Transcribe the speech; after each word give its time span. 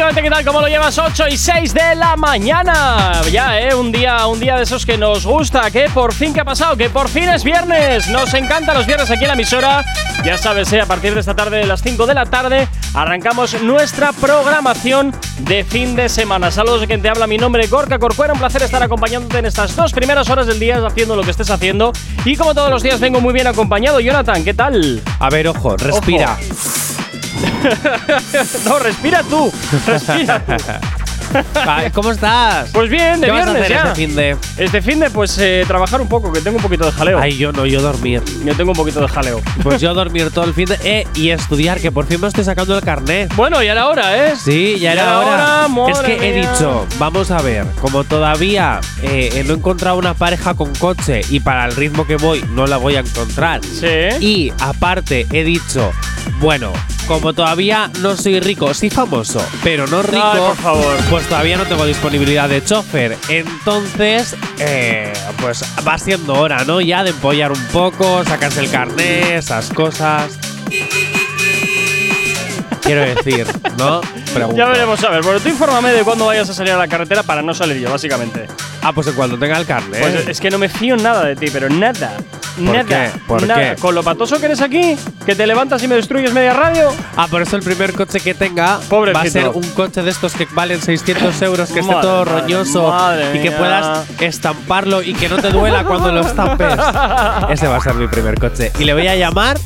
Efectivamente, 0.00 0.22
¿qué 0.22 0.34
tal? 0.34 0.44
¿Cómo 0.46 0.60
lo 0.62 0.68
llevas? 0.68 0.96
8 0.96 1.28
y 1.28 1.36
6 1.36 1.74
de 1.74 1.94
la 1.94 2.16
mañana. 2.16 3.20
Ya, 3.30 3.60
¿eh? 3.60 3.74
Un 3.74 3.92
día, 3.92 4.26
un 4.28 4.40
día 4.40 4.56
de 4.56 4.62
esos 4.62 4.86
que 4.86 4.96
nos 4.96 5.26
gusta. 5.26 5.70
Que 5.70 5.90
por 5.90 6.14
fin, 6.14 6.32
¿qué 6.32 6.40
ha 6.40 6.44
pasado? 6.44 6.74
Que 6.74 6.88
por 6.88 7.10
fin 7.10 7.28
es 7.28 7.44
viernes. 7.44 8.08
Nos 8.08 8.32
encantan 8.32 8.78
los 8.78 8.86
viernes 8.86 9.10
aquí 9.10 9.24
en 9.24 9.28
la 9.28 9.34
emisora. 9.34 9.84
Ya 10.24 10.38
sabes, 10.38 10.72
¿eh? 10.72 10.80
A 10.80 10.86
partir 10.86 11.12
de 11.12 11.20
esta 11.20 11.36
tarde, 11.36 11.58
de 11.58 11.66
las 11.66 11.82
5 11.82 12.06
de 12.06 12.14
la 12.14 12.24
tarde, 12.24 12.66
arrancamos 12.94 13.60
nuestra 13.62 14.14
programación 14.14 15.14
de 15.40 15.64
fin 15.64 15.94
de 15.94 16.08
semana. 16.08 16.50
Saludos 16.50 16.80
de 16.80 16.86
quien 16.86 17.02
te 17.02 17.10
habla. 17.10 17.26
Mi 17.26 17.36
nombre 17.36 17.62
es 17.62 17.70
Gorka 17.70 17.98
Corcuera. 17.98 18.32
Un 18.32 18.38
placer 18.38 18.62
estar 18.62 18.82
acompañándote 18.82 19.36
en 19.36 19.44
estas 19.44 19.76
dos 19.76 19.92
primeras 19.92 20.30
horas 20.30 20.46
del 20.46 20.58
día, 20.58 20.80
haciendo 20.82 21.14
lo 21.14 21.24
que 21.24 21.32
estés 21.32 21.50
haciendo. 21.50 21.92
Y 22.24 22.36
como 22.36 22.54
todos 22.54 22.70
los 22.70 22.82
días, 22.82 23.00
vengo 23.00 23.20
muy 23.20 23.34
bien 23.34 23.48
acompañado. 23.48 24.00
Jonathan, 24.00 24.44
¿qué 24.44 24.54
tal? 24.54 25.02
A 25.18 25.28
ver, 25.28 25.46
ojo, 25.48 25.76
respira. 25.76 26.38
no, 28.64 28.78
respira 28.78 29.22
tú. 29.22 29.52
Respira 29.86 30.40
tú. 30.44 30.52
¿Cómo 31.94 32.10
estás? 32.10 32.70
Pues 32.72 32.90
bien, 32.90 33.20
de 33.20 33.26
¿Qué 33.26 33.32
vas 33.32 33.46
a 33.46 33.52
viernes 33.52 33.62
hacer 33.64 33.76
ya. 33.76 33.90
este 33.90 33.94
fin 33.94 34.16
de? 34.16 34.36
Este 34.56 34.82
fin 34.82 35.00
de, 35.00 35.10
pues, 35.10 35.38
eh, 35.38 35.64
trabajar 35.66 36.00
un 36.00 36.08
poco, 36.08 36.32
que 36.32 36.40
tengo 36.40 36.56
un 36.56 36.62
poquito 36.62 36.84
de 36.84 36.92
jaleo. 36.92 37.18
Ay, 37.18 37.36
yo 37.36 37.52
no, 37.52 37.66
yo 37.66 37.80
dormir. 37.80 38.22
Yo 38.44 38.54
tengo 38.56 38.72
un 38.72 38.76
poquito 38.76 39.00
de 39.00 39.08
jaleo. 39.08 39.40
Pues 39.62 39.80
yo 39.80 39.94
dormir 39.94 40.30
todo 40.30 40.44
el 40.44 40.54
fin 40.54 40.66
de. 40.66 40.78
Eh, 40.82 41.06
y 41.14 41.30
estudiar, 41.30 41.80
que 41.80 41.92
por 41.92 42.06
fin 42.06 42.20
me 42.20 42.28
estoy 42.28 42.44
sacando 42.44 42.76
el 42.76 42.82
carnet. 42.82 43.34
Bueno, 43.36 43.62
ya 43.62 43.72
era 43.72 43.88
hora, 43.88 44.26
¿eh? 44.26 44.34
Sí, 44.36 44.78
ya 44.78 44.92
era 44.92 45.18
hora. 45.18 45.68
madre 45.68 45.92
es 45.92 45.98
que 46.00 46.28
he 46.28 46.32
dicho, 46.32 46.86
vamos 46.98 47.30
a 47.30 47.40
ver, 47.42 47.66
como 47.80 48.04
todavía 48.04 48.80
eh, 49.02 49.42
no 49.46 49.54
he 49.54 49.56
encontrado 49.56 49.98
una 49.98 50.14
pareja 50.14 50.54
con 50.54 50.74
coche 50.74 51.20
y 51.28 51.40
para 51.40 51.66
el 51.66 51.76
ritmo 51.76 52.06
que 52.06 52.16
voy 52.16 52.44
no 52.50 52.66
la 52.66 52.76
voy 52.76 52.96
a 52.96 53.00
encontrar. 53.00 53.60
Sí. 53.64 53.86
Y 54.20 54.52
aparte 54.60 55.26
he 55.32 55.44
dicho, 55.44 55.92
bueno, 56.38 56.72
como 57.06 57.32
todavía 57.32 57.90
no 58.00 58.16
soy 58.16 58.40
rico, 58.40 58.72
sí 58.74 58.90
famoso, 58.90 59.44
pero 59.62 59.86
no 59.86 60.02
rico, 60.02 60.22
Ay, 60.32 60.38
por 60.40 60.56
favor. 60.56 60.96
pues 61.10 61.26
todavía 61.26 61.56
no 61.56 61.64
tengo 61.66 61.84
disponibilidad 61.86 62.48
de 62.48 62.64
chofer. 62.64 63.16
Entonces, 63.28 64.36
eh, 64.58 65.12
pues 65.40 65.62
va 65.86 65.98
siendo 65.98 66.34
hora, 66.34 66.64
¿no? 66.64 66.80
Ya 66.80 67.02
de 67.04 67.10
empollar 67.10 67.52
un 67.52 67.64
poco, 67.66 68.24
sacarse 68.24 68.60
el 68.60 68.70
carnet, 68.70 69.32
esas 69.32 69.70
cosas. 69.70 70.38
Quiero 72.82 73.02
decir, 73.02 73.46
¿no? 73.78 74.00
Ya 74.54 74.66
veremos 74.66 75.02
a 75.02 75.10
ver. 75.10 75.22
Bueno, 75.22 75.40
tú 75.40 75.48
infórmame 75.48 75.90
de 75.92 76.02
cuándo 76.04 76.26
vayas 76.26 76.48
a 76.48 76.54
salir 76.54 76.72
a 76.72 76.76
la 76.76 76.86
carretera 76.86 77.24
para 77.24 77.42
no 77.42 77.52
salir 77.52 77.78
yo, 77.78 77.90
básicamente. 77.90 78.46
Ah, 78.80 78.92
pues 78.92 79.08
en 79.08 79.14
cuanto 79.14 79.36
tenga 79.36 79.58
el 79.58 79.66
carnet. 79.66 80.00
Pues 80.00 80.28
es 80.28 80.40
que 80.40 80.50
no 80.50 80.58
me 80.58 80.68
fío 80.68 80.96
nada 80.96 81.24
de 81.24 81.34
ti, 81.34 81.48
pero 81.52 81.68
nada. 81.68 82.16
Nada. 82.64 82.84
qué? 82.84 83.10
¿Por 83.26 83.46
nada. 83.46 83.74
qué? 83.74 83.80
Con 83.80 83.94
lo 83.94 84.02
patoso 84.02 84.38
que 84.38 84.46
eres 84.46 84.60
aquí, 84.60 84.96
que 85.26 85.34
te 85.34 85.46
levantas 85.46 85.82
y 85.82 85.88
me 85.88 85.94
destruyes 85.96 86.32
media 86.32 86.52
radio. 86.52 86.90
Ah, 87.16 87.26
por 87.30 87.42
eso 87.42 87.56
el 87.56 87.62
primer 87.62 87.92
coche 87.92 88.20
que 88.20 88.34
tenga 88.34 88.78
va 88.90 89.20
a 89.20 89.26
ser 89.26 89.48
un 89.48 89.68
coche 89.70 90.02
de 90.02 90.10
estos 90.10 90.34
que 90.34 90.46
valen 90.52 90.80
600 90.80 91.42
euros, 91.42 91.70
que 91.70 91.80
esté 91.80 91.92
Madre, 91.92 92.08
todo 92.08 92.24
roñoso 92.24 92.88
madre 92.88 93.36
y 93.38 93.42
que 93.42 93.50
puedas 93.50 94.08
estamparlo 94.20 95.02
y 95.02 95.14
que 95.14 95.28
no 95.28 95.36
te 95.38 95.50
duela 95.50 95.84
cuando 95.84 96.12
lo 96.12 96.20
estampes. 96.20 96.72
Ese 97.50 97.66
va 97.68 97.76
a 97.76 97.80
ser 97.80 97.94
mi 97.94 98.06
primer 98.08 98.38
coche. 98.38 98.72
Y 98.78 98.84
le 98.84 98.94
voy 98.94 99.06
a 99.08 99.16
llamar. 99.16 99.58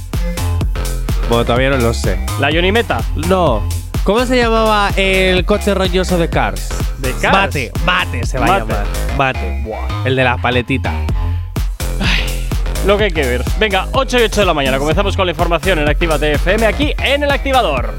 Bueno, 1.29 1.45
todavía 1.45 1.71
no 1.71 1.79
lo 1.79 1.95
sé. 1.95 2.19
La 2.39 2.51
Yonimeta. 2.51 3.01
No. 3.29 3.63
¿Cómo 4.05 4.27
se 4.27 4.37
llamaba 4.37 4.91
el 4.97 5.45
coche 5.47 5.73
roñoso 5.73 6.19
de 6.19 6.29
Cars? 6.29 6.69
¿De 6.99 7.11
Cars? 7.15 7.33
Mate, 7.35 7.73
mate 7.87 8.27
se 8.27 8.39
va 8.39 8.47
Mate. 8.47 8.73
a 8.73 8.85
llamar. 8.85 8.87
Mate. 9.17 9.65
El 10.05 10.17
de 10.17 10.25
la 10.25 10.37
paletita. 10.37 10.93
Lo 12.87 12.99
que 12.99 13.05
hay 13.05 13.11
que 13.11 13.23
ver. 13.23 13.43
Venga, 13.59 13.89
8 13.93 14.19
y 14.19 14.23
8 14.25 14.41
de 14.41 14.47
la 14.47 14.55
mañana. 14.55 14.79
Comenzamos 14.79 15.17
con 15.17 15.27
la 15.27 15.33
información 15.33 15.79
en 15.79 15.89
Activa 15.89 16.19
TFM 16.19 16.67
aquí 16.67 16.93
en 17.03 17.23
el 17.23 17.31
activador. 17.31 17.95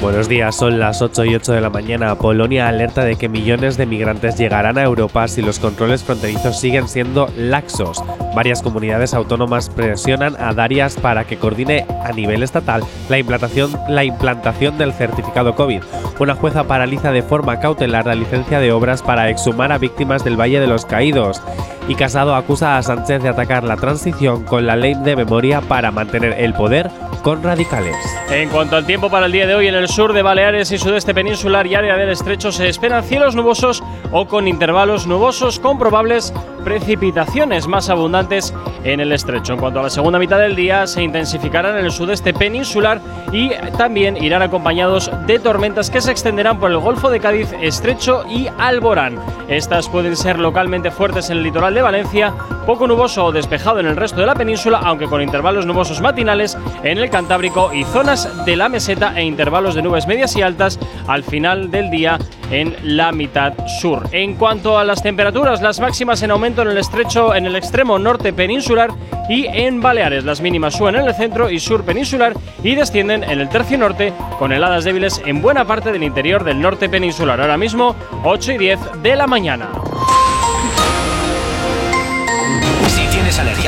Buenos 0.00 0.28
días, 0.28 0.54
son 0.54 0.78
las 0.78 1.02
8 1.02 1.24
y 1.24 1.34
8 1.34 1.52
de 1.54 1.60
la 1.60 1.70
mañana. 1.70 2.14
Polonia 2.14 2.68
alerta 2.68 3.04
de 3.04 3.16
que 3.16 3.28
millones 3.28 3.76
de 3.76 3.84
migrantes 3.84 4.38
llegarán 4.38 4.78
a 4.78 4.84
Europa 4.84 5.26
si 5.26 5.42
los 5.42 5.58
controles 5.58 6.04
fronterizos 6.04 6.60
siguen 6.60 6.86
siendo 6.86 7.28
laxos. 7.36 8.00
Varias 8.32 8.62
comunidades 8.62 9.12
autónomas 9.12 9.68
presionan 9.68 10.36
a 10.38 10.54
Darias 10.54 10.94
para 10.94 11.24
que 11.24 11.36
coordine 11.36 11.84
a 12.04 12.12
nivel 12.12 12.44
estatal 12.44 12.84
la 13.08 13.18
implantación, 13.18 13.72
la 13.88 14.04
implantación 14.04 14.78
del 14.78 14.92
certificado 14.92 15.56
COVID. 15.56 15.82
Una 16.20 16.36
jueza 16.36 16.64
paraliza 16.64 17.10
de 17.10 17.22
forma 17.22 17.58
cautelar 17.58 18.06
la 18.06 18.14
licencia 18.14 18.60
de 18.60 18.70
obras 18.70 19.02
para 19.02 19.28
exhumar 19.30 19.72
a 19.72 19.78
víctimas 19.78 20.22
del 20.22 20.40
Valle 20.40 20.60
de 20.60 20.68
los 20.68 20.86
Caídos. 20.86 21.42
Y 21.88 21.94
Casado 21.94 22.34
acusa 22.34 22.76
a 22.76 22.82
Sánchez 22.82 23.22
de 23.22 23.30
atacar 23.30 23.64
la 23.64 23.76
transición 23.76 24.44
con 24.44 24.66
la 24.66 24.76
ley 24.76 24.94
de 24.94 25.16
memoria 25.16 25.62
para 25.62 25.90
mantener 25.90 26.34
el 26.38 26.52
poder 26.52 26.90
con 27.22 27.42
radicales. 27.42 27.96
En 28.30 28.50
cuanto 28.50 28.76
al 28.76 28.86
tiempo 28.86 29.10
para 29.10 29.26
el 29.26 29.32
día 29.32 29.46
de 29.46 29.54
hoy, 29.54 29.68
en 29.68 29.74
el 29.74 29.88
sur 29.88 30.12
de 30.12 30.22
Baleares 30.22 30.70
y 30.70 30.78
sudeste 30.78 31.14
peninsular 31.14 31.66
y 31.66 31.74
área 31.74 31.96
del 31.96 32.10
estrecho 32.10 32.52
se 32.52 32.68
esperan 32.68 33.04
cielos 33.04 33.34
nubosos 33.34 33.82
o 34.12 34.26
con 34.28 34.48
intervalos 34.48 35.06
nubosos 35.06 35.58
con 35.58 35.78
probables 35.78 36.32
precipitaciones 36.64 37.66
más 37.66 37.88
abundantes 37.88 38.52
en 38.84 39.00
el 39.00 39.12
estrecho. 39.12 39.54
En 39.54 39.60
cuanto 39.60 39.80
a 39.80 39.84
la 39.84 39.90
segunda 39.90 40.18
mitad 40.18 40.38
del 40.38 40.54
día, 40.54 40.86
se 40.86 41.02
intensificarán 41.02 41.78
en 41.78 41.86
el 41.86 41.90
sudeste 41.90 42.34
peninsular 42.34 43.00
y 43.32 43.50
también 43.76 44.22
irán 44.22 44.42
acompañados 44.42 45.10
de 45.26 45.38
tormentas 45.38 45.90
que 45.90 46.00
se 46.00 46.10
extenderán 46.10 46.60
por 46.60 46.70
el 46.70 46.78
Golfo 46.78 47.10
de 47.10 47.20
Cádiz, 47.20 47.52
Estrecho 47.60 48.24
y 48.28 48.48
Alborán. 48.58 49.18
Estas 49.48 49.88
pueden 49.88 50.16
ser 50.16 50.38
localmente 50.38 50.90
fuertes 50.90 51.30
en 51.30 51.38
el 51.38 51.44
litoral 51.44 51.74
de 51.78 51.82
Valencia, 51.82 52.34
poco 52.66 52.88
nuboso 52.88 53.26
o 53.26 53.32
despejado 53.32 53.78
en 53.78 53.86
el 53.86 53.94
resto 53.94 54.20
de 54.20 54.26
la 54.26 54.34
península, 54.34 54.80
aunque 54.82 55.06
con 55.06 55.22
intervalos 55.22 55.64
nubosos 55.64 56.00
matinales 56.00 56.58
en 56.82 56.98
el 56.98 57.08
Cantábrico 57.08 57.72
y 57.72 57.84
zonas 57.84 58.44
de 58.44 58.56
la 58.56 58.68
meseta 58.68 59.12
e 59.16 59.22
intervalos 59.22 59.76
de 59.76 59.82
nubes 59.82 60.08
medias 60.08 60.34
y 60.34 60.42
altas 60.42 60.78
al 61.06 61.22
final 61.22 61.70
del 61.70 61.88
día 61.88 62.18
en 62.50 62.74
la 62.82 63.12
mitad 63.12 63.54
sur. 63.80 64.08
En 64.10 64.34
cuanto 64.34 64.76
a 64.76 64.82
las 64.82 65.04
temperaturas, 65.04 65.62
las 65.62 65.78
máximas 65.78 66.20
en 66.22 66.32
aumento 66.32 66.62
en 66.62 66.68
el 66.68 66.78
estrecho 66.78 67.32
en 67.32 67.46
el 67.46 67.54
extremo 67.54 67.96
norte 67.98 68.32
peninsular 68.32 68.90
y 69.28 69.46
en 69.46 69.80
Baleares. 69.80 70.24
Las 70.24 70.40
mínimas 70.40 70.74
suben 70.74 70.96
en 70.96 71.06
el 71.06 71.14
centro 71.14 71.50
y 71.50 71.60
sur 71.60 71.84
peninsular 71.84 72.34
y 72.64 72.74
descienden 72.74 73.22
en 73.22 73.38
el 73.38 73.48
tercio 73.48 73.78
norte 73.78 74.12
con 74.38 74.52
heladas 74.52 74.84
débiles 74.84 75.22
en 75.24 75.40
buena 75.40 75.64
parte 75.64 75.92
del 75.92 76.02
interior 76.02 76.42
del 76.42 76.60
norte 76.60 76.88
peninsular. 76.88 77.40
Ahora 77.40 77.56
mismo 77.56 77.94
8 78.24 78.52
y 78.52 78.58
10 78.58 78.80
de 79.02 79.14
la 79.14 79.28
mañana. 79.28 79.68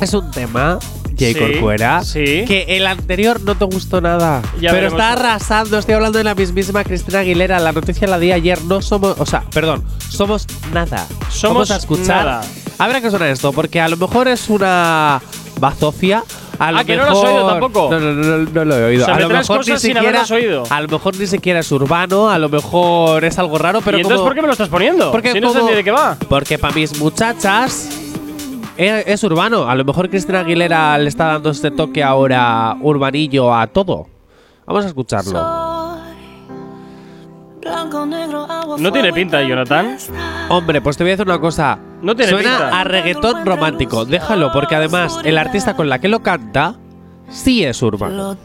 Es 0.00 0.12
un 0.14 0.30
tema, 0.30 0.78
Jay 1.18 1.34
Sí, 1.34 1.38
Corcuera, 1.40 2.02
sí. 2.04 2.44
que 2.46 2.64
el 2.68 2.86
anterior 2.86 3.40
no 3.42 3.56
te 3.56 3.64
gustó 3.64 4.00
nada. 4.00 4.42
Ya 4.60 4.70
pero 4.70 4.88
está 4.88 5.12
arrasando. 5.12 5.78
Estoy 5.78 5.94
hablando 5.94 6.18
de 6.18 6.24
la 6.24 6.34
mismísima 6.34 6.84
Cristina 6.84 7.20
Aguilera. 7.20 7.58
La 7.58 7.72
noticia 7.72 8.06
la 8.06 8.18
di 8.18 8.32
ayer. 8.32 8.62
No 8.64 8.80
somos, 8.82 9.16
o 9.18 9.26
sea, 9.26 9.42
perdón, 9.52 9.84
somos 10.08 10.46
nada. 10.72 11.06
Somos 11.30 11.68
Vamos 11.68 11.70
a 11.72 11.76
escuchar. 11.76 12.24
nada. 12.24 12.40
A 12.78 13.00
qué 13.00 13.10
suena 13.10 13.28
esto, 13.30 13.52
porque 13.52 13.80
a 13.80 13.88
lo 13.88 13.96
mejor 13.96 14.28
es 14.28 14.48
una 14.48 15.20
bazofia. 15.60 16.22
A 16.60 16.72
lo 16.72 16.78
Ah, 16.78 16.84
que 16.84 16.96
no 16.96 17.02
lo 17.04 17.08
has 17.10 17.14
mejor- 17.14 17.28
oído 17.28 17.48
tampoco. 17.48 17.88
No, 17.92 18.00
no, 18.00 18.12
no, 18.14 18.38
no, 18.52 18.64
lo 18.64 18.76
he 18.78 18.84
oído. 18.86 19.02
O 19.02 19.06
sea, 19.06 19.14
a 19.14 19.20
lo 19.20 19.28
mejor 19.28 19.68
ni 19.68 19.78
siquiera, 19.78 20.24
oído. 20.30 20.64
A 20.70 20.80
lo 20.80 20.88
mejor 20.88 21.16
ni 21.16 21.26
siquiera 21.28 21.60
es 21.60 21.70
urbano, 21.70 22.30
a 22.30 22.38
lo 22.38 22.48
mejor 22.48 23.24
es 23.24 23.38
algo 23.38 23.58
raro, 23.58 23.80
pero 23.80 23.96
¿Y 23.96 24.00
entonces 24.00 24.16
como- 24.18 24.28
por 24.28 24.34
qué 24.34 24.40
me 24.42 24.46
lo 24.48 24.52
estás 24.54 24.68
poniendo? 24.68 25.12
porque 25.12 25.32
si 25.32 25.40
no 25.40 25.52
sé 25.52 25.60
de 25.62 25.84
qué 25.84 25.90
va. 25.92 26.16
Porque 26.28 26.58
para 26.58 26.74
mis 26.74 26.98
muchachas 26.98 27.88
es, 28.78 29.06
es 29.06 29.24
urbano. 29.24 29.68
A 29.68 29.74
lo 29.74 29.84
mejor 29.84 30.08
Cristina 30.08 30.40
Aguilera 30.40 30.96
le 30.98 31.08
está 31.08 31.26
dando 31.26 31.50
este 31.50 31.70
toque 31.70 32.02
ahora 32.02 32.76
urbanillo 32.80 33.54
a 33.54 33.66
todo. 33.66 34.06
Vamos 34.66 34.84
a 34.84 34.88
escucharlo. 34.88 35.68
No 38.78 38.92
tiene 38.92 39.12
pinta, 39.12 39.42
Jonathan. 39.42 39.96
Hombre, 40.48 40.80
pues 40.80 40.96
te 40.96 41.04
voy 41.04 41.10
a 41.10 41.14
decir 41.14 41.26
una 41.26 41.40
cosa. 41.40 41.78
No 42.02 42.14
tiene 42.14 42.30
Suena 42.32 42.50
pinta. 42.50 42.80
a 42.80 42.84
reggaetón 42.84 43.44
romántico. 43.44 44.04
Déjalo, 44.04 44.52
porque 44.52 44.76
además 44.76 45.18
el 45.24 45.36
artista 45.38 45.74
con 45.74 45.88
la 45.88 45.98
que 45.98 46.08
lo 46.08 46.20
canta 46.22 46.76
sí 47.28 47.64
es 47.64 47.82
urbano. 47.82 48.36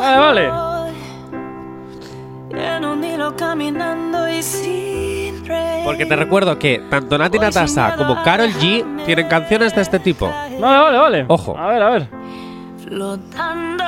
Vale, 0.00 0.18
vale. 0.18 0.50
Porque 5.84 6.06
te 6.06 6.16
recuerdo 6.16 6.58
que 6.58 6.82
tanto 6.90 7.18
Nati 7.18 7.38
Natasa 7.38 7.96
como 7.96 8.22
Carol 8.22 8.50
G 8.50 9.04
tienen 9.04 9.28
canciones 9.28 9.74
de 9.74 9.82
este 9.82 9.98
tipo. 9.98 10.26
Vale, 10.28 10.58
vale, 10.60 10.98
vale. 10.98 11.24
Ojo. 11.28 11.56
A 11.58 11.68
ver, 11.68 11.82
a 11.82 11.90
ver. 11.90 12.08
Flotando 12.82 13.84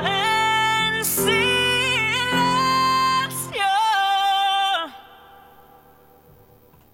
en 0.00 1.04
silencio. 1.04 1.32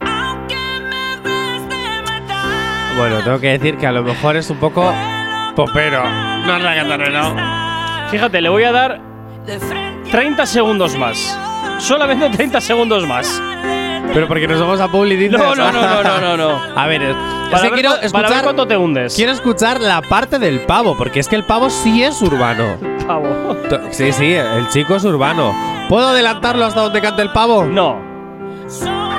Aunque 0.00 0.56
me 0.82 1.16
reste 1.16 2.02
matar. 2.06 2.96
Bueno, 2.96 3.22
tengo 3.24 3.40
que 3.40 3.58
decir 3.58 3.76
que 3.76 3.86
a 3.86 3.92
lo 3.92 4.02
mejor 4.02 4.36
es 4.36 4.48
un 4.50 4.58
poco 4.58 4.92
popero. 5.56 6.02
No 6.04 6.56
es 6.56 6.62
reggaetonero. 6.62 7.34
Fíjate, 8.10 8.40
le 8.40 8.48
voy 8.48 8.64
a 8.64 8.72
dar 8.72 9.00
De 9.44 9.58
frente 9.58 10.10
30 10.10 10.46
segundos 10.46 10.96
más. 10.96 11.38
Solamente 11.78 12.30
30 12.30 12.60
segundos 12.60 13.06
más. 13.06 13.42
Pero 14.14 14.26
porque 14.26 14.48
nos 14.48 14.60
vamos 14.60 14.80
a 14.80 14.88
Publi 14.88 15.16
dices? 15.16 15.38
No, 15.38 15.54
no, 15.54 15.70
no, 15.70 15.82
no, 15.82 16.02
no, 16.02 16.20
no, 16.20 16.36
no. 16.36 16.60
A 16.80 16.86
ver, 16.86 17.02
es 17.02 17.16
Para, 17.50 17.62
que 17.62 17.70
ver, 17.70 17.80
quiero 17.80 17.90
cu- 17.90 17.96
para 17.96 18.00
ver 18.00 18.04
escuchar, 18.22 18.42
cuánto 18.44 18.66
te 18.66 18.76
hundes. 18.76 19.14
quiero 19.14 19.32
escuchar 19.32 19.80
la 19.80 20.02
parte 20.02 20.38
del 20.38 20.60
pavo, 20.60 20.96
porque 20.96 21.20
es 21.20 21.28
que 21.28 21.36
el 21.36 21.44
pavo 21.44 21.70
sí 21.70 22.02
es 22.02 22.20
urbano. 22.22 22.76
Pavo. 23.06 23.28
To- 23.68 23.80
Sí, 23.90 24.12
sí, 24.12 24.32
el 24.34 24.68
chico 24.70 24.96
es 24.96 25.04
urbano. 25.04 25.54
¿Puedo 25.88 26.08
adelantarlo 26.08 26.64
hasta 26.64 26.80
donde 26.80 27.00
cante 27.00 27.22
el 27.22 27.30
pavo? 27.30 27.64
No. 27.64 28.00
somos 28.68 29.18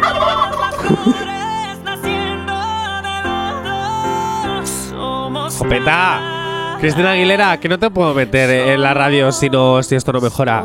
flores 0.75 1.79
naciendo 1.83 2.53
de 3.01 3.23
los 3.23 3.63
dos. 3.63 4.69
Somos 4.89 5.55
Jopeta. 5.57 6.19
Cristina 6.79 7.11
Aguilera, 7.11 7.59
que 7.59 7.67
no 7.69 7.77
te 7.77 7.89
puedo 7.89 8.13
meter 8.13 8.49
en 8.69 8.81
la 8.81 8.93
radio 8.93 9.31
si, 9.31 9.49
no, 9.49 9.81
si 9.83 9.95
esto 9.95 10.13
no 10.13 10.21
mejora. 10.21 10.61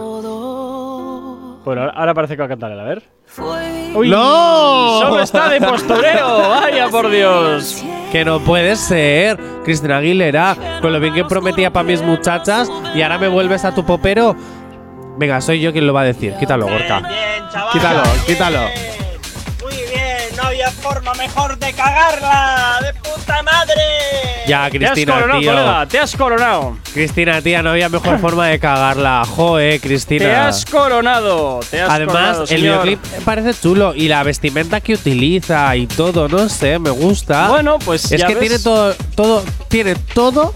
Bueno, 1.64 1.80
ahora- 1.82 1.92
ahora 1.96 2.14
parece 2.14 2.34
que 2.36 2.40
va 2.42 2.46
a 2.46 2.48
cantar 2.48 2.70
él, 2.72 2.78
a 2.80 2.84
ver. 2.84 3.02
Fue 3.26 3.83
Uy, 3.94 4.11
¡No! 4.11 5.00
Solo 5.00 5.23
está 5.23 5.49
de 5.49 5.61
postureo. 5.61 6.50
Vaya 6.50 6.88
por 6.88 7.11
Dios. 7.11 7.82
Que 8.11 8.25
no 8.25 8.41
puede 8.41 8.76
ser. 8.76 9.38
Cristina 9.64 9.99
Aguilera, 9.99 10.56
con 10.82 10.93
lo 10.93 11.00
bien 11.00 11.14
que 11.14 11.25
prometía 11.25 11.73
para 11.73 11.85
mis 11.85 12.02
muchachas 12.02 12.70
y 12.94 13.02
ahora 13.02 13.19
me 13.19 13.29
vuelves 13.29 13.64
a 13.64 13.75
tu 13.75 13.85
popero. 13.85 14.37
Venga, 15.17 15.41
soy 15.41 15.61
yo 15.61 15.73
quien 15.73 15.87
lo 15.87 15.94
va 15.94 16.02
a 16.02 16.05
decir. 16.05 16.35
Quítalo, 16.38 16.67
Gorka. 16.67 17.00
Bien, 17.00 17.49
chaval. 17.52 17.73
Quítalo, 17.73 18.02
quítalo. 18.26 18.61
Muy 19.62 19.75
bien, 19.75 20.37
no 20.37 20.43
había 20.49 20.70
forma 20.70 21.14
mejor 21.14 21.56
de 21.56 21.73
cagarla. 21.73 22.79
¡De 22.82 22.94
puta 22.94 23.43
madre! 23.43 24.33
Ya, 24.46 24.69
Te 24.70 24.76
has 24.85 24.93
Cristina, 24.93 25.14
coronado, 25.14 25.41
tío. 25.41 25.50
colega. 25.52 25.87
Te 25.88 25.99
has 25.99 26.17
coronado. 26.17 26.76
Cristina, 26.93 27.41
tía, 27.41 27.62
no 27.62 27.70
había 27.70 27.88
mejor 27.88 28.19
forma 28.19 28.46
de 28.49 28.58
cagarla. 28.58 29.25
Joe, 29.26 29.81
Cristina. 29.81 30.25
Te 30.25 30.35
has 30.35 30.64
coronado. 30.67 31.61
Te 31.70 31.81
has 31.81 31.91
Además, 31.91 32.14
coronado, 32.14 32.44
el 32.50 32.61
videoclip 32.62 33.00
parece 33.25 33.55
chulo 33.58 33.94
y 33.94 34.08
la 34.08 34.23
vestimenta 34.23 34.81
que 34.81 34.94
utiliza 34.94 35.75
y 35.76 35.87
todo, 35.87 36.29
no 36.29 36.49
sé, 36.49 36.79
me 36.79 36.91
gusta. 36.91 37.49
Bueno, 37.49 37.79
pues 37.79 38.12
es 38.12 38.20
ya 38.20 38.26
que 38.26 38.35
ves. 38.35 38.41
tiene 38.49 38.58
todo, 38.58 38.94
todo, 39.14 39.44
tiene 39.69 39.94
todo 39.94 40.55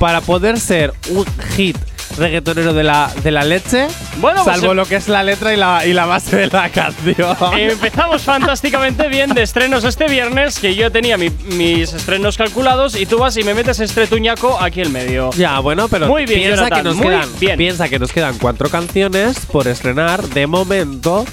para 0.00 0.20
poder 0.20 0.58
ser 0.58 0.92
un 1.10 1.24
hit 1.56 1.76
reggaetonero 2.18 2.72
de 2.74 2.82
la, 2.84 3.10
de 3.22 3.30
la 3.30 3.44
leche. 3.44 3.86
Bueno, 4.18 4.42
pues 4.44 4.56
salvo 4.56 4.72
em- 4.72 4.76
lo 4.76 4.84
que 4.86 4.96
es 4.96 5.08
la 5.08 5.22
letra 5.22 5.54
y 5.54 5.56
la, 5.56 5.86
y 5.86 5.92
la 5.92 6.06
base 6.06 6.36
de 6.36 6.46
la 6.48 6.68
canción. 6.70 7.36
Empezamos 7.56 8.22
fantásticamente 8.22 9.08
bien 9.08 9.32
de 9.34 9.42
estrenos 9.42 9.84
este 9.84 10.06
viernes, 10.08 10.58
que 10.58 10.74
yo 10.74 10.90
tenía 10.92 11.16
mi- 11.16 11.30
mis 11.30 11.92
estrenos 11.92 12.36
calculados 12.36 12.94
y 13.00 13.06
tú 13.06 13.18
vas 13.18 13.36
y 13.36 13.42
me 13.44 13.54
metes 13.54 13.80
este 13.80 14.06
tuñaco 14.06 14.58
aquí 14.60 14.82
en 14.82 14.92
medio. 14.92 15.30
Ya, 15.36 15.58
bueno, 15.60 15.88
pero 15.88 16.08
Muy 16.08 16.26
bien, 16.26 16.40
piensa, 16.40 16.56
Jonathan, 16.64 16.78
que 16.78 16.84
nos 16.84 16.96
muy 16.96 17.06
quedan, 17.06 17.28
bien. 17.40 17.56
piensa 17.56 17.88
que 17.88 17.98
nos 17.98 18.12
quedan 18.12 18.38
cuatro 18.38 18.68
canciones 18.68 19.38
por 19.46 19.68
estrenar 19.68 20.22
de 20.28 20.46
momento 20.46 21.24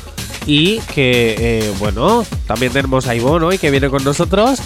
y 0.47 0.77
que, 0.93 1.35
eh, 1.39 1.71
bueno, 1.79 2.23
también 2.45 2.71
tenemos 2.71 3.07
a 3.07 3.15
Ivonne 3.15 3.45
hoy 3.47 3.57
que 3.57 3.71
viene 3.71 3.89
con 3.89 4.03
nosotros. 4.03 4.59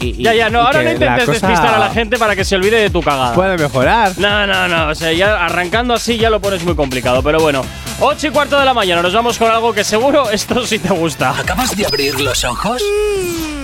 Y, 0.00 0.22
Ya, 0.22 0.34
ya, 0.34 0.50
no, 0.50 0.62
y 0.62 0.66
ahora 0.66 0.82
no 0.82 0.90
intentes 0.92 1.26
despistar 1.26 1.74
a 1.74 1.78
la 1.78 1.90
gente 1.90 2.18
para 2.18 2.36
que 2.36 2.44
se 2.44 2.56
olvide 2.56 2.80
de 2.80 2.90
tu 2.90 3.02
cagada. 3.02 3.34
Puede 3.34 3.56
mejorar. 3.56 4.12
No, 4.18 4.46
no, 4.46 4.68
no, 4.68 4.88
o 4.88 4.94
sea, 4.94 5.12
ya 5.12 5.44
arrancando 5.44 5.94
así 5.94 6.16
ya 6.18 6.30
lo 6.30 6.40
pones 6.40 6.62
muy 6.64 6.74
complicado, 6.74 7.22
pero 7.22 7.40
bueno. 7.40 7.62
8 8.00 8.28
y 8.28 8.30
cuarto 8.30 8.58
de 8.58 8.64
la 8.64 8.74
mañana, 8.74 9.02
nos 9.02 9.12
vamos 9.12 9.38
con 9.38 9.50
algo 9.50 9.72
que 9.72 9.82
seguro 9.82 10.30
esto 10.30 10.64
sí 10.66 10.78
te 10.78 10.90
gusta. 10.90 11.30
¿Acabas 11.38 11.76
de 11.76 11.84
abrir 11.86 12.20
los 12.20 12.44
ojos? 12.44 12.82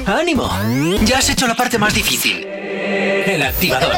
¡Ánimo! 0.07 0.51
Ya 1.05 1.19
has 1.19 1.29
hecho 1.31 1.47
la 1.47 1.55
parte 1.55 1.79
más 1.79 1.95
difícil. 1.95 2.45
El 2.47 3.43
activador. 3.43 3.93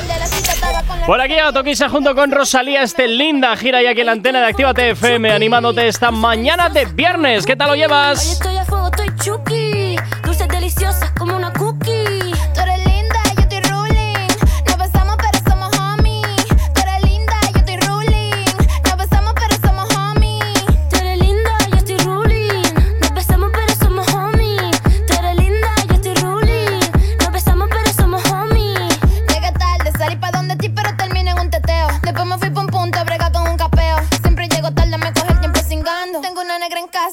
Por 1.06 1.20
aquí 1.20 1.34
a 1.34 1.52
Toquisa 1.52 1.88
junto 1.88 2.14
con 2.14 2.30
Rosalía, 2.30 2.82
este 2.82 3.08
linda 3.08 3.56
gira 3.56 3.82
y 3.82 3.86
aquí 3.86 4.00
en 4.00 4.06
la 4.06 4.12
antena 4.12 4.40
de 4.40 4.46
Actívate 4.46 4.90
FM 4.90 5.30
animándote 5.30 5.88
esta 5.88 6.10
mañana 6.10 6.68
de 6.68 6.84
viernes. 6.84 7.46
¿Qué 7.46 7.56
tal 7.56 7.68
lo 7.68 7.74
llevas? 7.76 8.40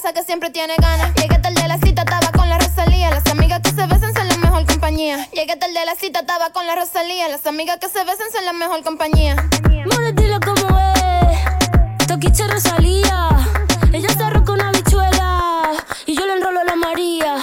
Casa 0.04 0.12
que 0.12 0.22
siempre 0.22 0.50
tiene 0.50 0.74
ganas. 0.76 1.14
Llegué 1.14 1.38
tarde 1.38 1.62
a 1.62 1.68
la 1.68 1.78
cita, 1.78 2.02
estaba 2.02 2.30
con 2.32 2.48
la 2.48 2.58
Rosalía. 2.58 3.10
Las 3.10 3.26
amigas 3.26 3.60
que 3.62 3.70
se 3.70 3.86
besan 3.86 4.14
son 4.14 4.28
la 4.28 4.36
mejor 4.36 4.66
compañía. 4.66 5.28
Llegué 5.32 5.56
tarde 5.56 5.78
a 5.78 5.84
la 5.86 5.94
cita, 5.94 6.20
estaba 6.20 6.50
con 6.50 6.66
la 6.66 6.74
Rosalía. 6.74 7.28
Las 7.28 7.46
amigas 7.46 7.78
que 7.80 7.88
se 7.88 8.04
besan 8.04 8.30
son 8.32 8.44
la 8.44 8.52
mejor 8.52 8.82
compañía. 8.82 9.36
More, 9.86 10.12
dilo 10.12 10.40
como 10.40 10.78
es. 10.78 12.06
Toquicha 12.06 12.46
Rosalía. 12.48 13.28
Ella 13.92 14.08
se 14.10 14.22
arroja 14.22 14.52
una 14.52 14.72
bichuela. 14.72 15.72
Y 16.06 16.16
yo 16.16 16.26
le 16.26 16.34
enrolo 16.34 16.60
a 16.60 16.64
la 16.64 16.76
María. 16.76 17.36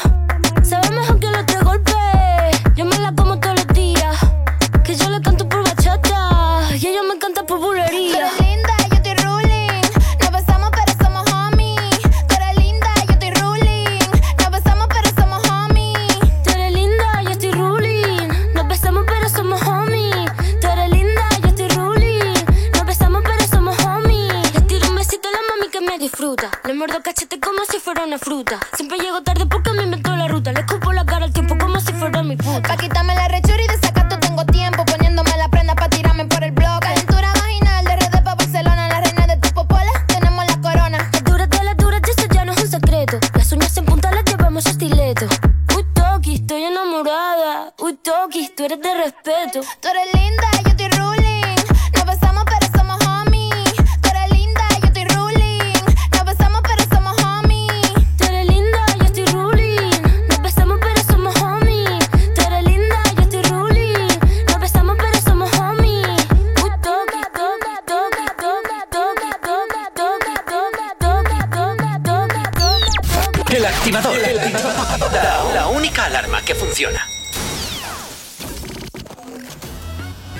Que 27.04 27.14
me 27.52 27.62
disfruta. 27.62 28.06
Le 28.06 28.18
muerdo 28.18 28.18
cachete 28.18 28.20
fruta. 28.20 28.60
Siempre 28.76 28.98
llego 29.00 29.22
tarde 29.24 29.46
porque 29.46 29.72
me 29.72 29.84
invento 29.84 30.16
la 30.16 30.28
ruta. 30.28 30.52
Le 30.52 30.60
escupo 30.60 30.92
la 30.94 31.06
cara 31.06 31.26
al 31.26 31.34
tiempo 31.34 31.58
como 31.58 31.80
si 31.80 31.94
fuera 31.94 32.24
mi 32.24 32.36
puta. 32.36 32.62
Pa' 32.62 32.78
quitarme 32.78 33.16
la 33.16 33.28
rechura 33.28 33.62
y 33.64 33.68
de 33.68 33.78
sacato 33.78 34.20
tengo 34.20 34.46
tiempo. 34.46 34.86
Poniéndome 34.86 35.36
la 35.38 35.48
prenda 35.50 35.76
pa' 35.76 35.90
tirarme 35.90 36.26
por 36.26 36.44
el 36.44 36.52
blog. 36.52 36.80
Calentura 36.80 37.34
vaginal 37.34 37.86
de 37.86 37.96
RD 37.96 38.24
pa' 38.24 38.36
Barcelona. 38.36 38.88
La 38.88 39.02
reina 39.02 39.28
de 39.28 39.38
tu 39.38 39.50
popola, 39.54 39.92
tenemos 40.08 40.46
la 40.46 40.62
corona. 40.62 41.10
Las 41.12 41.24
duras 41.24 41.50
de 41.50 41.64
las 41.64 41.78
duras, 41.78 42.02
y 42.08 42.12
eso 42.12 42.28
ya 42.34 42.46
no 42.46 42.52
es 42.52 42.64
un 42.64 42.70
secreto. 42.70 43.20
Las 43.34 43.52
uñas 43.52 43.78
en 43.78 43.86
punta 43.86 44.12
las 44.12 44.24
llevamos 44.26 44.66
estileto. 44.66 45.28
Uy, 45.76 45.86
Toki, 45.94 46.36
estoy 46.36 46.64
enamorada. 46.64 47.74
Uy, 47.80 47.96
Toki, 47.96 48.50
tú 48.56 48.66
eres 48.66 48.82
de 48.82 48.94
respeto. 48.94 49.62
Tú 49.82 49.88
eres 49.88 50.21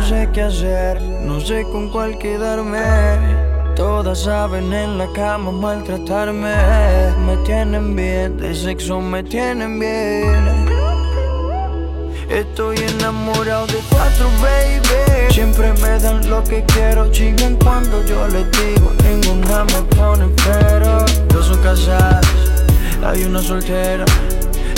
No 0.00 0.06
sé 0.06 0.28
qué 0.32 0.42
hacer, 0.42 1.02
no 1.02 1.40
sé 1.40 1.62
con 1.64 1.90
cuál 1.90 2.16
quedarme. 2.18 2.80
Todas 3.76 4.20
saben 4.20 4.72
en 4.72 4.96
la 4.96 5.06
cama 5.12 5.52
maltratarme. 5.52 6.54
Me 7.26 7.36
tienen 7.44 7.94
bien, 7.94 8.38
de 8.38 8.54
sexo 8.54 8.98
me 9.00 9.22
tienen 9.22 9.78
bien. 9.78 10.68
Estoy 12.30 12.78
enamorado 12.78 13.66
de 13.66 13.80
cuatro, 13.90 14.26
baby. 14.40 15.34
Siempre 15.34 15.70
me 15.74 15.98
dan 15.98 16.28
lo 16.30 16.42
que 16.44 16.64
quiero, 16.72 17.10
chingan 17.12 17.56
cuando 17.56 18.02
yo 18.06 18.26
les 18.28 18.50
digo. 18.52 18.90
Ninguna 19.04 19.64
me 19.64 19.82
pone 19.96 20.30
pero. 20.46 21.04
Dos 21.28 21.46
son 21.46 21.62
casadas, 21.62 22.26
hay 23.04 23.24
una 23.24 23.42
soltera. 23.42 24.06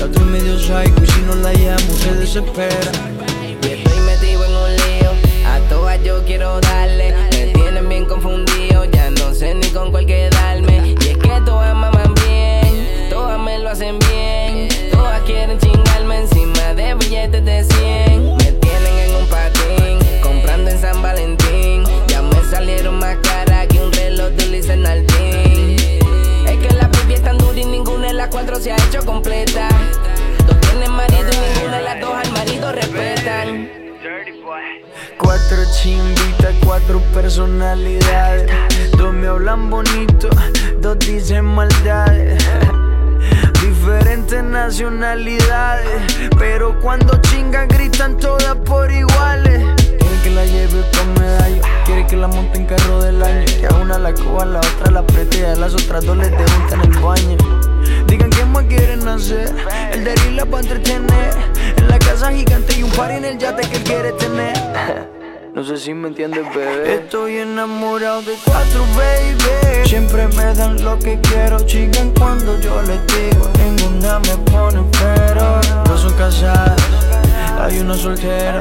La 0.00 0.06
medio 0.24 0.58
psycho 0.58 1.04
y 1.04 1.06
si 1.06 1.20
no 1.26 1.34
la 1.34 1.52
llamo 1.52 1.92
se 1.98 2.14
desespera. 2.14 2.90
Y 3.62 3.66
estoy 3.66 4.00
metido 4.00 4.42
en 4.46 4.54
un 4.54 4.76
lío, 4.76 5.10
a 5.46 5.58
todas 5.68 6.02
yo 6.02 6.24
quiero 6.24 6.58
darle. 6.58 7.14
Me 7.32 7.48
tienen 7.48 7.86
bien 7.86 8.06
confundido, 8.06 8.86
ya 8.86 9.10
no 9.10 9.34
sé 9.34 9.54
ni 9.54 9.66
con 9.68 9.90
cuál 9.90 10.06
quedarme. 10.06 10.96
Y 10.98 11.06
es 11.06 11.18
que 11.18 11.40
todas 11.44 11.74
maman 11.74 12.14
bien, 12.14 13.10
todas 13.10 13.38
me 13.40 13.58
lo 13.58 13.68
hacen 13.68 13.98
bien. 13.98 14.68
Todas 14.90 15.20
quieren 15.24 15.58
chingarme 15.58 16.20
encima 16.20 16.72
de 16.72 16.94
billetes 16.94 17.44
de 17.44 17.64
100. 17.64 17.79
Se 28.60 28.72
ha 28.72 28.76
hecho 28.76 29.04
completa. 29.06 29.68
Dos 30.46 30.60
tienen 30.60 30.92
marido 30.92 31.30
y 31.32 31.54
ninguna 31.54 31.80
las 31.80 32.00
dos 32.00 32.14
al 32.14 32.30
marido 32.32 32.72
respetan. 32.72 33.70
Cuatro 35.18 35.58
chimbitas, 35.80 36.54
cuatro 36.64 37.00
personalidades. 37.14 38.50
Dos 38.98 39.14
me 39.14 39.28
hablan 39.28 39.70
bonito, 39.70 40.28
dos 40.78 40.98
dicen 40.98 41.46
maldades. 41.46 42.44
Diferentes 43.62 44.42
nacionalidades, 44.42 46.02
pero 46.38 46.78
cuando 46.80 47.18
chingan 47.30 47.66
gritan 47.68 48.18
todas 48.18 48.56
por 48.56 48.90
iguales. 48.90 49.64
Quiere 49.76 50.22
que 50.22 50.30
la 50.30 50.44
lleve 50.44 50.82
pa' 50.92 51.20
medallo, 51.20 51.62
quiere 51.86 52.06
que 52.06 52.16
la 52.16 52.28
monte 52.28 52.58
en 52.58 52.66
carro 52.66 53.00
del 53.00 53.22
año. 53.22 53.46
Que 53.46 53.66
a 53.66 53.74
una 53.76 53.98
la 53.98 54.12
coja, 54.12 54.42
a 54.42 54.46
la 54.46 54.58
otra 54.58 54.90
la 54.90 55.00
apriete 55.00 55.38
y 55.40 55.44
a 55.44 55.56
las 55.56 55.72
otras 55.72 56.04
dos 56.04 56.16
les 56.18 56.30
debuta 56.30 56.74
en 56.74 56.80
el 56.80 56.98
baño. 56.98 57.69
Digan 58.10 58.28
qué 58.30 58.44
más 58.44 58.64
quieren 58.64 59.06
hacer, 59.06 59.54
el 59.92 60.02
de 60.04 60.14
la 60.32 60.44
pa' 60.44 60.60
entretener. 60.60 61.32
En 61.76 61.88
la 61.88 61.98
casa 61.98 62.32
gigante 62.32 62.76
y 62.76 62.82
un 62.82 62.90
par 62.90 63.12
en 63.12 63.24
el 63.24 63.38
yate 63.38 63.62
que 63.68 63.76
él 63.76 63.84
quiere 63.84 64.12
tener. 64.12 64.54
No 65.52 65.64
sé 65.64 65.76
si 65.78 65.92
me 65.92 66.08
entiendes, 66.08 66.46
bebé. 66.54 66.94
Estoy 66.94 67.38
enamorado 67.38 68.22
de 68.22 68.34
cuatro, 68.44 68.84
baby. 68.96 69.88
Siempre 69.88 70.28
me 70.28 70.54
dan 70.54 70.82
lo 70.84 70.96
que 70.96 71.20
quiero, 71.20 71.58
chingan 71.66 72.12
cuando 72.12 72.58
yo 72.60 72.80
les 72.82 73.04
digo. 73.08 73.50
Ninguna 73.58 74.20
me 74.20 74.36
pone 74.50 74.80
pero. 74.92 75.60
Dos 75.84 76.02
son 76.02 76.14
casadas, 76.14 76.80
Hay 77.58 77.80
una 77.80 77.94
soltera, 77.94 78.60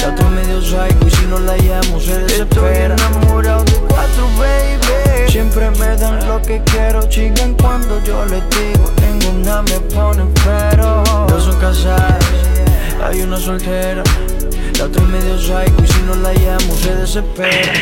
la 0.00 0.08
otra 0.08 0.28
medio 0.30 0.60
psycho 0.62 1.06
y 1.06 1.10
si 1.10 1.26
no 1.26 1.38
la 1.38 1.56
llamo 1.58 2.00
se 2.00 2.18
desespera. 2.18 2.94
Estoy 2.94 3.12
enamorado 3.12 3.64
de 3.64 3.85
cuatro, 3.96 4.28
baby. 4.38 5.30
Siempre 5.30 5.70
me 5.70 5.96
dan 5.96 6.26
lo 6.28 6.40
que 6.42 6.62
quiero, 6.64 7.00
chigan 7.08 7.54
cuando 7.54 8.02
yo 8.04 8.24
les 8.26 8.42
digo. 8.50 8.92
Ninguna 9.00 9.62
me 9.62 9.80
pone 9.94 10.24
pero. 10.44 11.02
Dos 11.28 11.44
son 11.44 11.58
casadas, 11.58 12.24
hay 13.02 13.22
una 13.22 13.38
soltera. 13.38 14.02
La 14.78 14.84
otra 14.84 15.02
es 15.02 15.08
medio 15.08 15.38
psycho 15.38 15.82
y 15.82 15.86
si 15.86 16.02
no 16.02 16.14
la 16.16 16.32
llamo 16.34 16.74
se 16.74 16.94
desespera. 16.94 17.72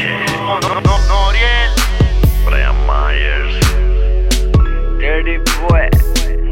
Brian 2.47 2.76
Myers. 2.87 3.54
Dirty 4.99 5.38
Boy, 5.68 5.88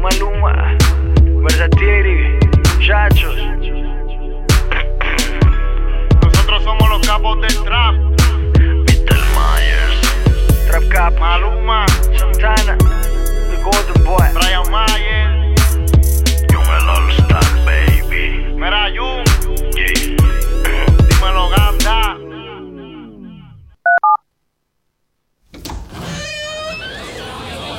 Maluma, 0.01 0.77
Versatiri, 1.43 2.39
Chachos. 2.85 3.37
Nosotros 6.21 6.63
somos 6.63 6.89
los 6.89 7.07
capos 7.07 7.41
del 7.41 7.63
trap. 7.63 8.02
Cap, 10.93 11.13
Maluma, 11.19 11.85
Santana, 12.17 12.77
The 12.77 13.57
Golden 13.63 14.03
Boy. 14.05 14.27
Brian 14.33 14.69
Mayer, 14.69 15.55
Young 16.51 16.67
el 16.77 16.89
All 16.89 17.09
Star, 17.11 17.43
baby. 17.65 18.53
Mira 18.55 18.89
Jun, 18.95 19.23
Yeah. 19.75 20.15
dímelo 21.09 21.49
Ganda. 21.49 22.17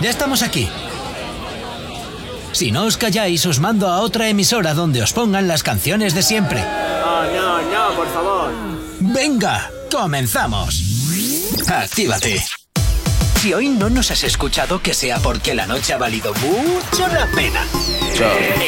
Ya 0.00 0.10
estamos 0.10 0.42
aquí. 0.42 0.68
Si 2.52 2.70
no 2.70 2.84
os 2.84 2.96
calláis, 2.96 3.46
os 3.46 3.58
mando 3.58 3.88
a 3.88 4.00
otra 4.00 4.28
emisora 4.28 4.74
donde 4.74 5.02
os 5.02 5.12
pongan 5.12 5.48
las 5.48 5.62
canciones 5.62 6.14
de 6.14 6.22
siempre. 6.22 6.60
No, 6.60 7.24
no, 7.32 7.62
no, 7.62 7.96
por 7.96 8.08
favor. 8.08 8.52
Venga, 9.00 9.70
comenzamos. 9.90 10.82
Actívate. 11.68 12.42
Si 13.44 13.52
hoy 13.52 13.68
no 13.68 13.90
nos 13.90 14.10
has 14.10 14.24
escuchado, 14.24 14.80
que 14.80 14.94
sea 14.94 15.18
porque 15.18 15.54
la 15.54 15.66
noche 15.66 15.92
ha 15.92 15.98
valido 15.98 16.32
mucho 16.32 17.06
la 17.08 17.26
pena. 17.26 17.62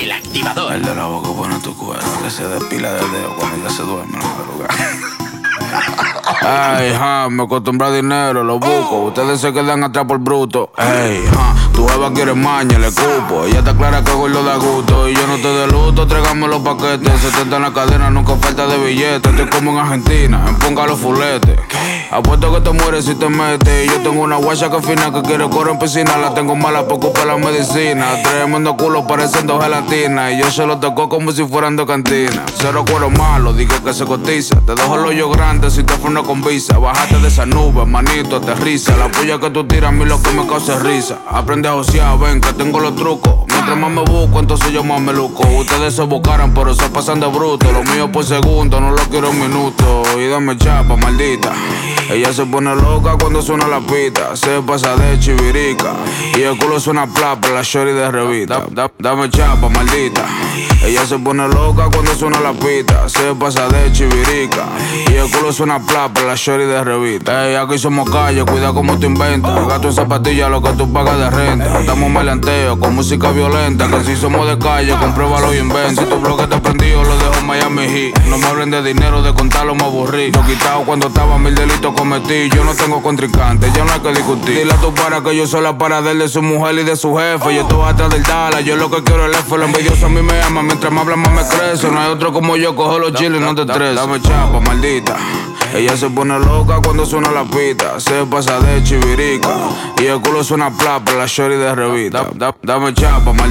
El 0.03 0.13
activador. 0.13 0.75
El 0.75 0.83
de 0.83 0.95
la 0.95 1.07
boca 1.07 1.33
pone 1.33 1.59
tu 1.61 1.75
cuero, 1.75 2.03
que 2.23 2.31
se 2.31 2.47
despila 2.47 2.93
del 2.93 3.11
dedo 3.11 3.37
cuando 3.37 3.67
ya 3.67 3.75
se 3.75 3.83
duerme 3.83 4.19
en 4.19 4.23
la 4.23 6.19
Ay, 6.27 6.93
ja, 6.93 7.29
me 7.31 7.45
acostumbro 7.45 7.87
a 7.87 7.93
dinero, 7.93 8.43
lo 8.43 8.59
busco. 8.59 9.05
Ustedes 9.05 9.41
se 9.41 9.53
quedan 9.53 9.85
atrás 9.85 10.05
por 10.07 10.19
bruto. 10.19 10.71
Ey, 10.77 11.25
ja, 11.25 11.55
tu 11.73 11.87
jeva 11.87 12.13
quiere 12.13 12.35
maña, 12.35 12.79
le 12.79 12.89
cupo. 12.89 13.45
Ella 13.45 13.61
está 13.61 13.77
clara 13.77 14.03
que 14.03 14.13
gordo 14.13 14.43
da 14.43 14.57
gusto. 14.57 15.09
Y 15.09 15.15
yo 15.15 15.27
no 15.27 15.37
te 15.37 15.49
de 15.49 15.67
luto, 15.69 16.07
tráigame 16.07 16.49
los 16.49 16.63
paquetes. 16.63 17.21
70 17.21 17.57
en 17.57 17.63
la 17.63 17.73
cadena, 17.73 18.11
nunca 18.11 18.35
falta 18.37 18.67
de 18.67 18.79
billetes. 18.79 19.33
Estoy 19.33 19.47
como 19.47 19.73
en 19.73 19.79
Argentina, 19.79 20.45
en 20.49 20.57
ponga 20.57 20.87
los 20.87 20.99
fuletes. 20.99 21.59
Apuesto 22.11 22.53
que 22.53 22.61
te 22.61 22.71
mueres 22.73 23.05
si 23.05 23.15
te 23.15 23.29
metes. 23.29 23.87
Y 23.87 23.89
yo 23.89 24.01
tengo 24.03 24.23
una 24.23 24.37
guacha 24.37 24.69
que 24.71 24.83
fina 24.83 25.13
que 25.13 25.23
quiere 25.23 25.49
correr 25.49 25.75
en 25.75 25.79
piscina. 25.79 26.17
La 26.17 26.35
tengo 26.35 26.57
mala 26.57 26.87
por 26.89 26.99
culpa 26.99 27.25
la 27.25 27.37
medicina. 27.37 28.21
Tremendo 28.23 28.77
culo 28.77 29.07
pareciendo 29.07 29.61
gelatina. 29.61 30.33
Y 30.33 30.41
yo 30.41 30.51
se 30.51 30.67
lo 30.67 30.79
tocó 30.79 31.09
como 31.09 31.31
si 31.31 31.45
fueran 31.45 31.77
de 31.77 31.87
cantina. 31.87 32.45
Cero 32.57 32.85
cuero 32.89 33.11
malo, 33.11 33.53
digo 33.53 33.75
que 33.85 33.95
se 33.95 34.05
cotiza. 34.05 34.61
Te 34.61 34.75
dejo 34.75 34.97
el 34.97 35.07
hoyo 35.07 35.31
grande 35.31 35.71
si 35.71 35.85
te 35.85 35.95
con 36.23 36.43
visa. 36.43 36.79
Bájate 36.79 37.19
de 37.19 37.29
esa 37.29 37.47
nube, 37.47 37.85
manito, 37.87 38.37
aterriza. 38.37 38.97
La 38.97 39.11
puya 39.11 39.39
que 39.39 39.51
tú 39.51 39.67
tiras 39.67 39.91
a 39.91 39.93
mí 39.93 40.05
lo 40.05 40.21
que 40.23 40.31
me 40.33 40.47
causa 40.47 40.79
risa. 40.79 41.19
Aprende 41.31 41.69
a 41.69 41.73
josear, 41.73 42.19
ven 42.19 42.41
que 42.41 42.53
tengo 42.53 42.81
los 42.81 42.95
trucos. 42.97 43.56
Mientras 43.67 43.91
más 43.91 44.07
me 44.07 44.09
busco, 44.13 44.39
entonces 44.39 44.71
yo 44.71 44.85
más 44.85 45.01
me 45.01 45.13
luco. 45.13 45.43
Ustedes 45.49 45.97
se 45.97 46.03
buscaran, 46.03 46.55
pero 46.55 46.73
se 46.73 46.89
pasan 46.89 47.19
de 47.19 47.27
bruto. 47.27 47.67
Lo 47.73 47.83
mío 47.83 48.13
por 48.13 48.25
segundo, 48.25 48.81
no 48.81 48.91
lo 48.93 49.03
quiero 49.11 49.31
en 49.31 49.41
minuto. 49.41 50.05
Y 50.17 50.29
dame 50.29 50.57
chapa, 50.57 50.95
maldita. 50.95 51.51
Ella 52.09 52.33
se 52.33 52.47
pone 52.47 52.73
loca 52.77 53.17
cuando 53.21 53.43
suena 53.43 53.67
la 53.67 53.81
pita. 53.81 54.37
Se 54.37 54.63
pasa 54.63 54.95
de 54.95 55.19
chivirica. 55.19 55.95
Y 56.39 56.43
el 56.43 56.57
culo 56.57 56.79
suena 56.79 57.09
plapa, 57.13 57.49
la 57.49 57.63
shorty 57.63 57.91
de 57.91 58.09
revista. 58.13 58.63
Da- 58.71 58.89
dame 59.01 59.29
chapa, 59.31 59.69
maldita. 59.69 60.25
Ella 60.85 61.05
se 61.05 61.19
pone 61.19 61.49
loca 61.49 61.89
cuando 61.93 62.15
suena 62.15 62.39
la 62.39 62.53
pita. 62.53 63.09
Se 63.09 63.35
pasa 63.35 63.67
de 63.67 63.91
chivirica. 63.91 64.67
Y 65.11 65.15
el 65.15 65.29
culo 65.29 65.53
suena 65.53 65.85
plapa, 65.85 66.23
la 66.23 66.37
shorty 66.37 66.67
de 66.67 66.85
revista. 66.85 67.49
Ey, 67.49 67.57
aquí 67.57 67.77
somos 67.81 68.09
calle, 68.09 68.45
cuida 68.45 68.73
cómo 68.73 68.97
te 68.97 69.07
inventas. 69.07 69.67
Gasto 69.67 69.89
en 69.89 69.95
zapatillas 69.95 70.49
lo 70.51 70.63
que 70.63 70.71
tú 70.75 70.93
pagas 70.93 71.19
de 71.19 71.31
renta. 71.31 71.81
Estamos 71.81 72.09
malanteo 72.09 72.79
con 72.79 72.95
música 72.95 73.33
violenta. 73.33 73.56
Que 73.57 74.05
si 74.05 74.17
somos 74.17 74.47
de 74.47 74.59
calle, 74.59 74.95
compruébalo 75.01 75.53
y 75.55 75.59
inventa. 75.59 76.03
Si 76.03 76.09
tu 76.09 76.17
bloque 76.21 76.43
está 76.43 76.61
prendido, 76.61 77.03
lo 77.03 77.17
dejo 77.17 77.35
en 77.41 77.47
Miami 77.47 77.87
Heat. 77.89 78.25
No 78.27 78.37
me 78.37 78.47
hablen 78.47 78.71
de 78.71 78.83
dinero, 78.83 79.23
de 79.23 79.33
contarlo 79.33 79.75
me 79.75 79.83
aburrí. 79.83 80.31
Lo 80.31 80.45
quitado 80.45 80.83
cuando 80.85 81.09
estaba 81.09 81.39
mil 81.39 81.55
delitos 81.55 81.95
cometí. 81.95 82.51
Yo 82.55 82.65
no 82.65 82.75
tengo 82.75 83.03
contrincante, 83.03 83.73
ya 83.75 83.83
no 83.85 83.93
hay 83.93 84.01
que 84.01 84.11
discutir. 84.13 84.59
Dile 84.59 84.75
a 84.75 84.77
tu 84.77 84.93
para 84.95 85.23
que 85.23 85.35
yo 85.35 85.47
soy 85.47 85.63
la 85.63 85.77
para 85.79 86.03
de 86.03 86.29
su 86.29 86.43
mujer 86.43 86.75
y 86.81 86.85
de 86.85 86.97
su 86.97 87.17
jefe. 87.17 87.55
Yo 87.55 87.63
estoy 87.63 87.83
atrás 87.89 88.11
del 88.11 88.23
Dala, 88.25 88.61
yo 88.61 88.77
lo 88.77 88.91
que 88.91 89.03
quiero 89.03 89.25
es 89.27 89.33
el 89.35 89.41
F. 89.41 89.57
Lo 89.57 89.65
envidioso 89.65 90.05
a 90.07 90.09
mí 90.11 90.21
me 90.21 90.41
ama, 90.43 90.63
mientras 90.63 90.93
más 90.93 91.03
hablan 91.05 91.21
más 91.21 91.33
me 91.33 91.57
crece. 91.59 91.89
No 91.91 91.99
hay 91.99 92.09
otro 92.11 92.33
como 92.35 92.57
yo, 92.57 92.77
cojo 92.77 92.99
los 92.99 93.15
chiles 93.15 93.41
y 93.41 93.45
no 93.45 93.55
te 93.55 93.63
estreses. 93.63 93.97
Dame 93.97 94.21
chapa, 94.21 94.61
maldita. 94.61 95.17
Ella 95.75 95.97
se 95.97 96.09
pone 96.11 96.39
loca 96.39 96.79
cuando 96.85 97.05
suena 97.07 97.31
la 97.31 97.45
pita. 97.45 97.99
Se 98.01 98.25
pasa 98.27 98.61
de 98.61 98.83
chivirica. 98.85 99.49
Y 100.01 100.07
el 100.07 100.21
culo 100.21 100.45
suena 100.45 100.71
plapa, 100.71 101.13
la 101.13 101.27
shorty 101.27 101.57
de 101.57 101.75
revista. 101.75 102.23
Da- 102.35 102.49
da- 102.51 102.57
dame 102.63 102.93
chapa, 102.95 103.33
maldita. 103.33 103.46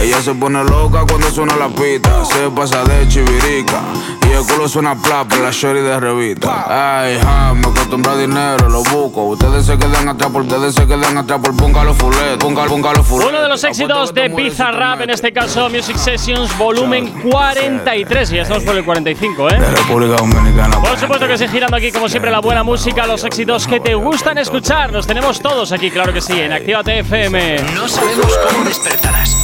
Ella 0.00 0.22
se 0.22 0.32
pone 0.32 0.62
loca 0.62 1.04
cuando 1.08 1.28
suena 1.30 1.56
la 1.56 1.68
pita. 1.68 2.24
Se 2.24 2.48
pasa 2.50 2.84
de 2.84 3.08
chivirica. 3.08 3.80
Y 4.28 4.32
el 4.32 4.44
culo 4.44 4.68
suena 4.68 4.94
plapa, 4.94 5.36
la 5.36 5.50
shorty 5.50 5.80
de 5.80 5.98
revista. 5.98 6.66
Ay, 7.00 7.18
ja, 7.20 7.52
me 7.54 7.66
acostumbro 7.66 8.12
a 8.12 8.16
dinero, 8.16 8.68
lo 8.68 8.82
busco. 8.84 9.24
Ustedes 9.24 9.66
se 9.66 9.76
quedan 9.76 10.08
atrás 10.08 10.30
por, 10.30 10.42
ustedes 10.42 10.74
se 10.74 10.86
quedan 10.86 11.16
atrás 11.16 11.40
por 11.40 11.56
póngalo 11.56 11.94
fulet. 11.94 12.38
Póngalo, 12.38 12.70
póngalo 12.70 13.02
fulet. 13.02 13.28
Uno 13.28 13.40
de 13.40 13.48
los 13.48 13.64
éxitos 13.64 14.14
de 14.14 14.28
Bizarrap, 14.28 15.00
en 15.00 15.10
este 15.10 15.32
caso 15.32 15.68
Music 15.68 15.96
Sessions 15.96 16.56
volumen 16.56 17.08
43. 17.30 18.32
Y 18.32 18.36
ya 18.36 18.42
estamos 18.42 18.62
por 18.64 18.76
el 18.76 18.84
45, 18.84 19.48
¿eh? 19.50 19.58
De 19.58 19.70
República 19.70 20.16
Dominicana. 20.16 20.80
Por 20.80 20.98
supuesto 20.98 21.26
que 21.26 21.38
sí, 21.38 21.48
girando 21.48 21.76
aquí 21.76 21.90
como 21.90 22.08
siempre 22.08 22.30
la 22.30 22.40
buena 22.40 22.62
música, 22.62 23.06
los 23.06 23.24
éxitos 23.24 23.66
que 23.66 23.80
te 23.80 23.94
gustan 23.94 24.38
escuchar. 24.38 24.92
Los 24.92 25.06
tenemos 25.06 25.40
todos 25.40 25.72
aquí, 25.72 25.90
claro 25.90 26.12
que 26.12 26.20
sí, 26.20 26.38
en 26.38 26.52
Actívate 26.52 27.00
FM. 27.00 27.62
No 27.74 27.88
sabemos 27.88 28.38
cómo 28.46 28.64
despertarás, 28.88 29.36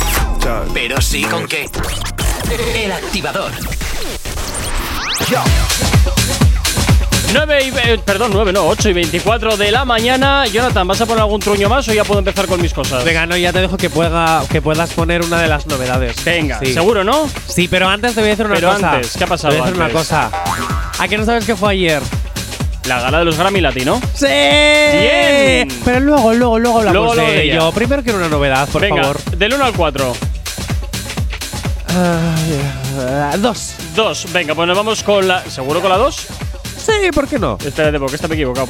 pero 0.72 1.00
sí 1.00 1.22
con 1.24 1.46
qué. 1.46 1.68
El 2.74 2.92
activador. 2.92 3.50
9 7.32 7.64
y, 7.64 7.68
eh, 7.90 7.98
perdón, 8.04 8.30
9, 8.32 8.52
no, 8.52 8.66
8 8.66 8.90
y 8.90 8.92
24 8.92 9.56
de 9.56 9.70
la 9.72 9.84
mañana. 9.84 10.46
Jonathan, 10.46 10.86
¿vas 10.86 11.00
a 11.00 11.06
poner 11.06 11.22
algún 11.22 11.40
truño 11.40 11.68
más 11.68 11.86
o 11.88 11.92
ya 11.92 12.04
puedo 12.04 12.20
empezar 12.20 12.46
con 12.46 12.60
mis 12.62 12.72
cosas? 12.72 13.04
Venga, 13.04 13.26
no, 13.26 13.36
ya 13.36 13.52
te 13.52 13.60
dejo 13.60 13.76
que, 13.76 13.90
pueda, 13.90 14.44
que 14.50 14.62
puedas 14.62 14.90
poner 14.92 15.22
una 15.22 15.38
de 15.40 15.48
las 15.48 15.66
novedades. 15.66 16.22
Venga, 16.24 16.60
Sí. 16.60 16.72
seguro, 16.72 17.02
¿no? 17.02 17.28
Sí, 17.48 17.66
pero 17.68 17.88
antes 17.88 18.14
te 18.14 18.20
voy 18.20 18.28
a 18.28 18.30
decir 18.32 18.46
una 18.46 18.54
Pero 18.54 18.72
cosa. 18.72 18.92
antes, 18.92 19.12
¿qué 19.16 19.24
ha 19.24 19.26
pasado 19.26 19.52
Te 19.54 19.60
voy 19.60 19.66
a 19.68 19.70
decir 19.70 19.82
una 19.84 19.92
cosa. 19.92 20.30
¿A 20.98 21.08
qué 21.08 21.18
no 21.18 21.24
sabes 21.24 21.44
qué 21.44 21.56
fue 21.56 21.72
ayer? 21.72 22.02
La 22.86 23.00
gala 23.00 23.18
de 23.20 23.24
los 23.24 23.38
Grammy 23.38 23.60
Latino. 23.60 24.00
¡Sí! 24.14 24.26
Bien. 24.26 25.68
Pero 25.84 26.00
luego, 26.00 26.34
luego, 26.34 26.58
luego 26.58 26.78
hablamos 26.80 26.92
Luego, 26.94 27.14
luego 27.14 27.30
de 27.30 27.36
de 27.38 27.42
ella. 27.44 27.54
ello. 27.54 27.72
Primero 27.72 28.02
quiero 28.02 28.18
una 28.18 28.28
novedad, 28.28 28.68
por 28.68 28.82
Venga, 28.82 29.02
favor. 29.02 29.22
del 29.36 29.54
1 29.54 29.64
al 29.64 29.72
4. 29.72 30.16
Ah, 31.96 33.34
dos. 33.38 33.74
Dos. 33.94 34.26
Venga, 34.32 34.54
pues 34.54 34.66
nos 34.68 34.76
vamos 34.76 35.02
con 35.02 35.26
la. 35.26 35.42
¿Seguro 35.48 35.80
con 35.80 35.90
la 35.90 35.96
2? 35.96 36.26
Sí, 36.76 37.10
¿por 37.14 37.26
qué 37.28 37.38
no? 37.38 37.56
Espérate, 37.64 37.98
porque 37.98 38.16
esta 38.16 38.28
me 38.28 38.34
he 38.34 38.38
equivocado. 38.38 38.68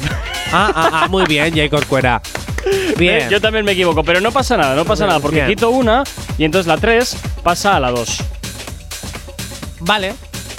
Ah, 0.51 0.71
ah, 0.73 0.89
ah, 1.03 1.07
muy 1.09 1.25
bien, 1.25 1.53
Jacob 1.53 1.85
Cuera. 1.85 2.21
Bien. 2.97 3.29
Yo 3.29 3.41
también 3.41 3.65
me 3.65 3.73
equivoco, 3.73 4.03
pero 4.03 4.21
no 4.21 4.31
pasa 4.31 4.55
nada, 4.57 4.73
no 4.75 4.85
pasa 4.85 5.03
Bien, 5.03 5.09
nada, 5.09 5.19
porque 5.19 5.35
bien. 5.37 5.47
quito 5.49 5.69
una 5.69 6.03
y 6.37 6.45
entonces 6.45 6.65
la 6.67 6.77
3 6.77 7.15
pasa 7.43 7.75
a 7.75 7.79
la 7.79 7.91
2. 7.91 8.17
Vale. 9.81 10.13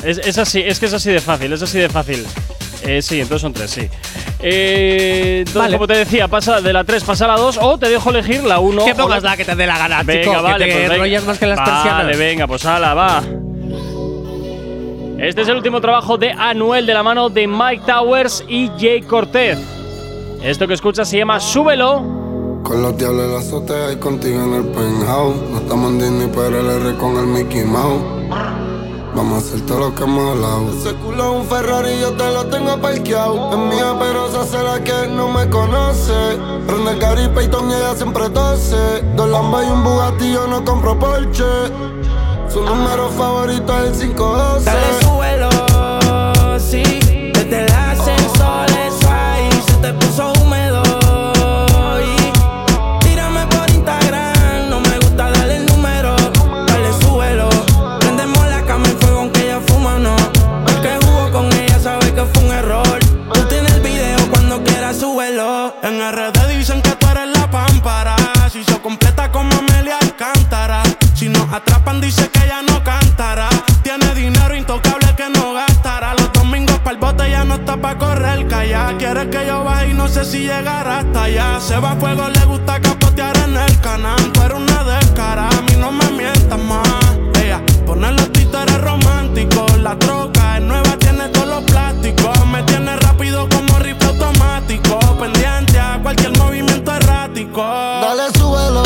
Es, 0.05 0.19
es 0.19 0.39
así, 0.39 0.61
es 0.65 0.79
que 0.79 0.87
es 0.87 0.93
así 0.93 1.11
de 1.11 1.21
fácil, 1.21 1.53
es 1.53 1.63
así 1.63 1.79
de 1.79 1.89
fácil. 1.89 2.25
Eh, 2.83 3.01
sí, 3.03 3.21
entonces 3.21 3.43
son 3.43 3.53
3, 3.53 3.71
sí. 3.71 3.89
Eh, 4.41 5.37
entonces, 5.39 5.61
Vale. 5.63 5.77
como 5.77 5.87
te 5.87 5.95
decía, 5.97 6.29
pasa 6.29 6.61
de 6.61 6.73
la 6.73 6.85
3 6.85 7.03
pasa 7.05 7.25
a 7.25 7.29
la 7.29 7.37
2 7.37 7.59
o 7.63 7.79
te 7.79 7.89
dejo 7.89 8.11
elegir 8.11 8.45
la 8.45 8.61
1 8.61 8.85
Que 8.85 8.93
o 8.93 8.97
pongas 8.97 9.23
la 9.23 9.37
que 9.37 9.45
te 9.45 9.57
dé 9.57 9.67
la 9.67 9.79
gana, 9.79 10.03
Venga, 10.03 10.23
chico. 10.31 10.43
vale, 10.43 10.67
que 10.67 10.73
te 10.73 10.87
pues 10.89 11.01
venga. 11.01 11.21
más 11.23 11.39
que 11.39 11.47
las 11.47 11.59
Vale, 11.59 11.71
persianas. 11.73 12.19
venga, 12.19 12.47
pues 12.47 12.65
ala, 12.67 12.95
va. 12.95 13.23
Este 15.19 15.41
es 15.43 15.49
el 15.49 15.57
último 15.57 15.81
trabajo 15.81 16.19
de 16.19 16.31
Anuel 16.31 16.85
de 16.87 16.93
la 16.93 17.03
mano 17.03 17.31
de 17.31 17.47
Mike 17.47 17.85
Towers 17.87 18.45
y 18.47 18.69
Jay 18.79 19.01
Cortez. 19.01 19.59
Esto 20.43 20.69
que 20.69 20.75
escuchas 20.75 21.09
se 21.09 21.17
llama 21.19 21.41
Súbelo. 21.41 22.61
Con 22.63 22.83
los 22.83 22.99
diablos 22.99 23.25
en 23.25 23.33
la 23.33 23.39
azotea 23.39 23.93
y 23.93 23.97
contigo 23.97 24.43
en 24.43 24.53
el 24.55 24.65
penthouse. 24.67 25.37
No 25.51 25.59
estamos 25.59 25.91
en 25.93 25.99
Disney, 26.01 26.31
pero 26.35 26.61
el 26.61 26.67
R 26.87 26.95
con 26.99 27.17
el 27.17 27.27
Mickey 27.27 27.65
Mouse. 27.65 28.03
Vamos 29.17 29.45
a 29.45 29.47
hacer 29.47 29.65
todo 29.65 29.79
lo 29.79 29.95
que 29.95 30.05
hemos 30.05 30.31
hablado. 30.31 30.69
Ese 30.79 30.95
culo 30.97 31.25
es 31.25 31.41
un 31.41 31.47
Ferrari, 31.49 32.01
yo 32.01 32.13
te 32.13 32.31
lo 32.31 32.45
tengo 32.49 32.79
parqueado. 32.79 33.51
Es 33.51 33.59
mía, 33.75 33.97
pero 33.99 34.29
esa 34.29 34.45
será 34.45 34.85
que 34.85 35.09
no 35.09 35.27
me 35.29 35.49
conoce. 35.49 36.13
Prende 36.67 36.99
Gary 36.99 37.27
Payton 37.35 37.71
y 37.71 37.75
ella 37.75 37.95
siempre 37.95 38.29
tose. 38.29 39.03
Dos 39.15 39.31
Lambas 39.31 39.67
y 39.67 39.71
un 39.71 39.83
Bugatti, 39.83 40.33
yo 40.35 40.47
no 40.47 40.63
compro 40.63 40.99
Porsche. 40.99 41.45
Su 42.51 42.63
número 42.63 43.09
favorito 43.09 43.85
es 43.85 44.03
el 44.03 44.15
512. 44.15 44.65
Dale, 44.67 45.01
súbelo, 45.01 46.59
sí. 46.61 46.83
Desde 47.33 47.65
el 47.65 47.73
ascensor, 47.73 48.67
atrapan, 71.57 72.01
dice 72.01 72.29
que 72.29 72.45
ella 72.45 72.63
no 72.63 72.83
cantará. 72.85 73.49
Tiene 73.83 74.15
dinero 74.15 74.55
intocable 74.55 75.15
que 75.17 75.29
no 75.31 75.55
gastará. 75.55 76.15
Los 76.15 76.33
domingos 76.33 76.79
para 76.81 76.93
el 76.93 76.99
bote 76.99 77.31
ya 77.31 77.45
no 77.45 77.55
está 77.55 77.77
pa' 77.77 77.97
correr 77.97 78.47
calla. 78.47 78.95
Quiere 78.99 79.29
que 79.31 79.47
yo 79.47 79.65
baje 79.65 79.89
y 79.89 79.95
no 79.95 80.07
sé 80.09 80.25
si 80.25 80.41
llegará 80.41 80.99
hasta 80.99 81.25
allá. 81.25 81.61
Se 81.61 81.79
va 81.79 81.97
fuego, 81.97 82.29
le 82.29 82.45
gusta 82.45 82.81
capotear 82.81 83.37
en 83.39 83.57
el 83.57 83.81
canal. 83.81 84.21
Tú 84.33 84.43
eres 84.43 84.59
una 84.59 84.85
descara, 84.85 85.49
a 85.49 85.63
mí 85.63 85.75
no 85.79 85.91
me 85.93 86.11
mientas 86.11 86.59
más. 86.59 86.89
Ella 87.43 87.61
pone 87.87 88.13
los 88.13 88.31
títeres 88.33 88.81
románticos. 88.81 89.79
La 89.79 89.99
troca 89.99 90.59
es 90.59 90.63
nueva, 90.63 90.97
tiene 90.99 91.29
todos 91.29 91.49
los 91.49 91.65
plásticos. 91.65 92.47
Me 92.49 92.63
tiene 92.65 92.97
rápido 92.97 93.49
como 93.49 93.79
rifle 93.79 94.09
automático. 94.09 94.99
Pendiente 95.19 95.79
a 95.79 95.99
cualquier 96.03 96.37
movimiento 96.39 96.93
errático. 96.93 97.63
Dale, 97.63 98.31
súbelo, 98.39 98.83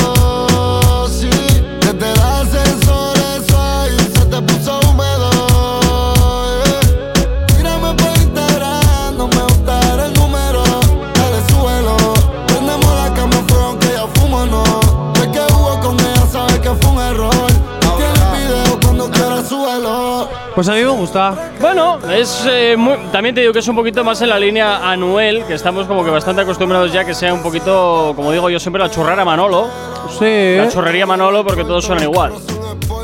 Pues 20.55 20.69
a 20.69 20.73
mí 20.75 20.81
me 20.81 20.89
gusta. 20.89 21.53
Bueno, 21.61 21.99
es 22.13 22.45
eh, 22.51 22.75
muy- 22.77 22.97
también 23.13 23.35
te 23.35 23.41
digo 23.41 23.53
que 23.53 23.61
es 23.61 23.69
un 23.69 23.77
poquito 23.77 24.03
más 24.05 24.21
en 24.23 24.29
la 24.31 24.39
línea 24.39 24.91
Anuel, 24.91 25.45
que 25.45 25.55
estamos 25.55 25.87
como 25.87 26.05
que 26.05 26.11
bastante 26.11 26.43
acostumbrados 26.43 26.93
ya 26.93 27.05
que 27.05 27.15
sea 27.15 27.33
un 27.33 27.43
poquito, 27.43 28.13
como 28.17 28.33
digo 28.33 28.51
yo 28.51 28.59
siempre, 28.59 28.83
la 28.83 28.91
churrera 28.91 29.25
Manolo. 29.25 29.69
Sí. 30.19 30.57
La 30.57 30.69
churrería 30.69 31.07
Manolo 31.07 31.45
porque 31.45 31.63
todos 31.65 31.85
suenan 31.85 32.05
igual. 32.05 32.33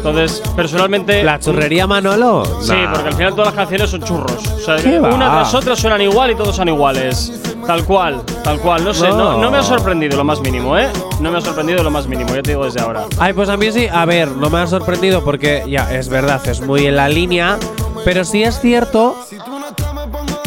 Entonces, 0.07 0.41
personalmente. 0.55 1.25
¿La 1.25 1.41
churrería 1.41 1.85
Manolo? 1.89 2.45
Sí, 2.63 2.71
Nah. 2.73 2.93
porque 2.93 3.09
al 3.09 3.15
final 3.15 3.31
todas 3.33 3.47
las 3.47 3.55
canciones 3.57 3.91
son 3.91 4.03
churros. 4.05 4.47
O 4.47 4.61
sea, 4.61 4.77
¿Qué 4.77 5.01
va? 5.01 5.13
una 5.13 5.31
tras 5.33 5.53
otra 5.55 5.75
suenan 5.75 6.01
igual 6.01 6.31
y 6.31 6.37
todos 6.37 6.55
son 6.55 6.69
iguales. 6.69 7.33
Tal 7.67 7.85
cual, 7.85 8.23
tal 8.45 8.61
cual. 8.61 8.85
No 8.85 8.95
sé, 8.95 9.09
no. 9.09 9.17
No. 9.33 9.39
no 9.39 9.51
me 9.51 9.59
ha 9.59 9.63
sorprendido 9.65 10.17
lo 10.17 10.23
más 10.23 10.39
mínimo, 10.41 10.79
¿eh? 10.79 10.89
No 11.19 11.33
me 11.33 11.39
ha 11.39 11.41
sorprendido 11.41 11.83
lo 11.83 11.91
más 11.91 12.07
mínimo, 12.07 12.33
ya 12.37 12.43
te 12.43 12.51
digo 12.51 12.65
desde 12.65 12.81
ahora. 12.81 13.07
Ay, 13.19 13.33
pues 13.33 13.49
a 13.49 13.57
mí 13.57 13.73
sí. 13.73 13.89
A 13.93 14.05
ver, 14.05 14.29
no 14.29 14.49
me 14.49 14.59
ha 14.61 14.67
sorprendido 14.69 15.25
porque 15.25 15.65
ya 15.69 15.93
es 15.93 16.09
verdad, 16.09 16.41
es 16.47 16.61
muy 16.61 16.87
en 16.87 16.95
la 16.95 17.09
línea. 17.09 17.59
Pero 18.05 18.25
sí 18.25 18.45
es 18.45 18.61
cierto 18.61 19.17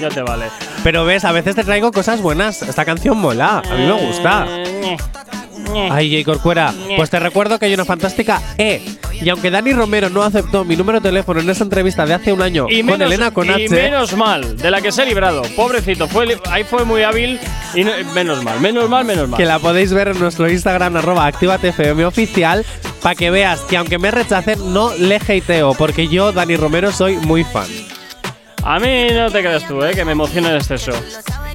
Ya 0.00 0.08
te 0.08 0.22
vale. 0.22 0.46
Pero 0.82 1.04
ves, 1.04 1.24
a 1.24 1.32
veces 1.32 1.54
te 1.54 1.62
traigo 1.64 1.92
cosas 1.92 2.20
buenas. 2.20 2.62
Esta 2.62 2.84
canción 2.84 3.16
mola, 3.18 3.58
a 3.58 3.74
mí 3.76 3.84
me 3.86 3.92
gusta. 3.92 4.46
Ay, 5.90 6.10
J. 6.22 6.24
Corcuera, 6.24 6.72
pues 6.96 7.10
te 7.10 7.18
recuerdo 7.18 7.58
que 7.58 7.66
hay 7.66 7.74
una 7.74 7.84
fantástica 7.84 8.40
E. 8.58 8.82
Y 9.20 9.28
aunque 9.28 9.50
Dani 9.50 9.72
Romero 9.72 10.08
no 10.10 10.22
aceptó 10.22 10.64
mi 10.64 10.74
número 10.76 10.98
de 11.00 11.08
teléfono 11.08 11.40
en 11.40 11.48
esa 11.48 11.62
entrevista 11.64 12.04
de 12.06 12.14
hace 12.14 12.32
un 12.32 12.42
año 12.42 12.66
Y 12.68 12.78
con 12.78 12.86
menos, 12.86 13.06
Elena 13.06 13.30
con 13.30 13.46
y 13.60 13.68
menos 13.68 14.16
mal, 14.16 14.56
de 14.56 14.70
la 14.70 14.80
que 14.80 14.90
se 14.90 15.02
ha 15.02 15.04
librado. 15.04 15.42
Pobrecito, 15.54 16.08
fue, 16.08 16.36
ahí 16.50 16.64
fue 16.64 16.84
muy 16.84 17.02
hábil 17.02 17.38
y 17.74 17.84
no- 17.84 17.92
menos 18.14 18.42
mal, 18.42 18.58
menos 18.60 18.88
mal, 18.88 19.04
menos 19.04 19.28
mal. 19.28 19.38
que 19.38 19.46
la 19.46 19.58
podéis 19.60 19.92
ver 19.92 20.08
en 20.08 20.18
nuestro 20.18 20.50
Instagram, 20.50 20.96
arroba 20.96 21.26
activatfm 21.26 22.04
oficial, 22.04 22.64
para 23.00 23.14
que 23.14 23.30
veas 23.30 23.60
que 23.60 23.76
aunque 23.76 23.98
me 23.98 24.10
rechacen, 24.10 24.72
no 24.72 24.92
le 24.96 25.16
hateo, 25.16 25.74
porque 25.74 26.08
yo, 26.08 26.32
Dani 26.32 26.56
Romero, 26.56 26.90
soy 26.90 27.16
muy 27.18 27.44
fan. 27.44 27.66
A 28.64 28.78
mí 28.78 29.06
no 29.12 29.30
te 29.30 29.40
creas 29.40 29.66
tú, 29.66 29.82
eh, 29.84 29.92
que 29.94 30.04
me 30.04 30.12
emociona 30.12 30.50
en 30.50 30.56
exceso. 30.56 30.92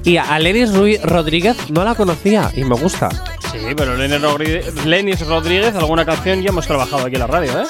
Y 0.04 0.16
a 0.18 0.38
Lenis 0.38 0.72
Ruiz 0.74 1.02
Rodríguez 1.02 1.56
no 1.70 1.84
la 1.84 1.94
conocía 1.94 2.50
y 2.54 2.64
me 2.64 2.76
gusta. 2.76 3.08
Sí, 3.52 3.58
pero 3.76 3.96
Lenis 3.96 4.20
Rodríguez, 4.20 4.74
Lenis 4.84 5.26
Rodríguez, 5.26 5.74
alguna 5.74 6.04
canción 6.04 6.42
ya 6.42 6.48
hemos 6.50 6.66
trabajado 6.66 7.06
aquí 7.06 7.14
en 7.14 7.20
la 7.20 7.26
radio, 7.26 7.62
¿eh? 7.62 7.66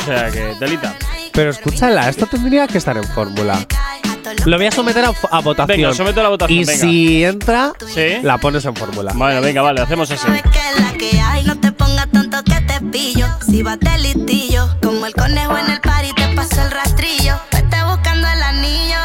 O 0.00 0.04
sea 0.04 0.30
que, 0.30 0.54
delita. 0.60 0.94
Pero 1.32 1.50
escúchala, 1.50 2.08
esto 2.08 2.26
tendría 2.26 2.66
que 2.66 2.78
estar 2.78 2.96
en 2.96 3.04
fórmula. 3.04 3.58
Lo 4.46 4.56
voy 4.56 4.66
a 4.66 4.70
someter 4.70 5.04
a, 5.04 5.12
a 5.30 5.40
votación. 5.40 5.78
Venga, 5.78 5.94
somete 5.94 6.20
a 6.20 6.22
la 6.24 6.28
votación, 6.30 6.58
Y 6.58 6.64
venga. 6.64 6.80
si 6.80 7.24
entra, 7.24 7.72
Sí. 7.92 8.18
la 8.22 8.38
pones 8.38 8.64
en 8.64 8.74
fórmula. 8.74 9.12
Bueno, 9.14 9.40
venga, 9.40 9.62
vale, 9.62 9.80
hacemos 9.80 10.10
así. 10.10 10.26
que 10.26 10.80
la 10.80 10.92
que 10.92 11.20
hay. 11.20 11.44
No 11.44 11.58
te 11.58 11.72
pongas 11.72 12.08
tonto 12.10 12.42
que 12.44 12.60
te 12.62 12.80
pillo. 12.86 13.26
Si 13.46 13.62
vas 13.62 13.78
de 13.80 13.98
listillo, 13.98 14.68
como 14.82 15.06
el 15.06 15.14
conejo 15.14 15.56
en 15.58 15.70
el 15.70 15.80
party, 15.80 16.12
te 16.14 16.28
paso 16.34 16.62
el 16.62 16.70
rastrillo. 16.70 17.34
Vete 17.52 17.82
buscando 17.84 18.28
el 18.28 18.42
anillo. 18.42 18.96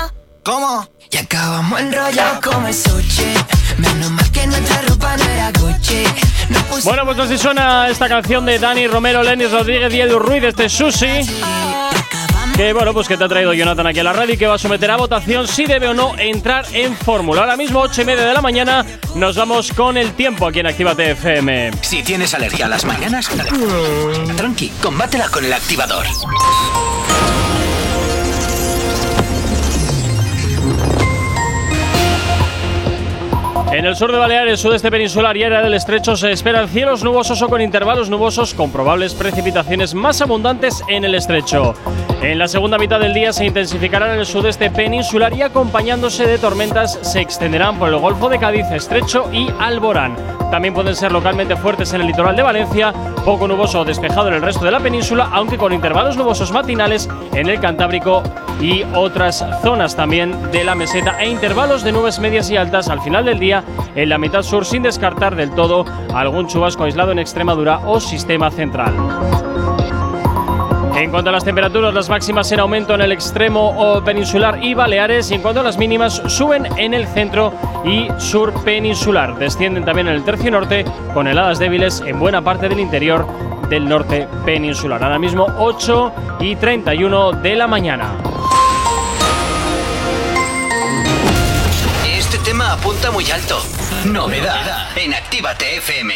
¿Cómo? 0.43 0.87
Y 1.11 1.17
acabamos 1.17 1.79
enrollados 1.79 2.39
como 2.39 2.67
el 2.67 2.73
sushi. 2.73 3.33
Menos 3.77 4.11
mal 4.11 4.31
que 4.31 4.45
nuestra 4.47 4.81
ropa 4.83 5.17
no 5.17 5.23
era 5.23 5.51
Gucci. 5.51 6.03
No 6.49 6.59
Bueno, 6.83 7.05
pues 7.05 7.19
así 7.19 7.37
suena 7.37 7.87
esta 7.87 8.07
canción 8.07 8.45
de 8.45 8.59
Dani 8.59 8.87
Romero, 8.87 9.23
Lenis 9.23 9.51
Rodríguez 9.51 9.93
y 9.93 10.01
Edu 10.01 10.19
Ruiz, 10.19 10.43
este 10.43 10.69
Sushi. 10.69 11.25
Que 12.55 12.73
bueno, 12.73 12.93
pues 12.93 13.07
que 13.07 13.15
te 13.15 13.23
ha 13.23 13.27
traído 13.29 13.53
Jonathan 13.53 13.87
aquí 13.87 13.99
a 13.99 14.03
la 14.03 14.11
radio 14.11 14.33
y 14.33 14.37
que 14.37 14.45
va 14.45 14.55
a 14.55 14.57
someter 14.57 14.91
a 14.91 14.97
votación 14.97 15.47
si 15.47 15.65
debe 15.65 15.87
o 15.87 15.93
no 15.93 16.17
entrar 16.17 16.65
en 16.73 16.95
fórmula. 16.95 17.41
Ahora 17.41 17.55
mismo, 17.55 17.79
8 17.79 18.01
y 18.01 18.05
media 18.05 18.25
de 18.25 18.33
la 18.33 18.41
mañana, 18.41 18.85
nos 19.15 19.37
vamos 19.37 19.71
con 19.71 19.97
el 19.97 20.11
tiempo 20.11 20.45
aquí 20.45 20.59
en 20.59 20.67
Actívate 20.67 21.11
FM. 21.11 21.71
Si 21.81 22.03
tienes 22.03 22.33
alergia 22.33 22.65
a 22.65 22.69
las 22.69 22.83
mañanas, 22.83 23.29
tranqui, 24.35 24.69
combátela 24.81 25.29
con 25.29 25.45
el 25.45 25.53
activador. 25.53 26.05
En 33.71 33.85
el 33.85 33.95
sur 33.95 34.11
de 34.11 34.17
Baleares, 34.17 34.59
sudeste 34.59 34.89
peninsular 34.89 35.37
y 35.37 35.43
área 35.43 35.61
del 35.61 35.75
estrecho 35.75 36.15
se 36.15 36.31
esperan 36.31 36.67
cielos 36.69 37.03
nubosos 37.03 37.39
o 37.43 37.47
con 37.47 37.61
intervalos 37.61 38.09
nubosos 38.09 38.55
con 38.55 38.71
probables 38.71 39.13
precipitaciones 39.13 39.93
más 39.93 40.21
abundantes 40.21 40.83
en 40.87 41.05
el 41.05 41.13
estrecho. 41.13 41.75
En 42.23 42.39
la 42.39 42.47
segunda 42.47 42.79
mitad 42.79 42.99
del 42.99 43.13
día 43.13 43.31
se 43.31 43.45
intensificarán 43.45 44.13
en 44.13 44.19
el 44.19 44.25
sudeste 44.25 44.71
peninsular 44.71 45.33
y 45.33 45.43
acompañándose 45.43 46.25
de 46.25 46.39
tormentas 46.39 46.97
se 47.03 47.21
extenderán 47.21 47.77
por 47.77 47.89
el 47.89 47.97
Golfo 47.97 48.27
de 48.27 48.39
Cádiz, 48.39 48.65
Estrecho 48.71 49.29
y 49.31 49.49
Alborán. 49.59 50.15
También 50.49 50.73
pueden 50.73 50.95
ser 50.95 51.11
localmente 51.11 51.55
fuertes 51.55 51.93
en 51.93 52.01
el 52.01 52.07
litoral 52.07 52.35
de 52.35 52.41
Valencia, 52.41 52.91
poco 53.23 53.47
nuboso 53.47 53.81
o 53.81 53.85
despejado 53.85 54.29
en 54.29 54.33
el 54.33 54.41
resto 54.41 54.65
de 54.65 54.71
la 54.71 54.79
península, 54.79 55.29
aunque 55.31 55.57
con 55.57 55.73
intervalos 55.73 56.17
nubosos 56.17 56.51
matinales 56.51 57.07
en 57.33 57.47
el 57.47 57.59
Cantábrico 57.59 58.23
y 58.59 58.83
otras 58.95 59.45
zonas 59.61 59.95
también 59.95 60.51
de 60.51 60.63
la 60.63 60.75
meseta 60.75 61.21
e 61.21 61.29
intervalos 61.29 61.83
de 61.83 61.91
nubes 61.91 62.19
medias 62.19 62.49
y 62.49 62.57
altas 62.57 62.89
al 62.89 63.01
final 63.01 63.25
del 63.25 63.39
día 63.39 63.58
en 63.95 64.09
la 64.09 64.17
mitad 64.17 64.43
sur 64.43 64.65
sin 64.65 64.83
descartar 64.83 65.35
del 65.35 65.51
todo 65.51 65.85
algún 66.13 66.47
chubasco 66.47 66.83
aislado 66.83 67.11
en 67.11 67.19
Extremadura 67.19 67.79
o 67.85 67.99
sistema 67.99 68.51
central. 68.51 68.93
En 70.95 71.11
cuanto 71.11 71.29
a 71.29 71.33
las 71.33 71.45
temperaturas, 71.45 71.93
las 71.93 72.09
máximas 72.09 72.51
en 72.51 72.59
aumento 72.59 72.93
en 72.93 72.99
el 72.99 73.13
extremo 73.13 74.01
peninsular 74.03 74.61
y 74.61 74.73
Baleares, 74.73 75.31
y 75.31 75.35
en 75.35 75.41
cuanto 75.41 75.61
a 75.61 75.63
las 75.63 75.77
mínimas, 75.77 76.21
suben 76.27 76.67
en 76.77 76.93
el 76.93 77.07
centro 77.07 77.53
y 77.85 78.09
sur 78.17 78.53
peninsular. 78.65 79.39
Descienden 79.39 79.85
también 79.85 80.09
en 80.09 80.15
el 80.15 80.25
tercio 80.25 80.51
norte, 80.51 80.83
con 81.13 81.27
heladas 81.27 81.57
débiles 81.57 82.03
en 82.05 82.19
buena 82.19 82.41
parte 82.41 82.67
del 82.67 82.81
interior 82.81 83.25
del 83.69 83.87
norte 83.87 84.27
peninsular. 84.45 85.01
Ahora 85.01 85.19
mismo 85.19 85.47
8 85.57 86.11
y 86.41 86.57
31 86.57 87.31
de 87.31 87.55
la 87.55 87.67
mañana. 87.67 88.28
Este 92.39 92.51
tema 92.51 92.71
apunta 92.71 93.11
muy 93.11 93.29
alto. 93.31 93.59
Novedad 94.05 94.87
en 94.95 95.13
Actívate 95.13 95.75
FM. 95.77 96.13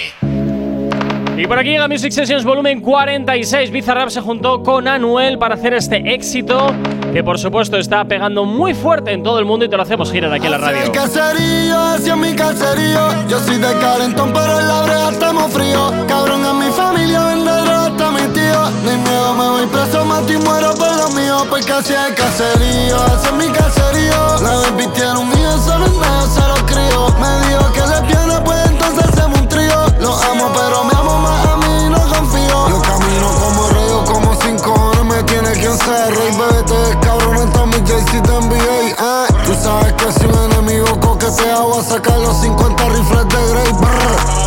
Y 1.36 1.48
por 1.48 1.60
aquí 1.60 1.72
llega 1.72 1.90
Music 1.90 2.14
Sessions 2.14 2.46
volumen 2.46 2.80
46. 2.80 3.72
Bizarrap 3.72 4.08
se 4.08 4.22
juntó 4.22 4.64
con 4.64 4.88
Anuel 4.88 5.38
para 5.38 5.56
hacer 5.56 5.74
este 5.74 6.14
éxito 6.14 6.74
que 7.12 7.26
por 7.26 7.38
supuesto 7.40 7.78
está 7.78 8.06
pegando 8.06 8.46
muy 8.46 8.74
fuerte 8.74 9.12
en 9.12 9.22
todo 9.22 9.38
el 9.38 9.44
mundo 9.44 9.66
y 9.66 9.70
te 9.70 9.76
lo 9.76 9.84
hacemos 9.84 10.14
girar 10.14 10.32
aquí 10.32 10.46
en 10.46 10.52
la 10.52 10.60
radio. 10.60 10.84
El 10.84 10.92
caserío, 10.92 11.78
hacia 11.78 12.16
mi 12.16 12.34
caserío. 12.34 13.28
Yo 13.28 13.40
soy 13.40 13.58
de 13.58 13.74
Calentón, 13.80 14.32
pero 14.32 14.60
en 14.62 14.68
la 14.68 14.82
brea 14.84 15.10
estamos 15.10 15.52
fríos. 15.52 15.92
Cabrón, 16.08 16.46
a 16.46 16.54
mi 16.54 16.72
familia 16.72 17.26
vende 17.26 17.52
droga 17.52 17.86
hasta 17.88 18.12
mi 18.12 18.34
tío. 18.34 18.43
Ni 18.86 18.98
miedo, 18.98 19.34
me 19.34 19.50
voy 19.50 19.66
preso, 19.68 20.06
mato 20.06 20.32
y 20.32 20.38
muero 20.38 20.74
por 20.76 20.96
lo 20.96 21.10
mío. 21.10 21.46
Porque 21.50 21.72
hacia 21.72 22.08
el 22.08 22.16
caserío, 22.16 22.98
hacia 23.06 23.32
mi 23.32 23.50
caserío. 23.50 24.38
La 24.42 25.20
un 25.20 25.30
mío, 25.30 25.58
solo 25.64 25.86
en 25.86 26.00
nada 26.00 26.28
se 26.28 26.42
lo 26.42 26.66
crío. 26.66 27.08
Me 27.20 27.48
dijo 27.48 27.72
que 27.74 27.82
le 27.82 28.02
pierde, 28.08 28.42
pues 28.42 28.58
entonces 28.68 29.06
hacemos 29.06 29.40
un 29.40 29.48
trío. 29.48 29.86
Lo 30.00 30.14
amo, 30.14 30.52
pero 30.54 30.84
me 30.84 30.94
amo 31.00 31.18
más 31.20 31.46
a 31.48 31.58
mí, 31.58 31.90
no 31.90 32.00
confío. 32.08 32.70
Yo 32.70 32.82
camino 32.82 33.28
como 33.40 33.68
rey, 33.70 33.90
como 34.06 34.36
cinco 34.42 34.74
horas 34.74 35.06
me 35.06 35.24
tiene 35.24 35.52
quien 35.54 35.78
ser 35.78 36.16
rey, 36.16 36.32
bebé, 36.38 36.64
te 36.64 36.76
descabroneta 36.76 37.66
mi 37.66 37.78
JC 37.78 38.22
te 38.22 38.32
NBA, 38.32 38.94
eh. 39.00 39.34
Tú 39.46 39.54
sabes 39.62 39.94
que 39.94 40.12
si 40.12 40.26
un 40.26 40.52
enemigo 40.52 41.00
coquetea 41.00 41.60
voy 41.62 41.80
a 41.80 41.84
sacar 41.84 42.20
los 42.20 42.38
50 42.42 42.90
rifles 42.90 43.28
de 43.28 43.54
Grey, 43.54 43.72
brr. 43.74 44.44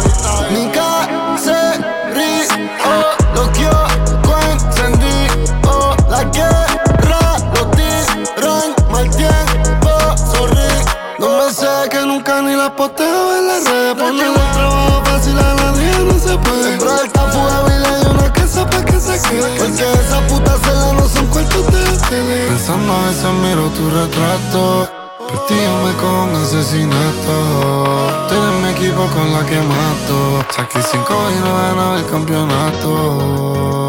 Tu 23.76 23.90
retrato. 23.90 24.88
Vestíame 25.30 25.92
con 26.00 26.34
asesinato. 26.34 27.36
Tú 28.28 28.34
mi 28.62 28.68
equipo 28.70 29.06
con 29.14 29.32
la 29.32 29.44
que 29.44 29.60
mato. 29.60 30.44
Saqué 30.54 30.80
cinco 30.82 31.14
y 31.30 31.38
no 31.44 31.56
ganaba 31.56 31.96
el 31.98 32.06
campeonato. 32.06 33.88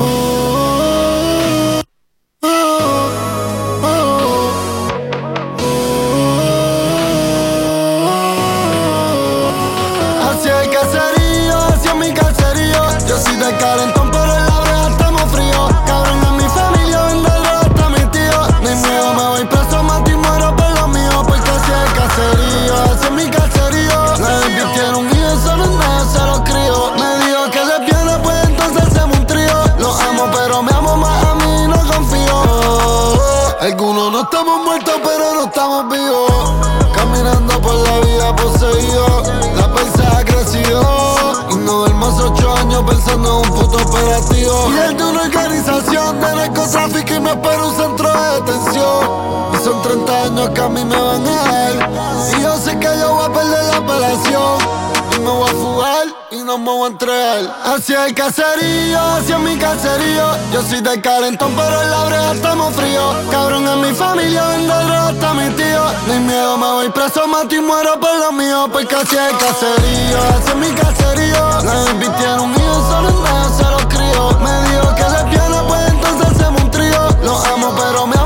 Y. 56.75 57.49
Hacia 57.63 58.08
el 58.08 58.13
caserío, 58.13 58.99
hacia 58.99 59.38
mi 59.38 59.58
caserío. 59.58 60.25
Yo 60.51 60.62
soy 60.62 60.82
de 60.82 60.99
calentón, 61.01 61.53
pero 61.56 61.82
en 61.82 61.91
la 61.91 62.06
brea 62.06 62.32
estamos 62.34 62.75
fríos. 62.75 63.15
Cabrón, 63.32 63.67
en 63.67 63.82
mi 63.82 63.93
familia 63.93 64.47
vende 64.47 64.73
droga 64.73 65.08
hasta 65.08 65.34
mi 65.34 65.49
tío. 65.51 65.82
Ni 66.08 66.19
miedo, 66.19 66.58
me 66.58 66.65
voy 66.65 66.89
preso, 66.89 67.25
mato 67.27 67.56
y 67.56 67.62
muero 67.62 67.99
por 67.99 68.17
lo 68.19 68.32
mío. 68.34 68.67
Porque 68.71 68.95
hacia 68.95 69.30
el 69.30 69.38
caserío, 69.38 70.17
hacia 70.36 70.56
mi 70.56 70.71
caserío. 70.71 71.47
La 71.63 72.41
un 72.41 72.51
hijo, 72.53 72.91
solo 72.91 73.10
en 73.10 73.58
se 73.58 73.63
lo 73.63 73.89
crío. 73.89 74.39
Me 74.41 74.69
dijo 74.69 74.95
que 74.95 75.03
le 75.03 75.32
piano, 75.32 75.67
pues 75.67 75.88
entonces 75.88 76.27
hacemos 76.32 76.62
un 76.63 76.71
trío. 76.71 77.10
Lo 77.23 77.38
amo, 77.45 77.73
pero 77.77 78.08
me 78.08 78.16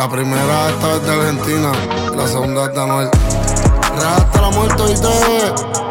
la 0.00 0.08
primera 0.08 0.70
esta 0.70 0.96
es 0.96 1.02
de 1.02 1.12
Argentina. 1.12 1.72
La 2.16 2.26
segunda 2.26 2.64
es 2.64 2.74
de 2.74 2.80
Anuel. 2.80 3.10
La 4.40 4.50
muerte 4.50 4.82
y 4.92 4.94
te 4.94 5.89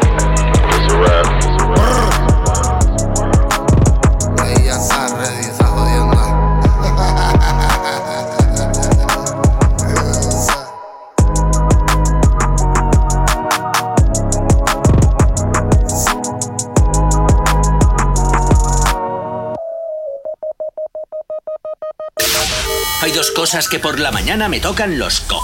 cosas 23.40 23.68
que 23.68 23.78
por 23.78 23.98
la 23.98 24.10
mañana 24.10 24.50
me 24.50 24.60
tocan 24.60 24.98
los 24.98 25.22
co... 25.22 25.40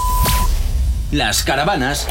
Las 1.11 1.41
caravanas 1.41 2.07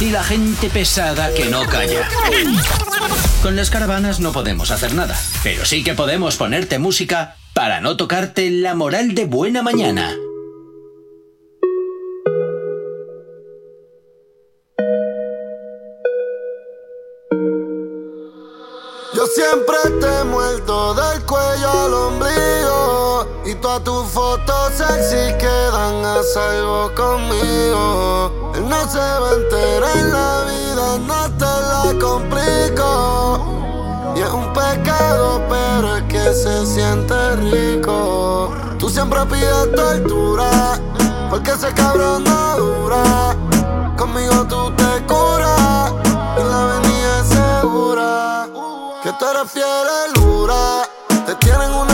y 0.00 0.08
la 0.08 0.24
gente 0.24 0.70
pesada 0.70 1.34
que 1.34 1.50
no 1.50 1.66
calla. 1.66 2.08
Con 3.42 3.56
las 3.56 3.68
caravanas 3.68 4.20
no 4.20 4.32
podemos 4.32 4.70
hacer 4.70 4.94
nada, 4.94 5.20
pero 5.42 5.66
sí 5.66 5.84
que 5.84 5.92
podemos 5.92 6.36
ponerte 6.36 6.78
música 6.78 7.36
para 7.52 7.82
no 7.82 7.98
tocarte 7.98 8.48
la 8.48 8.74
moral 8.74 9.14
de 9.14 9.26
buena 9.26 9.62
mañana. 9.62 10.16
Yo 19.14 19.26
siempre 19.26 19.76
te 20.00 20.24
muerto 20.24 20.94
del 20.94 21.22
cuello 21.26 21.70
al 21.70 21.92
ombligo. 21.92 22.77
Y 23.48 23.54
todas 23.54 23.82
tus 23.82 24.06
fotos 24.08 24.72
sexy 24.76 25.32
quedan 25.38 26.04
a 26.04 26.22
salvo 26.34 26.90
conmigo. 26.94 28.52
Él 28.54 28.68
no 28.68 28.86
se 28.90 28.98
va 28.98 29.30
a 29.30 29.34
enterar 29.36 29.96
en 29.96 30.12
la 30.12 30.44
vida, 30.44 30.98
no 30.98 31.30
te 31.38 31.46
la 31.46 31.98
complico. 31.98 33.40
Y 34.14 34.20
es 34.20 34.28
un 34.28 34.52
pecado, 34.52 35.40
pero 35.48 35.96
es 35.96 36.02
que 36.02 36.34
se 36.34 36.66
siente 36.66 37.36
rico. 37.36 38.52
Tú 38.78 38.90
siempre 38.90 39.24
pides 39.24 39.74
tortura, 39.74 40.78
porque 41.30 41.52
ese 41.52 41.72
cabrón 41.72 42.24
no 42.24 42.56
dura. 42.58 43.34
Conmigo 43.96 44.44
tú 44.46 44.70
te 44.72 45.06
curas, 45.06 45.94
y 46.36 46.44
la 46.44 46.64
avenida 46.64 47.24
segura. 47.24 48.46
Que 49.02 49.10
tú 49.10 49.24
eres 49.24 49.50
fiel, 49.50 50.12
dura. 50.16 50.86
Te 51.24 51.34
tienen 51.36 51.70
una 51.72 51.87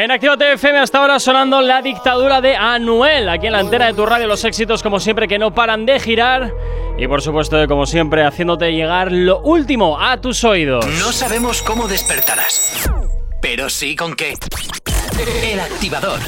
En 0.00 0.12
Actívate 0.12 0.52
FM 0.52 0.78
hasta 0.78 1.00
ahora 1.00 1.18
sonando 1.18 1.60
la 1.60 1.82
dictadura 1.82 2.40
de 2.40 2.54
Anuel. 2.54 3.28
Aquí 3.28 3.46
en 3.46 3.52
la 3.52 3.58
antena 3.58 3.86
de 3.86 3.94
tu 3.94 4.06
radio, 4.06 4.28
los 4.28 4.44
éxitos, 4.44 4.80
como 4.80 5.00
siempre, 5.00 5.26
que 5.26 5.40
no 5.40 5.52
paran 5.52 5.86
de 5.86 5.98
girar. 5.98 6.54
Y 6.96 7.08
por 7.08 7.20
supuesto, 7.20 7.66
como 7.66 7.84
siempre, 7.84 8.24
haciéndote 8.24 8.70
llegar 8.70 9.10
lo 9.10 9.40
último 9.40 10.00
a 10.00 10.20
tus 10.20 10.44
oídos. 10.44 10.86
No 11.00 11.10
sabemos 11.10 11.62
cómo 11.62 11.88
despertarás, 11.88 12.88
pero 13.42 13.68
sí 13.68 13.96
con 13.96 14.14
qué. 14.14 14.34
El 15.42 15.58
activador. 15.58 16.20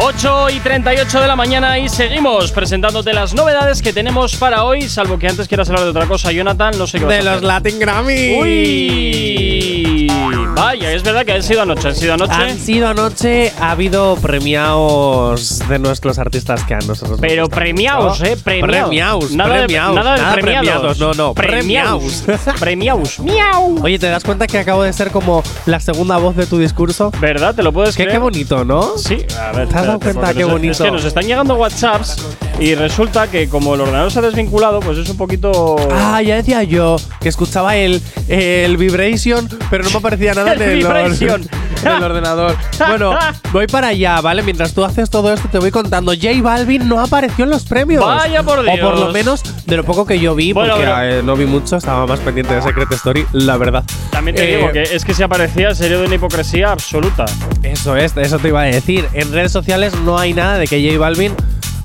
8 0.00 0.50
y 0.50 0.58
38 0.60 1.20
de 1.20 1.26
la 1.28 1.36
mañana 1.36 1.78
y 1.78 1.88
seguimos 1.88 2.50
presentándote 2.52 3.12
las 3.12 3.32
novedades 3.32 3.80
que 3.80 3.92
tenemos 3.92 4.34
para 4.36 4.64
hoy, 4.64 4.82
salvo 4.88 5.18
que 5.18 5.28
antes 5.28 5.46
quieras 5.46 5.68
hablar 5.68 5.84
de 5.84 5.90
otra 5.90 6.06
cosa, 6.06 6.32
Jonathan, 6.32 6.74
no 6.76 6.86
sé 6.88 6.98
qué 6.98 7.04
vas 7.04 7.14
De 7.14 7.20
a 7.20 7.22
los 7.22 7.32
hacer. 7.34 7.44
Latin 7.44 7.78
Grammy. 7.78 8.38
Uy, 8.40 10.08
vaya, 10.56 10.90
es 10.92 11.02
verdad 11.04 11.24
que 11.24 11.32
han 11.32 11.42
sido 11.44 11.62
anoche, 11.62 11.88
han 11.88 11.94
sido 11.94 12.14
anoche. 12.14 12.32
Han 12.34 12.58
sido 12.58 12.88
anoche, 12.88 13.52
ha 13.60 13.70
habido 13.70 14.16
premiados 14.16 15.60
de 15.68 15.78
nuestros 15.78 16.18
artistas 16.18 16.64
que 16.64 16.74
a 16.74 16.78
nosotros 16.78 17.10
nos 17.12 17.20
Pero 17.20 17.48
premiados, 17.48 18.20
eh, 18.22 18.36
premiados. 18.42 18.86
Premiados, 18.88 19.30
Nada 19.32 19.54
de- 19.54 19.60
premiados, 19.64 19.94
nada 19.94 20.16
de 20.34 20.42
premiados. 20.42 20.98
No, 20.98 21.14
no, 21.14 21.34
Premiados. 21.34 22.22
premiados. 22.26 22.54
Premiados. 22.60 23.20
Miau. 23.20 23.76
Oye, 23.82 23.98
¿te 24.00 24.08
das 24.08 24.24
cuenta 24.24 24.48
que 24.48 24.58
acabo 24.58 24.82
de 24.82 24.92
ser 24.92 25.12
como 25.12 25.42
la 25.66 25.78
segunda 25.78 26.16
voz 26.16 26.34
de 26.36 26.46
tu 26.46 26.58
discurso? 26.58 27.12
¿Verdad? 27.20 27.54
¿Te 27.54 27.62
lo 27.62 27.72
puedes 27.72 27.96
Qué, 27.96 28.02
creer? 28.04 28.16
qué 28.18 28.22
bonito, 28.22 28.64
¿no? 28.64 28.98
Sí, 28.98 29.18
a 29.40 29.52
ver. 29.52 29.68
¿Te 29.84 29.90
has 29.92 30.00
dado 30.00 30.00
cuenta 30.00 30.34
qué 30.34 30.40
nos- 30.40 30.50
bonito? 30.52 30.72
Es 30.72 30.78
que 30.80 30.90
nos 30.90 31.04
están 31.04 31.24
llegando 31.26 31.54
WhatsApps 31.56 32.16
y 32.60 32.74
resulta 32.74 33.28
que 33.30 33.48
como 33.48 33.74
el 33.74 33.80
ordenador 33.82 34.10
se 34.10 34.18
ha 34.18 34.22
desvinculado, 34.22 34.80
pues 34.80 34.98
es 34.98 35.08
un 35.08 35.16
poquito. 35.16 35.76
Ah, 35.92 36.20
ya 36.22 36.36
decía 36.36 36.62
yo 36.62 36.96
que 37.20 37.28
escuchaba 37.28 37.76
el, 37.76 38.00
el 38.28 38.76
vibration, 38.76 39.48
pero 39.70 39.84
no 39.84 39.90
me 39.90 39.96
aparecía 39.98 40.34
nada 40.34 40.52
or- 40.52 40.58
vibration. 40.74 41.48
del 41.84 42.02
ordenador. 42.02 42.56
Bueno, 42.88 43.14
voy 43.52 43.66
para 43.66 43.88
allá, 43.88 44.18
¿vale? 44.22 44.42
Mientras 44.42 44.72
tú 44.72 44.84
haces 44.84 45.10
todo 45.10 45.32
esto, 45.34 45.48
te 45.52 45.58
voy 45.58 45.70
contando. 45.70 46.12
J 46.14 46.28
Balvin 46.40 46.88
no 46.88 46.98
apareció 46.98 47.44
en 47.44 47.50
los 47.50 47.64
premios. 47.64 48.02
Vaya 48.02 48.42
por 48.42 48.60
O 48.60 48.64
por 48.64 48.78
lo 48.94 48.96
Dios. 48.96 49.12
menos 49.12 49.42
de 49.66 49.76
lo 49.76 49.84
poco 49.84 50.06
que 50.06 50.18
yo 50.18 50.34
vi, 50.34 50.54
Bueno, 50.54 50.76
porque 50.76 51.18
eh, 51.18 51.22
no 51.22 51.36
vi 51.36 51.44
mucho, 51.44 51.76
estaba 51.76 52.06
más 52.06 52.20
pendiente 52.20 52.54
de 52.54 52.62
Secret 52.62 52.90
Story, 52.92 53.26
la 53.32 53.58
verdad. 53.58 53.84
También 54.10 54.34
te 54.36 54.44
Eh, 54.50 54.56
digo 54.56 54.72
que 54.72 54.82
es 54.82 55.04
que 55.04 55.12
si 55.12 55.22
aparecía 55.22 55.74
sería 55.74 55.98
de 55.98 56.06
una 56.06 56.14
hipocresía 56.14 56.72
absoluta. 56.72 57.26
Eso 57.62 57.96
es, 57.96 58.16
eso 58.16 58.38
te 58.38 58.48
iba 58.48 58.62
a 58.62 58.64
decir. 58.64 59.06
En 59.12 59.30
redes 59.32 59.52
sociales 59.52 59.73
no 60.04 60.18
hay 60.18 60.32
nada 60.34 60.58
de 60.58 60.66
que 60.66 60.84
J 60.86 60.98
Balvin 60.98 61.32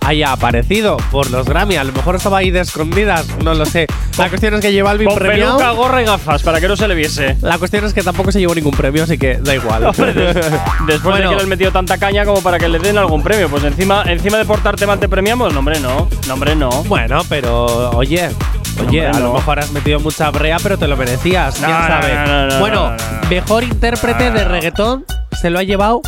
haya 0.06 0.32
aparecido 0.32 0.98
por 1.12 1.30
los 1.30 1.46
Grammy. 1.46 1.76
A 1.76 1.84
lo 1.84 1.92
mejor 1.92 2.16
estaba 2.16 2.38
ahí 2.40 2.52
de 2.52 2.62
escondidas, 2.62 3.26
no 3.44 3.54
lo 3.54 3.66
sé. 3.66 3.86
La 4.18 4.30
cuestión 4.30 4.54
es 4.56 4.62
que 4.62 4.72
J 4.72 4.84
Balvin 4.84 5.08
Con 5.08 5.18
premiado. 5.18 5.58
peluca, 5.58 5.72
gorra 5.76 6.02
y 6.02 6.06
gafas 6.06 6.42
para 6.44 6.60
que 6.60 6.68
no 6.68 6.76
se 6.76 6.88
le 6.88 6.96
viese. 6.96 7.38
La 7.42 7.58
cuestión 7.58 7.84
es 7.86 7.94
que 7.94 8.02
tampoco 8.02 8.32
se 8.32 8.40
llevó 8.40 8.56
ningún 8.56 8.74
premio, 8.74 9.04
así 9.04 9.18
que 9.18 9.36
da 9.38 9.56
igual. 9.56 9.86
Hombre, 9.88 10.14
Después 10.14 11.02
Bueno. 11.04 11.16
de 11.18 11.30
que 11.30 11.36
le 11.36 11.42
han 11.44 11.50
metido 11.50 11.72
tanta 11.72 11.98
caña 11.98 12.26
como 12.26 12.42
para 12.42 12.58
que 12.60 12.70
le 12.70 12.80
den 12.80 12.98
algún 12.98 13.22
premio. 13.24 13.50
Pues 13.50 13.64
encima, 13.64 14.04
encima 14.06 14.38
de 14.38 14.46
portarte 14.46 14.86
mal 14.88 15.00
te 15.00 15.10
premiamos. 15.10 15.52
No, 15.54 15.60
hombre, 15.60 15.80
no. 15.80 16.08
No, 16.28 16.34
hombre, 16.34 16.56
no. 16.56 16.70
Bueno, 16.86 17.22
pero 17.28 17.90
oye, 17.92 18.30
oye, 18.88 19.06
a 19.08 19.20
lo 19.20 19.34
mejor 19.34 19.60
has 19.60 19.72
metido 19.72 20.00
mucha 20.00 20.30
brea, 20.32 20.58
pero 20.62 20.78
te 20.78 20.88
lo 20.88 20.96
merecías. 20.98 21.56
¿Quién 21.56 21.70
No, 21.72 21.80
no, 21.82 21.88
sabe? 21.88 22.14
no, 22.16 22.26
no, 22.26 22.48
no, 22.48 22.60
bueno, 22.60 22.76
no, 22.92 22.98
no, 22.98 23.22
no. 23.24 23.30
mejor 23.30 23.64
intérprete 23.64 24.32
de 24.32 24.44
reggaetón 24.46 25.06
se 25.40 25.50
lo 25.50 25.60
ha 25.60 25.64
llevado 25.64 26.02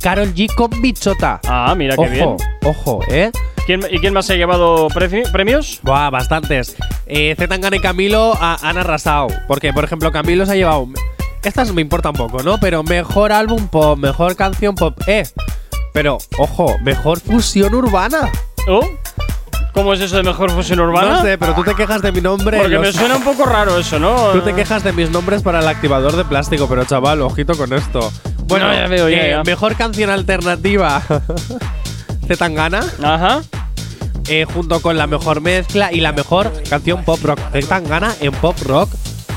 Carol 0.00 0.34
G 0.34 0.52
con 0.54 0.70
Bichota. 0.82 1.40
Ah, 1.46 1.74
mira 1.76 1.94
qué 1.96 2.00
ojo, 2.02 2.10
bien. 2.10 2.36
Ojo, 2.64 3.00
¿eh? 3.08 3.30
¿Quién- 3.66 3.82
¿Y 3.90 3.98
quién 3.98 4.14
más 4.14 4.26
se 4.26 4.32
ha 4.34 4.36
llevado 4.36 4.88
premios? 4.88 5.80
Buah, 5.82 6.10
bastantes. 6.10 6.76
Eh, 7.06 7.34
Zetangana 7.38 7.76
y 7.76 7.80
Camilo 7.80 8.34
a- 8.40 8.56
han 8.62 8.78
arrasado. 8.78 9.28
Porque, 9.46 9.72
por 9.72 9.84
ejemplo, 9.84 10.10
Camilo 10.12 10.46
se 10.46 10.52
ha 10.52 10.56
llevado 10.56 10.88
estas 11.42 11.72
me 11.72 11.80
importan 11.82 12.12
poco, 12.14 12.42
¿no? 12.42 12.58
Pero 12.58 12.82
mejor 12.82 13.32
álbum 13.32 13.68
pop, 13.68 13.98
mejor 13.98 14.36
canción 14.36 14.74
pop. 14.74 14.98
Eh, 15.06 15.22
pero 15.92 16.18
ojo, 16.38 16.76
mejor 16.82 17.20
fusión 17.20 17.74
urbana. 17.74 18.30
¿Oh? 18.68 18.86
¿Cómo 19.72 19.92
es 19.94 20.00
eso 20.00 20.16
de 20.16 20.22
mejor 20.24 20.50
fusión 20.50 20.80
urbana? 20.80 21.16
No 21.16 21.22
sé, 21.22 21.38
pero 21.38 21.54
tú 21.54 21.62
te 21.62 21.74
quejas 21.74 22.02
de 22.02 22.10
mi 22.10 22.20
nombre. 22.20 22.58
Porque 22.58 22.78
me 22.78 22.92
suena 22.92 23.16
un 23.16 23.22
poco 23.22 23.44
raro 23.44 23.78
eso, 23.78 23.98
¿no? 23.98 24.32
Tú 24.32 24.40
te 24.40 24.52
quejas 24.54 24.82
de 24.82 24.92
mis 24.92 25.10
nombres 25.10 25.42
para 25.42 25.60
el 25.60 25.68
activador 25.68 26.16
de 26.16 26.24
plástico, 26.24 26.68
pero 26.68 26.84
chaval, 26.84 27.20
ojito 27.22 27.56
con 27.56 27.72
esto. 27.72 28.12
Bueno, 28.46 28.66
No, 28.68 28.74
ya 28.74 28.86
veo, 28.88 29.08
ya, 29.08 29.16
eh, 29.26 29.30
ya. 29.30 29.42
mejor 29.44 29.76
canción 29.76 30.10
alternativa. 30.10 31.02
Zetangana. 32.26 32.80
Ajá. 33.02 33.42
Eh, 34.28 34.44
junto 34.52 34.80
con 34.82 34.98
la 34.98 35.06
mejor 35.06 35.40
mezcla 35.40 35.92
y 35.92 36.00
la 36.00 36.12
mejor 36.12 36.52
canción 36.68 37.04
pop 37.04 37.20
rock. 37.22 37.38
Zetangana 37.52 38.14
en 38.20 38.32
pop 38.32 38.56
rock. 38.66 38.90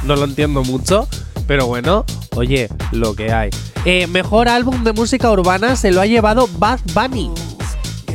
No 0.03 0.15
lo 0.15 0.23
entiendo 0.25 0.63
mucho, 0.63 1.07
pero 1.47 1.67
bueno, 1.67 2.05
oye, 2.35 2.67
lo 2.91 3.13
que 3.15 3.31
hay. 3.31 3.49
Eh, 3.85 4.07
mejor 4.07 4.49
álbum 4.49 4.83
de 4.83 4.93
música 4.93 5.29
urbana 5.31 5.75
se 5.75 5.91
lo 5.91 6.01
ha 6.01 6.05
llevado 6.07 6.49
Bad 6.57 6.79
Bunny. 6.93 7.31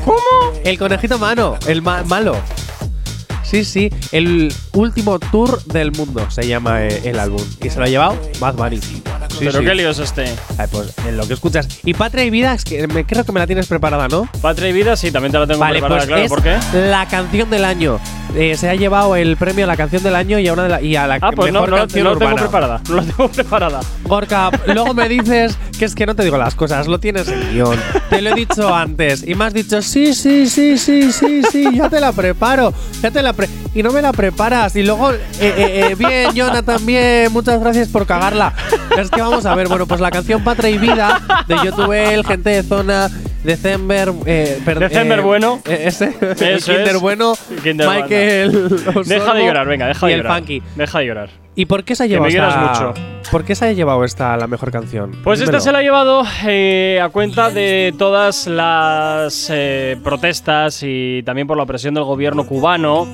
¿Cómo? 0.07 0.53
El 0.65 0.79
conejito 0.79 1.19
mano, 1.19 1.57
el 1.67 1.83
ma- 1.83 2.05
malo. 2.05 2.37
Sí, 3.47 3.65
sí, 3.65 3.91
el 4.11 4.53
último 4.73 5.21
tour 5.21 5.63
del 5.65 5.93
mundo 5.93 6.29
se 6.31 6.49
llama 6.49 6.83
eh, 6.83 7.03
el 7.05 7.19
álbum. 7.21 7.41
Y 7.63 7.71
se 7.71 7.79
lo 7.79 7.85
ha 7.85 7.89
llevado 7.89 8.19
Bad 8.41 8.55
Bunny. 8.55 8.81
Sí, 8.81 9.03
¿Pero 9.39 9.59
sí. 9.61 9.65
qué 9.65 9.75
lío 9.75 9.91
es 9.91 9.99
este? 10.01 10.25
Ay, 10.59 10.67
pues 10.71 10.93
en 11.07 11.17
lo 11.17 11.29
que 11.29 11.35
escuchas. 11.35 11.69
Y 11.85 11.95
Patria 11.95 12.25
y 12.25 12.31
Vida, 12.31 12.55
es 12.55 12.65
que 12.65 12.89
me, 12.89 13.05
creo 13.05 13.25
que 13.25 13.33
me 13.33 13.39
la 13.39 13.47
tienes 13.47 13.67
preparada, 13.67 14.09
¿no? 14.09 14.29
Patria 14.41 14.69
y 14.69 14.73
Vida, 14.73 14.97
sí, 14.97 15.11
también 15.13 15.31
te 15.31 15.39
la 15.39 15.47
tengo 15.47 15.61
Vale, 15.61 15.79
preparada, 15.79 15.99
pues 15.99 16.09
claro. 16.09 16.23
es 16.23 16.29
¿Por 16.29 16.43
qué? 16.43 16.89
la 16.89 17.07
canción 17.07 17.49
del 17.51 17.65
año. 17.65 18.01
Eh, 18.35 18.57
se 18.57 18.69
ha 18.69 18.75
llevado 18.75 19.17
el 19.17 19.37
premio 19.37 19.65
a 19.65 19.67
la 19.67 19.77
canción 19.77 20.03
del 20.03 20.15
año 20.15 20.39
y 20.39 20.49
a, 20.49 20.53
una 20.53 20.65
de 20.65 20.69
la, 20.69 20.83
y 20.83 20.95
a 20.97 21.07
la 21.07 21.19
Ah, 21.23 21.31
pues 21.35 21.53
no, 21.53 21.61
mejor 21.61 21.71
no, 21.71 21.77
canción 21.77 22.05
no 22.05 22.13
la 22.15 22.19
tengo 22.19 22.37
preparada. 22.37 22.81
No 22.89 22.97
la 22.97 23.03
tengo 23.03 23.29
preparada. 23.33 23.81
Gorka, 24.05 24.51
luego 24.67 24.93
me 24.93 25.09
dices 25.09 25.57
que 25.79 25.85
es 25.85 25.95
que 25.95 26.05
no 26.07 26.15
te 26.15 26.25
digo 26.25 26.37
las 26.37 26.55
cosas, 26.55 26.87
lo 26.87 26.99
tienes 26.99 27.29
en 27.29 27.53
guion. 27.53 27.79
Te 28.11 28.21
lo 28.21 28.31
he 28.31 28.35
dicho 28.35 28.75
antes 28.75 29.27
y 29.27 29.35
me 29.35 29.45
has 29.47 29.55
dicho, 29.55 29.81
sí, 29.81 30.13
sí, 30.15 30.47
sí, 30.49 30.77
sí, 30.77 31.13
sí, 31.13 31.43
sí, 31.51 31.69
ya 31.77 31.89
te 31.89 32.01
la 32.01 32.13
preparo, 32.13 32.75
ya 33.01 33.11
te 33.11 33.23
la 33.23 33.33
pre 33.37 33.49
y 33.75 33.83
no 33.83 33.93
me 33.93 34.03
la 34.03 34.13
preparas. 34.13 34.75
Y 34.75 34.83
luego, 34.83 35.13
eh, 35.13 35.19
eh, 35.41 35.87
eh, 35.91 35.95
bien, 35.97 36.33
Jonathan, 36.35 36.85
bien, 36.85 37.33
muchas 37.33 37.61
gracias 37.61 37.89
por 37.89 38.07
cagarla. 38.07 38.53
Es 38.99 39.11
que 39.11 39.21
vamos 39.21 39.45
a 39.47 39.55
ver, 39.55 39.69
bueno, 39.69 39.87
pues 39.87 40.01
la 40.01 40.11
canción 40.11 40.43
Patria 40.43 40.71
y 40.71 40.79
Vida 40.79 41.45
de 41.47 41.57
YouTube, 41.63 42.25
gente 42.27 42.51
de 42.51 42.63
zona, 42.63 43.11
December, 43.45 44.13
eh, 44.25 44.61
December 44.79 45.19
eh, 45.21 45.23
bueno. 45.23 45.61
ese, 45.67 46.17
el 46.21 46.57
Eso 46.57 46.73
Kinder 46.73 46.97
es. 46.97 47.01
bueno, 47.01 47.35
Kinder 47.63 47.89
Michael. 47.89 49.05
Deja 49.07 49.35
de 49.35 49.45
llorar, 49.45 49.69
venga, 49.69 49.87
deja 49.87 50.07
y 50.07 50.09
de 50.09 50.15
el 50.15 50.23
llorar. 50.23 50.39
Funky. 50.39 50.63
Deja 50.75 50.99
de 50.99 51.07
llorar. 51.07 51.46
¿Y 51.59 51.65
por 51.65 51.85
qué 51.85 51.97
se 51.97 52.05
ha 52.05 52.07
Que 52.07 52.11
llevado 52.11 52.31
me 52.31 52.37
esta, 52.37 52.91
mucho. 52.91 52.95
¿Por 53.31 53.45
qué 53.45 53.55
se 53.55 53.65
ha 53.65 53.73
llevado 53.73 54.05
esta 54.05 54.37
la 54.37 54.47
mejor 54.47 54.71
canción? 54.71 55.13
Pues 55.25 55.41
esta 55.41 55.59
se 55.59 55.73
la 55.73 55.79
ha 55.79 55.83
llevado 55.83 56.23
eh, 56.47 57.01
a 57.03 57.09
cuenta 57.09 57.51
de 57.51 57.95
todas 57.99 58.47
las 58.47 59.49
eh, 59.51 59.97
protestas 60.05 60.83
y 60.83 61.23
también 61.25 61.47
por 61.47 61.57
la 61.57 61.65
presión 61.65 61.95
del 61.95 62.05
gobierno 62.05 62.47
cubano. 62.47 63.09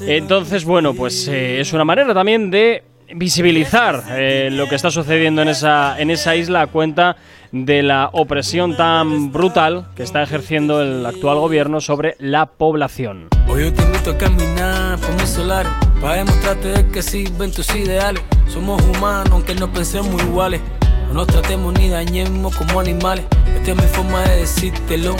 Entonces, 0.00 0.64
bueno, 0.64 0.94
pues 0.94 1.26
eh, 1.26 1.60
es 1.60 1.72
una 1.72 1.84
manera 1.84 2.14
también 2.14 2.48
de 2.50 2.84
visibilizar 3.14 4.02
eh, 4.10 4.48
lo 4.50 4.68
que 4.68 4.74
está 4.74 4.90
sucediendo 4.90 5.40
en 5.42 5.48
esa, 5.48 5.98
en 5.98 6.10
esa 6.10 6.34
isla 6.34 6.62
a 6.62 6.66
cuenta 6.66 7.16
de 7.52 7.84
la 7.84 8.10
opresión 8.12 8.76
tan 8.76 9.32
brutal 9.32 9.86
que 9.94 10.02
está 10.02 10.22
ejerciendo 10.22 10.82
el 10.82 11.06
actual 11.06 11.38
gobierno 11.38 11.80
sobre 11.80 12.16
la 12.18 12.46
población. 12.46 13.28
Hoy 13.46 13.64
yo 13.64 13.72
te 13.72 13.82
invito 13.82 14.10
a 14.10 14.18
caminar 14.18 14.98
por 14.98 15.12
mis 15.14 15.28
solares 15.28 15.70
Para 16.00 16.16
demostrarte 16.16 16.68
de 16.68 16.88
que 16.88 17.02
sirven 17.02 17.52
tus 17.52 17.72
ideales. 17.76 18.22
Somos 18.48 18.82
humanos 18.82 19.28
aunque 19.30 19.54
no 19.54 19.72
pensemos 19.72 20.20
iguales. 20.22 20.60
No 21.08 21.14
nos 21.14 21.28
tratemos 21.28 21.72
ni 21.74 21.88
dañemos 21.88 22.56
como 22.56 22.80
animales. 22.80 23.24
Esta 23.56 23.70
es 23.70 23.76
mi 23.76 23.88
forma 23.88 24.22
de 24.22 24.36
decírtelo. 24.38 25.14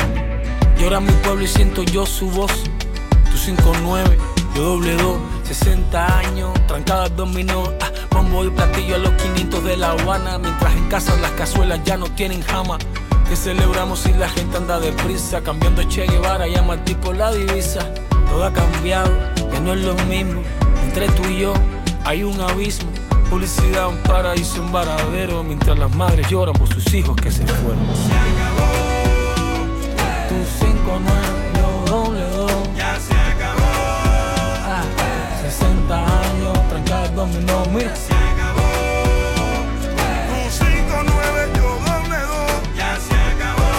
Llora 0.80 0.98
mi 0.98 1.12
pueblo 1.22 1.44
y 1.44 1.48
siento 1.48 1.84
yo 1.84 2.04
su 2.04 2.28
voz. 2.30 2.64
Tú 3.30 3.52
5-9, 3.52 4.16
yo 4.56 4.62
doble 4.62 4.94
2 4.94 5.33
60 5.44 6.18
años, 6.18 6.52
trancadas 6.66 7.14
dominó 7.16 7.64
ah, 7.80 7.90
Bombo 8.10 8.44
y 8.44 8.50
platillo 8.50 8.96
a 8.96 8.98
los 8.98 9.12
500 9.14 9.64
de 9.64 9.76
La 9.76 9.90
Habana 9.90 10.38
Mientras 10.38 10.74
en 10.74 10.88
casa 10.88 11.14
las 11.20 11.32
cazuelas 11.32 11.80
ya 11.84 11.96
no 11.96 12.06
tienen 12.06 12.42
jama. 12.42 12.78
Que 13.28 13.36
celebramos 13.36 14.00
si 14.00 14.12
la 14.12 14.28
gente 14.28 14.56
anda 14.56 14.78
deprisa 14.80 15.40
Cambiando 15.42 15.82
Che 15.84 16.06
Guevara, 16.06 16.46
llama 16.46 16.74
al 16.74 16.84
tipo 16.84 17.12
la 17.12 17.32
divisa. 17.32 17.80
Todo 18.28 18.44
ha 18.44 18.52
cambiado, 18.52 19.10
que 19.34 19.60
no 19.60 19.74
es 19.74 19.80
lo 19.80 19.94
mismo. 20.06 20.42
Entre 20.82 21.08
tú 21.08 21.22
y 21.28 21.40
yo 21.40 21.54
hay 22.04 22.22
un 22.22 22.40
abismo. 22.40 22.90
Publicidad, 23.30 23.88
un 23.88 23.96
paraíso, 23.98 24.62
un 24.62 24.70
varadero 24.70 25.42
Mientras 25.42 25.78
las 25.78 25.94
madres 25.96 26.28
lloran 26.28 26.54
por 26.54 26.68
sus 26.68 26.92
hijos 26.94 27.16
que 27.16 27.30
se 27.30 27.46
fueron. 27.46 27.84
Se 27.96 28.12
acabó 28.12 28.68
Tu 30.28 30.34
5 30.66 31.00
9 31.02 31.43
60 35.58 35.94
años, 35.94 36.68
trancadas 36.68 37.14
dominó, 37.14 37.64
mira 37.72 37.94
Se 37.94 38.12
acabó 38.12 38.62
Un 40.32 40.50
5-9 40.50 41.56
yo 41.56 41.68
doble 41.84 42.18
dos, 42.18 42.76
ya 42.76 42.96
se 42.98 43.14
acabó. 43.14 43.70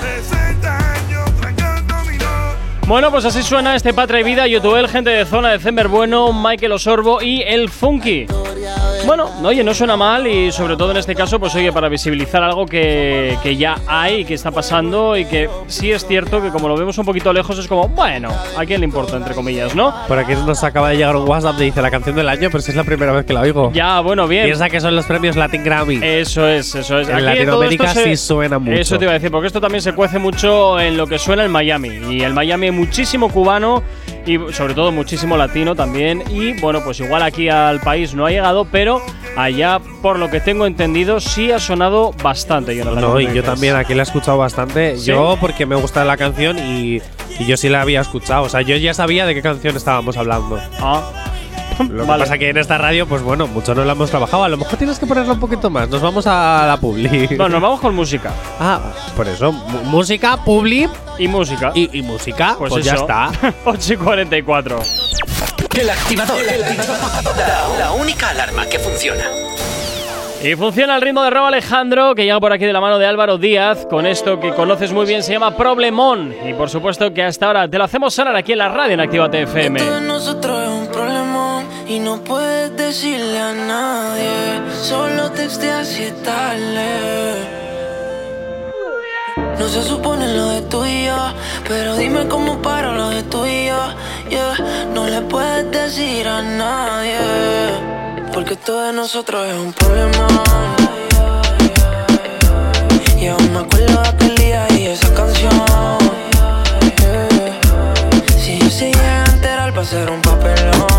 60 0.00 0.78
años 0.78 1.24
trancando 1.40 1.94
mi 2.10 2.18
no. 2.18 2.86
Bueno, 2.86 3.10
pues 3.10 3.24
así 3.24 3.42
suena 3.42 3.76
este 3.76 3.94
Patria 3.94 4.20
y 4.20 4.24
Vida, 4.24 4.46
YouTube, 4.46 4.88
gente 4.88 5.10
de 5.10 5.26
zona 5.26 5.52
de 5.52 5.58
Zember 5.58 5.88
Bueno, 5.88 6.32
Michael 6.32 6.72
Osorbo 6.72 7.22
y 7.22 7.42
el 7.42 7.70
Funky. 7.70 8.26
Bueno, 9.06 9.30
oye, 9.44 9.62
no 9.62 9.72
suena 9.72 9.96
mal 9.96 10.26
y 10.26 10.50
sobre 10.50 10.76
todo 10.76 10.90
en 10.90 10.96
este 10.96 11.14
caso, 11.14 11.38
pues 11.38 11.54
oye, 11.54 11.72
para 11.72 11.88
visibilizar 11.88 12.42
algo 12.42 12.66
que, 12.66 13.38
que 13.42 13.56
ya 13.56 13.76
hay, 13.86 14.24
que 14.24 14.34
está 14.34 14.50
pasando 14.50 15.16
y 15.16 15.24
que 15.24 15.48
sí 15.68 15.92
es 15.92 16.04
cierto 16.06 16.42
que 16.42 16.48
como 16.50 16.66
lo 16.68 16.76
vemos 16.76 16.98
un 16.98 17.04
poquito 17.06 17.32
lejos 17.32 17.56
es 17.58 17.68
como, 17.68 17.88
bueno, 17.88 18.30
¿a 18.56 18.64
quién 18.66 18.80
le 18.80 18.86
importa, 18.86 19.16
entre 19.16 19.34
comillas, 19.34 19.76
no? 19.76 19.94
Por 20.08 20.18
aquí 20.18 20.32
nos 20.44 20.62
acaba 20.64 20.90
de 20.90 20.96
llegar 20.96 21.14
un 21.14 21.28
WhatsApp 21.28 21.56
de 21.56 21.66
dice 21.66 21.80
la 21.82 21.90
canción 21.90 22.16
del 22.16 22.28
año, 22.28 22.48
pero 22.50 22.60
si 22.62 22.72
es 22.72 22.76
la 22.76 22.82
primera 22.84 23.12
vez 23.12 23.24
que 23.24 23.32
la 23.32 23.42
oigo. 23.42 23.70
Ya, 23.72 24.00
bueno, 24.00 24.26
bien. 24.26 24.44
Piensa 24.46 24.68
que 24.68 24.80
son 24.80 24.96
los 24.96 25.06
premios 25.06 25.36
Latin 25.36 25.62
Grammy. 25.62 26.00
Eso 26.02 26.46
es, 26.48 26.74
eso 26.74 26.98
es. 26.98 27.08
En 27.08 27.14
Aquí 27.14 27.24
Latinoamérica 27.24 27.88
se- 27.94 28.04
sí 28.04 28.16
suena 28.16 28.58
mucho. 28.58 28.76
Eso 28.76 28.98
te 28.98 29.04
iba 29.04 29.12
a 29.12 29.14
decir, 29.14 29.30
porque 29.30 29.46
esto 29.46 29.60
también 29.60 29.82
se 29.82 29.92
cuece 29.92 30.18
mucho 30.18 30.80
en 30.80 30.96
lo 30.96 31.06
que 31.06 31.18
suena 31.20 31.44
en 31.44 31.52
Miami. 31.52 31.90
Y 32.10 32.22
en 32.22 32.34
Miami 32.34 32.66
hay 32.66 32.72
muchísimo 32.72 33.28
cubano 33.30 33.82
y 34.26 34.52
sobre 34.52 34.74
todo 34.74 34.92
muchísimo 34.92 35.36
latino 35.36 35.74
también. 35.74 36.22
Y 36.30 36.60
bueno, 36.60 36.82
pues 36.84 37.00
igual 37.00 37.22
aquí 37.22 37.48
al 37.48 37.80
país 37.80 38.14
no 38.14 38.26
ha 38.26 38.30
llegado, 38.30 38.66
pero 38.70 39.00
allá, 39.36 39.80
por 40.02 40.18
lo 40.18 40.30
que 40.30 40.40
tengo 40.40 40.66
entendido, 40.66 41.20
sí 41.20 41.52
ha 41.52 41.58
sonado 41.58 42.12
bastante. 42.22 42.76
Jonathan, 42.76 43.00
No, 43.00 43.06
¿cómo 43.08 43.20
y 43.20 43.32
yo 43.32 43.42
también 43.42 43.76
aquí 43.76 43.94
la 43.94 44.02
he 44.02 44.04
escuchado 44.04 44.38
bastante. 44.38 44.96
¿Sí? 44.96 45.06
Yo 45.06 45.38
porque 45.40 45.66
me 45.66 45.76
gusta 45.76 46.04
la 46.04 46.16
canción 46.16 46.58
y, 46.58 47.00
y 47.38 47.46
yo 47.46 47.56
sí 47.56 47.68
la 47.68 47.82
había 47.82 48.00
escuchado. 48.00 48.44
O 48.44 48.48
sea, 48.48 48.62
yo 48.62 48.76
ya 48.76 48.94
sabía 48.94 49.26
de 49.26 49.34
qué 49.34 49.42
canción 49.42 49.76
estábamos 49.76 50.16
hablando. 50.16 50.58
Ah. 50.80 51.25
Lo 51.90 52.02
que 52.02 52.08
Vale. 52.08 52.22
pasa 52.24 52.38
que 52.38 52.48
en 52.50 52.56
esta 52.56 52.78
radio, 52.78 53.06
pues 53.06 53.22
bueno, 53.22 53.46
mucho 53.46 53.74
no 53.74 53.84
la 53.84 53.92
hemos 53.92 54.10
trabajado. 54.10 54.44
A 54.44 54.48
lo 54.48 54.56
mejor 54.56 54.76
tienes 54.76 54.98
que 54.98 55.06
ponerla 55.06 55.34
un 55.34 55.40
poquito 55.40 55.70
más. 55.70 55.88
Nos 55.88 56.00
vamos 56.02 56.26
a 56.26 56.64
la 56.66 56.76
publi. 56.78 57.28
No, 57.36 57.48
nos 57.48 57.60
vamos 57.60 57.80
con 57.80 57.94
música. 57.94 58.32
Ah, 58.60 58.80
por 59.16 59.28
eso. 59.28 59.52
música, 59.52 60.36
publi. 60.44 60.88
Y 61.18 61.28
música. 61.28 61.72
Y, 61.74 61.98
y 61.98 62.02
música, 62.02 62.56
pues, 62.58 62.84
ya 62.84 62.94
eso. 62.94 63.02
está. 63.02 63.30
8 63.64 63.92
y 63.92 63.96
44. 63.96 64.78
El 65.78 65.90
activador. 65.90 66.36
La, 67.36 67.78
la 67.78 67.92
única 67.92 68.30
alarma 68.30 68.66
que 68.66 68.78
funciona. 68.78 69.24
Y 70.42 70.54
funciona 70.54 70.96
el 70.96 71.02
ritmo 71.02 71.22
de 71.24 71.30
Rob 71.30 71.46
Alejandro, 71.46 72.14
que 72.14 72.22
llega 72.24 72.38
por 72.38 72.52
aquí 72.52 72.64
de 72.66 72.72
la 72.72 72.80
mano 72.80 72.98
de 72.98 73.06
Álvaro 73.06 73.38
Díaz, 73.38 73.86
con 73.88 74.06
esto 74.06 74.38
que 74.38 74.52
conoces 74.52 74.92
muy 74.92 75.06
bien, 75.06 75.22
se 75.22 75.32
llama 75.32 75.56
Problemón. 75.56 76.34
Y 76.46 76.52
por 76.52 76.68
supuesto 76.70 77.12
que 77.12 77.22
hasta 77.24 77.46
ahora 77.46 77.68
te 77.68 77.78
lo 77.78 77.84
hacemos 77.84 78.14
sonar 78.14 78.36
aquí 78.36 78.52
en 78.52 78.58
la 78.58 78.68
radio 78.68 78.94
en 78.94 79.00
Activa 79.00 79.28
FM. 79.32 79.80
Y 81.88 81.98
no 82.00 82.22
puedes 82.22 82.76
decirle 82.76 83.38
a 83.38 83.52
nadie. 83.52 84.60
Solo 84.82 85.30
texteas 85.30 85.98
y 85.98 86.10
tarde. 86.24 87.34
No 89.58 89.68
se 89.68 89.82
supone 89.82 90.34
lo 90.36 90.48
de 90.48 90.62
tú 90.62 90.84
y 90.84 91.06
yo, 91.06 91.16
pero 91.66 91.96
dime 91.96 92.26
cómo 92.28 92.60
paro 92.60 92.92
lo 92.92 93.10
de 93.10 93.22
tú 93.24 93.44
y 93.46 93.66
yo. 93.66 93.80
No 94.94 95.06
le 95.06 95.20
puedes 95.22 95.70
decir 95.70 96.26
a 96.26 96.42
nadie, 96.42 97.18
porque 98.32 98.54
esto 98.54 98.80
de 98.82 98.92
nosotros 98.92 99.46
es 99.46 99.54
un 99.54 99.72
problema. 99.72 100.26
Y 103.18 103.28
aún 103.28 103.52
me 103.52 103.60
acuerdo 103.60 104.02
de 104.02 104.08
aquel 104.08 104.34
día 104.36 104.66
y 104.76 104.86
esa 104.86 105.12
canción. 105.14 105.52
Si 108.38 108.58
yo 108.58 108.70
se 108.70 108.92
llega 108.92 109.24
a 109.24 109.30
enterar 109.32 109.76
va 109.76 109.82
a 109.82 109.84
ser 109.84 110.10
un 110.10 110.20
papelón 110.22 110.95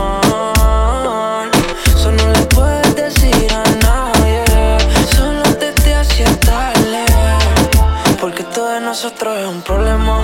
de 9.10 9.48
un 9.48 9.62
problema 9.62 10.20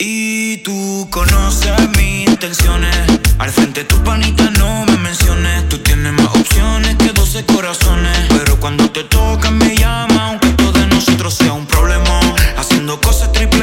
Y 0.00 0.56
tú 0.58 1.06
conoces 1.08 1.72
mis 1.96 2.28
intenciones. 2.28 2.96
Al 3.38 3.50
frente 3.50 3.84
tu 3.84 3.96
panita 4.02 4.50
no 4.58 4.84
me 4.86 4.96
menciones. 4.96 5.68
Tú 5.68 5.78
tienes 5.78 6.12
más 6.14 6.34
opciones 6.34 6.96
que 6.96 7.12
12 7.12 7.46
corazones. 7.46 8.18
Pero 8.28 8.58
cuando 8.58 8.90
te 8.90 9.04
tocan 9.04 9.56
me 9.56 9.76
llama, 9.76 10.30
aunque 10.30 10.48
todo 10.48 10.72
de 10.72 10.86
nosotros 10.88 11.34
sea 11.34 11.52
un 11.52 11.66
problema. 11.66 12.18
Haciendo 12.56 13.00
cosas 13.00 13.30
triple 13.30 13.55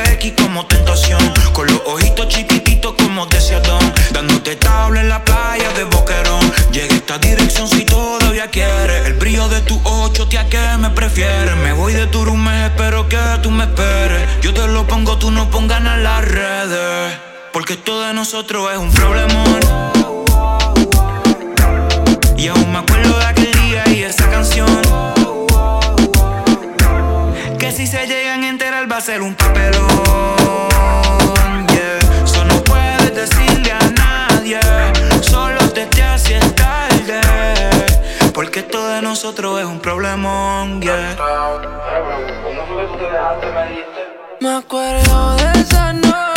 Dándote 4.26 4.56
tabla 4.56 5.02
en 5.02 5.10
la 5.10 5.22
playa 5.22 5.70
de 5.74 5.84
Boquerón. 5.84 6.50
Llega 6.72 6.96
esta 6.96 7.18
dirección 7.18 7.68
si 7.68 7.84
todavía 7.84 8.48
quieres. 8.48 9.06
El 9.06 9.16
brillo 9.16 9.50
de 9.50 9.60
tu 9.60 9.82
ocho, 9.84 10.30
tía, 10.30 10.48
que 10.48 10.62
me 10.80 10.90
prefieres. 10.92 11.58
Me 11.58 11.74
voy 11.74 11.92
de 11.92 12.08
tu 12.08 12.24
espero 12.66 13.10
que 13.10 13.18
tú 13.42 13.52
me 13.52 13.66
esperes. 13.66 14.22
Yo 14.42 14.54
te 14.54 14.66
lo 14.66 14.88
pongo, 14.88 15.18
tú 15.18 15.30
no 15.30 15.50
pongas 15.50 15.80
en 15.80 16.04
las 16.04 16.24
redes. 16.24 17.18
Porque 17.52 17.74
esto 17.74 18.02
de 18.04 18.14
nosotros 18.14 18.72
es 18.72 18.78
un 18.78 18.94
problemón. 18.94 19.60
Y 22.38 22.48
aún 22.48 22.72
me 22.72 22.80
acuerdo 22.80 23.20
de 23.20 23.26
aquel 23.26 23.52
día 23.52 23.84
y 23.90 24.04
esa 24.04 24.30
canción. 24.30 24.70
Que 27.60 27.74
si 27.74 27.88
se 27.88 28.08
llegan 28.08 28.44
a 28.44 28.48
enterar 28.48 28.90
va 28.90 28.98
a 28.98 29.02
ser 29.02 29.22
un 29.22 29.36
papelón. 29.36 29.73
Nosotros 39.24 39.62
es 39.62 39.66
un 39.66 39.80
problemón. 39.80 40.82
Yeah. 40.82 41.16
Me 44.42 44.50
acuerdo 44.50 45.36
de 45.38 45.62
esa 45.62 45.94
noche, 45.94 46.33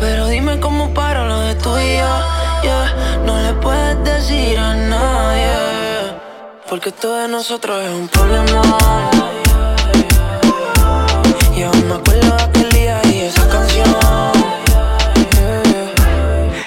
pero 0.00 0.28
dime 0.28 0.58
cómo 0.60 0.92
paro 0.94 1.26
lo 1.26 1.40
de 1.40 1.54
tú 1.56 1.76
y. 1.78 1.98
Yeah, 2.62 3.20
no 3.24 3.40
le 3.40 3.52
puedes 3.54 4.02
decir 4.04 4.58
a 4.58 4.74
nadie, 4.74 5.52
porque 6.68 6.88
esto 6.88 7.16
de 7.16 7.28
nosotros 7.28 7.84
es 7.84 7.90
un 7.90 8.08
problema. 8.08 8.62
Y 11.56 11.62
aún 11.62 11.88
me 11.88 11.94
acuerdo 11.94 12.36
de 12.36 12.42
aquel 12.42 12.68
día 12.70 13.00
y 13.04 13.20
esa 13.20 13.48
canción. 13.48 13.96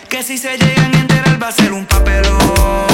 Que 0.10 0.24
si 0.24 0.38
se 0.38 0.58
llegan 0.58 0.96
a 0.96 1.00
enterar 1.00 1.42
va 1.42 1.48
a 1.48 1.52
ser 1.52 1.74
un 1.74 1.86
papelón. 1.86 2.91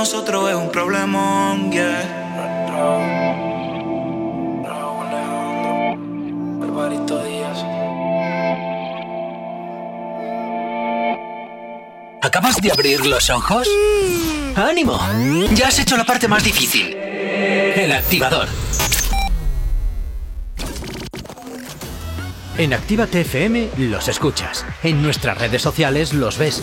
Nosotros 0.00 0.48
es 0.48 0.56
un 0.56 0.70
problemón. 0.70 1.70
Yeah. 1.70 2.00
¿Acabas 12.22 12.56
de 12.62 12.72
abrir 12.72 13.04
los 13.04 13.28
ojos? 13.28 13.68
¡Ánimo! 14.56 14.98
Ya 15.52 15.68
has 15.68 15.78
hecho 15.78 15.98
la 15.98 16.04
parte 16.04 16.28
más 16.28 16.44
difícil. 16.44 16.94
El 16.94 17.92
activador. 17.92 18.48
En 22.56 22.72
Actívate 22.72 23.20
FM 23.20 23.68
los 23.76 24.08
escuchas. 24.08 24.64
En 24.82 25.02
nuestras 25.02 25.36
redes 25.36 25.60
sociales 25.60 26.14
los 26.14 26.38
ves. 26.38 26.62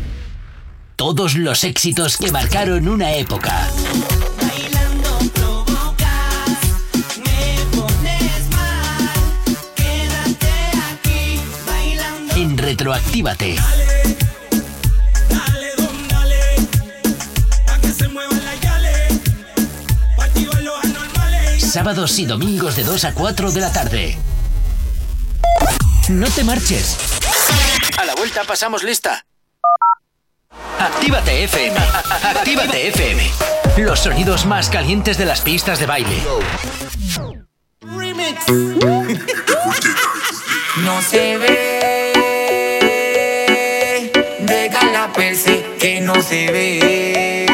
Todos 1.01 1.33
los 1.33 1.63
éxitos 1.63 2.15
que 2.15 2.31
marcaron 2.31 2.87
una 2.87 3.11
época. 3.13 3.67
En 12.35 12.55
Retroactívate. 12.55 13.55
Sábados 21.57 22.19
y 22.19 22.27
domingos 22.27 22.75
de 22.75 22.83
2 22.83 23.05
a 23.05 23.13
4 23.15 23.51
de 23.51 23.59
la 23.59 23.73
tarde. 23.73 24.17
No 26.09 26.29
te 26.29 26.43
marches. 26.43 26.95
A 27.97 28.05
la 28.05 28.13
vuelta 28.13 28.43
pasamos 28.43 28.83
lista. 28.83 29.25
Actívate 30.79 31.43
FM. 31.43 31.77
Actívate 32.23 32.87
FM. 32.89 33.21
Los 33.77 33.99
sonidos 33.99 34.45
más 34.45 34.69
calientes 34.69 35.17
de 35.17 35.25
las 35.25 35.41
pistas 35.41 35.79
de 35.79 35.85
baile. 35.85 36.23
No 40.83 41.01
se 41.01 41.37
ve. 41.37 41.71
Deja 44.39 44.85
la 44.91 45.11
perse 45.13 45.65
que 45.79 46.01
no 46.01 46.21
se 46.21 46.51
ve. 46.51 47.45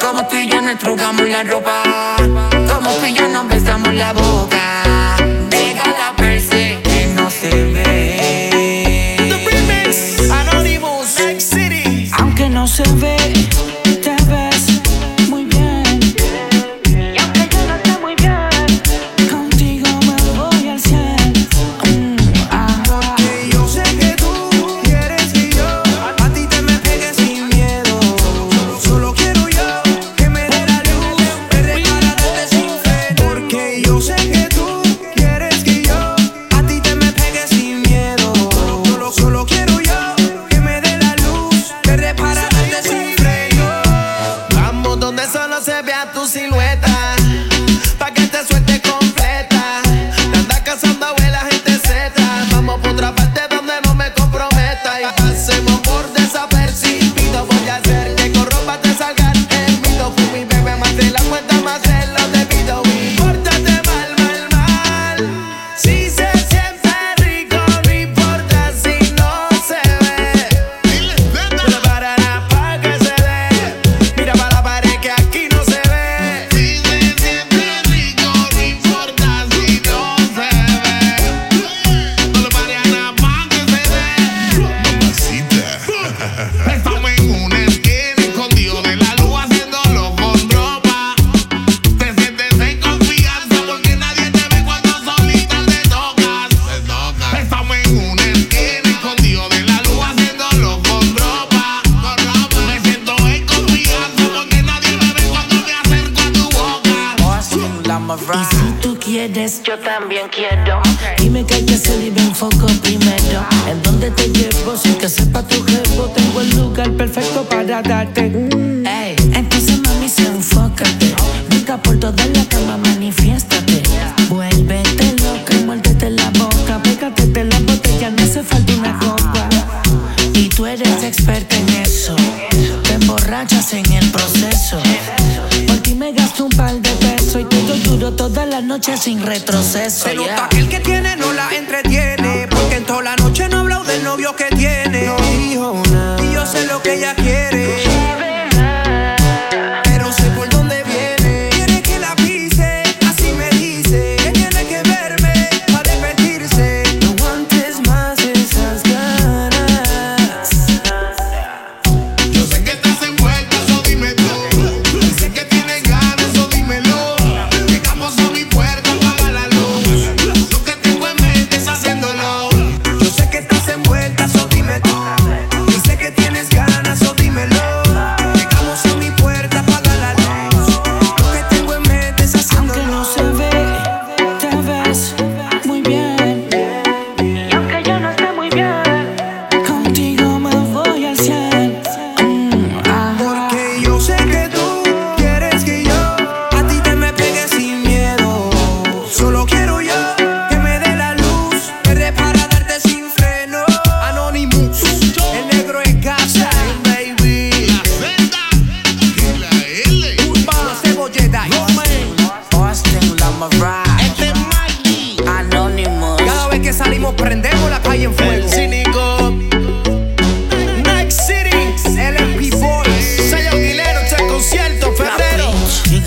Como 0.00 0.26
tú 0.28 0.36
y 0.36 0.48
yo 0.48 0.60
nos 0.60 0.78
trugamos 0.78 1.28
la 1.28 1.42
ropa. 1.44 2.16
Como 2.72 2.90
tú 2.94 3.06
y 3.06 3.14
yo 3.14 3.28
nos 3.28 3.48
besamos 3.48 3.92
la 3.94 4.12
boca. 4.12 5.16
Deja 5.50 5.86
la 5.86 6.14
perse 6.16 6.78
que 6.82 7.06
no 7.14 7.30
se 7.30 7.50
ve. 7.50 7.87
Aunque 12.68 12.82
no 12.90 13.17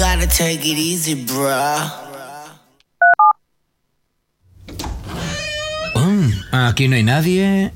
gotta 0.01 0.25
take 0.25 0.65
it 0.65 0.79
easy, 0.79 1.13
bruh. 1.13 1.77
Mm, 5.93 6.31
aquí 6.51 6.87
no 6.87 6.95
hay 6.95 7.03
nadie. 7.03 7.71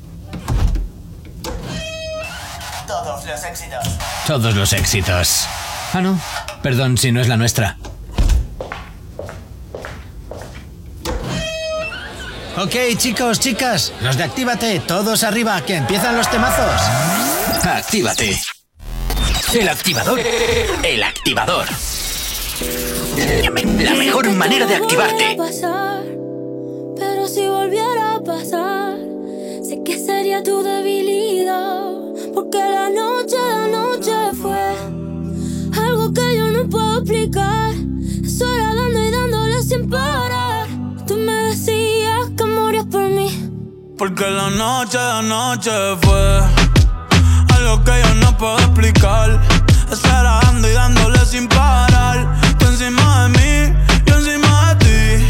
Todos 2.87 3.25
los 3.25 3.43
éxitos. 3.43 3.85
Todos 4.25 4.55
los 4.55 4.73
éxitos. 4.73 5.45
Ah, 5.93 6.01
no. 6.01 6.19
Perdón 6.63 6.97
si 6.97 7.11
no 7.11 7.21
es 7.21 7.27
la 7.27 7.37
nuestra. 7.37 7.77
Ok, 12.57 12.75
chicos, 12.97 13.39
chicas, 13.39 13.93
los 14.01 14.17
de 14.17 14.23
Actívate, 14.23 14.79
todos 14.79 15.23
arriba, 15.23 15.61
que 15.61 15.75
empiezan 15.75 16.17
los 16.17 16.31
temazos. 16.31 16.81
Actívate. 17.63 18.39
El 19.53 19.69
activador. 19.69 20.19
El 20.81 21.03
activador. 21.03 21.67
La 22.57 23.95
mejor 23.95 24.29
manera 24.31 24.65
de 24.65 24.75
activarte. 24.75 25.35
pasar, 25.35 26.05
pero 26.95 27.27
si 27.27 27.45
volviera 27.47 28.15
a 28.15 28.23
pasar, 28.23 28.97
sé 29.61 29.83
que 29.83 29.99
sería 29.99 30.41
tu 30.41 30.63
debilidad. 30.63 31.91
Porque 32.33 32.57
la 32.57 32.89
noche 32.89 33.35
de 33.35 33.71
noche 33.71 34.13
fue 34.41 34.57
algo 35.85 36.13
que 36.13 36.37
yo 36.37 36.47
no 36.51 36.69
puedo 36.69 36.99
explicar. 36.99 37.73
Sola 38.25 38.73
dando 38.73 39.03
y 39.03 39.11
dándole 39.11 39.61
sin 39.61 39.89
parar. 39.89 40.67
Tú 41.05 41.17
me 41.17 41.33
decías 41.49 42.29
que 42.37 42.45
morías 42.45 42.85
por 42.85 43.03
mí. 43.09 43.51
Porque 43.97 44.29
la 44.29 44.49
noche 44.49 44.97
de 44.97 45.23
noche 45.23 45.71
fue 46.03 46.39
algo 47.53 47.83
que 47.83 48.01
yo 48.01 48.15
no 48.15 48.37
puedo 48.37 48.57
explicar. 48.59 49.41
Esperando 49.91 50.69
y 50.69 50.71
dándole 50.71 51.19
sin 51.25 51.49
parar. 51.49 52.44
Encima 52.77 53.23
de 53.23 53.29
mí, 53.29 53.73
yo 54.05 54.15
encima 54.15 54.73
de 54.73 54.85
ti. 54.85 55.25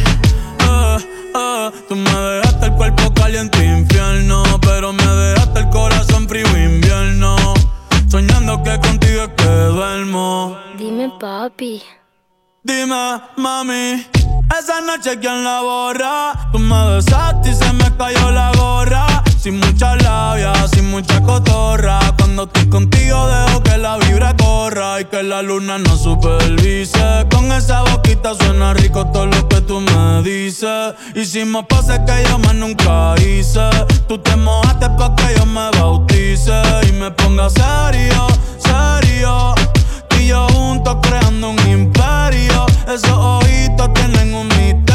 Eh, 0.67 0.97
eh, 1.35 1.71
tú 1.87 1.95
me 1.95 2.09
dejaste 2.09 2.65
el 2.65 2.73
cuerpo 2.73 3.13
caliente 3.13 3.63
infierno. 3.63 4.41
Pero 4.61 4.91
me 4.91 5.05
dejaste 5.05 5.59
el 5.59 5.69
corazón 5.69 6.27
frío 6.27 6.47
invierno. 6.57 7.35
Soñando 8.07 8.63
que 8.63 8.79
contigo 8.79 9.25
es 9.25 9.29
que 9.37 9.45
duermo. 9.45 10.57
Dime, 10.75 11.11
papi. 11.19 11.83
Dime, 12.63 13.21
mami, 13.37 14.07
esa 14.59 14.81
noche 14.81 15.19
quién 15.19 15.43
la 15.43 15.61
borra. 15.61 16.49
Tú 16.51 16.57
me 16.57 16.95
besaste 16.95 17.51
y 17.51 17.53
se 17.53 17.71
me 17.73 17.95
cayó 17.95 18.31
la 18.31 18.53
gorra. 18.57 19.14
Sin 19.45 19.59
mucha 19.59 19.95
labia, 19.97 20.53
sin 20.73 20.89
mucha 20.89 21.21
cotorra. 21.21 21.99
Cuando 22.17 22.45
estoy 22.45 22.67
contigo 22.67 23.27
dejo 23.27 23.61
que 23.61 23.77
la 23.77 23.97
vibra 23.97 24.35
corra 24.35 24.99
y 24.99 25.05
que 25.05 25.21
la 25.21 25.43
luna 25.43 25.77
no 25.77 25.95
supervise. 25.95 27.27
Con 27.29 27.51
esa 27.51 27.83
boquita 27.83 28.33
suena 28.33 28.73
rico 28.73 29.05
todo 29.11 29.27
lo 29.27 29.47
que 29.47 29.61
tú 29.61 29.81
me 29.81 30.23
dices. 30.23 30.95
Hicimos 31.13 31.67
pases 31.67 31.99
que 32.07 32.27
yo 32.27 32.39
más 32.39 32.55
nunca 32.55 33.13
hice. 33.21 33.69
Tú 34.07 34.17
te 34.17 34.35
mojaste 34.35 34.89
pa' 34.97 35.15
que 35.15 35.35
yo 35.37 35.45
me 35.45 35.69
bautice 35.77 36.59
y 36.89 36.93
me 36.93 37.11
ponga 37.11 37.47
serio, 37.51 38.25
serio. 38.57 39.53
Tú 40.07 40.15
y 40.21 40.29
yo 40.29 40.47
juntos 40.55 40.97
creando 41.03 41.51
un 41.51 41.69
imperio. 41.69 42.65
Esos 42.87 43.11
ojitos 43.11 43.93
tienen 43.93 44.33
un 44.33 44.47
misterio. 44.47 44.94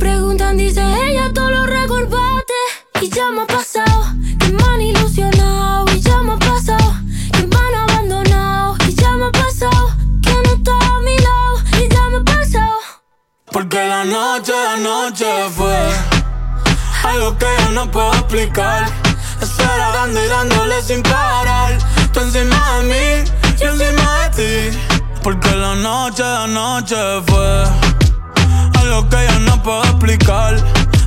Preguntan, 0.00 0.56
dice 0.56 0.80
ella, 0.80 1.30
todo 1.34 1.50
lo 1.50 1.66
recordaste. 1.66 2.54
Y 3.02 3.10
ya 3.10 3.30
me 3.30 3.42
ha 3.42 3.46
pasado, 3.46 4.06
que 4.38 4.48
me 4.48 4.62
han 4.64 4.80
ilusionado. 4.80 5.84
Y 5.94 6.00
ya 6.00 6.22
me 6.22 6.32
ha 6.32 6.38
pasado, 6.38 6.94
que 7.34 7.46
me 7.46 7.54
han 7.54 7.74
abandonado. 7.90 8.76
Y 8.88 8.94
ya 8.94 9.12
me 9.12 9.26
ha 9.26 9.30
pasado, 9.30 9.90
que 10.22 10.32
no 10.32 10.54
está 10.54 10.72
a 10.72 11.00
mi 11.02 11.16
lado. 11.18 11.56
Y 11.82 11.88
ya 11.94 12.02
me 12.08 12.16
ha 12.16 12.24
pasado. 12.24 12.78
Porque 13.52 13.76
la 13.76 14.04
noche, 14.04 14.52
la 14.52 14.76
noche 14.78 15.26
fue 15.54 15.78
algo 17.04 17.36
que 17.36 17.46
yo 17.62 17.70
no 17.72 17.90
puedo 17.90 18.12
explicar. 18.14 18.86
Estar 19.42 19.78
dando 19.92 20.24
y 20.24 20.28
dándole 20.28 20.82
sin 20.82 21.02
parar. 21.02 21.76
Tú 22.14 22.20
encima 22.20 22.78
de 22.78 22.84
mí, 22.84 23.30
yo 23.60 23.68
encima 23.68 24.30
de 24.30 24.70
ti. 24.70 24.78
Porque 25.22 25.54
la 25.54 25.74
noche, 25.74 26.22
la 26.22 26.46
noche 26.46 26.96
fue 27.26 27.89
que 29.08 29.26
yo 29.28 29.38
no 29.40 29.62
puedo 29.62 29.82
explicar. 29.84 30.56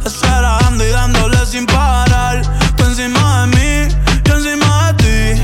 Estar 0.05 0.41
dando 0.41 0.85
y 0.85 0.89
dándole 0.89 1.37
sin 1.45 1.65
parar. 1.65 2.41
Tú 2.77 2.83
encima 2.85 3.45
de 3.45 3.57
mí, 3.57 3.95
yo 4.23 4.35
encima 4.35 4.93
de 4.93 5.03
ti. 5.03 5.41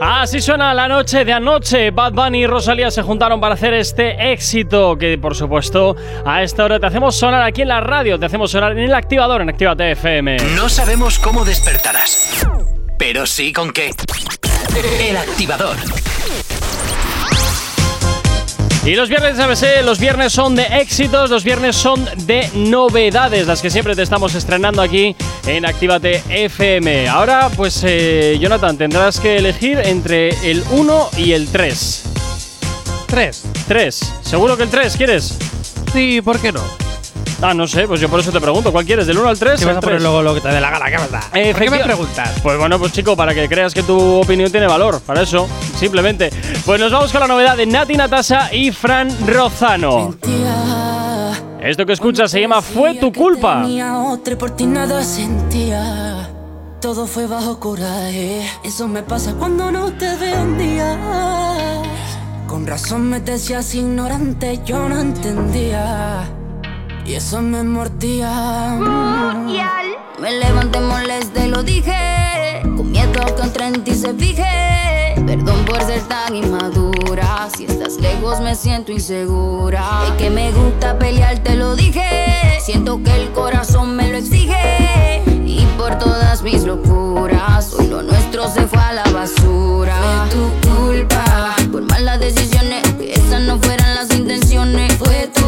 Así 0.00 0.40
suena 0.42 0.74
la 0.74 0.88
noche 0.88 1.24
de 1.24 1.32
anoche. 1.32 1.90
Bad 1.90 2.12
Bunny 2.12 2.42
y 2.42 2.46
Rosalía 2.46 2.90
se 2.90 3.02
juntaron 3.02 3.40
para 3.40 3.54
hacer 3.54 3.72
este 3.72 4.32
éxito 4.32 4.96
que, 4.98 5.16
por 5.16 5.34
supuesto, 5.34 5.96
a 6.26 6.42
esta 6.42 6.64
hora 6.64 6.78
te 6.78 6.86
hacemos 6.86 7.16
sonar 7.16 7.42
aquí 7.42 7.62
en 7.62 7.68
la 7.68 7.80
radio, 7.80 8.18
te 8.18 8.26
hacemos 8.26 8.50
sonar 8.50 8.72
en 8.72 8.80
el 8.80 8.94
activador 8.94 9.40
en 9.40 9.48
Actívate 9.48 9.92
FM. 9.92 10.36
No 10.54 10.68
sabemos 10.68 11.18
cómo 11.18 11.44
despertarás, 11.44 12.46
pero 12.98 13.24
sí 13.24 13.52
con 13.52 13.72
qué. 13.72 13.90
El 15.00 15.16
activador. 15.16 15.76
Y 18.86 18.94
los 18.94 19.08
viernes 19.08 19.36
ABC, 19.40 19.84
los 19.84 19.98
viernes 19.98 20.32
son 20.32 20.54
de 20.54 20.62
éxitos, 20.62 21.28
los 21.28 21.42
viernes 21.42 21.74
son 21.74 22.08
de 22.18 22.48
novedades, 22.54 23.48
las 23.48 23.60
que 23.60 23.68
siempre 23.68 23.96
te 23.96 24.02
estamos 24.02 24.36
estrenando 24.36 24.80
aquí 24.80 25.16
en 25.44 25.66
Actívate 25.66 26.22
FM. 26.28 27.08
Ahora, 27.08 27.50
pues, 27.56 27.82
eh, 27.82 28.38
Jonathan, 28.40 28.78
tendrás 28.78 29.18
que 29.18 29.38
elegir 29.38 29.80
entre 29.80 30.28
el 30.48 30.62
1 30.70 31.10
y 31.16 31.32
el 31.32 31.48
3. 31.48 32.04
3. 33.08 33.42
3. 33.66 34.12
¿Seguro 34.22 34.56
que 34.56 34.62
el 34.62 34.70
3 34.70 34.96
quieres? 34.96 35.36
Sí, 35.92 36.22
¿por 36.22 36.38
qué 36.38 36.52
no? 36.52 36.85
Ah, 37.42 37.52
no 37.52 37.66
sé, 37.66 37.86
pues 37.86 38.00
yo 38.00 38.08
por 38.08 38.20
eso 38.20 38.32
te 38.32 38.40
pregunto, 38.40 38.72
¿cuál 38.72 38.86
quieres? 38.86 39.06
¿Del 39.06 39.18
1 39.18 39.28
al 39.28 39.38
3? 39.38 39.60
Si 39.60 39.66
vas 39.66 39.76
a 39.76 39.80
poner 39.80 40.00
luego 40.00 40.22
lo 40.22 40.34
que 40.34 40.40
te 40.40 40.48
dé 40.48 40.60
la 40.60 40.70
gana, 40.70 40.86
¿qué 40.86 40.96
da? 41.10 41.20
¿Por 41.52 41.62
qué 41.62 41.70
me 41.70 41.84
preguntas? 41.84 42.40
Pues 42.42 42.58
bueno, 42.58 42.78
pues 42.78 42.92
chico, 42.92 43.14
para 43.14 43.34
que 43.34 43.46
creas 43.48 43.74
que 43.74 43.82
tu 43.82 43.98
opinión 44.20 44.50
tiene 44.50 44.66
valor, 44.66 45.00
para 45.02 45.22
eso, 45.22 45.46
simplemente. 45.78 46.30
Pues 46.64 46.80
nos 46.80 46.90
vamos 46.90 47.12
con 47.12 47.20
la 47.20 47.26
novedad 47.26 47.56
de 47.56 47.66
Nati 47.66 47.94
Natasa 47.94 48.52
y 48.54 48.72
Fran 48.72 49.14
Rozano. 49.26 50.14
Esto 51.60 51.84
que 51.84 51.92
escuchas 51.92 52.30
se 52.30 52.40
llama 52.40 52.62
Fue 52.62 52.94
tu 52.94 53.12
culpa. 53.12 53.66
Y 53.66 53.82
por 54.36 54.50
ti 54.52 54.66
nada 54.66 55.02
sentía. 55.04 56.30
Todo 56.80 57.06
fue 57.06 57.26
bajo 57.26 57.60
coraje. 57.60 58.48
Eso 58.64 58.88
me 58.88 59.02
pasa 59.02 59.34
cuando 59.34 59.70
no 59.70 59.92
te 59.92 60.14
veo 60.16 60.42
un 60.42 60.56
día. 60.56 61.82
Con 62.46 62.66
razón 62.66 63.10
me 63.10 63.20
decías 63.20 63.74
ignorante, 63.74 64.60
yo 64.64 64.88
no 64.88 65.00
entendía. 65.00 66.24
Y 67.06 67.14
eso 67.14 67.40
me 67.40 67.62
mordía. 67.62 68.76
Me 70.18 70.32
levanté 70.32 70.80
molesta 70.80 71.46
y 71.46 71.50
lo 71.50 71.62
dije. 71.62 72.62
Con 72.62 72.90
miedo 72.90 73.24
que 73.36 73.42
otra 73.42 73.68
en 73.68 73.84
ti 73.84 73.94
se 73.94 74.12
fije. 74.14 75.14
Perdón 75.24 75.64
por 75.66 75.80
ser 75.82 76.00
tan 76.08 76.34
inmadura. 76.34 77.48
Si 77.56 77.64
estás 77.66 78.00
lejos 78.00 78.40
me 78.40 78.56
siento 78.56 78.90
insegura. 78.90 79.84
De 80.10 80.16
que 80.16 80.30
me 80.30 80.50
gusta 80.50 80.98
pelear, 80.98 81.38
te 81.38 81.54
lo 81.54 81.76
dije. 81.76 82.58
Siento 82.60 83.00
que 83.04 83.14
el 83.14 83.30
corazón 83.30 83.94
me 83.94 84.10
lo 84.10 84.18
exige. 84.18 85.22
Y 85.46 85.64
por 85.78 85.98
todas 85.98 86.42
mis 86.42 86.64
locuras, 86.64 87.72
hoy 87.74 87.86
lo 87.86 88.02
nuestro 88.02 88.48
se 88.48 88.66
fue 88.66 88.80
a 88.80 88.92
la 88.92 89.04
basura. 89.04 89.96
Fue 89.96 90.30
tu 90.30 90.68
culpa. 90.68 91.54
Por 91.70 91.82
malas 91.82 92.18
decisiones, 92.18 92.82
que 92.94 93.14
esas 93.14 93.42
no 93.42 93.58
fueran 93.60 93.94
las 93.94 94.10
intenciones. 94.12 94.92
Fue 94.94 95.30
tu 95.32 95.45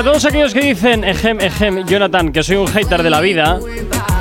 para 0.00 0.12
todos 0.12 0.24
aquellos 0.24 0.54
que 0.54 0.60
dicen, 0.62 1.04
ejem, 1.04 1.38
ejem, 1.40 1.84
Jonathan, 1.86 2.32
que 2.32 2.42
soy 2.42 2.56
un 2.56 2.66
hater 2.68 3.02
de 3.02 3.10
la 3.10 3.20
vida, 3.20 3.58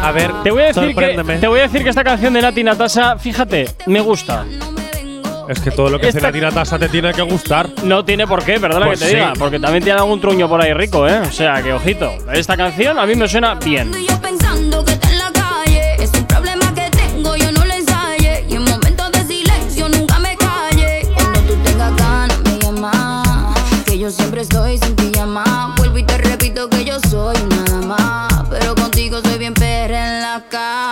A 0.04 0.12
ver, 0.12 0.30
te 0.44 0.52
voy 0.52 0.64
a 0.64 0.66
decir, 0.66 0.84
que, 0.84 0.88
sorpréndeme. 0.94 1.38
te 1.38 1.48
voy 1.48 1.60
a 1.60 1.64
decir 1.64 1.84
que 1.84 1.90
esta 1.90 2.04
canción 2.04 2.34
de 2.34 2.42
Nati 2.42 2.66
Natasa, 2.66 3.18
fíjate, 3.18 3.66
me 3.86 4.02
gusta. 4.02 4.44
Es 5.48 5.62
que 5.62 5.72
todo 5.72 5.90
lo 5.90 5.98
que 5.98 6.10
Esta- 6.10 6.32
la 6.32 6.52
Tasa 6.52 6.78
te 6.78 6.90
tiene 6.90 7.14
que 7.14 7.22
gustar. 7.22 7.70
No 7.84 8.04
tiene 8.04 8.28
por 8.28 8.44
qué, 8.44 8.60
perdona 8.60 8.88
Pues 8.88 9.00
que 9.00 9.06
te 9.06 9.12
sí. 9.12 9.16
diga, 9.18 9.34
porque 9.40 9.58
también 9.58 9.82
tiene 9.82 10.00
algún 10.00 10.20
truño 10.20 10.50
por 10.50 10.62
ahí 10.62 10.74
rico, 10.74 11.08
¿eh? 11.08 11.22
O 11.22 11.32
sea, 11.32 11.62
que 11.64 11.72
ojito. 11.72 12.12
Esta 12.34 12.58
canción 12.58 13.00
a 13.00 13.06
mí 13.06 13.16
me 13.16 13.28
suena 13.30 13.56
bien. 13.56 13.90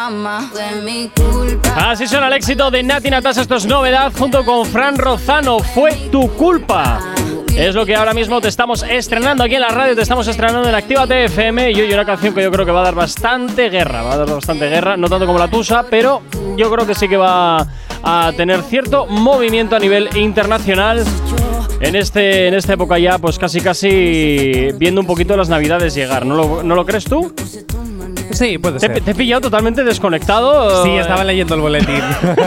Cama. 0.08 0.49
Fue 0.51 0.82
mi 0.82 1.10
culpa. 1.10 1.91
Así 1.91 2.08
suena 2.08 2.28
el 2.28 2.34
éxito 2.34 2.72
de 2.72 2.82
Nati 2.82 3.10
Natasa, 3.10 3.41
esto 3.41 3.55
es 3.55 3.66
novedad, 3.66 4.12
junto 4.18 4.45
con 4.45 4.66
Fran 4.66 4.97
Rozano, 4.97 5.60
Fue 5.60 5.93
tu 6.12 6.30
culpa. 6.34 6.99
Es 7.55 7.76
lo 7.76 7.86
que 7.86 7.95
ahora 7.95 8.14
mismo 8.14 8.39
te 8.39 8.47
estamos 8.47 8.84
estrenando 8.84 9.43
aquí 9.43 9.55
en 9.55 9.62
la 9.62 9.70
radio, 9.70 9.95
te 9.95 10.03
estamos 10.03 10.28
estrenando 10.28 10.70
en 10.70 10.76
Actívate 10.76 11.26
FM 11.26 11.72
y 11.72 11.82
hoy 11.82 11.91
una 11.91 12.05
canción 12.05 12.34
que 12.34 12.43
yo 12.43 12.51
creo 12.51 12.66
que 12.66 12.72
va 12.72 12.82
a 12.82 12.84
dar 12.84 12.95
bastante 12.95 13.70
guerra, 13.70 14.03
va 14.03 14.14
a 14.14 14.18
dar 14.18 14.30
bastante 14.30 14.70
guerra, 14.70 14.95
no 14.95 15.10
tanto 15.10 15.26
como 15.26 15.39
la 15.39 15.49
Tusa, 15.49 15.84
pero 15.89 16.22
yo 16.55 16.72
creo 16.72 16.86
que 16.86 16.93
sí 16.93 17.10
que 17.10 17.18
va 17.18 17.68
a 18.03 18.32
tener 18.38 18.62
cierto 18.62 19.08
movimiento 19.08 19.76
a 19.76 19.80
nivel 19.80 20.16
internacional. 20.16 21.03
En, 21.80 21.95
este, 21.95 22.47
en 22.47 22.53
esta 22.55 22.74
época 22.74 22.97
ya, 22.97 23.20
pues 23.20 23.38
casi 23.38 23.62
casi 23.62 24.70
viendo 24.76 25.01
un 25.01 25.08
poquito 25.08 25.36
las 25.36 25.49
navidades 25.49 25.93
llegar, 25.93 26.26
¿no 26.26 26.36
lo, 26.36 26.64
¿no 26.64 26.76
lo 26.76 26.86
crees 26.86 27.05
tú? 27.05 27.34
Sí, 28.38 28.57
puede 28.57 28.79
Te, 28.79 28.88
ser. 28.88 29.01
te 29.01 29.11
he 29.11 29.15
pillado 29.15 29.41
totalmente 29.41 29.83
desconectado. 29.83 30.83
Sí, 30.83 30.91
estaba 30.91 31.23
leyendo 31.23 31.55
el 31.55 31.61
boletín. 31.61 32.01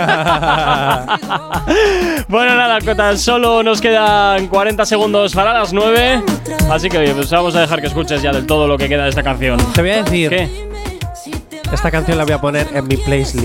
Bueno, 2.28 2.54
nada, 2.54 2.78
tan 2.94 3.18
solo 3.18 3.62
nos 3.62 3.80
quedan 3.80 4.46
40 4.46 4.86
segundos 4.86 5.32
para 5.34 5.52
las 5.52 5.72
9. 5.72 6.22
Así 6.70 6.88
que, 6.88 6.98
oye, 6.98 7.12
pues 7.12 7.28
vamos 7.30 7.54
a 7.56 7.60
dejar 7.60 7.80
que 7.80 7.88
escuches 7.88 8.22
ya 8.22 8.32
del 8.32 8.46
todo 8.46 8.68
lo 8.68 8.78
que 8.78 8.88
queda 8.88 9.02
de 9.04 9.10
esta 9.10 9.22
canción. 9.24 9.58
Te 9.74 9.80
voy 9.82 9.90
a 9.90 10.02
decir. 10.04 10.28
¿Qué? 10.30 10.70
Esta 11.72 11.90
canción 11.90 12.18
la 12.18 12.24
voy 12.24 12.32
a 12.34 12.40
poner 12.40 12.68
en 12.74 12.86
mi 12.86 12.96
playlist. 12.96 13.36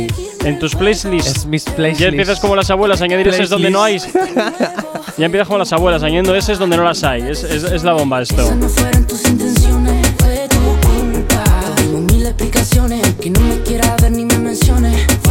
En 0.44 0.60
tus 0.60 0.76
playlists. 0.76 1.08
Es 1.38 1.46
mis 1.46 1.64
playlists. 1.66 2.00
Ya 2.04 2.08
empiezas 2.10 2.40
como 2.40 2.56
las 2.56 2.70
abuelas, 2.70 3.02
añadir 3.02 3.28
ese 3.28 3.46
donde 3.48 3.70
no 3.72 3.82
hay. 3.84 3.98
Ya 5.18 5.26
empiezas 5.26 5.48
como 5.48 5.60
las 5.60 5.74
abuelas, 5.74 6.04
añadiendo 6.04 6.36
ese 6.36 6.56
donde 6.56 6.78
no 6.78 6.84
las 6.84 7.04
hay. 7.04 7.22
Es, 7.24 7.44
es- 7.44 7.64
es 7.64 7.84
la 7.84 7.94
bomba 7.94 8.22
esto. 8.22 8.44
Que 13.20 13.30
no 13.30 13.40
me 13.42 13.62
quiera 13.64 13.96
ver 14.02 14.12
ni 14.12 14.26
me 14.26 14.38
mencione. 14.38 15.25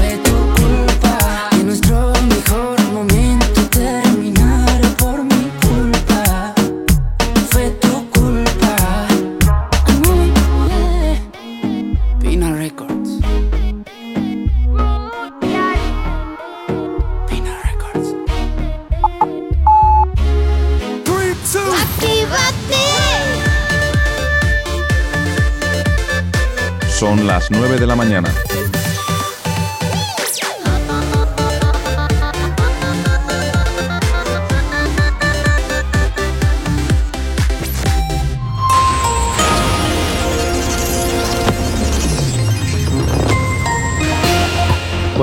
Las 27.25 27.51
9 27.51 27.79
de 27.79 27.87
la 27.87 27.97
mañana. 27.97 28.29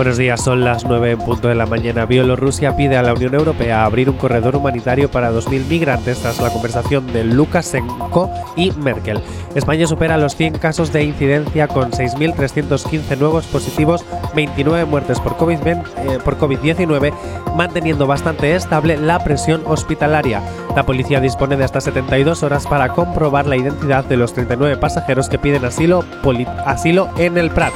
Buenos 0.02 0.18
días, 0.18 0.44
son 0.44 0.64
las 0.64 0.84
9 0.84 1.12
en 1.12 1.20
punto 1.20 1.48
de 1.48 1.54
la 1.54 1.68
mañana. 1.68 2.08
Bielorrusia 2.08 2.76
pide 2.76 2.98
a 2.98 3.04
la 3.04 3.14
Unión 3.14 3.36
Europea 3.36 3.86
abrir 3.86 4.10
un 4.10 4.18
corredor 4.18 4.56
humanitario 4.56 5.12
para 5.12 5.32
2.000 5.32 5.68
migrantes 5.68 6.18
tras 6.18 6.42
la 6.42 6.50
conversación 6.50 7.06
de 7.14 7.24
Lukashenko 7.24 8.32
y 8.56 8.72
Merkel. 8.72 9.20
España 9.54 9.86
supera 9.86 10.18
los 10.18 10.36
100 10.36 10.58
casos 10.58 10.92
de 10.92 11.04
incidencia 11.04 11.68
con 11.68 11.92
6.315 11.92 13.16
nuevos 13.20 13.46
positivos, 13.46 14.04
29 14.34 14.86
muertes 14.86 15.20
por 15.20 15.38
COVID-20 15.38 15.84
eh, 15.98 16.18
COVID-19, 16.24 17.14
manteniendo 17.56 18.08
bastante 18.08 18.56
estable 18.56 18.98
la 18.98 19.24
presión 19.24 19.62
hospitalaria. 19.68 20.42
La 20.76 20.84
policía 20.84 21.20
dispone 21.20 21.58
de 21.58 21.64
hasta 21.64 21.80
72 21.80 22.42
horas 22.42 22.66
para 22.66 22.90
comprobar 22.90 23.46
la 23.46 23.56
identidad 23.56 24.04
de 24.06 24.18
los 24.18 24.34
39 24.34 24.78
pasajeros 24.78 25.30
que 25.30 25.38
piden 25.38 25.64
asilo, 25.64 26.04
asilo 26.66 27.12
en 27.20 27.38
el 27.38 27.52
Prat. 27.52 27.74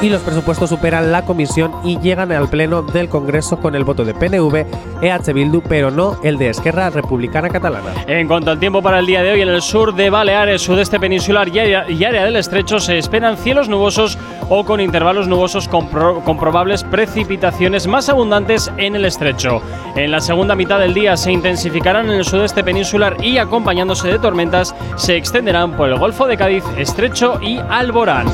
Y 0.00 0.08
los 0.08 0.22
presupuestos 0.22 0.70
superan 0.70 1.10
la 1.10 1.24
comisión 1.24 1.72
y 1.84 1.98
llegan 1.98 2.30
al 2.32 2.48
pleno 2.48 2.82
del 2.82 3.08
Congreso 3.08 3.58
con 3.58 3.74
el 3.74 3.84
voto 3.84 4.04
de 4.04 4.14
PNV, 4.14 4.64
EH 5.02 5.32
Bildu, 5.32 5.62
pero 5.62 5.90
no 5.90 6.18
el 6.22 6.38
de 6.38 6.50
Esquerra 6.50 6.90
Republicana 6.90 7.48
Catalana. 7.48 7.92
En 8.06 8.28
cuanto 8.28 8.50
al 8.50 8.60
tiempo 8.60 8.82
para 8.82 9.00
el 9.00 9.06
día 9.06 9.22
de 9.22 9.32
hoy, 9.32 9.40
en 9.40 9.48
el 9.48 9.62
sur 9.62 9.94
de 9.94 10.10
Baleares, 10.10 10.62
sudeste 10.62 11.00
peninsular 11.00 11.48
y 11.48 11.58
área, 12.04 12.24
del 12.24 12.36
estrecho 12.36 12.78
se 12.78 12.98
esperan 12.98 13.36
cielos 13.36 13.68
nubosos 13.68 14.18
o 14.48 14.64
con 14.64 14.80
intervalos 14.80 15.28
nubosos 15.28 15.68
con, 15.68 15.88
con 15.88 16.38
probables 16.38 16.84
precipitaciones 16.84 17.86
más 17.86 18.08
abundantes 18.08 18.70
en 18.76 18.96
el 18.96 19.04
estrecho. 19.04 19.60
En 19.96 20.10
la 20.10 20.20
segunda 20.20 20.54
mitad 20.54 20.78
del 20.78 20.94
día 20.94 21.16
se 21.16 21.32
intensificarán 21.32 22.06
en 22.06 22.18
el 22.18 22.24
sudeste 22.24 22.62
peninsular 22.62 23.16
y 23.24 23.38
acompañándose 23.38 24.08
de 24.08 24.18
tormentas 24.18 24.74
se 24.96 25.16
extenderán 25.16 25.76
por 25.76 25.88
el 25.88 25.98
Golfo 25.98 26.26
de 26.26 26.36
Cádiz, 26.36 26.64
Estrecho 26.76 27.40
y 27.42 27.58
Alborán. 27.68 28.26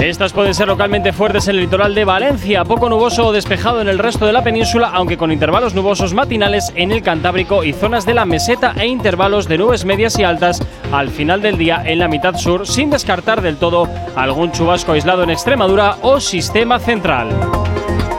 Estas 0.00 0.32
pueden 0.32 0.54
ser 0.54 0.66
localmente 0.66 1.12
fuertes 1.12 1.46
en 1.46 1.56
el 1.56 1.60
litoral 1.60 1.94
de 1.94 2.06
Valencia, 2.06 2.64
poco 2.64 2.88
nuboso 2.88 3.26
o 3.26 3.32
despejado 3.32 3.82
en 3.82 3.88
el 3.88 3.98
resto 3.98 4.24
de 4.24 4.32
la 4.32 4.42
península, 4.42 4.90
aunque 4.94 5.18
con 5.18 5.30
intervalos 5.30 5.74
nubosos 5.74 6.14
matinales 6.14 6.72
en 6.74 6.90
el 6.90 7.02
Cantábrico 7.02 7.64
y 7.64 7.74
zonas 7.74 8.06
de 8.06 8.14
la 8.14 8.24
meseta 8.24 8.72
e 8.78 8.86
intervalos 8.86 9.46
de 9.46 9.58
nubes 9.58 9.84
medias 9.84 10.18
y 10.18 10.24
altas 10.24 10.62
al 10.90 11.10
final 11.10 11.42
del 11.42 11.58
día 11.58 11.82
en 11.84 11.98
la 11.98 12.08
mitad 12.08 12.34
sur, 12.36 12.66
sin 12.66 12.88
descartar 12.88 13.42
del 13.42 13.58
todo 13.58 13.88
algún 14.16 14.52
chubasco 14.52 14.92
aislado 14.92 15.22
en 15.22 15.30
Extremadura 15.30 15.98
o 16.00 16.18
sistema 16.18 16.78
central. 16.78 17.28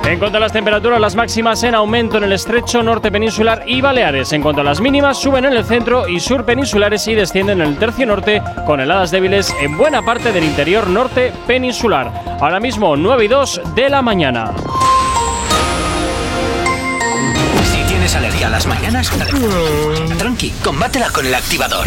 En 0.06 0.20
cuanto 0.20 0.38
a 0.38 0.42
las 0.42 0.52
temperaturas, 0.52 1.00
las 1.00 1.16
máximas 1.16 1.64
en 1.64 1.76
aumento 1.76 2.18
en 2.18 2.24
el 2.24 2.34
estrecho 2.34 2.84
norte 2.84 3.12
peninsular 3.12 3.64
y 3.66 3.82
Baleares. 3.82 4.34
En 4.34 4.42
cuanto 4.42 4.62
a 4.62 4.64
las 4.64 4.82
mínimas, 4.82 5.18
suben 5.18 5.46
en 5.46 5.54
el 5.54 5.64
centro 5.64 6.08
y 6.08 6.20
sur 6.20 6.44
peninsulares 6.44 7.08
y 7.08 7.16
descienden 7.16 7.62
en 7.62 7.68
el 7.68 7.78
tercio 7.78 8.06
norte, 8.06 8.42
con 8.66 8.80
heladas 8.80 9.12
débiles 9.12 9.56
en 9.62 9.78
buena 9.78 10.02
parte 10.02 10.32
del 10.32 10.44
interior 10.44 10.88
norte 10.88 11.32
peninsular. 11.48 12.12
Ahora 12.42 12.60
mismo, 12.60 12.98
9 12.98 13.26
y 13.26 13.28
2 13.28 13.62
de 13.76 13.90
la 13.90 14.02
mañana. 14.02 14.52
Si 17.64 17.82
tienes 17.88 18.16
alergia 18.16 18.48
a 18.48 18.50
las 18.50 18.68
mañanas, 18.68 19.12
tranqui, 20.18 20.50
combátela 20.64 21.10
con 21.10 21.26
el 21.26 21.36
activador. 21.36 21.86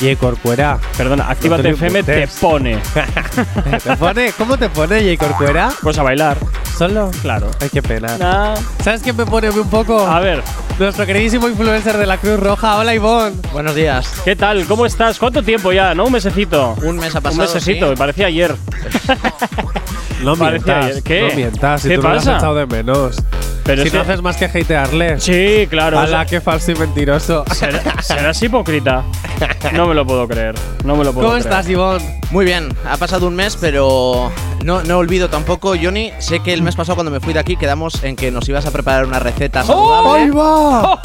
Y 0.00 0.14
Corcuera. 0.16 0.78
Perdona, 0.96 1.28
Actívate 1.28 1.70
FM 1.70 2.02
te 2.04 2.28
pone. 2.40 2.78
¿Te 3.84 3.96
pone? 3.96 4.32
¿Cómo 4.32 4.56
te 4.56 4.68
pone, 4.68 5.00
J. 5.16 5.26
Corcuera? 5.26 5.70
Pues 5.82 5.98
a 5.98 6.02
bailar. 6.04 6.36
¿Solo? 6.76 7.10
Claro. 7.22 7.50
Ay, 7.60 7.68
qué 7.70 7.82
pena. 7.82 8.16
Nah. 8.16 8.54
¿Sabes 8.84 9.02
quién 9.02 9.16
me 9.16 9.26
pone 9.26 9.50
un 9.50 9.68
poco? 9.68 9.98
A 10.06 10.20
ver. 10.20 10.42
Nuestro 10.78 11.04
queridísimo 11.04 11.48
influencer 11.48 11.96
de 11.96 12.06
la 12.06 12.18
Cruz 12.18 12.38
Roja. 12.38 12.76
Hola, 12.76 12.94
Ivonne. 12.94 13.34
Buenos 13.52 13.74
días. 13.74 14.20
¿Qué 14.24 14.36
tal? 14.36 14.64
¿Cómo 14.66 14.86
estás? 14.86 15.18
¿Cuánto 15.18 15.42
tiempo 15.42 15.72
ya? 15.72 15.92
¿No? 15.96 16.04
Un 16.04 16.12
mesecito. 16.12 16.76
Un 16.84 16.96
mes 16.98 17.16
ha 17.16 17.20
pasado, 17.20 17.42
Un 17.42 17.52
mesecito, 17.52 17.86
sí. 17.86 17.90
me 17.90 17.96
parecía 17.96 18.26
ayer. 18.26 18.54
No 20.22 20.36
Parecía 20.36 20.74
mientas. 20.74 20.84
ayer. 20.90 21.02
¿Qué? 21.02 21.28
No 21.28 21.34
mientas. 21.36 21.82
Si 21.82 21.88
¿Qué 21.88 21.96
tú 21.96 22.02
no 22.02 22.08
lo 22.10 22.14
pasa? 22.16 22.32
has 22.36 22.38
echado 22.42 22.54
de 22.56 22.66
menos. 22.66 23.22
Pero 23.64 23.82
si 23.82 23.88
es 23.88 23.94
no 23.94 24.02
que- 24.04 24.10
haces 24.10 24.22
más 24.22 24.36
que 24.36 24.44
hatearle. 24.46 25.20
Sí, 25.20 25.66
claro. 25.68 25.98
Hala, 25.98 26.22
eso- 26.22 26.30
qué 26.30 26.40
falso 26.40 26.72
y 26.72 26.74
mentiroso. 26.76 27.44
¿Será- 27.54 28.02
¿Serás 28.02 28.42
hipócrita? 28.42 29.04
No 29.74 29.86
me 29.86 29.94
lo 29.94 30.06
puedo 30.06 30.26
creer. 30.26 30.54
No 30.84 30.96
me 30.96 31.04
lo 31.04 31.12
puedo 31.12 31.28
¿Cómo 31.28 31.40
creer. 31.40 31.52
estás, 31.52 31.68
Ivonne? 31.68 32.17
Muy 32.30 32.44
bien, 32.44 32.68
ha 32.88 32.96
pasado 32.98 33.26
un 33.26 33.34
mes, 33.34 33.56
pero 33.58 34.30
no, 34.62 34.82
no 34.82 34.98
olvido 34.98 35.30
tampoco, 35.30 35.72
Johnny. 35.82 36.12
Sé 36.18 36.40
que 36.40 36.52
el 36.52 36.60
mes 36.60 36.76
pasado 36.76 36.94
cuando 36.96 37.10
me 37.10 37.20
fui 37.20 37.32
de 37.32 37.40
aquí 37.40 37.56
quedamos 37.56 38.04
en 38.04 38.16
que 38.16 38.30
nos 38.30 38.46
ibas 38.50 38.66
a 38.66 38.70
preparar 38.70 39.06
una 39.06 39.18
receta 39.18 39.62
¡Oh! 39.62 39.64
saludable. 39.64 40.24
¡Ahí 40.24 40.30
va! 40.30 41.00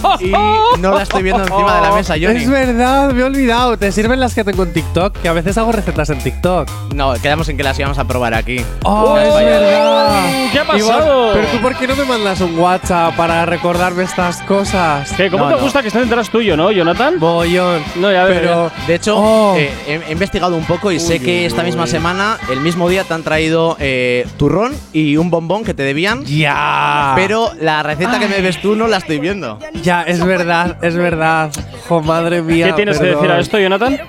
Y 0.75 0.79
no 0.81 0.93
la 0.93 1.03
estoy 1.03 1.23
viendo 1.23 1.43
encima 1.43 1.75
de 1.77 1.81
la 1.81 1.91
mesa, 1.95 2.15
Johnny. 2.21 2.43
Es 2.43 2.49
verdad, 2.49 3.11
me 3.13 3.21
he 3.21 3.23
olvidado. 3.23 3.77
¿Te 3.77 3.93
sirven 3.93 4.19
las 4.19 4.35
que 4.35 4.43
tengo 4.43 4.63
en 4.63 4.73
TikTok? 4.73 5.17
Que 5.21 5.29
a 5.29 5.33
veces 5.33 5.57
hago 5.57 5.71
recetas 5.71 6.09
en 6.09 6.19
TikTok. 6.19 6.69
No, 6.93 7.13
quedamos 7.13 7.47
en 7.47 7.55
que 7.55 7.63
las 7.63 7.79
íbamos 7.79 7.97
a 7.99 8.03
probar 8.03 8.33
aquí. 8.33 8.57
¡Oh, 8.83 9.17
es 9.17 9.33
verdad! 9.33 10.25
¿Qué 10.51 10.59
ha 10.59 10.67
pasado? 10.67 11.31
pero 11.33 11.47
tú, 11.47 11.57
¿por 11.61 11.75
qué 11.77 11.87
no 11.87 11.95
me 11.95 12.03
mandas 12.03 12.41
un 12.41 12.59
WhatsApp 12.59 13.15
para 13.15 13.45
recordarme 13.45 14.03
estas 14.03 14.41
cosas? 14.41 15.09
¿Qué? 15.15 15.29
¿Cómo 15.31 15.45
No, 15.45 15.51
te 15.51 15.55
no. 15.57 15.63
gusta 15.63 15.81
que 15.81 15.87
estés 15.87 16.03
detrás 16.03 16.29
tuyo, 16.29 16.57
no, 16.57 16.69
Jonathan? 16.69 17.17
Bollón. 17.17 17.81
No, 17.95 18.11
ya 18.11 18.25
veo, 18.25 18.39
Pero, 18.41 18.71
De 18.87 18.95
hecho, 18.95 19.17
Oh. 19.17 19.55
eh, 19.55 19.71
he, 19.87 20.01
he 20.09 20.11
investigado 20.11 20.55
un 20.57 20.65
poco 20.65 20.91
y 20.91 20.99
sé 20.99 21.12
Uy, 21.19 21.25
que 21.25 21.45
esta 21.45 21.63
misma 21.63 21.87
semana, 21.87 22.37
el 22.51 22.59
mismo 22.61 22.89
día, 22.89 23.03
te 23.03 23.13
han 23.13 23.23
traído 23.23 23.75
eh, 23.79 24.25
turrón 24.37 24.73
y 24.93 25.17
un 25.17 25.29
bombón 25.29 25.63
que 25.63 25.73
te 25.73 25.83
debían. 25.83 26.23
ya. 26.25 27.13
Pero 27.15 27.51
la 27.59 27.83
receta 27.83 28.19
que 28.19 28.27
me 28.27 28.41
ves 28.41 28.61
tú 28.61 28.75
no 28.75 28.87
la 28.87 28.97
estoy 28.97 29.19
viendo. 29.19 29.59
Ya, 29.81 30.03
es 30.03 30.23
verdad, 30.23 30.77
es 30.83 30.95
verdad. 30.95 31.51
Jo, 31.87 32.01
madre 32.01 32.41
mía. 32.41 32.67
¿Qué 32.67 32.73
tienes 32.73 32.97
que 32.97 33.05
perdón. 33.05 33.21
decir 33.21 33.31
a 33.35 33.39
esto, 33.39 33.59
Jonathan? 33.59 33.99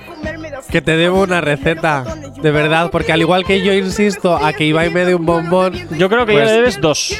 Que 0.69 0.81
te 0.81 0.95
debo 0.97 1.21
una 1.21 1.41
receta. 1.41 2.03
De 2.41 2.51
verdad, 2.51 2.89
porque 2.91 3.11
al 3.13 3.21
igual 3.21 3.45
que 3.45 3.61
yo 3.63 3.73
insisto 3.73 4.35
a 4.35 4.53
que 4.53 4.65
Ibai 4.65 4.89
me 4.89 5.05
dé 5.05 5.15
un 5.15 5.25
bombón. 5.25 5.73
Yo 5.97 6.09
creo 6.09 6.25
que 6.25 6.33
pues- 6.33 6.45
ya 6.45 6.51
le 6.51 6.51
debes 6.57 6.81
dos. 6.81 7.15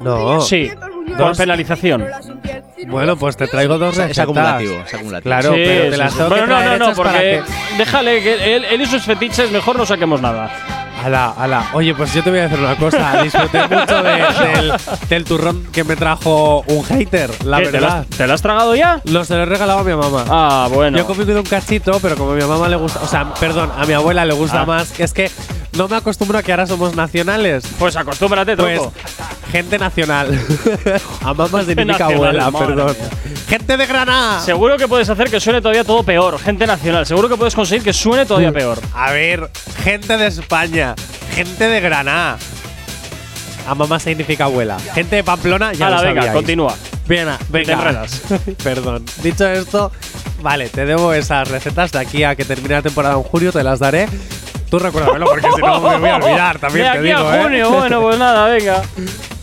No. 0.00 0.40
Sí, 0.40 0.70
por 1.16 1.28
Dos. 1.28 1.38
penalización. 1.38 2.04
Bueno, 2.88 3.16
pues 3.16 3.36
te 3.36 3.46
traigo 3.46 3.78
dos 3.78 3.92
Es 3.94 3.98
recetas. 3.98 4.18
acumulativo, 4.24 4.74
es 4.86 4.94
acumulativo. 4.94 5.22
Claro, 5.30 5.54
Sí, 5.54 5.60
pero 5.64 5.90
te 5.90 5.96
las 5.96 6.12
sí. 6.12 6.16
tengo 6.18 6.30
Bueno, 6.30 6.46
que 6.46 6.52
no, 6.64 6.78
no, 6.78 6.88
no, 6.88 6.94
porque 6.94 7.18
que- 7.18 7.42
déjale 7.78 8.22
que 8.22 8.56
él, 8.56 8.64
él 8.64 8.80
y 8.82 8.86
sus 8.86 9.02
fetiches 9.04 9.50
mejor 9.50 9.76
no 9.76 9.86
saquemos 9.86 10.20
nada. 10.20 10.50
Ala, 11.04 11.32
ala. 11.38 11.64
Oye, 11.74 11.94
pues 11.94 12.12
yo 12.12 12.24
te 12.24 12.30
voy 12.30 12.40
a 12.40 12.42
decir 12.48 12.58
una 12.58 12.74
cosa. 12.76 13.22
Disfruté 13.22 13.68
mucho 13.68 14.02
de- 14.02 14.46
del, 14.56 14.72
del 15.08 15.24
turrón 15.24 15.64
que 15.72 15.84
me 15.84 15.94
trajo 15.94 16.64
un 16.66 16.82
hater, 16.84 17.30
la 17.44 17.58
¿Qué, 17.58 17.66
¿Te 17.66 17.72
lo, 17.72 17.86
verdad. 17.86 17.98
has, 18.00 18.06
te 18.16 18.26
lo 18.26 18.34
has 18.34 18.42
tragado 18.42 18.74
ya? 18.74 19.00
Lo 19.04 19.24
se 19.24 19.34
lo 19.36 19.42
he 19.42 19.46
regalado 19.46 19.78
a 19.78 19.84
mi 19.84 19.94
mamá. 19.94 20.24
Ah, 20.28 20.68
bueno. 20.72 20.98
Yo 20.98 21.04
he 21.04 21.06
comido 21.06 21.38
un 21.38 21.46
cachito, 21.46 22.00
pero 22.02 22.16
como 22.16 22.32
a 22.32 22.34
mi 22.34 22.42
mamá 22.42 22.68
le 22.68 22.74
gusta, 22.76 22.98
o 23.00 23.06
sea, 23.06 23.32
perdón, 23.34 23.70
a 23.78 23.86
mi 23.86 23.92
abuela 23.92 24.24
le 24.24 24.34
gusta 24.34 24.62
Ah. 24.62 24.66
más, 24.66 24.98
es 24.98 25.12
que 25.12 25.30
no 25.78 25.88
me 25.88 25.96
acostumbro 25.96 26.36
a 26.38 26.42
que 26.42 26.50
ahora 26.52 26.66
somos 26.66 26.94
nacionales. 26.94 27.64
Pues 27.78 27.96
acostúmbrate, 27.96 28.56
Pues, 28.56 28.80
tronco. 28.80 28.92
gente 29.50 29.78
nacional. 29.78 30.38
a 31.24 31.32
mamá 31.32 31.64
significa 31.64 32.06
abuela, 32.06 32.50
perdón. 32.50 32.96
mía. 32.98 33.08
Gente 33.48 33.76
de 33.78 33.86
Granada. 33.86 34.40
Seguro 34.42 34.76
que 34.76 34.86
puedes 34.88 35.08
hacer 35.08 35.30
que 35.30 35.40
suene 35.40 35.60
todavía 35.62 35.84
todo 35.84 36.02
peor. 36.02 36.38
Gente 36.40 36.66
nacional. 36.66 37.06
Seguro 37.06 37.28
que 37.28 37.36
puedes 37.36 37.54
conseguir 37.54 37.82
que 37.82 37.92
suene 37.94 38.26
todavía 38.26 38.52
peor. 38.52 38.78
A 38.92 39.12
ver, 39.12 39.48
gente 39.84 40.18
de 40.18 40.26
España, 40.26 40.94
gente 41.34 41.66
de 41.68 41.80
Granada. 41.80 42.36
A 43.66 43.74
mamá 43.74 43.98
significa 44.00 44.44
abuela. 44.44 44.78
Gente 44.94 45.16
de 45.16 45.24
Pamplona, 45.24 45.72
ya 45.74 45.86
Hala, 45.86 45.96
lo 45.98 46.02
venga, 46.02 46.32
continúa. 46.32 46.74
Bien, 47.06 47.28
venga. 47.48 47.74
te. 47.76 48.22
Perdón. 48.64 49.04
Dicho 49.22 49.46
esto, 49.46 49.92
vale, 50.42 50.68
te 50.68 50.84
debo 50.84 51.12
esas 51.14 51.48
recetas 51.48 51.92
de 51.92 51.98
aquí 52.00 52.24
a 52.24 52.34
que 52.34 52.44
termine 52.44 52.74
la 52.74 52.82
temporada 52.82 53.14
en 53.16 53.22
julio, 53.22 53.52
te 53.52 53.62
las 53.62 53.78
daré. 53.78 54.08
Tú 54.70 54.78
recuérdamelo 54.78 55.26
porque 55.26 55.48
si 55.54 55.62
no 55.62 55.80
me 55.80 55.98
voy 55.98 56.08
a 56.10 56.16
olvidar 56.16 56.58
también. 56.60 56.84
De 56.84 56.92
te 56.92 56.98
aquí 56.98 57.06
digo, 57.08 57.28
a 57.28 57.36
¿eh? 57.38 57.42
junio, 57.42 57.70
bueno, 57.70 58.02
pues 58.02 58.18
nada, 58.18 58.48
venga. 58.48 58.82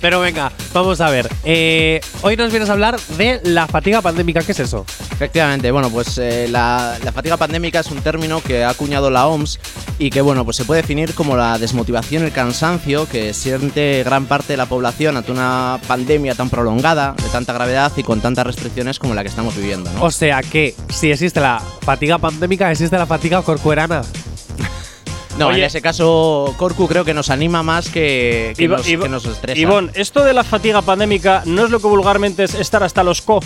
Pero 0.02 0.20
venga, 0.20 0.52
vamos 0.72 1.02
a 1.02 1.10
ver. 1.10 1.28
Eh, 1.44 2.00
hoy 2.22 2.38
nos 2.38 2.52
vienes 2.52 2.70
a 2.70 2.74
hablar 2.74 3.00
de 3.18 3.42
la 3.44 3.66
fatiga 3.66 4.02
pandémica. 4.02 4.42
¿Qué 4.44 4.52
es 4.52 4.60
eso? 4.60 4.86
Efectivamente, 5.12 5.72
bueno, 5.72 5.90
pues 5.90 6.20
eh, 6.20 6.48
la, 6.48 6.98
la 7.04 7.12
fatiga 7.12 7.38
pandémica 7.38 7.80
es 7.80 7.88
un 7.88 8.02
término 8.02 8.40
que 8.42 8.64
ha 8.64 8.70
acuñado 8.70 9.10
la 9.10 9.26
OMS 9.28 9.60
y 9.98 10.12
que, 10.12 10.22
bueno, 10.22 10.46
pues 10.46 10.58
se 10.58 10.66
puede 10.66 10.82
definir 10.82 11.16
como 11.16 11.36
la 11.36 11.58
desmotivación, 11.58 12.24
el 12.24 12.32
cansancio 12.32 13.08
que 13.10 13.34
siente 13.34 14.04
gran 14.04 14.26
parte 14.26 14.54
de 14.54 14.58
la 14.58 14.68
población 14.68 15.18
ante 15.18 15.32
una 15.32 15.80
pandemia 15.88 16.36
tan 16.36 16.50
prolongada, 16.52 17.14
de 17.14 17.30
tanta 17.30 17.54
gravedad 17.54 17.92
y 17.96 18.04
con 18.04 18.22
tantas 18.22 18.46
restricciones 18.46 19.00
como 19.00 19.16
la 19.16 19.24
que 19.24 19.30
estamos 19.30 19.56
viviendo, 19.56 19.90
¿no? 19.92 20.04
O 20.04 20.12
sea 20.12 20.42
que 20.44 20.76
si 20.90 21.12
existe 21.12 21.40
la 21.40 21.60
fatiga 21.82 22.20
pandémica, 22.20 22.70
existe 22.70 22.96
la 22.98 23.08
fatiga 23.08 23.42
corcuerana. 23.42 24.02
No, 25.38 25.48
Oye, 25.48 25.58
en 25.60 25.64
ese 25.66 25.82
caso, 25.82 26.54
Corcu 26.58 26.88
creo 26.88 27.04
que 27.04 27.14
nos 27.14 27.30
anima 27.30 27.62
más 27.62 27.90
que, 27.90 28.54
que, 28.58 28.64
Ivo- 28.64 28.78
nos, 28.78 28.88
Ivo- 28.88 29.04
que 29.04 29.10
nos 29.10 29.26
estresa. 29.26 29.60
Ivonne, 29.60 29.92
esto 29.94 30.24
de 30.24 30.34
la 30.34 30.44
fatiga 30.46 30.82
pandémica 30.82 31.44
no 31.46 31.66
es 31.66 31.72
lo 31.72 31.80
que 31.82 31.88
vulgarmente 31.88 32.44
es 32.46 32.54
estar 32.56 32.84
hasta 32.84 33.04
los 33.04 33.22
co. 33.22 33.42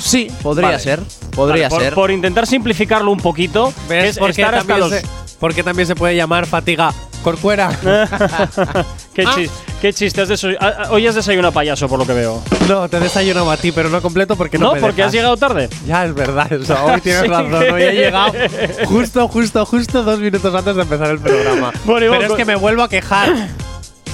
Sí, 0.00 0.28
podría 0.42 0.68
Vale. 0.68 0.78
ser. 0.80 1.00
Podría 1.34 1.68
Vale, 1.68 1.84
ser. 1.86 1.94
Por, 1.94 2.10
intentar 2.12 2.46
simplificarlo 2.46 3.10
un 3.10 3.18
poquito, 3.18 3.72
¿Ves 3.88 4.10
es 4.10 4.18
por 4.18 4.32
qué 4.32 4.42
estar 4.42 4.54
hasta 4.54 4.68
también 4.68 4.90
los. 4.90 5.00
se- 5.00 5.36
por 5.40 5.52
qué 5.52 5.62
también 5.64 5.86
se 5.88 5.96
puede 5.96 6.14
llamar 6.14 6.46
fatiga 6.46 6.92
corcuera? 7.24 7.68
qué, 9.14 9.24
chis- 9.24 9.50
qué 9.80 9.92
chiste, 9.92 10.20
has 10.22 10.44
ah, 10.44 10.56
ah, 10.60 10.86
hoy 10.90 11.06
has 11.08 11.16
desayunado 11.16 11.50
payaso 11.52 11.88
por 11.88 11.98
lo 11.98 12.06
que 12.06 12.12
veo. 12.12 12.40
No, 12.68 12.88
te 12.88 12.98
he 12.98 13.00
desayunado 13.00 13.50
a 13.50 13.56
ti, 13.56 13.72
pero 13.72 13.88
no 13.88 14.00
completo 14.00 14.36
porque 14.36 14.58
no, 14.58 14.68
No, 14.68 14.74
me 14.74 14.80
porque 14.80 14.96
dejas. 14.98 15.08
has 15.08 15.14
llegado 15.14 15.36
tarde. 15.36 15.68
Ya, 15.86 16.04
es 16.04 16.14
verdad. 16.14 16.52
eso, 16.52 16.76
hoy 16.84 17.00
tienes 17.00 17.26
razón. 17.28 17.54
Hoy 17.72 17.82
he 17.82 17.92
llegado 17.92 18.32
justo, 18.86 19.26
justo, 19.26 19.66
justo 19.66 20.02
dos 20.04 20.20
minutos 20.20 20.54
antes 20.54 20.76
de 20.76 20.82
empezar 20.82 21.10
el 21.10 21.18
programa. 21.18 21.72
Bueno, 21.84 22.12
pero 22.12 22.26
es 22.32 22.32
que 22.34 22.44
me 22.44 22.54
vuelvo 22.54 22.82
a 22.82 22.88
quejar. 22.88 23.48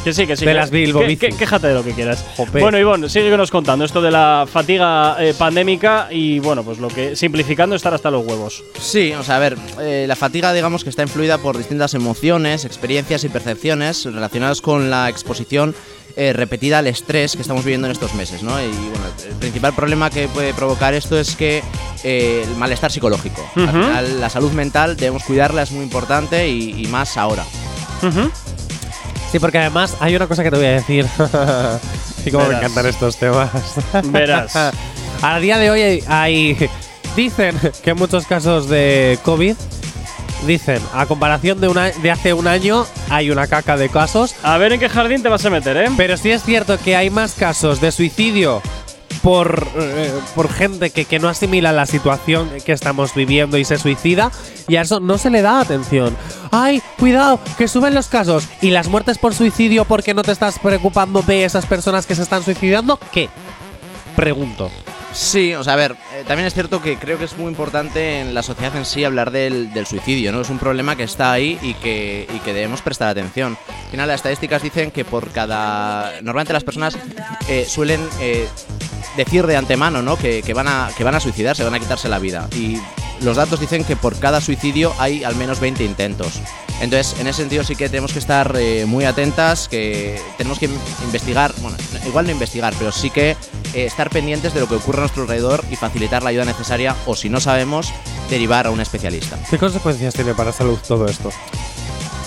Que 0.04 0.14
sí, 0.14 0.26
que 0.26 0.34
sí. 0.36 0.44
De 0.46 0.52
que- 0.52 0.56
las 0.56 0.70
Bilbo 0.70 1.00
que- 1.00 1.16
que- 1.18 1.28
Quéjate 1.28 1.68
de 1.68 1.74
lo 1.74 1.84
que 1.84 1.92
quieras. 1.92 2.24
Jope. 2.36 2.60
Bueno, 2.60 2.78
Ivonne, 2.78 3.08
síguenos 3.10 3.50
contando 3.50 3.84
esto 3.84 4.00
de 4.00 4.10
la 4.10 4.46
fatiga 4.50 5.16
eh, 5.20 5.34
pandémica 5.36 6.08
y, 6.10 6.38
bueno, 6.38 6.62
pues 6.62 6.78
lo 6.78 6.88
que. 6.88 7.16
Simplificando, 7.16 7.76
estar 7.76 7.92
hasta 7.92 8.10
los 8.10 8.24
huevos. 8.26 8.64
Sí, 8.80 9.12
o 9.12 9.22
sea, 9.22 9.36
a 9.36 9.38
ver, 9.40 9.58
eh, 9.80 10.06
la 10.08 10.16
fatiga 10.16 10.52
digamos 10.54 10.84
que 10.84 10.90
está 10.90 11.02
influida 11.02 11.36
por 11.38 11.58
distintas 11.58 11.92
emociones, 11.94 12.64
experiencias 12.64 13.24
y 13.24 13.28
percepciones 13.28 14.04
relacionadas 14.06 14.60
con 14.62 14.88
la 14.90 15.08
exposición 15.10 15.74
eh, 16.16 16.32
repetida 16.32 16.78
al 16.78 16.86
estrés 16.88 17.36
que 17.36 17.42
estamos 17.42 17.64
viviendo 17.64 17.86
en 17.86 17.92
estos 17.92 18.14
meses, 18.14 18.42
¿no? 18.42 18.60
Y 18.60 18.66
bueno, 18.68 19.04
el 19.28 19.34
principal 19.36 19.74
problema 19.74 20.10
que 20.10 20.26
puede 20.28 20.52
provocar 20.54 20.92
esto 20.94 21.18
es 21.18 21.36
que 21.36 21.62
eh, 22.04 22.44
el 22.50 22.56
malestar 22.56 22.90
psicológico. 22.90 23.48
Al 23.54 23.62
Ujú. 23.64 23.72
final, 23.72 24.20
la 24.20 24.28
salud 24.30 24.50
mental 24.52 24.96
debemos 24.96 25.22
cuidarla, 25.24 25.62
es 25.62 25.70
muy 25.70 25.84
importante 25.84 26.48
y, 26.48 26.82
y 26.82 26.86
más 26.88 27.16
ahora. 27.16 27.44
Sí, 29.30 29.38
porque 29.38 29.58
además 29.58 29.96
hay 30.00 30.16
una 30.16 30.26
cosa 30.26 30.42
que 30.42 30.50
te 30.50 30.56
voy 30.56 30.66
a 30.66 30.70
decir. 30.72 31.06
y 32.26 32.30
cómo 32.30 32.44
me 32.44 32.48
Verás. 32.50 32.62
encantan 32.62 32.86
estos 32.86 33.16
temas. 33.16 33.50
Verás. 34.06 34.52
a 35.22 35.38
día 35.38 35.58
de 35.58 35.70
hoy 35.70 35.80
hay, 35.82 36.04
hay- 36.08 36.70
Dicen 37.16 37.56
que 37.82 37.90
en 37.90 37.96
muchos 37.96 38.26
casos 38.26 38.68
de 38.68 39.18
COVID. 39.24 39.54
Dicen, 40.46 40.80
a 40.94 41.04
comparación 41.04 41.60
de, 41.60 41.68
una, 41.68 41.90
de 41.90 42.10
hace 42.10 42.32
un 42.32 42.46
año, 42.46 42.86
hay 43.10 43.30
una 43.30 43.46
caca 43.46 43.76
de 43.76 43.88
casos. 43.90 44.34
A 44.42 44.56
ver 44.56 44.72
en 44.72 44.80
qué 44.80 44.88
jardín 44.88 45.22
te 45.22 45.28
vas 45.28 45.44
a 45.44 45.50
meter, 45.50 45.76
¿eh? 45.76 45.88
Pero 45.98 46.16
sí 46.16 46.30
es 46.30 46.42
cierto 46.44 46.78
que 46.78 46.96
hay 46.96 47.10
más 47.10 47.34
casos 47.34 47.80
de 47.82 47.92
suicidio 47.92 48.62
por, 49.22 49.66
eh, 49.78 50.12
por 50.34 50.52
gente 50.52 50.90
que, 50.90 51.04
que 51.04 51.18
no 51.18 51.28
asimila 51.28 51.72
la 51.72 51.86
situación 51.86 52.50
que 52.64 52.72
estamos 52.72 53.14
viviendo 53.14 53.58
y 53.58 53.64
se 53.64 53.78
suicida, 53.78 54.30
y 54.68 54.76
a 54.76 54.82
eso 54.82 55.00
no 55.00 55.18
se 55.18 55.30
le 55.30 55.42
da 55.42 55.60
atención. 55.60 56.16
¡Ay, 56.50 56.82
cuidado! 56.98 57.40
Que 57.58 57.68
suben 57.68 57.94
los 57.94 58.08
casos. 58.08 58.48
¿Y 58.60 58.70
las 58.70 58.88
muertes 58.88 59.18
por 59.18 59.34
suicidio 59.34 59.84
porque 59.84 60.14
no 60.14 60.22
te 60.22 60.32
estás 60.32 60.58
preocupando 60.58 61.22
de 61.22 61.44
esas 61.44 61.66
personas 61.66 62.06
que 62.06 62.14
se 62.14 62.22
están 62.22 62.42
suicidando? 62.42 62.98
¿Qué? 63.12 63.28
Pregunto. 64.16 64.70
Sí, 65.12 65.54
o 65.54 65.64
sea, 65.64 65.72
a 65.72 65.76
ver, 65.76 65.96
eh, 66.14 66.24
también 66.26 66.46
es 66.46 66.54
cierto 66.54 66.80
que 66.80 66.96
creo 66.96 67.18
que 67.18 67.24
es 67.24 67.36
muy 67.36 67.48
importante 67.48 68.20
en 68.20 68.32
la 68.32 68.44
sociedad 68.44 68.76
en 68.76 68.84
sí 68.84 69.02
hablar 69.02 69.32
del, 69.32 69.72
del 69.72 69.84
suicidio, 69.84 70.30
¿no? 70.30 70.40
Es 70.40 70.50
un 70.50 70.58
problema 70.58 70.94
que 70.94 71.02
está 71.02 71.32
ahí 71.32 71.58
y 71.62 71.74
que, 71.74 72.28
y 72.32 72.38
que 72.38 72.52
debemos 72.52 72.80
prestar 72.80 73.08
atención. 73.08 73.58
Al 73.86 73.90
final, 73.90 74.06
las 74.06 74.16
estadísticas 74.16 74.62
dicen 74.62 74.92
que 74.92 75.04
por 75.04 75.32
cada. 75.32 76.12
Normalmente 76.22 76.52
las 76.52 76.62
personas 76.62 76.96
eh, 77.48 77.66
suelen 77.68 78.00
eh, 78.20 78.46
decir 79.24 79.46
de 79.46 79.56
antemano, 79.56 80.02
¿no? 80.02 80.16
Que, 80.16 80.42
que 80.42 80.54
van 80.54 80.68
a, 80.68 80.90
que 80.96 81.04
van 81.04 81.14
a 81.14 81.20
suicidarse, 81.20 81.64
van 81.64 81.74
a 81.74 81.80
quitarse 81.80 82.08
la 82.08 82.18
vida. 82.18 82.48
Y 82.54 82.78
los 83.22 83.36
datos 83.36 83.60
dicen 83.60 83.84
que 83.84 83.96
por 83.96 84.18
cada 84.18 84.40
suicidio 84.40 84.92
hay 84.98 85.24
al 85.24 85.36
menos 85.36 85.60
20 85.60 85.84
intentos. 85.84 86.40
Entonces, 86.80 87.20
en 87.20 87.26
ese 87.26 87.42
sentido 87.42 87.62
sí 87.62 87.76
que 87.76 87.88
tenemos 87.88 88.12
que 88.12 88.18
estar 88.18 88.56
eh, 88.58 88.86
muy 88.86 89.04
atentas, 89.04 89.68
que 89.68 90.20
tenemos 90.38 90.58
que 90.58 90.70
investigar, 91.04 91.52
bueno, 91.60 91.76
igual 92.06 92.24
no 92.24 92.32
investigar, 92.32 92.72
pero 92.78 92.90
sí 92.90 93.10
que 93.10 93.30
eh, 93.30 93.84
estar 93.84 94.08
pendientes 94.08 94.54
de 94.54 94.60
lo 94.60 94.68
que 94.68 94.76
ocurre 94.76 94.98
a 94.98 95.00
nuestro 95.02 95.24
alrededor 95.24 95.62
y 95.70 95.76
facilitar 95.76 96.22
la 96.22 96.30
ayuda 96.30 96.46
necesaria 96.46 96.96
o 97.06 97.14
si 97.14 97.28
no 97.28 97.40
sabemos, 97.40 97.92
derivar 98.30 98.66
a 98.66 98.70
un 98.70 98.80
especialista. 98.80 99.38
¿Qué 99.50 99.58
consecuencias 99.58 100.14
tiene 100.14 100.34
para 100.34 100.52
salud 100.52 100.78
todo 100.86 101.06
esto? 101.06 101.30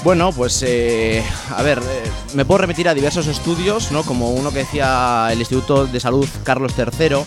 Bueno, 0.03 0.33
pues 0.33 0.61
eh, 0.67 1.23
a 1.55 1.63
ver, 1.63 1.79
eh, 1.79 2.11
me 2.33 2.43
puedo 2.43 2.59
remitir 2.59 2.89
a 2.89 2.93
diversos 2.93 3.27
estudios, 3.27 3.91
¿no? 3.91 4.03
Como 4.03 4.31
uno 4.31 4.51
que 4.51 4.59
decía 4.59 5.29
el 5.31 5.39
Instituto 5.39 5.85
de 5.87 5.99
Salud 6.01 6.27
Carlos 6.43 6.73
III, 6.77 7.19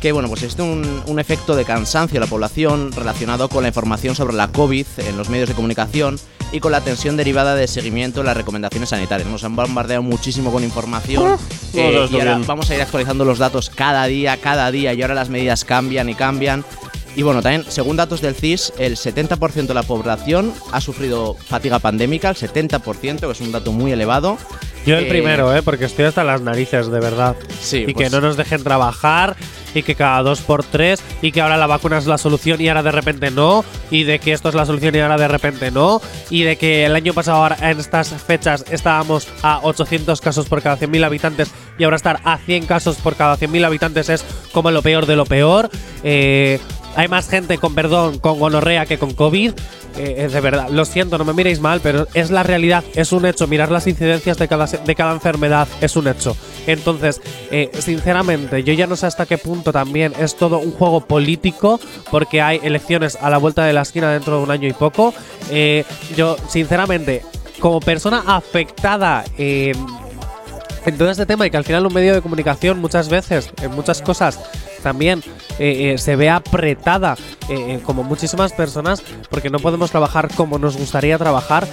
que 0.00 0.12
bueno, 0.12 0.28
pues 0.28 0.42
existe 0.42 0.62
un, 0.62 1.02
un 1.06 1.18
efecto 1.18 1.54
de 1.54 1.66
cansancio 1.66 2.16
en 2.16 2.22
la 2.22 2.26
población 2.26 2.90
relacionado 2.92 3.50
con 3.50 3.62
la 3.62 3.68
información 3.68 4.14
sobre 4.14 4.34
la 4.34 4.48
COVID 4.48 4.86
en 4.96 5.16
los 5.18 5.28
medios 5.28 5.50
de 5.50 5.54
comunicación 5.54 6.18
y 6.52 6.60
con 6.60 6.72
la 6.72 6.80
tensión 6.80 7.16
derivada 7.16 7.54
de 7.54 7.66
seguimiento 7.66 8.20
de 8.20 8.26
las 8.26 8.36
recomendaciones 8.36 8.90
sanitarias. 8.90 9.28
Nos 9.28 9.44
han 9.44 9.56
bombardeado 9.56 10.02
muchísimo 10.02 10.52
con 10.52 10.62
información 10.62 11.38
eh, 11.74 12.08
y 12.10 12.18
ahora 12.18 12.40
vamos 12.46 12.70
a 12.70 12.74
ir 12.74 12.82
actualizando 12.82 13.24
los 13.24 13.38
datos 13.38 13.70
cada 13.70 14.04
día, 14.06 14.38
cada 14.38 14.70
día 14.70 14.94
y 14.94 15.02
ahora 15.02 15.14
las 15.14 15.28
medidas 15.28 15.64
cambian 15.64 16.08
y 16.08 16.14
cambian. 16.14 16.64
Y 17.14 17.22
bueno, 17.22 17.42
también, 17.42 17.64
según 17.68 17.96
datos 17.96 18.20
del 18.22 18.34
CIS, 18.34 18.72
el 18.78 18.96
70% 18.96 19.66
de 19.66 19.74
la 19.74 19.82
población 19.82 20.52
ha 20.72 20.80
sufrido 20.80 21.34
fatiga 21.34 21.78
pandémica, 21.78 22.30
el 22.30 22.36
70%, 22.36 23.20
que 23.26 23.30
es 23.32 23.40
un 23.40 23.52
dato 23.52 23.70
muy 23.72 23.92
elevado. 23.92 24.38
Yo 24.86 24.96
el 24.96 25.04
Eh, 25.04 25.08
primero, 25.08 25.54
¿eh? 25.54 25.62
Porque 25.62 25.84
estoy 25.84 26.06
hasta 26.06 26.24
las 26.24 26.40
narices, 26.40 26.90
de 26.90 27.00
verdad. 27.00 27.36
Sí, 27.60 27.84
y 27.86 27.92
pues- 27.94 28.08
que 28.08 28.10
no 28.10 28.20
nos 28.22 28.36
dejen 28.36 28.64
trabajar, 28.64 29.36
y 29.74 29.82
que 29.82 29.94
cada 29.94 30.22
dos 30.22 30.40
por 30.40 30.64
tres, 30.64 31.00
y 31.22 31.32
que 31.32 31.40
ahora 31.40 31.56
la 31.56 31.66
vacuna 31.66 31.98
es 31.98 32.06
la 32.06 32.18
solución 32.18 32.60
y 32.60 32.68
ahora 32.68 32.82
de 32.82 32.92
repente 32.92 33.30
no, 33.30 33.64
y 33.90 34.04
de 34.04 34.18
que 34.18 34.32
esto 34.32 34.48
es 34.48 34.54
la 34.54 34.66
solución 34.66 34.94
y 34.94 34.98
ahora 35.00 35.16
de 35.16 35.28
repente 35.28 35.70
no, 35.70 36.00
y 36.30 36.42
de 36.42 36.56
que 36.56 36.84
el 36.86 36.94
año 36.96 37.12
pasado 37.14 37.38
ahora, 37.42 37.56
en 37.70 37.78
estas 37.78 38.08
fechas 38.08 38.64
estábamos 38.70 39.28
a 39.42 39.60
800 39.62 40.20
casos 40.20 40.46
por 40.46 40.60
cada 40.62 40.76
100.000 40.76 41.04
habitantes 41.04 41.50
y 41.78 41.84
ahora 41.84 41.96
estar 41.96 42.20
a 42.24 42.36
100 42.38 42.66
casos 42.66 42.96
por 42.96 43.16
cada 43.16 43.36
100.000 43.36 43.64
habitantes 43.64 44.08
es 44.08 44.24
como 44.52 44.70
lo 44.70 44.82
peor 44.82 45.06
de 45.06 45.16
lo 45.16 45.24
peor. 45.26 45.70
Eh, 46.02 46.58
hay 46.96 47.08
más 47.08 47.28
gente 47.28 47.58
con 47.58 47.74
perdón, 47.74 48.18
con 48.18 48.38
gonorrea 48.38 48.86
que 48.86 48.98
con 48.98 49.14
COVID. 49.14 49.52
Eh, 49.98 50.14
eh, 50.18 50.28
de 50.28 50.40
verdad, 50.40 50.68
lo 50.70 50.84
siento, 50.84 51.18
no 51.18 51.24
me 51.24 51.34
miréis 51.34 51.60
mal, 51.60 51.80
pero 51.82 52.08
es 52.14 52.30
la 52.30 52.42
realidad, 52.42 52.82
es 52.94 53.12
un 53.12 53.26
hecho. 53.26 53.46
Mirar 53.46 53.70
las 53.70 53.86
incidencias 53.86 54.38
de 54.38 54.48
cada, 54.48 54.66
de 54.66 54.94
cada 54.94 55.12
enfermedad 55.12 55.68
es 55.80 55.96
un 55.96 56.08
hecho. 56.08 56.36
Entonces, 56.66 57.20
eh, 57.50 57.70
sinceramente, 57.78 58.62
yo 58.62 58.72
ya 58.72 58.86
no 58.86 58.96
sé 58.96 59.06
hasta 59.06 59.26
qué 59.26 59.38
punto 59.38 59.72
también 59.72 60.12
es 60.18 60.36
todo 60.36 60.58
un 60.58 60.72
juego 60.72 61.02
político, 61.02 61.78
porque 62.10 62.40
hay 62.40 62.60
elecciones 62.62 63.16
a 63.20 63.28
la 63.28 63.38
vuelta 63.38 63.64
de 63.64 63.72
la 63.72 63.82
esquina 63.82 64.10
dentro 64.10 64.38
de 64.38 64.42
un 64.44 64.50
año 64.50 64.68
y 64.68 64.72
poco. 64.72 65.12
Eh, 65.50 65.84
yo, 66.16 66.36
sinceramente, 66.48 67.22
como 67.60 67.80
persona 67.80 68.24
afectada 68.26 69.24
en 69.36 69.76
en 70.84 70.98
todo 70.98 71.10
este 71.10 71.26
tema 71.26 71.46
y 71.46 71.50
que 71.50 71.56
al 71.56 71.64
final 71.64 71.86
un 71.86 71.94
medio 71.94 72.14
de 72.14 72.22
comunicación 72.22 72.80
muchas 72.80 73.08
veces, 73.08 73.50
en 73.62 73.70
muchas 73.72 74.02
cosas, 74.02 74.40
también 74.82 75.22
eh, 75.58 75.92
eh, 75.92 75.98
se 75.98 76.16
ve 76.16 76.28
apretada, 76.30 77.16
eh, 77.48 77.80
como 77.84 78.02
muchísimas 78.02 78.52
personas, 78.52 79.02
porque 79.30 79.50
no 79.50 79.58
podemos 79.58 79.90
trabajar 79.90 80.28
como 80.34 80.58
nos 80.58 80.76
gustaría 80.76 81.18
trabajar. 81.18 81.66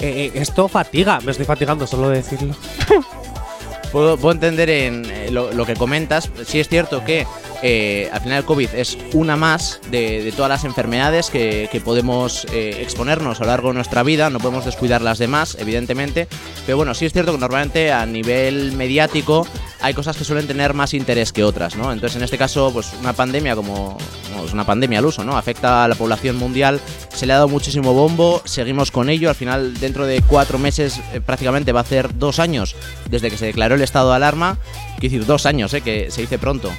Esto 0.00 0.66
fatiga, 0.66 1.20
me 1.20 1.30
estoy 1.30 1.44
fatigando 1.44 1.86
solo 1.86 2.08
de 2.08 2.16
decirlo. 2.16 2.54
Puedo, 3.92 4.16
puedo 4.16 4.32
entender 4.32 4.70
en 4.70 5.34
lo, 5.34 5.52
lo 5.52 5.66
que 5.66 5.74
comentas. 5.74 6.30
Sí 6.46 6.60
es 6.60 6.68
cierto 6.68 7.04
que 7.04 7.26
eh, 7.62 8.08
al 8.12 8.20
final 8.20 8.38
el 8.38 8.44
COVID 8.44 8.68
es 8.74 8.96
una 9.12 9.36
más 9.36 9.80
de, 9.90 10.22
de 10.22 10.32
todas 10.32 10.48
las 10.48 10.64
enfermedades 10.64 11.30
que, 11.30 11.68
que 11.70 11.80
podemos 11.80 12.46
eh, 12.52 12.78
exponernos 12.80 13.40
a 13.40 13.44
lo 13.44 13.50
largo 13.50 13.68
de 13.68 13.74
nuestra 13.74 14.02
vida. 14.02 14.30
No 14.30 14.38
podemos 14.38 14.64
descuidar 14.64 15.02
las 15.02 15.18
demás, 15.18 15.56
evidentemente. 15.60 16.28
Pero 16.64 16.76
bueno, 16.76 16.94
sí 16.94 17.06
es 17.06 17.12
cierto 17.12 17.32
que 17.32 17.38
normalmente 17.38 17.92
a 17.92 18.06
nivel 18.06 18.72
mediático 18.72 19.46
hay 19.82 19.94
cosas 19.94 20.16
que 20.16 20.24
suelen 20.24 20.46
tener 20.46 20.74
más 20.74 20.92
interés 20.94 21.32
que 21.32 21.42
otras, 21.42 21.76
¿no? 21.76 21.92
Entonces 21.92 22.16
en 22.16 22.22
este 22.22 22.36
caso, 22.36 22.70
pues 22.72 22.92
una 23.00 23.12
pandemia 23.14 23.56
como 23.56 23.96
bueno, 24.30 24.44
es 24.46 24.52
una 24.52 24.64
pandemia 24.64 24.98
al 24.98 25.06
uso, 25.06 25.24
¿no? 25.24 25.36
Afecta 25.36 25.84
a 25.84 25.88
la 25.88 25.94
población 25.94 26.36
mundial. 26.36 26.80
Se 27.14 27.26
le 27.26 27.32
ha 27.32 27.36
dado 27.36 27.48
muchísimo 27.48 27.92
bombo. 27.92 28.42
Seguimos 28.44 28.90
con 28.90 29.10
ello. 29.10 29.28
Al 29.28 29.34
final, 29.34 29.74
dentro 29.80 30.06
de 30.06 30.22
cuatro 30.22 30.58
meses, 30.58 31.00
eh, 31.12 31.20
prácticamente 31.20 31.72
va 31.72 31.80
a 31.80 31.82
hacer 31.82 32.18
dos 32.18 32.38
años 32.38 32.76
desde 33.08 33.30
que 33.30 33.36
se 33.36 33.46
declaró 33.46 33.74
el 33.74 33.82
estado 33.82 34.10
de 34.10 34.16
alarma. 34.16 34.58
Quiero 34.98 35.12
decir, 35.12 35.26
dos 35.26 35.46
años, 35.46 35.72
¿eh? 35.74 35.80
Que 35.80 36.10
se 36.10 36.20
dice 36.22 36.38
pronto. 36.38 36.70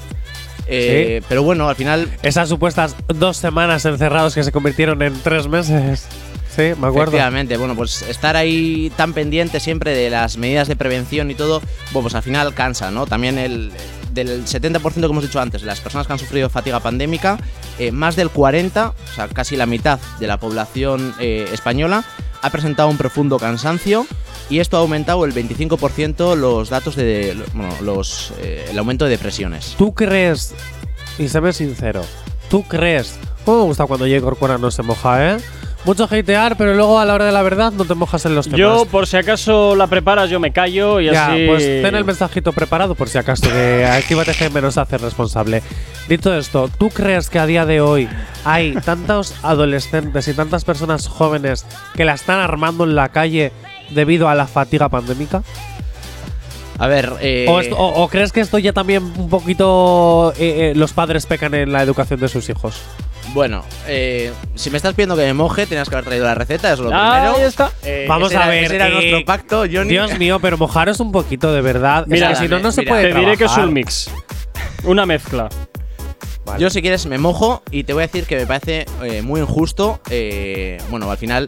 Eh, 0.67 1.21
Pero 1.27 1.43
bueno, 1.43 1.67
al 1.69 1.75
final. 1.75 2.09
Esas 2.23 2.49
supuestas 2.49 2.95
dos 3.07 3.37
semanas 3.37 3.85
encerrados 3.85 4.35
que 4.35 4.43
se 4.43 4.51
convirtieron 4.51 5.01
en 5.01 5.13
tres 5.21 5.47
meses. 5.47 6.07
Sí, 6.55 6.73
me 6.77 6.87
acuerdo. 6.87 7.03
Efectivamente, 7.03 7.55
bueno, 7.55 7.75
pues 7.75 8.01
estar 8.03 8.35
ahí 8.35 8.91
tan 8.97 9.13
pendiente 9.13 9.59
siempre 9.59 9.95
de 9.95 10.09
las 10.09 10.37
medidas 10.37 10.67
de 10.67 10.75
prevención 10.75 11.31
y 11.31 11.35
todo, 11.35 11.61
bueno, 11.91 12.03
pues 12.03 12.15
al 12.15 12.23
final 12.23 12.53
cansa, 12.53 12.91
¿no? 12.91 13.05
También 13.05 13.37
el 13.37 13.71
del 14.13 14.45
70% 14.45 14.93
que 14.93 15.05
hemos 15.05 15.23
dicho 15.23 15.39
antes, 15.39 15.61
de 15.61 15.67
las 15.67 15.79
personas 15.79 16.07
que 16.07 16.13
han 16.13 16.19
sufrido 16.19 16.49
fatiga 16.49 16.81
pandémica, 16.81 17.37
eh, 17.79 17.93
más 17.93 18.17
del 18.17 18.29
40, 18.29 18.89
o 18.89 19.15
sea, 19.15 19.29
casi 19.29 19.55
la 19.55 19.65
mitad 19.65 19.99
de 20.19 20.27
la 20.27 20.37
población 20.37 21.13
eh, 21.19 21.47
española 21.53 22.03
ha 22.41 22.49
presentado 22.49 22.89
un 22.89 22.97
profundo 22.97 23.37
cansancio 23.39 24.05
y 24.51 24.59
esto 24.59 24.75
ha 24.75 24.81
aumentado 24.81 25.23
el 25.23 25.33
25% 25.33 26.35
los 26.35 26.69
datos 26.69 26.97
de, 26.97 27.41
bueno, 27.53 27.73
los, 27.81 28.33
eh, 28.41 28.67
el 28.69 28.77
aumento 28.77 29.05
de 29.05 29.11
depresiones. 29.11 29.75
¿Tú 29.77 29.95
crees, 29.95 30.53
y 31.17 31.29
séme 31.29 31.53
sincero, 31.53 32.01
tú 32.49 32.63
crees, 32.63 33.17
cómo 33.45 33.59
me 33.59 33.63
gusta 33.63 33.85
cuando 33.85 34.05
J. 34.05 34.19
Corcuera 34.21 34.57
no 34.57 34.69
se 34.69 34.83
moja, 34.83 35.31
eh? 35.31 35.37
Mucho 35.85 36.03
hatear, 36.03 36.57
pero 36.57 36.75
luego 36.75 36.99
a 36.99 37.05
la 37.05 37.15
hora 37.15 37.25
de 37.25 37.31
la 37.31 37.41
verdad 37.41 37.71
no 37.71 37.85
te 37.85 37.95
mojas 37.95 38.25
en 38.25 38.35
los 38.35 38.45
temas. 38.45 38.59
Yo, 38.59 38.85
por 38.85 39.07
si 39.07 39.17
acaso 39.17 39.75
la 39.75 39.87
preparas, 39.87 40.29
yo 40.29 40.39
me 40.39 40.51
callo 40.51 40.99
y 40.99 41.05
ya, 41.05 41.31
así. 41.31 41.47
pues 41.47 41.63
ten 41.63 41.95
el 41.95 42.05
mensajito 42.05 42.51
preparado 42.51 42.93
por 42.93 43.09
si 43.09 43.17
acaso 43.17 43.47
que 43.49 43.85
Actívate 43.85 44.31
FM 44.31 44.61
nos 44.61 44.77
hace 44.77 44.99
responsable. 44.99 45.63
Dicho 46.07 46.35
esto, 46.35 46.69
¿tú 46.77 46.89
crees 46.89 47.31
que 47.31 47.39
a 47.39 47.47
día 47.47 47.65
de 47.65 47.81
hoy 47.81 48.07
hay 48.45 48.73
tantos 48.85 49.33
adolescentes 49.41 50.27
y 50.27 50.33
tantas 50.35 50.65
personas 50.65 51.07
jóvenes 51.07 51.65
que 51.95 52.05
la 52.05 52.13
están 52.13 52.39
armando 52.39 52.83
en 52.83 52.93
la 52.93 53.09
calle 53.09 53.51
debido 53.93 54.27
a 54.29 54.35
la 54.35 54.47
fatiga 54.47 54.89
pandémica? 54.89 55.43
A 56.79 56.87
ver, 56.87 57.13
eh, 57.21 57.45
¿O, 57.47 57.59
esto- 57.59 57.77
o- 57.77 58.03
o 58.03 58.07
crees 58.07 58.31
que 58.31 58.39
esto 58.41 58.57
ya 58.57 58.73
también 58.73 59.03
un 59.03 59.29
poquito 59.29 60.33
eh, 60.37 60.71
eh, 60.71 60.73
los 60.75 60.93
padres 60.93 61.27
pecan 61.27 61.53
en 61.53 61.71
la 61.71 61.83
educación 61.83 62.19
de 62.19 62.27
sus 62.27 62.49
hijos? 62.49 62.81
bueno, 63.33 63.63
eh, 63.87 64.33
si 64.55 64.69
me 64.71 64.75
estás 64.77 64.93
pidiendo 64.93 65.15
que 65.15 65.21
me 65.21 65.33
moje, 65.33 65.65
tenías 65.65 65.87
que 65.87 65.95
haber 65.95 66.03
traído 66.05 66.25
la 66.25 66.35
receta, 66.35 66.73
eso 66.73 66.83
es 66.83 66.89
lo 66.89 66.95
Ah, 66.95 67.11
primero. 67.21 67.37
ahí 67.37 67.43
está. 67.47 67.71
Eh, 67.83 68.05
Vamos 68.09 68.31
a 68.33 68.35
era- 68.35 68.47
ver. 68.47 68.63
ese 68.65 68.75
era 68.75 68.87
eh, 68.89 68.91
nuestro 68.91 69.23
pacto, 69.25 69.59
Johnny. 69.71 69.89
Dios 69.91 70.17
mío, 70.19 70.39
pero 70.41 70.57
mojaros 70.57 70.99
un 70.99 71.13
poquito 71.13 71.53
de 71.53 71.61
verdad. 71.61 72.03
Mira, 72.07 72.31
es 72.31 72.39
que 72.39 72.45
si 72.45 72.49
no, 72.51 72.59
no 72.59 72.73
se 72.73 72.81
mira, 72.81 72.91
puede 72.91 73.13
Te 73.13 73.19
diré 73.19 73.37
que 73.37 73.45
es 73.45 73.55
un 73.57 73.71
mix. 73.71 74.09
Una 74.83 75.05
mezcla. 75.05 75.47
Yo, 76.57 76.69
si 76.69 76.81
quieres, 76.81 77.05
me 77.05 77.17
mojo 77.19 77.61
y 77.71 77.85
te 77.85 77.93
voy 77.93 78.03
a 78.03 78.07
decir 78.07 78.25
que 78.25 78.35
me 78.35 78.45
parece 78.47 78.85
eh, 79.03 79.21
muy 79.21 79.39
injusto, 79.39 80.01
eh, 80.09 80.81
bueno, 80.89 81.09
al 81.09 81.17
final, 81.17 81.47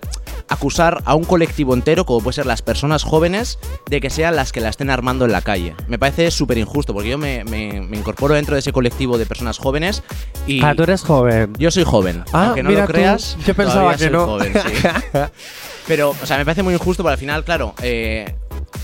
acusar 0.53 1.01
a 1.05 1.15
un 1.15 1.23
colectivo 1.25 1.73
entero, 1.73 2.05
como 2.05 2.21
puede 2.21 2.35
ser 2.35 2.45
las 2.45 2.61
personas 2.61 3.03
jóvenes, 3.03 3.59
de 3.89 3.99
que 4.01 4.09
sean 4.09 4.35
las 4.35 4.51
que 4.51 4.61
la 4.61 4.69
estén 4.69 4.89
armando 4.89 5.25
en 5.25 5.31
la 5.31 5.41
calle. 5.41 5.75
Me 5.87 5.99
parece 5.99 6.31
súper 6.31 6.57
injusto, 6.57 6.93
porque 6.93 7.09
yo 7.09 7.17
me, 7.17 7.43
me- 7.43 7.81
me 7.81 7.97
incorporo 7.97 8.33
dentro 8.35 8.55
de 8.55 8.59
ese 8.59 8.71
colectivo 8.71 9.17
de 9.17 9.25
personas 9.25 9.57
jóvenes 9.57 10.03
y. 10.47 10.63
Ah, 10.63 10.73
tú 10.75 10.83
eres 10.83 11.01
joven. 11.01 11.53
Yo 11.59 11.69
soy 11.71 11.83
joven. 11.83 12.23
Ah, 12.33 12.45
aunque 12.47 12.63
no 12.63 12.69
mira 12.69 12.81
lo 12.81 12.87
tú, 12.87 12.93
creas. 12.93 13.37
yo 13.45 13.53
pensaba 13.53 13.91
que 13.93 13.99
soy 14.05 14.09
no. 14.11 14.25
joven, 14.25 14.53
sí. 14.53 14.87
Pero, 15.87 16.11
o 16.11 16.25
sea, 16.25 16.37
me 16.37 16.45
parece 16.45 16.63
muy 16.63 16.73
injusto, 16.73 17.03
porque 17.03 17.13
al 17.13 17.19
final, 17.19 17.43
claro, 17.43 17.75
eh, 17.81 18.33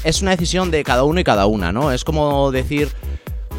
es 0.03 0.21
una 0.21 0.31
decisión 0.31 0.69
de 0.71 0.83
cada 0.83 1.03
uno 1.03 1.19
y 1.19 1.23
cada 1.23 1.45
una, 1.45 1.71
¿no? 1.71 1.91
Es 1.91 2.03
como 2.03 2.51
decir. 2.51 2.89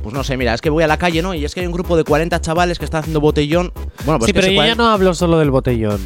Pues 0.02 0.14
no 0.14 0.24
sé, 0.24 0.36
mira, 0.36 0.54
es 0.54 0.60
que 0.60 0.70
voy 0.70 0.82
a 0.82 0.86
la 0.86 0.96
calle, 0.96 1.20
¿no? 1.22 1.34
Y 1.34 1.44
es 1.44 1.54
que 1.54 1.60
hay 1.60 1.66
un 1.66 1.72
grupo 1.72 1.96
de 1.96 2.04
40 2.04 2.40
chavales 2.40 2.78
que 2.78 2.84
están 2.84 3.00
haciendo 3.00 3.20
botellón. 3.20 3.72
Bueno, 4.04 4.18
pues 4.18 4.26
sí, 4.26 4.32
pero 4.32 4.46
yo 4.46 4.52
ya 4.52 4.56
40 4.56 4.82
no 4.82 4.88
hablo 4.90 5.14
solo 5.14 5.38
del 5.38 5.50
botellón. 5.50 6.00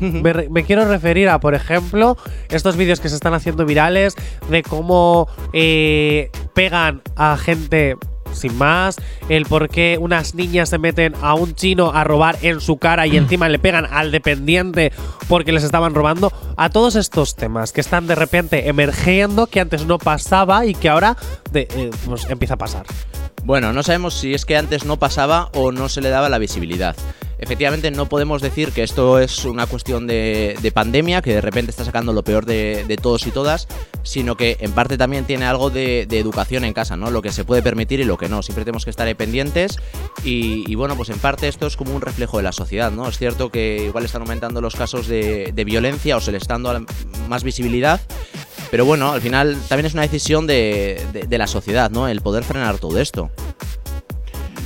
me, 0.51 0.65
quiero 0.65 0.85
referir 0.87 1.29
a, 1.29 1.39
por 1.41 1.55
ejemplo, 1.55 2.17
estos 2.49 2.77
vídeos 2.77 3.01
que 3.01 3.09
se 3.09 3.15
están 3.15 3.35
haciendo 3.35 3.65
virales 3.65 4.15
de 4.51 4.63
cómo 4.63 5.29
eh, 5.53 6.31
pegan 6.55 7.03
a 7.17 7.37
gente 7.37 7.97
sin 8.33 8.59
más, 8.59 8.97
el 9.29 9.47
por 9.47 9.69
qué 9.69 9.97
unas 10.01 10.35
niñas 10.35 10.69
se 10.69 10.79
meten 10.79 11.15
a 11.23 11.35
un 11.35 11.55
chino 11.55 11.93
a 11.93 12.03
robar 12.03 12.37
en 12.43 12.61
su 12.61 12.79
cara 12.79 13.07
y 13.07 13.17
encima 13.17 13.49
le 13.49 13.61
pegan 13.61 13.87
al 13.89 14.11
dependiente 14.11 14.91
porque 15.29 15.53
les 15.53 15.63
estaban 15.63 15.95
robando, 15.95 16.33
a 16.57 16.69
todos 16.69 16.97
estos 16.97 17.37
temas 17.37 17.71
que 17.73 17.81
están 17.81 18.09
de 18.09 18.17
repente 18.17 18.69
emergiendo, 18.69 19.47
que 19.47 19.61
antes 19.61 19.87
no 19.87 19.99
pasaba 19.99 20.67
y 20.67 20.75
que 20.75 20.89
ahora 20.89 21.17
de- 21.53 21.69
eh, 21.77 21.91
pues 22.07 22.29
empieza 22.29 22.55
a 22.55 22.59
pasar. 22.59 22.87
Bueno, 23.45 23.75
no 23.75 23.83
sabemos 23.83 24.15
si 24.15 24.33
es 24.33 24.47
que 24.47 24.57
antes 24.57 24.87
no 24.87 24.99
pasaba 24.99 25.51
o 25.53 25.71
no 25.71 25.91
se 25.91 26.01
le 26.01 26.09
daba 26.09 26.31
la 26.31 26.39
visibilidad. 26.39 26.97
Efectivamente, 27.39 27.91
no 27.91 28.07
podemos 28.07 28.41
decir 28.41 28.73
que 28.73 28.83
esto 28.83 29.19
es 29.19 29.45
una 29.45 29.67
cuestión 29.67 30.07
de, 30.07 30.57
de 30.63 30.73
pandemia, 30.73 31.21
que 31.21 31.35
de 31.35 31.41
repente 31.43 31.71
está 31.71 31.85
sacando 31.85 32.15
lo 32.15 32.23
peor 32.23 32.47
de, 32.47 32.99
todos 33.03 33.27
y 33.27 33.33
todas, 33.33 33.69
sino 34.03 34.37
que 34.37 34.57
en 34.61 34.73
parte 34.73 34.97
también 34.97 35.27
tiene 35.27 35.45
algo 35.45 35.69
de, 35.69 36.03
educación 36.03 36.65
en 36.65 36.73
casa, 36.73 36.97
¿no? 36.97 37.11
Lo 37.11 37.21
que 37.21 37.33
se 37.33 37.45
puede 37.45 37.61
permitir 37.61 38.01
y 38.01 38.05
lo 38.05 38.17
que 38.17 38.31
no. 38.31 38.43
Siempre 38.43 38.65
tenemos 38.65 38.85
que 38.85 38.91
estar 38.91 39.07
ahí 39.07 39.15
pendientes 39.15 39.79
y, 40.25 40.65
y, 40.71 40.75
bueno, 40.75 40.97
pues 40.97 41.11
en 41.11 41.19
parte 41.19 41.47
esto 41.49 41.67
es 41.67 41.77
como 41.77 41.95
un 41.95 42.01
reflejo 42.01 42.39
de 42.39 42.45
la 42.45 42.53
sociedad, 42.53 42.91
¿no? 42.93 43.07
Es 43.09 43.19
cierto 43.19 43.51
que 43.51 43.85
igual 43.87 44.07
están 44.07 44.23
aumentando 44.23 44.63
los 44.63 44.75
casos 44.75 45.07
de, 45.07 45.53
violencia 45.67 46.17
o 46.17 46.21
se 46.21 46.33
le 46.33 46.39
está 46.39 46.55
dando 46.55 46.87
más 47.29 47.45
visibilidad, 47.45 48.01
pero 48.75 48.85
bueno, 48.85 49.12
al 49.12 49.20
final 49.20 49.57
también 49.68 49.87
es 49.87 49.93
una 49.95 50.03
decisión 50.03 50.49
de, 50.49 51.01
de- 51.12 51.29
de 51.29 51.39
la 51.39 51.47
sociedad, 51.47 51.93
¿no? 51.93 52.09
El 52.09 52.20
poder 52.22 52.43
frenar 52.43 52.79
todo 52.79 52.99
esto. 52.99 53.31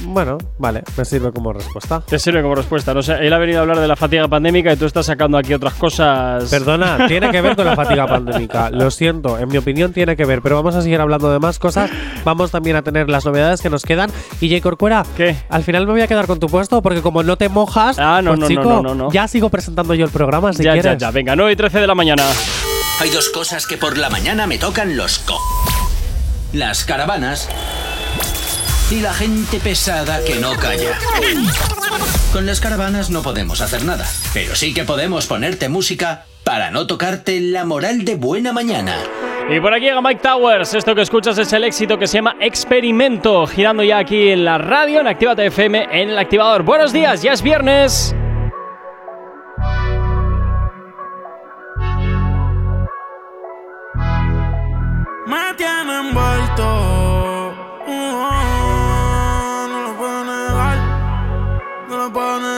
Bueno, 0.06 0.38
vale, 0.56 0.82
me 0.96 1.04
sirve 1.04 1.30
como 1.30 1.52
respuesta. 1.52 2.00
Te 2.09 2.18
sirve 2.18 2.40
como 2.40 2.54
respuesta. 2.54 2.94
No 2.94 3.02
sé, 3.02 3.16
él 3.20 3.30
ha 3.34 3.36
venido 3.36 3.59
a 3.59 3.62
hablar 3.62 3.78
de 3.80 3.86
la 3.86 3.96
fatiga 3.96 4.26
pandémica 4.26 4.72
y 4.72 4.76
tú 4.78 4.86
estás 4.86 5.04
sacando 5.04 5.36
aquí 5.36 5.52
otras 5.52 5.74
cosas. 5.74 6.48
Perdona, 6.48 7.06
tiene 7.06 7.30
que 7.30 7.42
ver 7.42 7.54
con 7.54 7.66
la 7.66 7.76
fatiga 7.76 8.06
pandémica. 8.09 8.70
Lo 8.70 8.90
siento, 8.90 9.38
en 9.38 9.48
mi 9.48 9.59
opinión 9.59 9.92
tiene 9.92 10.16
que 10.16 10.24
ver, 10.24 10.40
pero 10.40 10.56
vamos 10.56 10.74
a 10.74 10.80
seguir 10.80 11.02
hablando 11.02 11.30
de 11.30 11.38
más 11.38 11.59
cosas. 11.59 11.90
Vamos 12.24 12.50
también 12.50 12.76
a 12.76 12.82
tener 12.82 13.11
las 13.11 13.26
novedades 13.26 13.61
que 13.61 13.68
nos 13.68 13.82
quedan. 13.82 14.11
Y 14.40 14.48
J. 14.48 14.62
Corcuera, 14.62 15.04
¿Qué? 15.18 15.36
al 15.50 15.64
final 15.64 15.84
me 15.86 15.92
voy 15.92 16.00
a 16.00 16.06
quedar 16.06 16.26
con 16.26 16.40
tu 16.40 16.46
puesto 16.46 16.80
porque 16.80 17.02
como 17.02 17.22
no 17.22 17.36
te 17.36 17.50
mojas, 17.50 17.98
Ah, 17.98 18.22
no, 18.22 18.30
pues, 18.30 18.40
no, 18.40 18.44
no, 18.44 18.48
chico, 18.48 18.62
no, 18.64 18.82
no, 18.82 18.94
no. 18.94 19.12
ya 19.12 19.28
sigo 19.28 19.50
presentando 19.50 19.92
yo 19.92 20.06
el 20.06 20.11
programa 20.11 20.54
si 20.54 20.62
ya, 20.62 20.74
ya, 20.76 20.80
quieres. 20.80 20.98
ya. 21.02 21.11
Venga, 21.11 21.36
9 21.36 21.52
y 21.52 21.56
13 21.56 21.80
de 21.80 21.86
la 21.86 21.94
mañana. 21.94 22.22
Hay 23.01 23.11
dos 23.11 23.28
cosas 23.28 23.68
que 23.68 23.76
por 23.76 23.96
la 23.96 24.11
mañana 24.11 24.49
me 24.49 24.59
tocan 24.59 24.96
los 24.96 25.20
co. 25.20 25.38
Las 26.53 26.84
caravanas 26.84 27.49
y 28.90 29.01
la 29.01 29.14
gente 29.14 29.61
pesada 29.61 30.24
que 30.24 30.34
no 30.36 30.57
calla. 30.57 30.99
Con 32.32 32.44
las 32.44 32.61
caravanas 32.61 33.11
no 33.11 33.22
podemos 33.22 33.61
hacer 33.61 33.84
nada, 33.84 34.05
pero 34.34 34.57
sí 34.57 34.74
que 34.74 34.82
podemos 34.82 35.26
ponerte 35.26 35.68
música 35.68 36.24
para 36.42 36.72
no 36.72 36.88
tocarte 36.88 37.40
la 37.40 37.64
moral 37.64 38.05
de 38.05 38.16
buena 38.16 38.53
mañana. 38.53 38.96
Y 39.49 39.61
por 39.61 39.72
aquí 39.72 39.84
llega 39.84 40.03
Mike 40.03 40.20
Towers. 40.20 40.74
Esto 40.74 40.96
que 40.96 41.03
escuchas 41.03 41.38
es 41.38 41.53
el 41.53 41.62
éxito 41.62 41.99
que 41.99 42.09
se 42.09 42.18
llama 42.18 42.34
Experimento. 42.40 43.46
Girando 43.46 43.84
ya 43.84 43.99
aquí 43.99 44.30
en 44.30 44.44
la 44.44 44.59
radio, 44.59 45.01
en 45.01 45.07
Actívate 45.07 45.46
FM, 45.46 45.86
en 45.92 46.11
el 46.11 46.18
activador. 46.18 46.64
Buenos 46.64 46.92
días, 46.92 47.22
ya 47.22 47.32
es 47.32 47.42
viernes. 47.42 48.14
Me 55.29 55.55
tiene 55.57 55.93
envuelto. 56.01 56.64
Uh, 57.87 59.68
no 59.70 59.79
lo 59.87 59.93
puedo 59.99 60.24
negar, 60.24 60.79
no 61.89 61.97
lo 61.97 62.12
puedo 62.12 62.41
negar. 62.41 62.57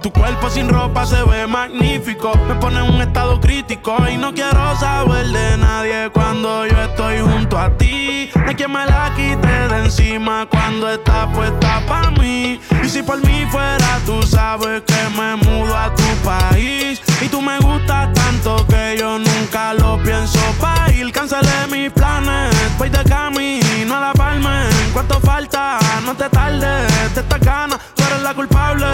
Tu 0.00 0.10
cuerpo 0.10 0.48
sin 0.48 0.70
ropa 0.70 1.04
se 1.04 1.22
ve 1.22 1.46
magnífico. 1.46 2.32
Me 2.48 2.54
pone 2.54 2.78
en 2.78 2.94
un 2.94 3.02
estado 3.02 3.38
crítico 3.38 3.94
y 4.10 4.16
no 4.16 4.32
quiero 4.32 4.74
saber 4.76 5.26
de 5.26 5.58
nadie 5.58 6.10
cuando 6.10 6.66
yo 6.66 6.80
estoy 6.80 7.20
junto 7.20 7.58
a 7.58 7.68
ti. 7.76 8.30
Hay 8.46 8.54
quien 8.54 8.72
me 8.72 8.86
la 8.86 9.12
quite 9.14 9.46
de 9.46 9.84
encima 9.84 10.46
cuando 10.50 10.90
está 10.90 11.30
puesta 11.30 11.82
para 11.86 12.10
mí. 12.12 12.58
Y 12.82 12.88
si 12.88 13.02
por 13.02 13.22
mí 13.22 13.44
fuera, 13.50 14.00
tú 14.06 14.22
sabes 14.22 14.82
que 14.86 15.20
me 15.20 15.36
mudo 15.36 15.76
a 15.76 15.94
tu 15.94 16.08
país. 16.24 17.02
Y 17.20 17.28
tú 17.28 17.42
me 17.42 17.58
gustas 17.58 18.12
tanto 18.14 18.66
que 18.66 18.96
yo 18.98 19.18
nunca 19.18 19.74
lo 19.74 20.02
pienso 20.02 20.40
pa' 20.58 20.90
ir. 20.94 21.12
Cancelé 21.12 21.66
mis 21.70 21.90
planes, 21.90 22.54
voy 22.78 22.88
de 22.88 23.04
camino 23.04 23.94
a 23.94 24.00
la. 24.00 24.17
¿Cuánto 24.92 25.20
falta? 25.20 25.78
No 26.04 26.14
te 26.14 26.28
tardes, 26.28 27.14
te 27.14 27.20
esta 27.20 27.38
gana, 27.38 27.78
tú 27.94 28.02
eres 28.04 28.22
la 28.22 28.34
culpable. 28.34 28.86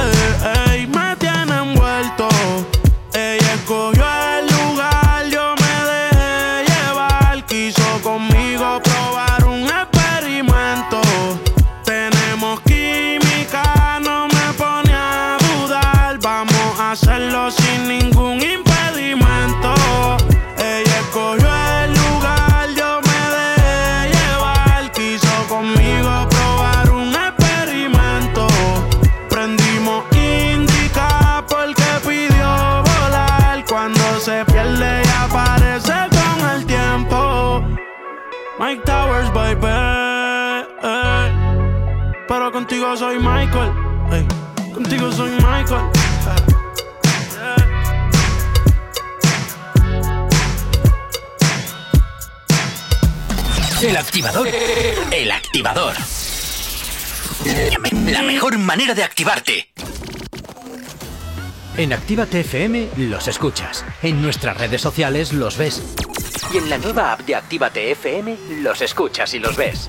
Contigo 42.84 42.96
soy 42.96 43.18
Michael. 43.18 43.72
Contigo 44.74 45.12
soy 45.12 45.30
Michael. 45.30 45.90
El 53.82 53.96
activador. 53.96 54.48
El 55.10 55.30
activador. 55.30 55.94
La 58.06 58.22
mejor 58.22 58.58
manera 58.58 58.94
de 58.94 59.02
activarte. 59.02 59.68
En 61.76 61.92
Actívate 61.92 62.40
FM 62.40 62.90
los 62.98 63.28
escuchas. 63.28 63.84
En 64.02 64.20
nuestras 64.20 64.58
redes 64.58 64.82
sociales 64.82 65.32
los 65.32 65.56
ves. 65.56 65.82
Y 66.52 66.58
en 66.58 66.68
la 66.68 66.78
nueva 66.78 67.12
app 67.12 67.20
de 67.20 67.34
Actívate 67.34 67.90
FM 67.92 68.36
los 68.60 68.82
escuchas 68.82 69.32
y 69.32 69.38
los 69.38 69.56
ves. 69.56 69.88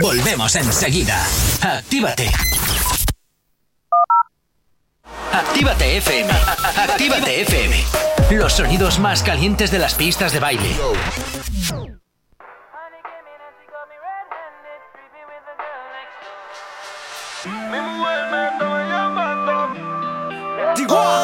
Volvemos 0.00 0.54
enseguida. 0.56 1.26
Actívate. 1.62 2.30
Actívate 5.32 5.96
FM. 5.98 6.32
Actívate 6.76 7.42
FM. 7.42 7.84
Los 8.30 8.54
sonidos 8.54 8.98
más 8.98 9.22
calientes 9.22 9.70
de 9.70 9.78
las 9.78 9.94
pistas 9.94 10.32
de 10.32 10.40
baile. 10.40 10.76
Contigo 20.74 21.19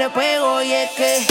le 0.00 0.08
pego. 0.08 0.62
Y 0.62 0.72
es 0.72 0.90
que 0.92 1.29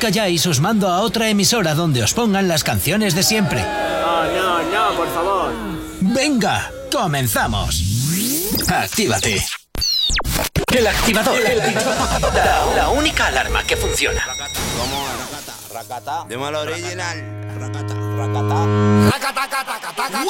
calláis, 0.00 0.46
os 0.46 0.58
mando 0.58 0.88
a 0.88 1.00
otra 1.00 1.28
emisora 1.28 1.74
donde 1.74 2.02
os 2.02 2.14
pongan 2.14 2.48
las 2.48 2.64
canciones 2.64 3.14
de 3.14 3.22
siempre. 3.22 3.60
No, 3.62 4.24
no, 4.24 4.62
no, 4.64 4.96
por 4.96 5.08
favor. 5.14 5.52
Venga, 6.00 6.72
comenzamos. 6.90 7.82
Actívate. 8.66 9.44
El 10.74 10.86
activador. 10.86 11.38
La, 12.34 12.66
la 12.74 12.88
única 12.88 13.26
alarma 13.26 13.62
que 13.64 13.76
funciona. 13.76 14.24
Dímelo 16.28 16.60
original. 16.60 17.36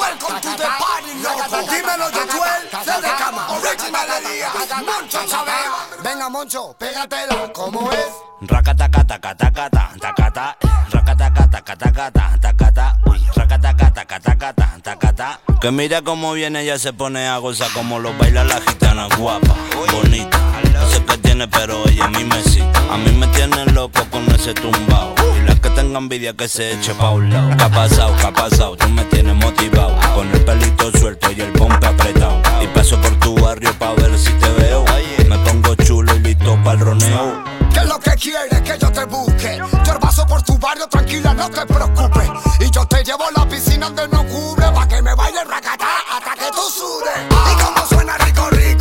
Welcome 0.01 0.41
to 0.41 0.51
the 0.57 0.67
party, 0.79 1.13
loco. 1.23 1.57
Dímelo, 1.71 2.05
Josuel, 2.11 2.63
de 3.01 3.11
cama. 3.17 3.43
Original 3.51 4.07
Elías, 4.17 4.53
Moncho 4.85 5.19
Chavea. 5.27 5.71
Venga, 6.03 6.29
Moncho, 6.29 6.75
pégatela, 6.77 7.51
¿cómo 7.53 7.91
es? 7.91 8.30
Rakataka 8.47 9.03
taka 9.03 9.35
taka 9.35 9.69
ta 9.69 9.91
taka 9.99 10.31
ta 10.31 10.55
Rakataka 10.91 11.47
taka 11.51 11.75
taka 11.75 12.11
ta 12.11 12.37
taka 12.41 12.71
ta 12.71 12.97
Uy, 13.05 13.19
rakataka 13.35 13.91
taka 13.93 14.19
taka 14.19 14.53
ta 14.53 14.67
taka 14.83 15.13
ta 15.13 15.39
Que 15.61 15.69
mira 15.71 16.01
cómo 16.01 16.33
viene 16.33 16.61
ella 16.61 16.79
se 16.79 16.91
pone 16.91 17.27
a 17.27 17.37
gozar 17.37 17.69
como 17.73 17.99
lo 17.99 18.13
baila 18.17 18.43
la 18.43 18.59
gitana 18.61 19.07
guapa, 19.15 19.55
bonita. 19.93 20.39
No 20.73 20.89
sé 20.89 21.03
qué 21.05 21.17
tiene 21.19 21.47
pero 21.47 21.87
ella 21.87 22.05
a 22.05 22.07
mí 22.07 22.23
me 22.23 22.39
excita. 22.39 22.79
A 22.91 22.97
mí 22.97 23.11
me 23.11 23.27
tiene 23.27 23.63
loco 23.67 24.03
con 24.09 24.23
ese 24.33 24.55
tumbao. 24.55 25.13
Y 25.37 25.47
la 25.47 25.55
que 25.61 25.69
tenga 25.69 25.99
envidia 25.99 26.33
que 26.33 26.47
se 26.47 26.71
eche 26.73 26.95
pa' 26.95 27.11
un 27.11 27.29
lado. 27.31 27.55
¿Qué 27.55 27.63
ha 27.63 27.69
pasado? 27.69 28.15
¿Qué 28.17 28.25
ha 28.25 28.31
pasado? 28.31 28.75
Tú 28.75 28.89
me 28.89 29.03
tienes 29.05 29.35
motivado. 29.35 29.95
Con 30.15 30.31
el 30.31 30.43
pelito 30.43 30.91
suelto 30.97 31.31
y 31.31 31.41
el 31.41 31.51
pompe 31.51 31.85
apretado. 31.85 32.41
Y 32.63 32.65
paso 32.67 32.99
por 32.99 33.15
tu 33.19 33.35
barrio 33.39 33.71
pa' 33.77 33.93
ver 33.93 34.17
si 34.17 34.31
te 34.33 34.49
veo. 34.53 34.83
Me 35.29 35.37
pongo 35.39 35.75
chulo 35.75 36.15
y 36.15 36.19
listo 36.21 36.57
para 36.63 36.79
el 36.79 36.85
roneo. 36.85 37.50
¿Qué 37.73 37.79
es 37.79 37.85
lo 37.87 37.99
que 37.99 38.11
quieres 38.11 38.61
que 38.61 38.77
yo 38.77 38.91
te 38.91 39.05
busque? 39.05 39.57
Yo 39.85 39.99
paso 39.99 40.25
por 40.25 40.41
tu 40.43 40.57
barrio, 40.57 40.87
tranquila, 40.87 41.33
no 41.33 41.49
te 41.49 41.65
preocupes. 41.65 42.29
Y 42.59 42.69
yo 42.69 42.85
te 42.85 43.03
llevo 43.03 43.23
a 43.25 43.31
la 43.31 43.47
piscina 43.47 43.87
donde 43.87 44.07
no 44.09 44.25
cubre, 44.27 44.71
pa' 44.71 44.87
que 44.87 45.01
me 45.01 45.13
baile 45.15 45.43
racatá 45.43 45.87
hasta 46.11 46.33
que 46.33 46.51
tú 46.51 46.61
sudes. 46.69 47.17
Y 47.51 47.63
como 47.63 47.85
suena 47.87 48.17
rico, 48.19 48.49
rico, 48.51 48.80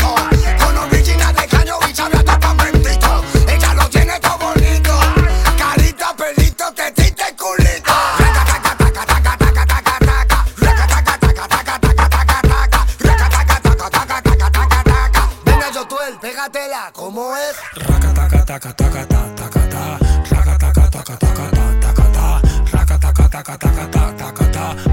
pégatela, 16.61 16.91
¿cómo 16.93 17.35
es? 17.37 17.57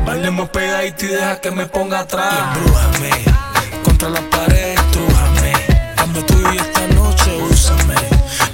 Bailemos 0.06 0.50
pegadito 0.50 1.06
y 1.06 1.08
deja 1.10 1.42
que 1.42 1.52
me 1.52 1.66
ponga 1.66 2.00
atrás. 2.00 2.34
Y 2.34 2.60
embrújame, 2.60 3.10
contra 3.84 4.10
la 4.10 4.22
pared, 4.30 4.74
estrújame. 4.74 5.54
Dame 5.96 6.24
tuyo 6.24 6.54
y 6.54 6.58
esta 6.58 6.88
noche 6.88 7.44
úsame. 7.50 7.96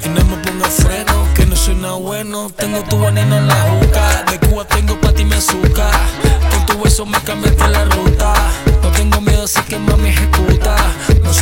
Y 0.04 0.10
no 0.10 0.26
me 0.26 0.38
ponga 0.38 0.66
freno, 0.70 1.28
que 1.36 1.46
no 1.46 1.56
soy 1.56 1.76
nada 1.76 1.94
bueno. 1.94 2.50
Tengo 2.56 2.82
tu 2.84 3.00
veneno 3.00 3.38
en 3.38 3.48
la 3.48 3.56
juca. 3.56 4.24
De 4.32 4.40
Cuba 4.40 4.66
tengo 4.66 5.00
pa' 5.00 5.14
ti 5.14 5.26
mi 5.26 5.36
azúcar. 5.36 5.92
Con 6.52 6.66
tu 6.66 6.74
hueso 6.82 7.06
me 7.06 7.20
cambiaste 7.22 7.68
la 7.68 7.86
ruta. 7.86 8.13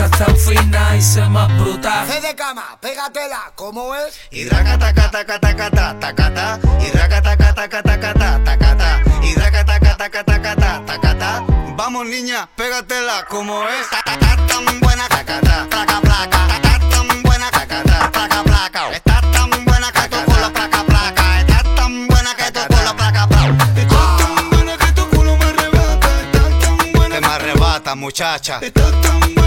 No 0.02 0.08
seas 0.08 0.18
tan 0.18 0.36
fina 0.36 0.98
y 0.98 1.02
sé 1.02 1.22
más 1.30 1.48
bruta. 1.60 2.06
Fe 2.06 2.20
de 2.22 2.34
cama, 2.36 2.76
pégatela, 2.82 3.52
¿cómo 3.54 3.94
es? 3.94 4.20
Y 4.32 4.50
rakatakatakatakatakata 4.50 6.60
Y 6.80 6.90
rakatakatakatakatakata 6.98 9.04
Y 9.22 9.36
rakatakatakatakatakata 9.36 11.46
Vamos 11.78 12.08
niña, 12.08 12.50
pégatela 12.56 13.26
como 13.30 13.62
es 13.70 13.88
Ta, 13.92 14.02
ta, 14.04 14.18
ta, 14.18 14.36
tan 14.48 14.80
buena 14.80 15.08
cacata, 15.08 15.68
placa 15.70 16.02
placa. 16.02 16.48
Ta, 16.48 16.60
ta, 16.62 16.80
tan 16.90 17.22
buena 17.22 17.52
cacata, 17.52 18.12
placa 18.12 18.44
placa. 18.44 18.90
Estás 18.92 19.22
tan 19.22 19.66
buena 19.68 19.92
que 19.92 20.10
placa 20.10 20.84
placa. 20.84 21.42
Estás 21.42 21.76
tan 21.76 22.08
buena 22.08 22.34
que 22.36 22.52
placa 22.52 23.28
placa. 23.28 23.68
Estás 23.78 24.18
tan 24.18 24.50
buena 24.50 24.78
que 24.78 24.92
tu 24.94 25.08
culo 25.12 25.38
me 25.38 25.46
arrebata. 25.46 26.22
Estás 26.22 26.60
tan 26.60 26.92
buena 26.92 27.16
que 27.16 27.22
me 27.22 27.28
arrebata 27.28 27.94
muchacha. 27.96 28.58
Estás 28.62 29.00
tan 29.02 29.41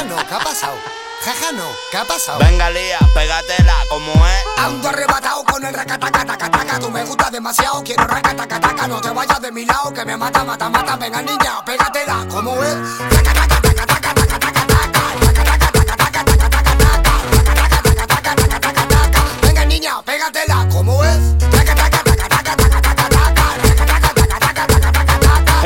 Jaja, 0.00 0.08
no, 0.08 0.16
¿qué 0.16 0.34
ha 0.34 0.38
pasado? 0.38 0.76
Jaja, 1.22 1.52
no, 1.52 1.64
¿qué 1.90 1.96
ha 1.98 2.04
pasado? 2.04 2.38
Venga, 2.38 2.70
Lía, 2.70 2.98
pégatela, 3.14 3.74
como 3.90 4.12
es. 4.26 4.44
Ando 4.56 4.88
arrebatado 4.88 5.44
con 5.44 5.62
el 5.62 5.74
racatacatacataca 5.74 6.78
Tú 6.78 6.90
me 6.90 7.04
gustas 7.04 7.30
demasiado, 7.30 7.84
quiero 7.84 8.06
racatacataca 8.06 8.86
No 8.88 9.00
te 9.02 9.10
vayas 9.10 9.42
de 9.42 9.52
mi 9.52 9.66
lado, 9.66 9.92
que 9.92 10.04
me 10.06 10.16
mata, 10.16 10.42
mata, 10.42 10.70
mata 10.70 10.96
Venga, 10.96 11.20
niña, 11.20 11.62
pégatela, 11.66 12.26
¿cómo 12.30 12.62
es? 12.64 12.76
Venga, 19.42 19.64
niña, 19.66 20.00
pégatela, 20.02 20.66
¿cómo 20.70 21.04
es? 21.04 21.29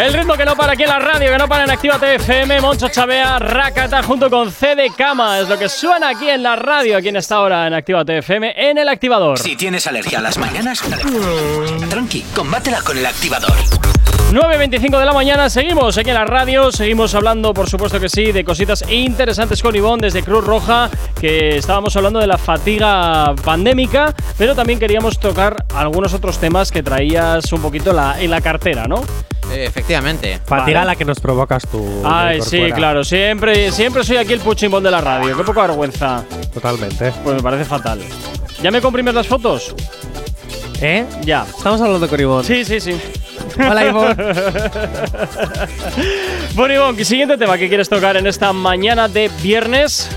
El 0.04 0.12
ritmo 0.12 0.34
que 0.34 0.44
no 0.44 0.54
para 0.54 0.74
aquí 0.74 0.82
en 0.82 0.90
la 0.90 0.98
radio, 0.98 1.30
que 1.32 1.38
no 1.38 1.48
para 1.48 1.64
en 1.64 1.70
Actívate 1.70 2.16
FM, 2.16 2.60
Moncho 2.60 2.90
Chavea, 2.90 3.38
Rakata 3.38 4.02
junto 4.02 4.28
con 4.28 4.52
C 4.52 4.76
de 4.76 4.90
Cama, 4.90 5.40
es 5.40 5.48
lo 5.48 5.58
que 5.58 5.66
suena 5.66 6.10
aquí 6.10 6.28
en 6.28 6.42
la 6.42 6.56
radio, 6.56 6.98
aquí 6.98 7.08
en 7.08 7.16
esta 7.16 7.40
hora 7.40 7.66
en 7.66 7.72
Actívate 7.72 8.18
FM, 8.18 8.52
en 8.54 8.76
el 8.76 8.90
activador. 8.90 9.38
Si 9.38 9.56
tienes 9.56 9.86
alergia 9.86 10.18
a 10.18 10.20
las 10.20 10.36
mañanas, 10.36 10.82
tranqui, 11.88 12.20
combátela 12.34 12.82
con 12.82 12.98
el 12.98 13.06
activador. 13.06 13.54
9.25 14.34 14.98
de 14.98 15.04
la 15.04 15.12
mañana, 15.12 15.48
seguimos 15.48 15.96
aquí 15.96 16.08
en 16.10 16.16
la 16.16 16.24
radio, 16.24 16.72
seguimos 16.72 17.14
hablando, 17.14 17.54
por 17.54 17.70
supuesto 17.70 18.00
que 18.00 18.08
sí, 18.08 18.32
de 18.32 18.42
cositas 18.42 18.82
interesantes 18.90 19.62
con 19.62 19.76
Ivonne 19.76 20.00
desde 20.06 20.24
Cruz 20.24 20.44
Roja, 20.44 20.90
que 21.20 21.56
estábamos 21.58 21.94
hablando 21.94 22.18
de 22.18 22.26
la 22.26 22.36
fatiga 22.36 23.32
pandémica, 23.44 24.12
pero 24.36 24.56
también 24.56 24.80
queríamos 24.80 25.20
tocar 25.20 25.64
algunos 25.72 26.14
otros 26.14 26.38
temas 26.38 26.72
que 26.72 26.82
traías 26.82 27.52
un 27.52 27.62
poquito 27.62 27.92
la- 27.92 28.20
en 28.20 28.28
la 28.28 28.40
cartera, 28.40 28.88
¿no? 28.88 29.04
Eh, 29.52 29.66
efectivamente. 29.66 30.40
Fatiga 30.44 30.80
Vale. 30.80 30.86
la 30.90 30.96
que 30.96 31.04
nos 31.04 31.20
provocas 31.20 31.64
tú. 31.68 32.02
Ay, 32.04 32.38
de 32.38 32.42
sí, 32.42 32.72
claro, 32.74 33.04
siempre, 33.04 33.70
siempre 33.70 34.02
soy 34.02 34.16
aquí 34.16 34.32
el 34.32 34.40
puchimbol 34.40 34.82
de 34.82 34.90
la 34.90 35.00
radio, 35.00 35.36
qué 35.36 35.44
poca 35.44 35.60
vergüenza. 35.62 36.24
Totalmente. 36.52 37.12
Pues 37.22 37.36
me 37.36 37.42
parece 37.42 37.64
fatal. 37.66 38.00
¿Ya 38.60 38.72
me 38.72 38.80
comprimes 38.80 39.14
las 39.14 39.28
fotos? 39.28 39.76
¿Eh? 40.80 41.04
Ya. 41.22 41.46
Estamos 41.56 41.80
hablando 41.80 42.08
con 42.08 42.18
Ivonne. 42.20 42.44
Sí, 42.48 42.64
sí, 42.64 42.80
sí. 42.80 43.00
Hola, 43.58 43.86
Ivonne. 43.86 44.14
bueno, 46.54 46.74
Ivonne, 46.74 47.04
siguiente 47.04 47.36
tema 47.36 47.58
que 47.58 47.68
quieres 47.68 47.88
tocar 47.88 48.16
en 48.16 48.26
esta 48.26 48.52
mañana 48.52 49.08
de 49.08 49.30
viernes. 49.42 50.08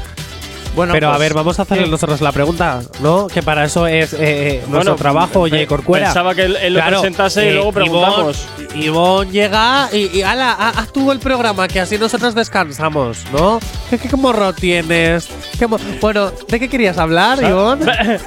Bueno, 0.77 0.93
Pero 0.93 1.07
a 1.07 1.11
pues, 1.13 1.19
ver, 1.21 1.33
vamos 1.33 1.57
a 1.59 1.63
hacerle 1.63 1.85
¿qué? 1.85 1.89
nosotros 1.89 2.21
la 2.21 2.31
pregunta, 2.31 2.81
¿no? 3.01 3.25
Que 3.27 3.41
para 3.41 3.65
eso 3.65 3.87
es 3.87 4.13
eh, 4.13 4.57
nuestro 4.69 4.93
Bueno, 4.93 4.95
trabajo, 4.95 5.33
pe- 5.33 5.39
oye, 5.39 5.67
Corcuera. 5.67 6.05
pensaba 6.05 6.35
que 6.35 6.43
él- 6.43 6.55
él 6.61 6.73
lo 6.75 6.85
presentase 6.85 7.49
y 7.49 7.53
luego 7.53 7.71
preguntamos. 7.71 8.47
Ivonne, 8.75 8.85
Ivonne 8.85 9.31
llega 9.31 9.89
y, 9.91 10.19
y 10.19 10.21
ala, 10.21 10.51
ha- 10.53 10.69
haz 10.69 10.93
tú 10.93 11.11
el 11.11 11.17
programa, 11.19 11.67
que 11.67 11.79
así 11.79 11.97
nosotros 11.97 12.35
descansamos, 12.35 13.23
¿no? 13.33 13.59
¿Qué, 13.89 13.97
qué 13.97 14.15
morro 14.15 14.53
tienes? 14.53 15.27
¿Qué 15.57 15.65
mo- 15.65 15.79
bueno, 15.99 16.29
¿de 16.47 16.59
qué 16.59 16.69
querías 16.69 16.99
hablar, 16.99 17.41
Ivonne? 17.41 17.91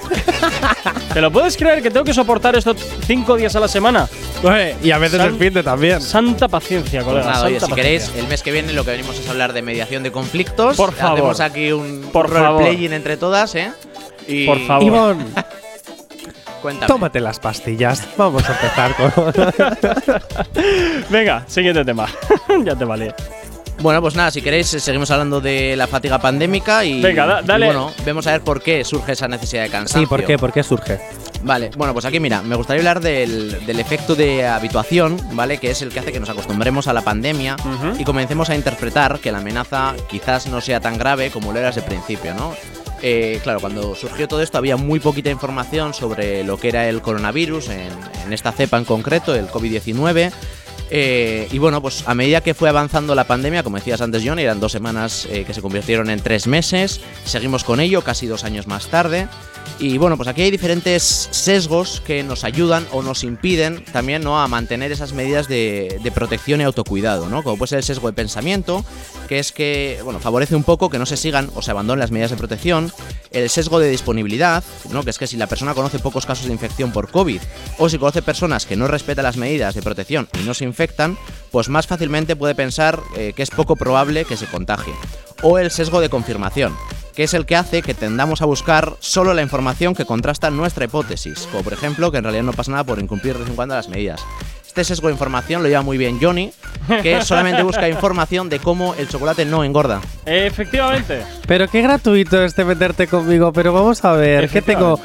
¿Te 1.15 1.21
lo 1.21 1.31
puedes 1.31 1.57
creer 1.57 1.83
que 1.83 1.91
tengo 1.91 2.05
que 2.05 2.15
soportar 2.15 2.57
esto 2.57 2.75
cinco 3.07 3.37
días 3.37 3.55
a 3.57 3.61
la 3.61 3.69
semana? 3.69 4.09
y 4.83 4.91
a 4.91 4.97
veces 4.99 5.19
San- 5.19 5.29
el 5.29 5.39
fin 5.39 5.53
de 5.53 5.63
también. 5.63 6.01
Santa 6.01 6.49
paciencia, 6.49 7.01
Pues 7.03 7.13
colega. 7.13 7.31
nada, 7.33 7.47
oye, 7.47 7.61
si 7.61 7.73
queréis, 7.73 8.01
paciencia. 8.03 8.23
el 8.23 8.29
mes 8.29 8.43
que 8.43 8.51
viene 8.53 8.73
lo 8.73 8.85
que 8.85 8.93
venimos 8.93 9.19
es 9.19 9.29
hablar 9.29 9.53
de 9.53 9.61
mediación 9.63 10.03
de 10.03 10.11
conflictos. 10.13 10.77
Por 10.77 10.93
favor. 10.95 11.19
Hacemos 11.19 11.41
aquí 11.41 11.73
un 11.73 12.09
Por 12.13 12.31
favor. 12.43 12.61
roleplaying 12.63 12.93
entre 12.93 13.17
todas, 13.17 13.55
¿eh? 13.55 13.73
Y 14.27 14.47
Por 14.47 14.59
favor. 14.67 14.85
Ivonne, 14.85 15.25
Cuéntame. 16.63 16.87
tómate 16.89 17.21
las 17.21 17.39
pastillas. 17.41 18.07
Vamos 18.17 18.45
a 18.49 18.53
empezar 18.53 18.95
con. 18.97 19.13
Venga, 21.11 21.45
siguiente 21.47 21.85
tema. 21.85 22.07
ya 22.65 22.77
te 22.77 22.85
vale. 22.85 23.15
Bueno, 23.81 24.03
pues 24.03 24.15
nada, 24.15 24.31
si 24.31 24.43
queréis, 24.43 24.75
eh, 24.75 24.81
seguimos 24.81 25.11
hablando 25.11 25.41
de 25.41 25.75
la 25.75 25.87
fatiga 25.87 26.19
pandémica 26.19 26.85
y. 26.85 27.01
Venga, 27.01 27.25
da- 27.27 27.41
y 27.41 27.47
dale. 27.47 27.65
bueno, 27.67 27.91
vemos 28.05 28.27
a 28.27 28.33
ver 28.33 28.43
por 28.43 28.63
qué 28.63 28.85
surge 28.85 29.13
esa 29.13 29.27
necesidad 29.27 29.63
de 29.63 29.71
cansancio. 29.71 30.01
sí, 30.03 30.07
¿por 30.07 30.23
qué? 30.25 30.37
¿Por 30.37 30.53
qué 30.53 30.63
surge? 30.63 31.01
Vale, 31.43 31.71
bueno, 31.77 31.93
pues 31.95 32.05
aquí 32.05 32.21
mira, 32.21 32.43
me 32.43 32.55
gustaría 32.55 32.81
hablar 32.81 33.01
del, 33.01 33.65
del 33.65 33.81
efecto 33.81 34.15
de 34.15 34.47
habituación, 34.47 35.17
¿vale? 35.33 35.59
Que 35.59 35.71
es 35.71 35.81
el 35.81 35.91
que 35.91 36.01
hace 36.01 36.13
que 36.13 36.21
nos 36.21 36.29
acostumbremos 36.29 36.87
a 36.87 36.93
la 36.93 37.03
pandemia 37.03 37.57
y 37.99 38.05
comencemos 38.05 38.51
a 38.51 38.55
interpretar 38.55 39.21
que 39.21 39.33
la 39.33 39.39
amenaza 39.39 39.95
quizás 40.09 40.47
no 40.49 40.61
sea 40.61 40.81
tan 40.81 40.99
grave 40.99 41.31
como 41.31 41.53
lo 41.53 41.59
era 41.59 41.69
desde 41.69 41.81
el 41.81 41.87
principio, 41.87 42.35
¿no? 42.35 42.55
Eh, 43.03 43.41
claro, 43.43 43.61
cuando 43.61 43.95
surgió 43.95 44.29
todo 44.29 44.43
esto 44.43 44.59
había 44.59 44.77
muy 44.77 45.01
poquita 45.01 45.31
información 45.31 45.95
sobre 45.95 46.45
lo 46.45 46.59
que 46.59 46.69
era 46.69 46.89
el 46.89 47.01
coronavirus, 47.01 47.71
en, 47.71 47.89
en 48.27 48.33
esta 48.33 48.53
cepa 48.53 48.77
en 48.77 48.85
concreto, 48.85 49.35
el 49.35 49.49
COVID-19. 49.49 50.33
Eh, 50.93 51.49
y 51.53 51.59
bueno, 51.59 51.81
pues 51.81 52.03
a 52.07 52.15
medida 52.15 52.41
que 52.41 52.53
fue 52.53 52.69
avanzando 52.69 53.15
la 53.15 53.25
pandemia, 53.25 53.63
como 53.63 53.77
decías 53.77 54.01
antes, 54.01 54.23
John, 54.25 54.39
eran 54.39 54.59
dos 54.59 54.73
semanas 54.73 55.27
eh, 55.31 55.45
que 55.45 55.55
se 55.55 55.63
convirtieron 55.63 56.11
en 56.11 56.21
tres 56.21 56.47
meses. 56.47 57.01
Seguimos 57.25 57.63
con 57.65 57.81
ello 57.81 58.03
casi 58.03 58.27
dos 58.27 58.45
años 58.45 58.67
más 58.67 58.89
tarde. 58.89 59.29
Y 59.81 59.97
bueno, 59.97 60.19
pues 60.19 60.29
aquí 60.29 60.43
hay 60.43 60.51
diferentes 60.51 61.29
sesgos 61.31 62.03
que 62.03 62.23
nos 62.23 62.45
ayudan 62.45 62.87
o 62.93 63.03
nos 63.03 63.25
impiden 63.25 63.83
también 63.87 64.23
¿no? 64.23 64.39
a 64.39 64.47
mantener 64.47 64.93
esas 64.93 65.15
medidas 65.15 65.49
de, 65.49 66.13
protección 66.15 66.61
y 66.61 66.65
autocuidado, 66.65 67.31
¿no? 67.31 67.43
Como 67.43 67.57
puede 67.57 67.71
ser 67.71 67.79
el 67.79 67.85
sesgo 67.85 68.09
de 68.09 68.13
pensamiento, 68.13 68.85
que 69.27 69.39
es 69.39 69.53
que, 69.53 69.99
bueno, 70.05 70.21
favorece 70.21 70.55
un 70.55 70.65
poco 70.65 70.91
que 70.91 70.99
no 70.99 71.07
se 71.07 71.17
sigan 71.17 71.49
o 71.55 71.63
se 71.63 71.71
abandonen 71.71 72.01
las 72.01 72.11
medidas 72.11 72.31
de 72.31 72.37
protección. 72.37 72.93
El 73.31 73.49
sesgo 73.49 73.79
de 73.79 73.89
disponibilidad, 73.89 74.63
¿no? 74.91 75.03
Que 75.03 75.11
es 75.11 75.19
que 75.19 75.27
si 75.27 75.39
la 75.39 75.47
persona 75.47 75.73
conoce 75.73 75.99
pocos 75.99 76.27
casos 76.27 76.47
de 76.47 76.53
infección 76.53 76.93
por 76.93 77.11
COVID 77.11 77.41
o 77.79 77.89
si 77.89 77.97
conoce 77.97 78.21
personas 78.21 78.67
que 78.67 78.77
no 78.77 78.87
respetan 78.87 79.25
las 79.25 79.39
medidas 79.39 79.75
de 79.75 79.81
protección 79.81 80.29
y 80.39 80.45
no 80.45 80.53
se 80.53 80.65
infectan, 80.65 81.17
pues 81.51 81.71
más 81.71 81.87
fácilmente 81.87 82.37
puede 82.37 82.55
pensar 82.55 83.01
eh, 83.17 83.33
que 83.35 83.43
es 83.43 83.51
poco 83.51 83.77
probable 83.77 84.27
que 84.27 84.37
se 84.37 84.47
contagie. 84.47 84.93
O 85.43 85.59
el 85.59 85.71
sesgo 85.71 86.03
de 86.03 86.11
confirmación, 86.11 86.77
que 87.21 87.25
es 87.25 87.35
el 87.35 87.45
que 87.45 87.55
hace 87.55 87.83
que 87.83 87.93
tendamos 87.93 88.41
a 88.41 88.47
buscar 88.47 88.95
solo 88.99 89.35
la 89.35 89.43
información 89.43 89.95
que 89.95 90.07
contrasta 90.07 90.51
nuestra 90.51 90.87
hipótesis, 90.87 91.47
como 91.51 91.63
por 91.63 91.75
ejemplo 91.75 92.11
que 92.11 92.17
en 92.17 92.25
realidad 92.25 92.45
no 92.45 92.55
pasa 92.55 92.71
nada 92.71 92.85
por 92.85 92.99
incumplir 92.99 93.35
de 93.35 93.41
vez 93.41 93.51
en 93.51 93.57
cuando 93.57 93.75
las 93.75 93.91
medidas. 93.91 94.25
Este 94.67 94.85
sesgo 94.85 95.09
de 95.09 95.13
información 95.13 95.63
lo 95.63 95.69
lleva 95.69 95.83
muy 95.83 95.99
bien 95.99 96.19
Johnny, 96.19 96.51
que 97.03 97.21
solamente 97.23 97.63
busca 97.63 97.91
información 97.91 98.49
de 98.49 98.59
cómo 98.59 98.95
el 98.95 99.07
chocolate 99.07 99.45
no 99.45 99.65
engorda. 99.65 100.01
Efectivamente. 100.25 101.21
Pero 101.47 101.69
qué 101.69 101.83
gratuito 101.83 102.43
este 102.43 102.65
meterte 102.65 103.07
conmigo, 103.07 103.53
pero 103.53 103.75
vamos 103.75 104.03
a 104.03 104.13
ver, 104.13 104.49
¿qué 104.49 104.63
tengo? 104.63 104.99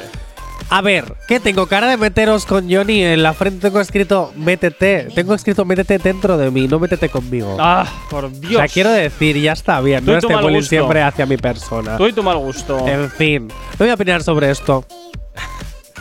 A 0.70 0.82
ver, 0.82 1.14
¿qué 1.28 1.40
tengo? 1.40 1.68
Cara 1.68 1.88
de 1.88 1.96
meteros 1.98 2.46
con 2.46 2.72
Johnny, 2.72 3.04
en 3.04 3.22
la 3.22 3.34
frente 3.34 3.62
tengo 3.68 3.80
escrito 3.80 4.34
métete. 4.36 5.08
Tengo 5.14 5.36
escrito 5.36 5.64
métete 5.64 6.00
dentro 6.00 6.38
de 6.38 6.50
mí, 6.50 6.68
no 6.68 6.80
métete 6.80 7.08
conmigo. 7.10 7.56
Ah, 7.60 7.86
por 8.10 8.32
Dios. 8.32 8.56
O 8.56 8.58
sea, 8.58 8.68
quiero 8.68 8.90
decir, 8.92 9.38
ya 9.40 9.54
está 9.54 9.80
bien, 9.82 10.04
Tú 10.04 10.12
no 10.12 10.18
este 10.18 10.34
mal 10.34 10.44
bullying 10.44 10.58
gusto. 10.60 10.70
siempre 10.70 11.04
hacia 11.04 11.26
mi 11.28 11.38
persona. 11.38 11.98
Tú 11.98 12.08
y 12.08 12.14
tu 12.14 12.24
mal 12.24 12.38
gusto. 12.38 12.86
En 12.88 13.12
fin, 13.12 13.48
no 13.48 13.54
voy 13.78 13.90
a 13.90 13.94
opinar 13.94 14.24
sobre 14.24 14.50
esto. 14.50 14.84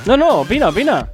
No, 0.06 0.16
no, 0.16 0.40
opina, 0.40 0.68
opina. 0.70 1.08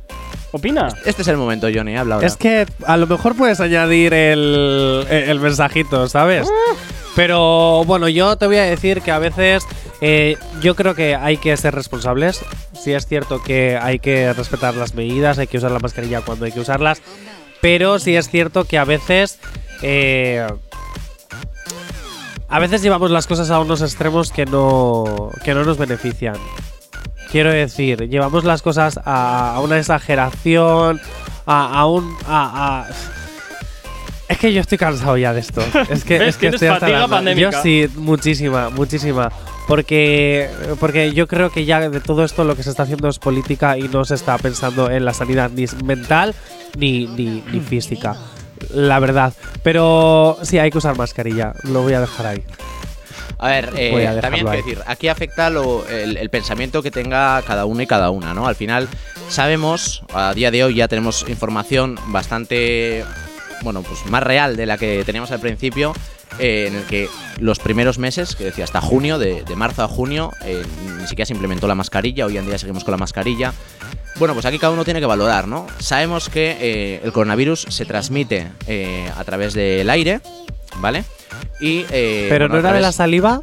Opina. 0.53 0.89
Este 1.05 1.23
es 1.23 1.29
el 1.29 1.37
momento, 1.37 1.69
Johnny, 1.73 1.97
habla 1.97 2.17
ahora. 2.17 2.27
Es 2.27 2.37
que 2.37 2.67
a 2.87 2.97
lo 2.97 3.07
mejor 3.07 3.37
puedes 3.37 3.61
añadir 3.61 4.13
el, 4.15 5.07
el 5.09 5.39
mensajito, 5.41 6.09
¿sabes? 6.09 6.49
Pero 7.17 7.85
bueno, 7.85 8.09
yo 8.09 8.37
te 8.37 8.47
voy 8.47 8.57
a 8.57 8.65
decir 8.65 9.03
que 9.03 9.11
a 9.11 9.19
veces 9.19 9.67
eh, 10.01 10.37
yo 10.61 10.75
creo 10.77 10.95
que 10.95 11.17
hay 11.17 11.37
que 11.37 11.57
ser 11.57 11.75
responsables. 11.75 12.41
Sí 12.73 12.93
es 12.93 13.07
cierto 13.07 13.43
que 13.43 13.77
hay 13.81 13.99
que 13.99 14.33
respetar 14.33 14.75
las 14.75 14.95
medidas, 14.95 15.39
hay 15.39 15.47
que 15.47 15.59
usar 15.59 15.71
la 15.73 15.81
mascarilla 15.81 16.21
cuando 16.23 16.45
hay 16.45 16.53
que 16.53 16.61
usarlas. 16.61 17.03
Pero 17.61 17.99
sí 17.99 18.17
es 18.17 18.29
cierto 18.31 18.65
que 18.65 18.79
a 18.79 18.85
veces... 18.85 19.39
eh, 19.83 20.47
a 22.53 22.59
veces 22.59 22.83
llevamos 22.83 23.13
las 23.13 23.29
cosas 23.29 23.51
a 23.51 23.61
unos 23.61 23.81
extremos 23.81 24.33
que 24.33 24.45
no, 24.45 25.31
que 25.45 25.55
no 25.55 25.65
nos 25.65 25.79
benefician. 25.79 26.35
Quiero 27.31 27.53
decir, 27.53 28.09
llevamos 28.09 28.43
las 28.43 28.61
cosas 28.61 28.99
a, 29.05 29.55
a 29.55 29.61
una 29.61 29.79
exageración, 29.79 31.01
a, 31.47 31.79
a 31.81 31.87
un... 31.87 32.17
A, 32.27 32.89
Es 34.31 34.39
que 34.39 34.53
yo 34.53 34.61
estoy 34.61 34.79
cansado 34.79 35.17
ya 35.17 35.33
de 35.35 35.41
esto. 35.41 35.61
Es 35.91 36.05
que, 36.05 36.29
estoy 36.29 36.49
hasta 36.49 36.79
fatiga 36.81 37.01
la- 37.01 37.09
pandémica. 37.09 37.51
Yo 37.51 37.63
sí, 37.63 37.87
muchísima, 37.97 38.71
muchísima. 38.71 39.31
Porque, 39.69 40.49
porque 40.81 41.13
yo 41.13 41.29
creo 41.29 41.51
que 41.51 41.65
ya 41.65 41.89
de 41.91 42.01
todo 42.01 42.25
esto 42.25 42.45
lo 42.45 42.57
que 42.57 42.63
se 42.63 42.71
está 42.71 42.85
haciendo 42.85 43.09
es 43.09 43.19
política 43.19 43.77
y 43.79 43.83
no 43.89 44.05
se 44.05 44.15
está 44.15 44.37
pensando 44.39 44.91
en 44.91 45.05
la 45.05 45.13
sanidad 45.15 45.51
ni 45.51 45.67
mental 45.85 46.35
ni, 46.79 47.07
ni, 47.07 47.43
ni 47.53 47.61
física. 47.61 48.17
La 48.75 48.99
verdad. 48.99 49.33
Pero 49.63 50.39
sí, 50.43 50.59
hay 50.59 50.71
que 50.71 50.79
usar 50.79 50.97
mascarilla. 50.97 51.53
Lo 51.65 51.83
voy 51.83 51.93
a 51.95 52.01
dejar 52.01 52.27
ahí. 52.27 52.43
A 53.39 53.49
ver, 53.49 53.71
eh, 53.77 54.07
a 54.07 54.21
también 54.21 54.45
quiero 54.47 54.65
decir, 54.67 54.79
aquí 54.87 55.09
afecta 55.09 55.49
lo- 55.51 55.87
el, 55.89 56.17
el 56.19 56.29
pensamiento 56.31 56.83
que 56.83 56.91
tenga 56.91 57.41
cada 57.43 57.65
uno 57.65 57.81
y 57.83 57.87
cada 57.87 58.11
una, 58.11 58.35
¿no? 58.35 58.47
Al 58.47 58.55
final 58.55 58.87
sabemos, 59.29 60.03
a 60.13 60.35
día 60.35 60.51
de 60.51 60.63
hoy 60.65 60.75
ya 60.75 60.89
tenemos 60.89 61.25
información 61.29 61.99
bastante, 62.09 63.03
bueno, 63.63 63.83
pues 63.83 64.05
más 64.07 64.23
real 64.23 64.57
de 64.57 64.67
la 64.67 64.79
que 64.79 65.03
teníamos 65.05 65.31
al 65.31 65.41
principio, 65.41 65.93
eh, 66.39 66.67
en 66.69 66.77
el 66.77 66.85
que 66.85 67.09
los 67.39 67.59
primeros 67.59 67.99
meses, 67.99 68.37
que 68.37 68.45
decía 68.45 68.65
hasta 68.65 68.81
junio, 68.81 69.19
de, 69.19 69.43
de 69.43 69.57
marzo 69.57 69.83
a 69.83 69.89
junio, 69.89 70.33
eh, 70.45 70.63
ni 70.99 71.07
siquiera 71.07 71.27
se 71.27 71.33
implementó 71.33 71.67
la 71.67 71.75
mascarilla, 71.75 72.27
hoy 72.27 72.39
en 72.39 72.47
día 72.47 72.59
seguimos 72.59 72.85
con 72.85 72.93
la 72.93 72.99
mascarilla. 72.99 73.53
Bueno, 74.17 74.35
pues 74.35 74.45
aquí 74.47 74.59
cada 74.59 74.73
uno 74.73 74.85
tiene 74.85 75.01
que 75.01 75.07
valorar, 75.07 75.49
¿no? 75.49 75.67
Sabemos 75.79 76.29
que 76.29 76.57
eh, 76.61 77.01
el 77.05 77.13
coronavirus 77.13 77.67
se 77.69 77.85
transmite 77.85 78.49
eh, 78.67 79.11
a 79.17 79.25
través 79.25 79.55
del 79.55 79.89
aire, 79.89 80.21
¿vale? 80.77 81.05
Y, 81.61 81.85
Pero 81.85 82.49
bueno, 82.49 82.55
no 82.55 82.61
era 82.61 82.73
de 82.73 82.81
la 82.81 82.93
saliva. 82.93 83.41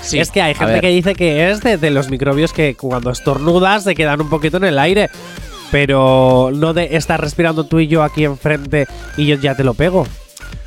Sí, 0.00 0.18
es 0.18 0.30
que 0.30 0.40
hay 0.40 0.54
gente 0.54 0.80
que 0.80 0.88
dice 0.88 1.14
que 1.14 1.50
es 1.50 1.60
de, 1.60 1.76
de 1.76 1.90
los 1.90 2.08
microbios 2.08 2.52
que 2.52 2.74
cuando 2.74 3.10
estornudas 3.10 3.84
se 3.84 3.94
quedan 3.94 4.20
un 4.20 4.30
poquito 4.30 4.56
en 4.56 4.64
el 4.64 4.78
aire. 4.78 5.10
Pero 5.70 6.50
no 6.54 6.72
de 6.72 6.96
estar 6.96 7.20
respirando 7.20 7.64
tú 7.64 7.80
y 7.80 7.88
yo 7.88 8.02
aquí 8.02 8.24
enfrente 8.24 8.86
y 9.16 9.26
yo 9.26 9.36
ya 9.36 9.54
te 9.54 9.64
lo 9.64 9.74
pego. 9.74 10.06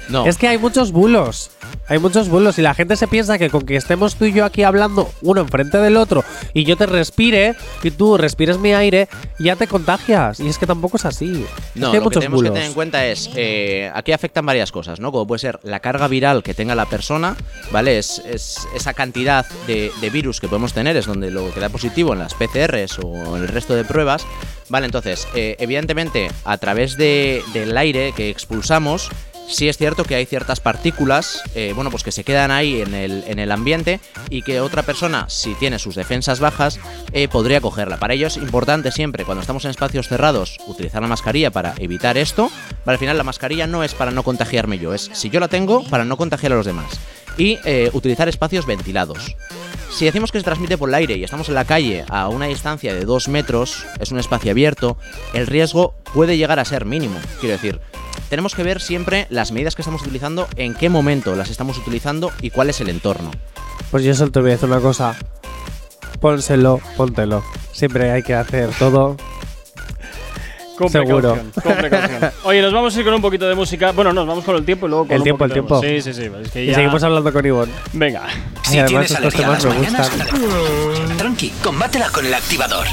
No. 0.09 0.25
Es 0.25 0.37
que 0.37 0.47
hay 0.47 0.57
muchos 0.57 0.91
bulos. 0.91 1.51
Hay 1.87 1.99
muchos 1.99 2.29
bulos 2.29 2.57
y 2.57 2.61
la 2.61 2.73
gente 2.73 2.95
se 2.95 3.07
piensa 3.07 3.37
que 3.37 3.49
con 3.49 3.65
que 3.65 3.75
estemos 3.75 4.15
tú 4.15 4.25
y 4.25 4.33
yo 4.33 4.45
aquí 4.45 4.63
hablando 4.63 5.09
uno 5.21 5.41
enfrente 5.41 5.77
del 5.77 5.97
otro 5.97 6.23
y 6.53 6.63
yo 6.63 6.77
te 6.77 6.85
respire 6.85 7.55
y 7.83 7.91
tú 7.91 8.17
respires 8.17 8.57
mi 8.57 8.73
aire, 8.73 9.07
ya 9.39 9.55
te 9.55 9.67
contagias. 9.67 10.39
Y 10.39 10.47
es 10.47 10.57
que 10.57 10.65
tampoco 10.67 10.97
es 10.97 11.05
así. 11.05 11.45
Es 11.75 11.81
No, 11.81 11.91
que 11.91 11.97
hay 11.97 12.03
lo 12.03 12.09
que 12.09 12.15
tenemos 12.19 12.37
bulos. 12.37 12.51
que 12.51 12.53
tener 12.55 12.67
en 12.69 12.73
cuenta 12.73 13.05
es, 13.05 13.29
eh, 13.35 13.91
aquí 13.93 14.11
afectan 14.11 14.45
varias 14.45 14.71
cosas, 14.71 14.99
¿no? 14.99 15.11
Como 15.11 15.27
puede 15.27 15.39
ser 15.39 15.59
la 15.63 15.79
carga 15.79 16.07
viral 16.07 16.43
que 16.43 16.53
tenga 16.53 16.75
la 16.75 16.85
persona, 16.85 17.35
¿vale? 17.71 17.97
Es, 17.97 18.19
es 18.25 18.67
esa 18.75 18.93
cantidad 18.93 19.45
de, 19.67 19.91
de 20.01 20.09
virus 20.09 20.39
que 20.39 20.47
podemos 20.47 20.73
tener, 20.73 20.95
es 20.97 21.05
donde 21.05 21.29
lo 21.31 21.53
que 21.53 21.59
da 21.59 21.69
positivo 21.69 22.13
en 22.13 22.19
las 22.19 22.33
PCRs 22.33 22.99
o 23.03 23.35
en 23.37 23.43
el 23.43 23.47
resto 23.49 23.75
de 23.75 23.83
pruebas, 23.83 24.25
¿vale? 24.69 24.85
Entonces, 24.85 25.27
eh, 25.35 25.55
evidentemente, 25.59 26.29
a 26.45 26.57
través 26.57 26.95
de- 26.97 27.43
del 27.53 27.77
aire 27.77 28.13
que 28.15 28.29
expulsamos, 28.29 29.09
sí 29.51 29.69
es 29.69 29.77
cierto 29.77 30.03
que 30.03 30.15
hay 30.15 30.25
ciertas 30.25 30.59
partículas, 30.59 31.43
eh, 31.55 31.73
bueno, 31.75 31.91
pues 31.91 32.03
que 32.03 32.11
se 32.11 32.23
quedan 32.23 32.51
ahí 32.51 32.81
en 32.81 32.93
el, 32.93 33.23
en 33.27 33.39
el 33.39 33.51
ambiente 33.51 33.99
y 34.29 34.41
que 34.41 34.61
otra 34.61 34.83
persona, 34.83 35.25
si 35.29 35.53
tiene 35.55 35.77
sus 35.77 35.95
defensas 35.95 36.39
bajas, 36.39 36.79
eh, 37.11 37.27
podría 37.27 37.61
cogerla. 37.61 37.97
Para 37.97 38.13
ello 38.13 38.27
es 38.27 38.37
importante 38.37 38.91
siempre, 38.91 39.25
cuando 39.25 39.41
estamos 39.41 39.65
en 39.65 39.71
espacios 39.71 40.07
cerrados, 40.07 40.57
utilizar 40.67 41.01
la 41.01 41.07
mascarilla 41.07 41.51
para 41.51 41.75
evitar 41.77 42.17
esto. 42.17 42.49
Pero 42.83 42.93
al 42.93 42.97
final 42.97 43.17
la 43.17 43.23
mascarilla 43.23 43.67
no 43.67 43.83
es 43.83 43.93
para 43.93 44.11
no 44.11 44.23
contagiarme 44.23 44.79
yo, 44.79 44.93
es 44.93 45.09
si 45.13 45.29
yo 45.29 45.39
la 45.39 45.47
tengo, 45.47 45.83
para 45.89 46.05
no 46.05 46.17
contagiar 46.17 46.53
a 46.53 46.55
los 46.55 46.65
demás. 46.65 46.99
Y 47.37 47.59
eh, 47.65 47.89
utilizar 47.93 48.27
espacios 48.27 48.65
ventilados. 48.65 49.35
Si 49.91 50.05
decimos 50.05 50.31
que 50.31 50.39
se 50.39 50.45
transmite 50.45 50.77
por 50.77 50.89
el 50.89 50.95
aire 50.95 51.17
y 51.17 51.23
estamos 51.23 51.49
en 51.49 51.55
la 51.55 51.65
calle 51.65 52.05
a 52.09 52.29
una 52.29 52.45
distancia 52.45 52.93
de 52.93 53.03
2 53.03 53.27
metros, 53.27 53.85
es 53.99 54.11
un 54.11 54.19
espacio 54.19 54.51
abierto, 54.51 54.97
el 55.33 55.47
riesgo 55.47 55.95
puede 56.13 56.37
llegar 56.37 56.59
a 56.59 56.65
ser 56.65 56.85
mínimo. 56.85 57.19
Quiero 57.39 57.53
decir, 57.53 57.81
tenemos 58.29 58.55
que 58.55 58.63
ver 58.63 58.81
siempre 58.81 59.27
las 59.29 59.51
medidas 59.51 59.75
que 59.75 59.81
estamos 59.81 60.01
utilizando, 60.01 60.47
en 60.55 60.73
qué 60.75 60.89
momento 60.89 61.35
las 61.35 61.49
estamos 61.49 61.77
utilizando 61.77 62.31
y 62.41 62.49
cuál 62.49 62.69
es 62.69 62.79
el 62.81 62.89
entorno. 62.89 63.31
Pues 63.91 64.03
yo 64.03 64.13
solo 64.13 64.31
te 64.31 64.39
voy 64.39 64.49
a 64.51 64.53
decir 64.53 64.69
una 64.69 64.79
cosa. 64.79 65.15
Pónselo, 66.19 66.79
póntelo. 66.97 67.43
Siempre 67.71 68.11
hay 68.11 68.23
que 68.23 68.35
hacer 68.35 68.69
todo. 68.77 69.17
Con 70.77 70.89
Seguro. 70.89 71.33
precaución, 71.35 71.51
con 71.63 71.75
precaución. 71.77 72.31
Oye, 72.43 72.61
nos 72.63 72.73
vamos 72.73 72.95
a 72.95 72.99
ir 72.99 73.05
con 73.05 73.13
un 73.13 73.21
poquito 73.21 73.47
de 73.47 73.53
música. 73.53 73.91
Bueno, 73.91 74.13
nos 74.13 74.25
vamos 74.25 74.43
con 74.43 74.55
el 74.55 74.65
tiempo 74.65 74.87
y 74.87 74.89
luego 74.89 75.05
con 75.05 75.13
El 75.13 75.19
un 75.19 75.23
tiempo, 75.25 75.43
el 75.43 75.49
de 75.49 75.53
tiempo. 75.53 75.79
Sí, 75.79 76.01
sí, 76.01 76.11
sí. 76.11 76.23
es 76.43 76.49
que 76.51 76.63
Y 76.63 76.67
ya- 76.67 76.73
seguimos 76.75 77.03
hablando 77.03 77.31
con 77.31 77.45
Ivonne. 77.45 77.71
Venga. 77.93 78.23
Si 78.63 78.77
Y 78.77 78.79
además 78.79 79.05
tienes 79.07 79.11
estos 79.11 79.33
temas 79.35 79.63
me 79.63 79.73
gustan. 79.75 81.17
tranqui, 81.17 81.49
combátela 81.63 82.09
con 82.09 82.25
el 82.25 82.33
activador. 82.33 82.87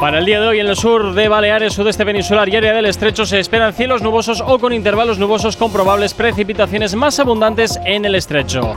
Para 0.00 0.18
el 0.18 0.24
día 0.24 0.40
de 0.40 0.48
hoy 0.48 0.60
en 0.60 0.66
el 0.66 0.76
sur 0.76 1.12
de 1.12 1.28
Baleares, 1.28 1.74
sudeste 1.74 2.06
peninsular 2.06 2.48
y 2.48 2.56
área 2.56 2.72
del 2.72 2.86
estrecho 2.86 3.26
se 3.26 3.38
esperan 3.38 3.74
cielos 3.74 4.00
nubosos 4.00 4.40
o 4.40 4.58
con 4.58 4.72
intervalos 4.72 5.18
nubosos 5.18 5.58
con 5.58 5.70
probables 5.70 6.14
precipitaciones 6.14 6.94
más 6.94 7.20
abundantes 7.20 7.78
en 7.84 8.06
el 8.06 8.14
estrecho. 8.14 8.76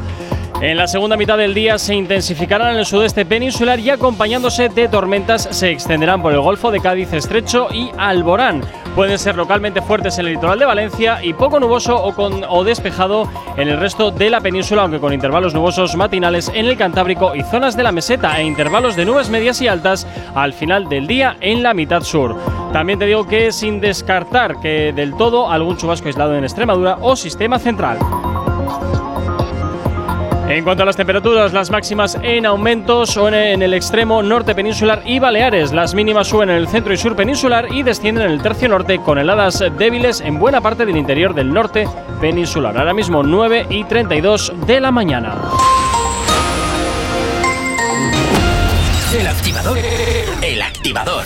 En 0.61 0.77
la 0.77 0.87
segunda 0.87 1.17
mitad 1.17 1.37
del 1.37 1.53
día 1.53 1.77
se 1.77 1.93
intensificarán 1.93 2.71
en 2.71 2.77
el 2.77 2.85
sudeste 2.85 3.25
peninsular 3.25 3.79
y 3.79 3.89
acompañándose 3.89 4.69
de 4.69 4.87
tormentas 4.87 5.49
se 5.51 5.71
extenderán 5.71 6.21
por 6.21 6.31
el 6.31 6.39
Golfo 6.39 6.71
de 6.71 6.79
Cádiz, 6.79 7.11
Estrecho 7.11 7.67
y 7.71 7.91
Alborán. 7.97 8.61
Pueden 8.95 9.17
ser 9.17 9.35
localmente 9.35 9.81
fuertes 9.81 10.19
en 10.19 10.27
el 10.27 10.33
litoral 10.33 10.59
de 10.59 10.65
Valencia 10.65 11.23
y 11.23 11.33
poco 11.33 11.59
nuboso 11.59 12.01
o, 12.01 12.13
con, 12.13 12.43
o 12.47 12.63
despejado 12.63 13.27
en 13.57 13.67
el 13.67 13.79
resto 13.79 14.11
de 14.11 14.29
la 14.29 14.39
península, 14.39 14.83
aunque 14.83 14.99
con 14.99 15.11
intervalos 15.11 15.53
nubosos 15.53 15.95
matinales 15.95 16.49
en 16.53 16.67
el 16.67 16.77
Cantábrico 16.77 17.35
y 17.35 17.43
zonas 17.43 17.75
de 17.75 17.83
la 17.83 17.91
meseta 17.91 18.39
e 18.39 18.43
intervalos 18.43 18.95
de 18.95 19.05
nubes 19.05 19.29
medias 19.29 19.61
y 19.61 19.67
altas 19.67 20.07
al 20.33 20.53
final 20.53 20.87
del 20.87 21.07
día 21.07 21.35
en 21.41 21.63
la 21.63 21.73
mitad 21.73 22.03
sur. 22.03 22.37
También 22.71 22.99
te 22.99 23.05
digo 23.05 23.27
que 23.27 23.51
sin 23.51 23.81
descartar 23.81 24.59
que 24.61 24.93
del 24.93 25.15
todo 25.15 25.51
algún 25.51 25.75
chubasco 25.75 26.07
aislado 26.07 26.37
en 26.37 26.43
Extremadura 26.43 26.99
o 27.01 27.15
sistema 27.15 27.59
central. 27.59 27.97
En 30.53 30.63
cuanto 30.63 30.83
a 30.83 30.85
las 30.85 30.95
temperaturas, 30.95 31.51
las 31.51 31.71
máximas 31.71 32.15
en 32.21 32.45
aumento 32.45 33.07
son 33.07 33.33
en 33.33 33.63
el 33.63 33.73
extremo 33.73 34.21
norte 34.21 34.53
peninsular 34.53 35.01
y 35.03 35.17
Baleares. 35.17 35.73
Las 35.73 35.95
mínimas 35.95 36.27
suben 36.27 36.51
en 36.51 36.57
el 36.57 36.67
centro 36.67 36.93
y 36.93 36.97
sur 36.97 37.15
peninsular 37.15 37.73
y 37.73 37.81
descienden 37.81 38.25
en 38.25 38.31
el 38.33 38.41
tercio 38.43 38.69
norte 38.69 38.99
con 38.99 39.17
heladas 39.17 39.63
débiles 39.79 40.21
en 40.21 40.37
buena 40.37 40.61
parte 40.61 40.85
del 40.85 40.95
interior 40.95 41.33
del 41.33 41.51
norte 41.51 41.87
peninsular. 42.21 42.77
Ahora 42.77 42.93
mismo 42.93 43.23
9 43.23 43.65
y 43.71 43.83
32 43.85 44.53
de 44.67 44.79
la 44.79 44.91
mañana. 44.91 45.33
El 49.19 49.25
activador. 49.25 49.79
El 50.43 50.61
activador. 50.61 51.23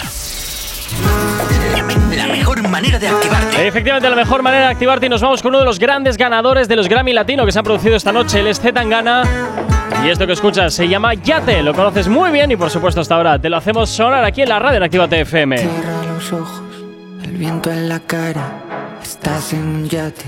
La 2.16 2.28
mejor 2.28 2.68
manera 2.68 3.00
de 3.00 3.08
activarte. 3.08 3.68
Efectivamente, 3.68 4.10
la 4.10 4.16
mejor 4.16 4.44
manera 4.44 4.66
de 4.66 4.72
activarte 4.72 5.06
y 5.06 5.10
nos 5.10 5.22
vamos 5.22 5.42
con 5.42 5.50
uno 5.50 5.60
de 5.60 5.66
los 5.66 5.80
grandes 5.80 6.18
ganadores 6.18 6.68
de 6.68 6.76
los 6.76 6.88
Grammy 6.88 7.14
Latino 7.14 7.46
que 7.46 7.52
se 7.52 7.60
han 7.60 7.66
producido 7.66 7.96
esta 7.96 8.12
noche, 8.12 8.40
el 8.40 8.54
Z 8.54 8.74
Tangana. 8.74 9.24
Y 10.04 10.10
esto 10.10 10.28
que 10.28 10.34
escuchas 10.34 10.74
se 10.74 10.88
llama 10.88 11.14
Yate, 11.16 11.64
lo 11.64 11.74
conoces 11.74 12.08
muy 12.08 12.32
bien 12.32 12.52
y 12.52 12.56
por 12.56 12.70
supuesto 12.70 13.02
hasta 13.02 13.16
ahora 13.16 13.40
te 13.40 13.50
lo 13.50 13.58
hacemos 13.58 13.90
sonar 13.90 14.24
aquí 14.24 14.42
en 14.42 14.50
la 14.50 14.60
radio 14.60 14.78
en 14.78 14.84
Actívate 14.84 15.22
FM. 15.22 15.58
Cierra 15.58 16.04
los 16.14 16.34
ojos, 16.34 16.62
el 17.24 17.32
viento 17.32 17.72
en 17.72 17.90
la 17.90 18.00
cara, 18.00 18.62
estás 19.02 19.54
en 19.54 19.64
un 19.64 19.90
yate. 19.90 20.26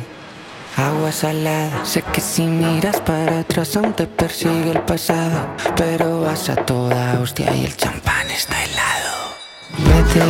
Agua 0.77 1.11
salada, 1.11 1.83
sé 1.83 2.01
que 2.13 2.21
si 2.21 2.43
miras 2.43 3.01
para 3.01 3.39
atrás 3.39 3.75
aún 3.75 3.93
te 3.93 4.07
persigue 4.07 4.71
el 4.71 4.79
pasado, 4.81 5.55
pero 5.75 6.21
vas 6.21 6.49
a 6.49 6.55
toda 6.55 7.19
hostia 7.19 7.53
y 7.53 7.65
el 7.65 7.75
champán 7.75 8.29
está 8.31 8.55
helado. 8.63 9.35
Vete, 9.77 10.21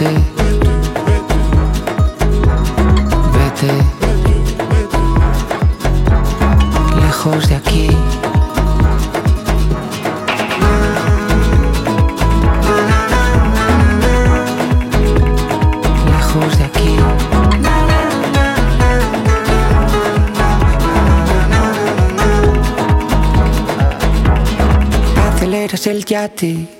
vete, 0.00 0.14
vete, 3.34 3.72
lejos 7.02 7.48
de 7.48 7.56
aquí. 7.56 7.88
lejos 16.06 16.58
de 16.58 16.64
aquí. 16.64 16.96
Aceleras 25.34 25.86
el 25.86 26.04
yate, 26.04 26.79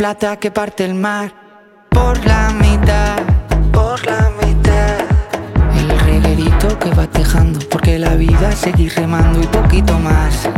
plata 0.00 0.38
que 0.38 0.50
parte 0.50 0.82
el 0.86 0.94
mar 0.94 1.30
por 1.90 2.16
la 2.24 2.48
mitad, 2.54 3.18
por 3.70 4.02
la 4.06 4.30
mitad. 4.42 4.96
El 5.78 5.90
reguerito 6.00 6.78
que 6.78 6.88
va 6.94 7.06
tejando 7.06 7.58
porque 7.68 7.98
la 7.98 8.14
vida 8.14 8.50
seguir 8.52 8.94
remando 8.94 9.42
y 9.42 9.46
poquito 9.46 9.98
más, 9.98 10.48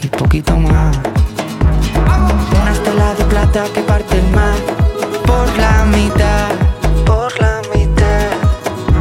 y 0.00 0.06
poquito 0.06 0.56
más. 0.56 0.96
Una 2.62 2.72
estela 2.72 3.14
de 3.14 3.24
plata 3.24 3.64
que 3.74 3.80
parte 3.80 4.16
el 4.16 4.30
mar 4.30 4.54
por 5.26 5.48
la 5.58 5.84
mitad, 5.86 6.50
por 7.04 7.36
la 7.40 7.60
mitad. 7.74 8.28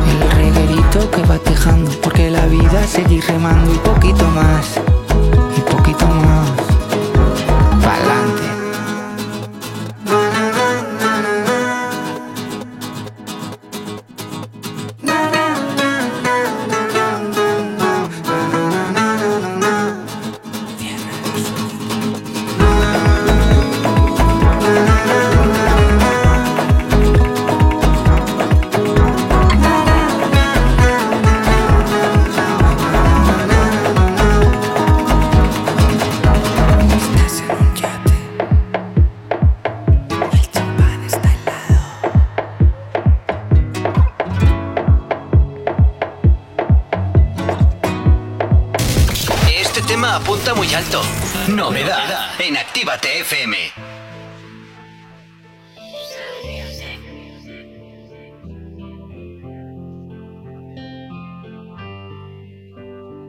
El 0.09 0.31
reguerito 0.37 1.11
que 1.11 1.21
va 1.21 1.37
tejando 1.37 1.91
porque 2.01 2.31
la 2.31 2.47
vida 2.47 2.81
seguir 2.87 3.23
remando 3.27 3.71
y 3.71 3.77
poquito 3.77 4.25
más, 4.31 4.76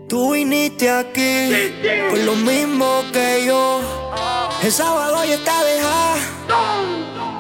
Tú 0.09 0.33
viniste 0.33 0.91
aquí 0.91 1.53
por 2.09 2.19
lo 2.21 2.35
mismo 2.35 3.05
que 3.13 3.45
yo. 3.47 3.83
El 4.63 4.73
sábado 4.73 5.23
ya 5.23 5.35
está 5.35 5.63
dejada. 5.63 6.15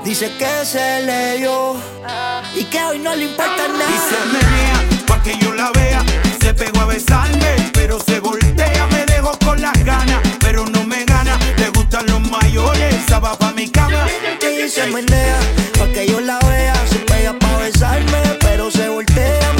Dice 0.05 0.31
que 0.39 0.67
se 0.67 1.01
le 1.03 1.39
dio 1.39 1.77
y 2.55 2.65
que 2.65 2.85
hoy 2.85 2.99
no 2.99 3.15
le 3.15 3.25
importa 3.25 3.69
nada. 3.69 3.85
Y 3.89 3.99
se 4.11 4.21
menea 4.35 4.85
pa' 5.07 5.23
que 5.23 5.39
yo 5.39 5.55
la 5.55 5.71
vea. 5.71 6.05
Se 6.43 6.53
pegó 6.53 6.81
a 6.81 6.87
besarme, 6.87 7.71
pero 7.73 7.99
se 8.01 8.21
voltea. 8.21 8.87
Me 8.89 9.07
dejó 9.07 9.39
con 9.39 9.63
las 9.63 9.83
ganas, 9.83 10.21
pero 10.39 10.67
no 10.67 10.85
me 10.85 11.07
gana. 11.07 11.39
Le 11.57 11.71
gustan 11.71 12.05
los 12.07 12.21
mayores, 12.31 12.95
esa 12.95 13.19
va 13.19 13.39
pa' 13.39 13.53
mi 13.53 13.71
cama. 13.71 14.07
Y 14.43 14.69
se 14.69 14.87
menea 14.89 15.41
pa' 15.79 15.89
que 15.89 16.07
yo 16.07 16.21
la 16.21 16.39
vea. 16.41 16.75
Se 16.91 16.99
pega 16.99 17.33
pa' 17.33 17.57
besarme, 17.57 18.37
pero 18.41 18.71
se 18.71 18.91
voltea. 18.91 19.58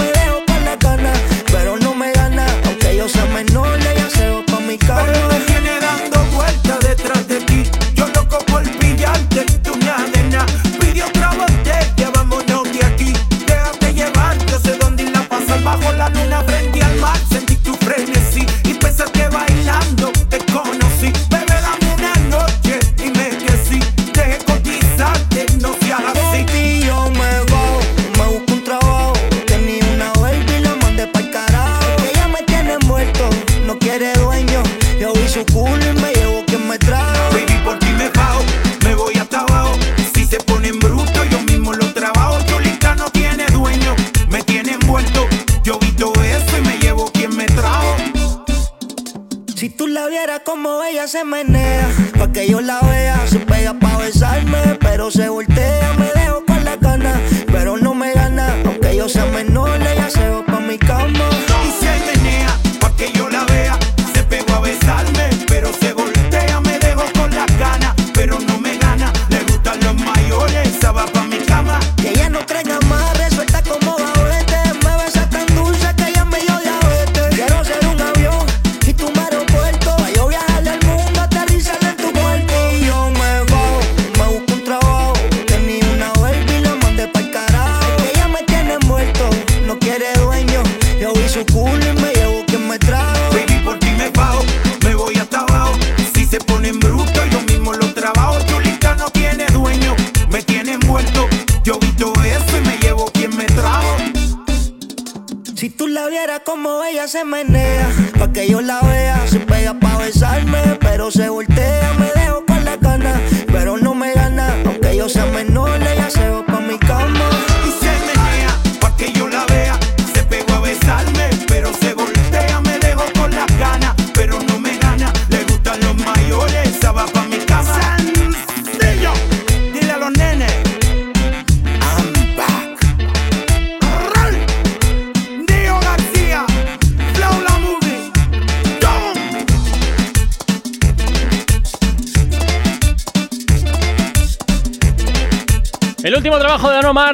Se 51.19 51.25
menea, 51.25 51.89
pa' 52.17 52.31
que 52.33 52.47
yo 52.49 52.61
la 52.61 52.88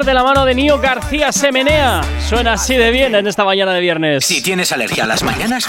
de 0.05 0.13
la 0.13 0.23
mano 0.23 0.45
de 0.45 0.53
Nio 0.53 0.79
García 0.79 1.31
Semenea. 1.31 2.01
Suena 2.27 2.53
así 2.53 2.75
de 2.75 2.91
bien 2.91 3.15
en 3.15 3.25
esta 3.27 3.43
mañana 3.43 3.73
de 3.73 3.81
viernes. 3.81 4.23
Si 4.25 4.41
tienes 4.41 4.71
alergia 4.71 5.03
a 5.05 5.07
las 5.07 5.23
mañanas, 5.23 5.65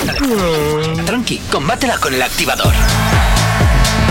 tranqui, 1.06 1.38
combátela 1.50 1.96
con 1.98 2.12
el 2.14 2.20
activador. 2.22 2.72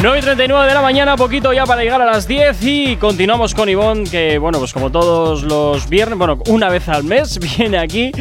9 0.01 0.19
y 0.19 0.21
39 0.21 0.67
de 0.67 0.73
la 0.73 0.81
mañana, 0.81 1.15
poquito 1.15 1.53
ya 1.53 1.65
para 1.65 1.81
llegar 1.83 2.01
a 2.01 2.05
las 2.05 2.27
10 2.27 2.57
y 2.63 2.95
continuamos 2.97 3.53
con 3.55 3.69
Ivonne, 3.69 4.03
que 4.09 4.37
bueno, 4.37 4.59
pues 4.59 4.73
como 4.73 4.91
todos 4.91 5.43
los 5.43 5.87
viernes, 5.89 6.17
bueno, 6.17 6.39
una 6.47 6.69
vez 6.69 6.89
al 6.89 7.03
mes 7.03 7.39
viene 7.57 7.77
aquí 7.77 8.11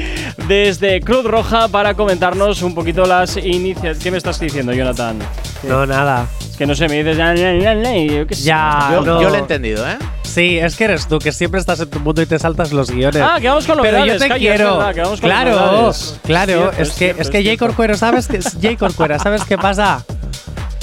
desde 0.46 1.00
Cruz 1.00 1.24
Roja 1.24 1.68
para 1.68 1.94
comentarnos 1.94 2.62
un 2.62 2.74
poquito 2.74 3.04
las 3.06 3.36
iniciativas. 3.36 3.98
¿Qué 3.98 4.10
me 4.10 4.18
estás 4.18 4.38
diciendo, 4.38 4.72
Jonathan? 4.72 5.18
No, 5.64 5.84
nada. 5.86 6.26
Es 6.40 6.56
que 6.56 6.66
no 6.66 6.74
sé, 6.74 6.88
me 6.88 6.96
dices 7.02 7.16
ya, 7.16 7.34
ya, 7.34 7.52
ya, 7.54 7.74
ya, 7.74 7.96
y 7.96 8.08
yo 8.08 8.26
qué 8.26 8.34
sé. 8.34 8.44
Ya, 8.44 8.90
Yo, 8.92 9.00
no. 9.02 9.20
yo 9.20 9.28
lo 9.30 9.34
he 9.34 9.38
entendido, 9.38 9.86
¿eh? 9.88 9.96
Sí, 10.34 10.58
es 10.58 10.74
que 10.74 10.84
eres 10.84 11.06
tú, 11.06 11.20
que 11.20 11.30
siempre 11.30 11.60
estás 11.60 11.78
en 11.78 11.88
tu 11.88 12.00
mundo 12.00 12.20
y 12.20 12.26
te 12.26 12.40
saltas 12.40 12.72
los 12.72 12.90
guiones. 12.90 13.22
Ah, 13.22 13.38
que 13.40 13.48
vamos 13.48 13.68
con 13.68 13.78
Pero 13.80 14.04
yo 14.04 14.18
te 14.18 14.26
calla, 14.26 14.34
es 14.34 14.40
quiero. 14.40 14.78
verdad, 14.78 14.94
que 14.94 15.00
vamos 15.02 15.20
con 15.20 15.30
claro, 15.30 15.92
claro. 16.24 16.72
Cierto, 16.72 16.82
es 16.82 16.88
que, 16.88 16.94
cierto, 16.96 17.22
es 17.22 17.30
que 17.30 17.44
Jay. 17.44 17.56
Corcuera, 17.56 17.94
¿sabes 17.94 18.26
qué? 18.26 18.40
Jay 18.60 18.76
Corcuera, 18.76 19.20
¿sabes 19.20 19.44
qué 19.44 19.56
pasa? 19.56 20.04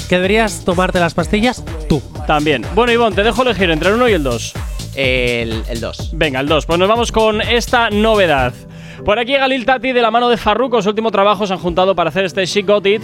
Que 0.08 0.14
deberías 0.14 0.64
tomarte 0.64 1.00
las 1.00 1.12
pastillas 1.12 1.62
tú. 1.86 2.02
También. 2.26 2.64
Bueno, 2.74 2.92
Ivonne, 2.92 3.14
te 3.14 3.22
dejo 3.22 3.42
elegir 3.42 3.70
entre 3.70 3.90
el 3.90 3.96
1 3.96 4.08
y 4.08 4.12
el 4.14 4.22
2. 4.22 4.52
El 4.94 5.80
2. 5.80 6.10
Venga, 6.14 6.40
el 6.40 6.48
2. 6.48 6.64
Pues 6.64 6.78
nos 6.78 6.88
vamos 6.88 7.12
con 7.12 7.42
esta 7.42 7.90
novedad. 7.90 8.54
Por 9.04 9.18
aquí 9.18 9.34
Galil 9.34 9.66
Tati 9.66 9.92
de 9.92 10.00
la 10.00 10.10
mano 10.10 10.30
de 10.30 10.38
Farruko, 10.38 10.80
su 10.80 10.88
último 10.88 11.10
trabajo 11.10 11.46
se 11.46 11.52
han 11.52 11.58
juntado 11.58 11.94
para 11.94 12.08
hacer 12.08 12.24
este 12.24 12.46
She 12.46 12.62
Got 12.62 12.86
It, 12.86 13.02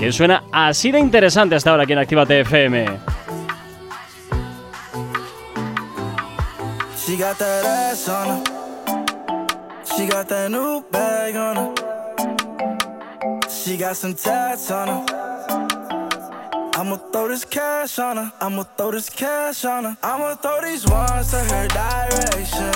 que 0.00 0.10
suena 0.10 0.42
así 0.50 0.90
de 0.90 0.98
interesante 0.98 1.54
hasta 1.54 1.70
ahora 1.70 1.84
aquí 1.84 1.92
en 1.92 2.00
Actívate 2.00 2.40
FM. 2.40 2.86
She 7.06 7.18
got 7.18 7.38
that 7.38 7.64
ass 7.66 8.08
on 8.08 8.28
her. 8.28 8.42
She 9.84 10.06
got 10.06 10.26
that 10.28 10.50
new 10.50 10.82
bag 10.90 11.36
on 11.36 11.56
her. 11.56 11.74
She 13.50 13.76
got 13.76 13.96
some 13.96 14.14
tats 14.14 14.70
on 14.70 14.88
her. 14.88 15.04
I'ma 16.74 16.96
throw 17.12 17.28
this 17.28 17.44
cash 17.44 17.98
on 17.98 18.16
her. 18.16 18.32
I'ma 18.40 18.62
throw 18.78 18.90
this 18.90 19.10
cash 19.10 19.66
on 19.66 19.84
her. 19.84 19.96
I'ma 20.02 20.36
throw 20.36 20.62
these 20.62 20.86
ones 20.86 21.30
to 21.32 21.40
her 21.40 21.68
direction. 21.68 22.72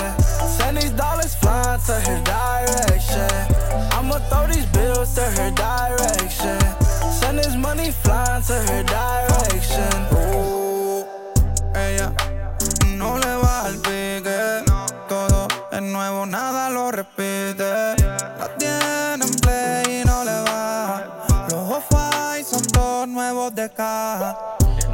Send 0.57 0.77
these 0.77 0.91
dollars 0.91 1.33
flying 1.33 1.81
to 1.87 1.93
her 1.93 2.23
direction. 2.23 3.31
I'ma 3.97 4.19
throw 4.29 4.45
these 4.45 4.67
bills 4.67 5.15
to 5.15 5.21
her 5.21 5.49
direction. 5.49 6.59
Send 7.19 7.39
this 7.39 7.55
money 7.55 7.89
flying 7.89 8.43
to 8.43 8.53
her 8.53 8.83
direction. 8.83 10.05
Ooh, 10.13 10.68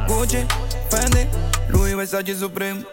Gucci, 0.08 0.46
Fendi, 0.90 1.26
Louis 1.68 1.94
Versace 1.94 2.34
Supreme, 2.34 2.84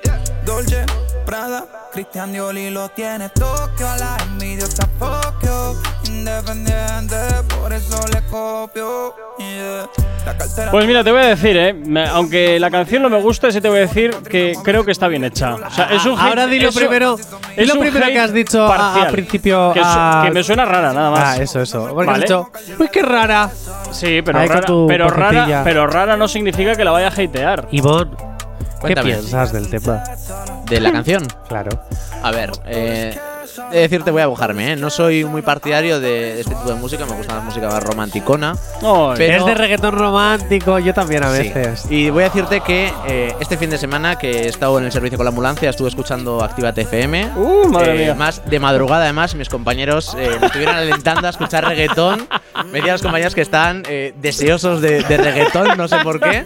Dolce, 0.54 0.86
Prada, 1.26 1.66
Christian 1.92 2.32
Dior 2.32 2.56
y 2.56 2.70
lo 2.70 2.88
tiene 2.90 3.30
Tokio. 3.30 3.88
La 3.98 4.18
envidiosa 4.24 4.88
Fokio, 5.00 5.76
independiente, 6.08 7.16
por 7.60 7.74
eso 7.74 8.00
le 8.14 8.22
copio. 8.30 9.16
Yeah. 9.40 9.90
La 10.28 10.38
cartera 10.38 10.70
Pues 10.70 10.86
mira, 10.86 11.04
te 11.04 11.12
voy 11.12 11.22
a 11.22 11.26
decir, 11.30 11.58
eh, 11.58 11.74
me- 11.74 12.06
aunque 12.08 12.60
la 12.60 12.70
canción 12.70 13.02
no 13.02 13.10
me 13.10 13.20
gusta, 13.20 13.52
sí 13.52 13.62
te 13.62 13.68
voy 13.68 13.80
a 13.80 13.82
decir 13.82 14.12
que 14.30 14.54
creo 14.64 14.86
que 14.86 14.92
está 14.92 15.08
bien 15.08 15.24
hecha. 15.24 15.56
O 15.56 15.72
sea, 15.72 15.86
es 15.86 16.06
un 16.06 16.14
hate- 16.20 16.30
Ahora 16.30 16.46
di 16.46 16.60
lo 16.60 16.72
primero, 16.72 17.18
es 17.56 17.68
lo 17.68 17.80
primero 17.80 18.06
que 18.06 18.20
has 18.20 18.32
dicho 18.32 18.72
al 18.72 19.08
principio. 19.08 19.72
Que, 19.74 19.80
su- 19.80 19.86
a- 19.90 20.22
que 20.26 20.32
me 20.32 20.44
suena 20.44 20.66
rara, 20.66 20.94
nada 20.94 21.10
más. 21.10 21.40
Ah, 21.40 21.42
eso, 21.42 21.62
eso. 21.62 21.88
Porque 21.88 22.02
has 22.12 22.20
Vale. 22.20 22.26
dicho, 22.26 22.52
uy, 22.78 22.90
qué 22.90 23.02
rara. 23.02 23.50
Sí, 23.92 24.22
pero, 24.24 24.38
Ahí 24.38 24.48
rara, 24.48 24.68
pero, 24.88 25.10
rara, 25.10 25.62
pero 25.64 25.88
rara 25.88 26.16
no 26.16 26.28
significa 26.28 26.76
que 26.76 26.84
la 26.86 26.92
vaya 26.92 27.08
a 27.08 27.12
hatear. 27.12 27.68
Ivonne, 27.72 28.12
¿qué 28.88 28.94
Cuéntame. 28.94 29.12
piensas 29.14 29.52
del 29.54 29.70
tema? 29.70 30.04
¿De 30.70 30.80
la 30.80 30.92
canción? 30.92 31.24
Claro. 31.48 31.72
A 32.22 32.32
ver, 32.32 32.52
eh, 32.66 33.18
he 33.72 33.76
de 33.76 33.80
decirte, 33.82 34.12
voy 34.12 34.22
a 34.22 34.28
mojarme, 34.30 34.72
¿eh? 34.72 34.76
No 34.76 34.90
soy 34.90 35.26
muy 35.26 35.42
partidario 35.42 36.00
de 36.00 36.40
este 36.42 36.56
tipo 36.56 36.70
de 36.70 36.76
música, 36.76 37.06
me 37.06 37.14
gusta 37.16 37.36
la 37.36 37.42
música 37.42 37.68
más 37.68 37.84
romanticona. 37.84 38.56
Ay. 38.82 39.14
Pero- 39.18 39.38
es 39.40 39.46
de 39.46 39.54
reggaetón 39.56 39.96
romántico, 39.98 40.80
yo 40.80 40.94
también 40.94 41.24
a 41.24 41.32
Sí. 41.36 41.44
veces. 41.50 41.86
Y 41.90 42.10
voy 42.10 42.24
a 42.24 42.26
decirte 42.28 42.62
que 42.62 42.92
eh, 43.08 43.36
este 43.40 43.58
fin 43.58 43.70
de 43.70 43.78
semana 43.78 44.18
que 44.18 44.44
he 44.44 44.48
estado 44.48 44.78
en 44.80 44.86
el 44.86 44.92
servicio 44.92 45.18
con 45.18 45.26
la 45.26 45.30
ambulancia 45.30 45.70
estuve 45.70 45.90
escuchando 45.90 46.42
Actívate 46.44 46.82
FM. 46.82 47.32
Uh, 47.36 47.68
madre 47.70 47.94
mía. 47.98 48.16
Más 48.16 48.42
de 48.46 48.60
madrugada 48.60 49.04
además, 49.04 49.36
mis 49.36 49.50
compañeros 49.50 50.16
eh, 50.18 50.30
me 50.40 50.48
estuvieron 50.48 50.76
alentando 50.76 51.28
a 51.28 51.30
escuchar 51.30 51.66
reggaetón. 51.66 52.28
Me 52.68 52.80
decían 52.80 52.94
los 52.94 53.02
compañeros 53.02 53.36
que 53.36 53.42
están 53.42 53.84
eh, 53.88 54.14
deseosos 54.22 54.82
de, 54.82 55.04
de 55.04 55.18
reggaetón, 55.18 55.78
no 55.78 55.88
sé 55.88 55.98
por 56.04 56.20
qué. 56.20 56.46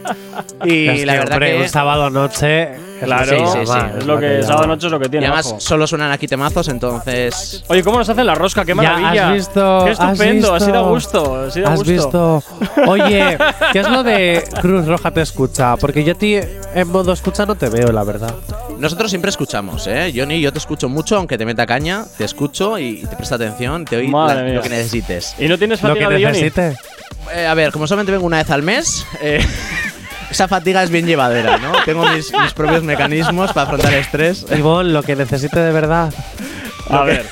Y 0.65 0.87
Es 0.87 1.05
la 1.05 1.13
que, 1.13 1.19
verdad 1.19 1.33
hombre, 1.35 1.55
que... 1.57 1.61
un 1.63 1.69
sábado 1.69 2.09
noche. 2.27 2.69
Claro, 2.97 3.25
lo 3.25 3.31
que 3.31 3.37
sí, 3.37 3.59
sí, 3.65 3.71
sí, 3.73 3.79
es 3.99 4.05
lo 4.07 4.19
que 4.19 4.41
sábado 4.43 4.65
noche 4.67 4.87
es 4.87 4.91
lo 4.91 4.99
que 4.99 5.05
Y 5.05 5.09
tiene. 5.09 5.27
además 5.27 5.45
ojo. 5.51 5.59
solo 5.59 5.85
suenan 5.85 6.11
aquí 6.11 6.27
temazos, 6.27 6.67
entonces... 6.67 7.63
Oye, 7.67 7.83
¿cómo 7.83 7.99
nos 7.99 8.09
hacen 8.09 8.25
la 8.25 8.33
rosca? 8.33 8.65
¡Qué 8.65 8.69
Ya, 8.71 8.75
maravilla! 8.75 9.27
has 9.29 9.33
visto. 9.35 9.81
¡Qué 9.85 9.91
has 9.91 9.99
estupendo! 9.99 10.53
Así 10.55 10.71
da 10.71 10.79
visto, 10.89 10.89
gusto. 10.89 11.45
Así 11.47 11.61
da 11.61 11.73
Has 11.73 11.77
gusto. 11.83 11.91
visto. 11.93 12.43
Oye, 12.87 13.37
¿qué 13.71 13.79
es 13.79 13.87
lo 13.89 14.01
de 14.01 14.43
Cruz 14.61 14.87
Roja 14.87 15.11
te 15.11 15.21
escucha? 15.21 15.75
Porque 15.77 16.03
yo 16.03 16.13
a 16.13 16.15
ti 16.15 16.35
en 16.73 16.87
modo 16.87 17.13
escucha 17.13 17.45
no 17.45 17.53
te 17.53 17.69
veo, 17.69 17.91
la 17.91 18.03
verdad. 18.03 18.33
Nosotros 18.79 19.11
siempre 19.11 19.29
escuchamos, 19.29 19.85
¿eh? 19.85 20.11
Johnny, 20.15 20.41
yo 20.41 20.51
te 20.51 20.57
escucho 20.57 20.89
mucho, 20.89 21.17
aunque 21.17 21.37
te 21.37 21.45
meta 21.45 21.67
caña, 21.67 22.03
te 22.17 22.23
escucho 22.23 22.79
y 22.79 23.03
te 23.05 23.15
presta 23.15 23.35
atención, 23.35 23.85
te 23.85 23.97
oí 23.97 24.07
la- 24.09 24.43
lo 24.43 24.61
que 24.63 24.69
necesites. 24.69 25.35
¿Y 25.37 25.47
no 25.47 25.57
tienes 25.59 25.83
Lo 25.83 25.93
que 25.93 26.01
fatiga 26.03 26.31
de 26.31 26.39
Johnny? 26.49 26.75
Eh, 27.35 27.45
a 27.45 27.53
ver, 27.53 27.71
como 27.71 27.85
solamente 27.85 28.11
vengo 28.11 28.25
una 28.25 28.37
vez 28.37 28.49
al 28.49 28.63
mes, 28.63 29.05
eh, 29.21 29.45
esa 30.31 30.47
fatiga 30.47 30.83
es 30.83 30.89
bien 30.89 31.05
llevadera, 31.05 31.57
¿no? 31.57 31.71
Tengo 31.85 32.05
mis, 32.07 32.31
mis 32.31 32.53
propios 32.53 32.83
mecanismos 32.83 33.53
para 33.53 33.63
afrontar 33.67 33.93
el 33.93 33.99
estrés. 33.99 34.45
Ivonne, 34.57 34.91
lo 34.91 35.03
que 35.03 35.15
necesite 35.15 35.59
de 35.59 35.71
verdad. 35.71 36.13
A 36.89 37.03
ver. 37.03 37.25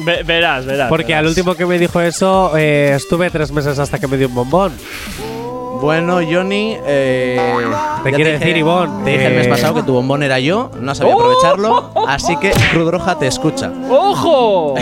Ve- 0.00 0.22
verás, 0.22 0.64
verás. 0.64 0.88
Porque 0.88 1.08
verás. 1.08 1.20
al 1.20 1.26
último 1.26 1.54
que 1.54 1.66
me 1.66 1.78
dijo 1.78 2.00
eso, 2.00 2.52
eh, 2.56 2.92
estuve 2.96 3.30
tres 3.30 3.52
meses 3.52 3.78
hasta 3.78 3.98
que 3.98 4.06
me 4.06 4.16
dio 4.16 4.28
un 4.28 4.34
bombón. 4.34 4.72
Bueno, 5.80 6.20
Johnny. 6.30 6.76
Eh, 6.86 7.38
Te 8.04 8.10
ya 8.10 8.16
quiere 8.16 8.32
dije- 8.32 8.38
decir, 8.44 8.56
Ivonne, 8.58 9.04
Te 9.04 9.10
dije 9.12 9.26
el 9.26 9.32
eh, 9.32 9.36
mes 9.36 9.48
pasado 9.48 9.74
que 9.74 9.82
tu 9.82 9.92
bombón 9.94 10.22
era 10.22 10.38
yo, 10.38 10.70
no 10.80 10.94
sabía 10.94 11.14
aprovecharlo. 11.14 11.92
Así 12.08 12.36
que 12.36 12.50
Cruz 12.72 12.90
Roja 12.90 13.18
te 13.18 13.26
escucha. 13.26 13.70
¡Ojo! 13.88 14.74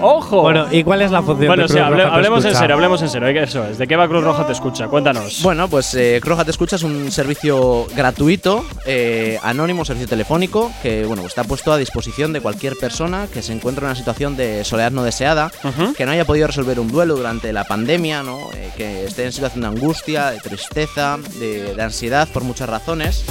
¡Ojo! 0.00 0.42
Bueno, 0.42 0.66
¿y 0.70 0.82
cuál 0.82 1.02
es 1.02 1.10
la 1.10 1.22
función 1.22 1.48
Bueno, 1.48 1.62
de 1.64 1.68
sí, 1.68 1.74
Cruz 1.74 1.86
hable- 1.86 1.96
Roja 2.04 2.10
Te 2.10 2.16
hablemos 2.16 2.38
en 2.44 2.48
Escucha? 2.48 2.58
serio, 2.60 2.74
hablemos 2.74 3.02
en 3.02 3.08
serio. 3.08 3.28
Eso 3.42 3.64
es. 3.66 3.78
¿De 3.78 3.86
qué 3.86 3.96
va 3.96 4.08
Cruz 4.08 4.24
Roja 4.24 4.46
te 4.46 4.52
escucha? 4.52 4.88
Cuéntanos. 4.88 5.42
Bueno, 5.42 5.68
pues 5.68 5.94
eh, 5.94 6.18
Cruz 6.22 6.30
Roja 6.30 6.44
te 6.44 6.50
escucha 6.50 6.76
es 6.76 6.82
un 6.82 7.10
servicio 7.12 7.86
gratuito, 7.94 8.64
eh, 8.86 9.38
anónimo, 9.42 9.84
servicio 9.84 10.08
telefónico, 10.08 10.70
que 10.82 11.04
bueno, 11.04 11.26
está 11.26 11.44
puesto 11.44 11.72
a 11.72 11.76
disposición 11.76 12.32
de 12.32 12.40
cualquier 12.40 12.76
persona 12.76 13.26
que 13.32 13.42
se 13.42 13.52
encuentre 13.52 13.84
en 13.84 13.90
una 13.90 13.96
situación 13.96 14.36
de 14.36 14.64
soledad 14.64 14.90
no 14.90 15.02
deseada, 15.02 15.50
que 15.96 16.06
no 16.06 16.12
haya 16.12 16.24
podido 16.24 16.46
resolver 16.46 16.80
un 16.80 16.88
duelo 16.90 17.16
durante 17.16 17.52
la 17.52 17.64
pandemia, 17.64 18.22
¿no? 18.22 18.38
Eh, 18.54 18.70
que 18.76 19.04
esté 19.04 19.24
en 19.26 19.32
situación 19.32 19.62
de 19.62 19.66
angustia, 19.68 20.30
de 20.30 20.38
tristeza, 20.40 21.18
de, 21.38 21.74
de 21.74 21.82
ansiedad 21.82 22.28
por 22.32 22.42
muchas 22.44 22.68
razones. 22.68 23.24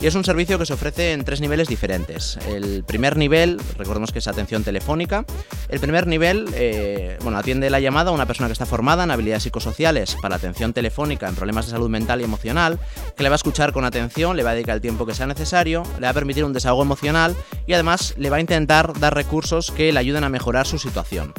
Y 0.00 0.06
es 0.06 0.14
un 0.16 0.24
servicio 0.24 0.58
que 0.58 0.66
se 0.66 0.74
ofrece 0.74 1.12
en 1.12 1.24
tres 1.24 1.40
niveles 1.40 1.66
diferentes. 1.68 2.38
El 2.48 2.84
primer 2.84 3.16
nivel, 3.16 3.58
recordemos 3.78 4.12
que 4.12 4.18
es 4.18 4.28
atención 4.28 4.62
telefónica. 4.62 5.24
El 5.68 5.80
primer 5.80 6.06
nivel, 6.06 6.13
eh, 6.22 7.18
bueno, 7.22 7.38
atiende 7.38 7.70
la 7.70 7.80
llamada 7.80 8.10
a 8.10 8.14
una 8.14 8.26
persona 8.26 8.48
que 8.48 8.52
está 8.52 8.66
formada 8.66 9.04
en 9.04 9.10
habilidades 9.10 9.44
psicosociales 9.44 10.16
para 10.20 10.36
atención 10.36 10.72
telefónica 10.72 11.28
en 11.28 11.34
problemas 11.34 11.66
de 11.66 11.72
salud 11.72 11.88
mental 11.88 12.20
y 12.20 12.24
emocional, 12.24 12.78
que 13.16 13.22
le 13.22 13.28
va 13.28 13.34
a 13.34 13.36
escuchar 13.36 13.72
con 13.72 13.84
atención, 13.84 14.36
le 14.36 14.42
va 14.42 14.50
a 14.50 14.54
dedicar 14.54 14.74
el 14.74 14.80
tiempo 14.80 15.06
que 15.06 15.14
sea 15.14 15.26
necesario, 15.26 15.82
le 15.96 16.02
va 16.02 16.10
a 16.10 16.14
permitir 16.14 16.44
un 16.44 16.52
desahogo 16.52 16.82
emocional 16.82 17.36
y 17.66 17.72
además 17.72 18.14
le 18.16 18.30
va 18.30 18.36
a 18.36 18.40
intentar 18.40 18.98
dar 18.98 19.14
recursos 19.14 19.70
que 19.70 19.92
le 19.92 19.98
ayuden 19.98 20.24
a 20.24 20.28
mejorar 20.28 20.66
su 20.66 20.78
situación. 20.78 21.32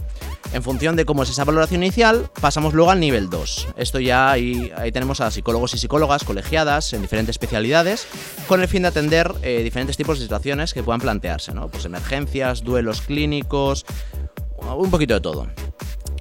En 0.53 0.63
función 0.63 0.95
de 0.95 1.05
cómo 1.05 1.23
es 1.23 1.29
esa 1.29 1.43
valoración 1.43 1.83
inicial, 1.83 2.29
pasamos 2.39 2.73
luego 2.73 2.91
al 2.91 2.99
nivel 2.99 3.29
2. 3.29 3.69
Esto 3.75 3.99
ya 3.99 4.31
ahí, 4.31 4.71
ahí 4.77 4.91
tenemos 4.91 5.19
a 5.19 5.29
psicólogos 5.29 5.73
y 5.73 5.77
psicólogas 5.77 6.23
colegiadas 6.23 6.93
en 6.93 7.01
diferentes 7.01 7.33
especialidades 7.33 8.07
con 8.47 8.61
el 8.61 8.67
fin 8.67 8.83
de 8.83 8.87
atender 8.87 9.33
eh, 9.41 9.63
diferentes 9.63 9.97
tipos 9.97 10.17
de 10.17 10.23
situaciones 10.23 10.73
que 10.73 10.83
puedan 10.83 11.01
plantearse, 11.01 11.53
¿no? 11.53 11.67
Pues 11.67 11.83
emergencias, 11.85 12.63
duelos 12.63 13.01
clínicos, 13.01 13.85
un 14.73 14.89
poquito 14.89 15.13
de 15.13 15.21
todo. 15.21 15.47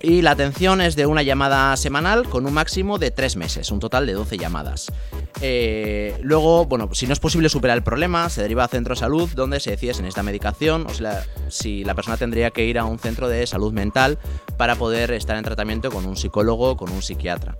Y 0.02 0.20
la 0.20 0.32
atención 0.32 0.80
es 0.80 0.96
de 0.96 1.06
una 1.06 1.22
llamada 1.22 1.74
semanal 1.76 2.28
con 2.28 2.44
un 2.46 2.52
máximo 2.52 2.98
de 2.98 3.10
3 3.10 3.36
meses, 3.36 3.70
un 3.70 3.80
total 3.80 4.06
de 4.06 4.12
12 4.12 4.36
llamadas. 4.36 4.92
Eh, 5.40 6.16
luego, 6.22 6.66
bueno, 6.66 6.88
si 6.92 7.06
no 7.06 7.12
es 7.12 7.20
posible 7.20 7.48
superar 7.48 7.76
el 7.76 7.82
problema, 7.82 8.28
se 8.30 8.42
deriva 8.42 8.64
a 8.64 8.68
centro 8.68 8.94
de 8.94 9.00
salud 9.00 9.28
donde 9.34 9.60
se 9.60 9.70
decide 9.70 9.94
si 9.94 10.02
necesita 10.02 10.22
medicación 10.22 10.86
o 10.86 10.90
si 10.90 11.02
la, 11.02 11.24
si 11.48 11.84
la 11.84 11.94
persona 11.94 12.16
tendría 12.16 12.50
que 12.50 12.64
ir 12.64 12.78
a 12.78 12.84
un 12.84 12.98
centro 12.98 13.28
de 13.28 13.46
salud 13.46 13.72
mental 13.72 14.18
para 14.56 14.76
poder 14.76 15.12
estar 15.12 15.36
en 15.36 15.44
tratamiento 15.44 15.90
con 15.90 16.06
un 16.06 16.16
psicólogo 16.16 16.70
o 16.70 16.76
con 16.76 16.90
un 16.90 17.02
psiquiatra. 17.02 17.56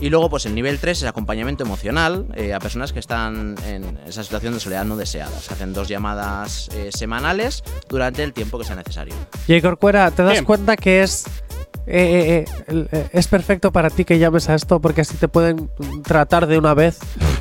Y 0.00 0.10
luego, 0.10 0.28
pues 0.28 0.46
el 0.46 0.54
nivel 0.54 0.78
3 0.78 1.02
es 1.02 1.08
acompañamiento 1.08 1.64
emocional 1.64 2.26
eh, 2.34 2.52
a 2.52 2.58
personas 2.58 2.92
que 2.92 2.98
están 2.98 3.54
en 3.66 3.98
esa 4.06 4.22
situación 4.22 4.54
de 4.54 4.60
soledad 4.60 4.84
no 4.84 4.96
deseada. 4.96 5.38
Se 5.38 5.54
hacen 5.54 5.72
dos 5.72 5.88
llamadas 5.88 6.68
eh, 6.74 6.90
semanales 6.92 7.62
durante 7.88 8.22
el 8.22 8.32
tiempo 8.32 8.58
que 8.58 8.64
sea 8.64 8.76
necesario. 8.76 9.14
Jay 9.46 9.62
Corcuera, 9.62 10.10
¿te 10.10 10.22
das 10.22 10.42
cuenta 10.42 10.76
que 10.76 11.02
es 11.02 11.24
eh, 11.86 12.44
eh, 12.46 12.64
eh, 12.68 12.86
eh, 12.92 13.06
es 13.12 13.28
perfecto 13.28 13.70
para 13.72 13.90
ti 13.90 14.04
que 14.04 14.18
llames 14.18 14.48
a 14.48 14.54
esto 14.54 14.80
porque 14.80 15.02
así 15.02 15.16
te 15.16 15.28
pueden 15.28 15.68
tratar 16.02 16.46
de 16.46 16.58
una 16.58 16.74
vez 16.74 16.98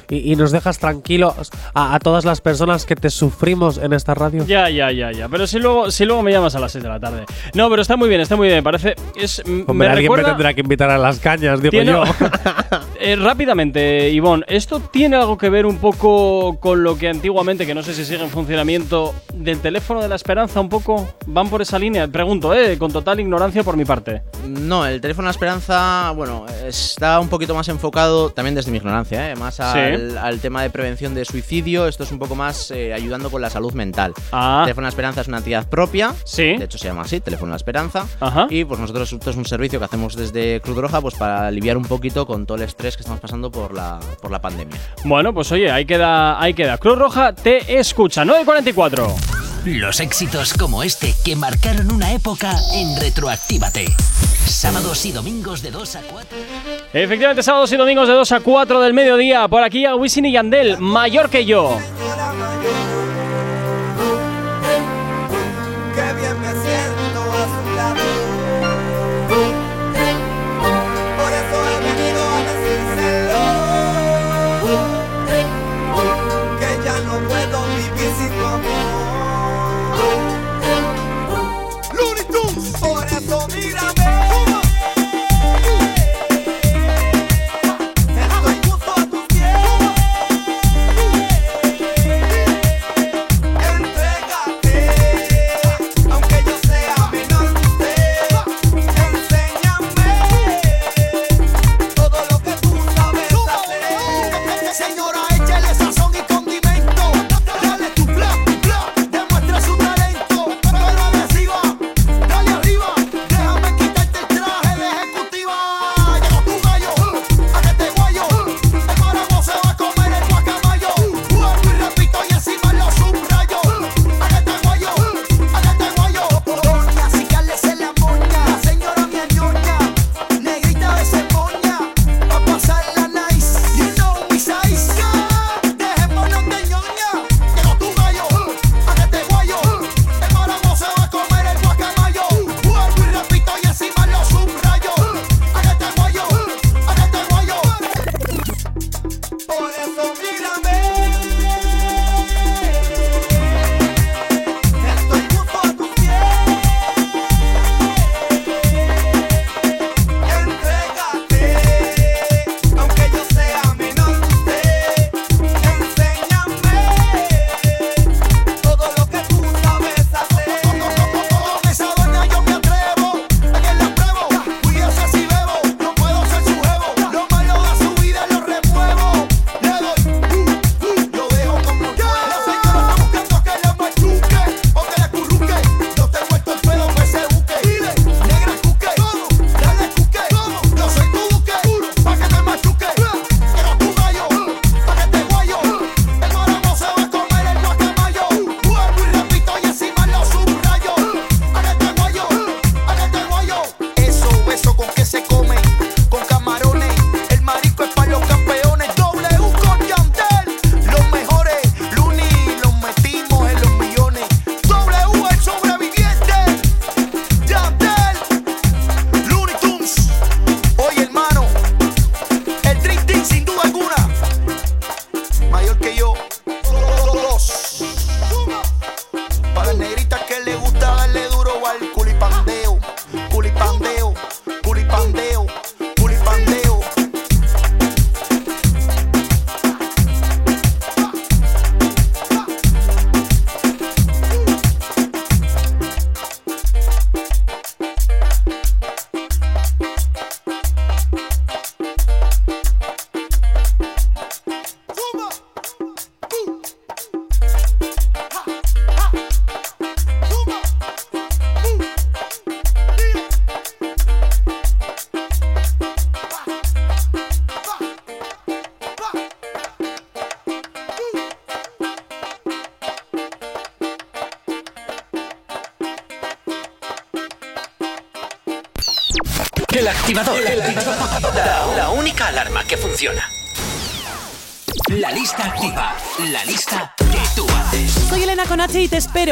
y, 0.09 0.31
y 0.31 0.35
nos 0.35 0.51
dejas 0.51 0.79
tranquilos 0.79 1.49
a, 1.73 1.95
a 1.95 1.99
todas 1.99 2.25
las 2.25 2.41
personas 2.41 2.85
que 2.85 2.95
te 2.95 3.09
sufrimos 3.09 3.77
en 3.77 3.93
esta 3.93 4.13
radio? 4.13 4.45
Ya, 4.45 4.69
ya, 4.69 4.91
ya, 4.91 5.11
ya. 5.11 5.29
Pero 5.29 5.47
si 5.47 5.59
luego, 5.59 5.91
si 5.91 6.05
luego 6.05 6.21
me 6.23 6.31
llamas 6.31 6.55
a 6.55 6.59
las 6.59 6.71
6 6.73 6.83
de 6.83 6.89
la 6.89 6.99
tarde. 6.99 7.25
No, 7.53 7.69
pero 7.69 7.81
está 7.81 7.95
muy 7.95 8.09
bien, 8.09 8.21
está 8.21 8.35
muy 8.35 8.47
bien. 8.47 8.57
Me 8.59 8.63
parece. 8.63 8.95
Es, 9.15 9.39
m- 9.45 9.63
Hombre, 9.67 9.87
me 9.87 9.93
alguien 9.93 10.03
recuerda, 10.11 10.23
me 10.29 10.33
tendrá 10.33 10.53
que 10.53 10.61
invitar 10.61 10.89
a 10.89 10.97
las 10.97 11.19
cañas, 11.19 11.61
digo 11.61 11.71
Tiene- 11.71 11.91
yo. 11.91 12.03
Eh, 13.05 13.17
rápidamente, 13.17 14.09
Ivonne, 14.11 14.45
¿esto 14.47 14.79
tiene 14.79 15.17
algo 15.17 15.37
que 15.37 15.49
ver 15.49 15.65
un 15.65 15.75
poco 15.77 16.57
con 16.61 16.83
lo 16.83 16.97
que 16.97 17.09
antiguamente, 17.09 17.65
que 17.65 17.75
no 17.75 17.83
sé 17.83 17.93
si 17.93 18.05
sigue 18.05 18.23
en 18.23 18.29
funcionamiento, 18.29 19.13
del 19.33 19.59
teléfono 19.59 20.01
de 20.01 20.07
la 20.07 20.15
esperanza 20.15 20.61
un 20.61 20.69
poco? 20.69 21.13
¿Van 21.25 21.49
por 21.49 21.61
esa 21.61 21.77
línea? 21.77 22.07
Pregunto, 22.07 22.53
¿eh? 22.53 22.77
Con 22.77 22.93
total 22.93 23.19
ignorancia 23.19 23.61
por 23.61 23.75
mi 23.75 23.83
parte. 23.83 24.21
No, 24.45 24.85
el 24.85 24.99
teléfono 24.99 25.25
de 25.25 25.29
la 25.29 25.31
esperanza, 25.31 26.11
bueno, 26.11 26.45
está 26.65 27.19
un 27.19 27.29
poquito 27.29 27.55
más 27.55 27.67
enfocado, 27.69 28.29
también 28.29 28.55
desde 28.55 28.71
mi 28.71 28.77
ignorancia, 28.77 29.31
¿eh? 29.31 29.35
más 29.35 29.59
al, 29.59 30.17
al 30.17 30.39
tema 30.39 30.63
de 30.63 30.69
prevención 30.69 31.15
de 31.15 31.25
suicidio. 31.25 31.87
Esto 31.87 32.03
es 32.03 32.11
un 32.11 32.19
poco 32.19 32.35
más 32.35 32.71
eh, 32.71 32.93
ayudando 32.93 33.29
con 33.29 33.41
la 33.41 33.49
salud 33.49 33.73
mental. 33.73 34.13
Ah. 34.31 34.59
El 34.59 34.65
teléfono 34.65 34.85
de 34.85 34.89
la 34.89 34.89
esperanza 34.89 35.21
es 35.21 35.27
una 35.27 35.37
entidad 35.37 35.67
propia. 35.67 36.13
Sí. 36.25 36.57
De 36.57 36.65
hecho, 36.65 36.77
se 36.77 36.87
llama 36.87 37.03
así, 37.03 37.19
teléfono 37.19 37.49
de 37.49 37.53
la 37.53 37.57
esperanza. 37.57 38.05
Ajá. 38.19 38.47
Y 38.49 38.65
pues 38.65 38.79
nosotros, 38.79 39.11
esto 39.13 39.29
es 39.29 39.37
un 39.37 39.45
servicio 39.45 39.79
que 39.79 39.85
hacemos 39.85 40.15
desde 40.15 40.61
Cruz 40.61 40.77
Roja 40.77 41.01
pues 41.01 41.15
para 41.15 41.47
aliviar 41.47 41.77
un 41.77 41.85
poquito 41.85 42.25
con 42.25 42.45
todo 42.45 42.57
el 42.57 42.63
estrés 42.63 42.95
que 42.95 43.01
estamos 43.01 43.21
pasando 43.21 43.51
por 43.51 43.73
la, 43.73 43.99
por 44.21 44.31
la 44.31 44.41
pandemia. 44.41 44.79
Bueno, 45.05 45.33
pues 45.33 45.51
oye, 45.51 45.71
ahí 45.71 45.85
queda, 45.85 46.41
ahí 46.41 46.53
queda. 46.53 46.77
Cruz 46.77 46.97
Roja 46.97 47.33
te 47.33 47.79
escucha, 47.79 48.23
9.44. 48.25 49.52
Los 49.65 50.01
éxitos 50.01 50.53
como 50.53 50.83
este 50.83 51.15
que 51.23 51.37
marcaron 51.37 51.89
una 51.89 52.11
época 52.11 52.53
en 52.73 52.99
Retroactívate. 52.99 53.85
Sábados 54.45 55.05
y 55.05 55.13
domingos 55.13 55.61
de 55.61 55.71
2 55.71 55.95
a 55.95 56.01
4. 56.01 56.37
Efectivamente, 56.91 57.43
sábados 57.43 57.71
y 57.71 57.77
domingos 57.77 58.09
de 58.09 58.13
2 58.13 58.31
a 58.33 58.39
4 58.41 58.81
del 58.81 58.93
mediodía. 58.93 59.47
Por 59.47 59.63
aquí 59.63 59.85
a 59.85 59.95
Wisin 59.95 60.25
y 60.25 60.33
Yandel, 60.33 60.79
mayor 60.79 61.29
que 61.29 61.45
yo. 61.45 61.77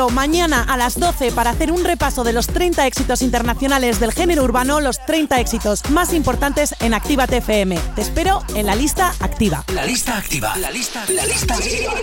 Mañana 0.10 0.64
a 0.64 0.78
las 0.78 1.00
12 1.00 1.32
para 1.32 1.52
hacer 1.52 1.72
un 1.72 1.84
repaso 1.84 2.24
de 2.24 2.34
los 2.34 2.48
30 2.48 2.88
éxitos 2.88 3.22
internacionales 3.22 4.00
del 4.00 4.12
género 4.12 4.44
urbano, 4.44 4.80
los 4.80 4.98
30 5.06 5.40
éxitos 5.40 5.90
más 5.90 6.14
importantes 6.14 6.76
en 6.80 6.94
Actívate 6.94 7.38
FM. 7.38 7.78
Te 7.96 8.02
espero 8.02 8.42
en 8.56 8.66
la 8.66 8.76
lista 8.76 9.14
activa. 9.20 9.64
La 9.74 9.86
lista 9.86 10.18
activa. 10.18 10.56
La 10.58 10.72
lista, 10.72 11.04
la 11.10 11.26
lista 11.26 11.56
activa. 11.56 11.94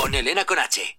Con 0.00 0.14
Elena 0.14 0.44
Conache. 0.44 0.98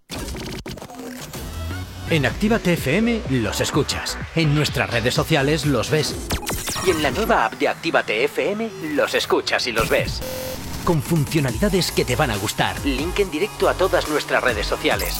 En 2.10 2.26
Actívate 2.26 2.74
FM 2.74 3.22
los 3.32 3.62
escuchas. 3.62 4.18
En 4.36 4.54
nuestras 4.54 4.90
redes 4.90 5.14
sociales 5.16 5.66
los 5.66 5.90
ves. 5.90 6.16
Y 6.86 6.92
en 6.92 7.02
la 7.02 7.10
nueva 7.10 7.46
app 7.46 7.54
de 7.54 7.68
Actívate 7.68 8.24
FM 8.26 8.70
los 8.94 9.16
escuchas 9.16 9.66
y 9.66 9.72
los 9.72 9.90
ves. 9.90 10.22
Con 10.84 11.02
funcionalidades 11.02 11.92
que 11.92 12.06
te 12.06 12.16
van 12.16 12.30
a 12.30 12.38
gustar. 12.38 12.80
Link 12.86 13.18
en 13.20 13.32
directo 13.32 13.68
a 13.68 13.74
todas 13.74 14.08
nuestras 14.08 14.44
redes 14.44 14.68
sociales. 14.68 15.20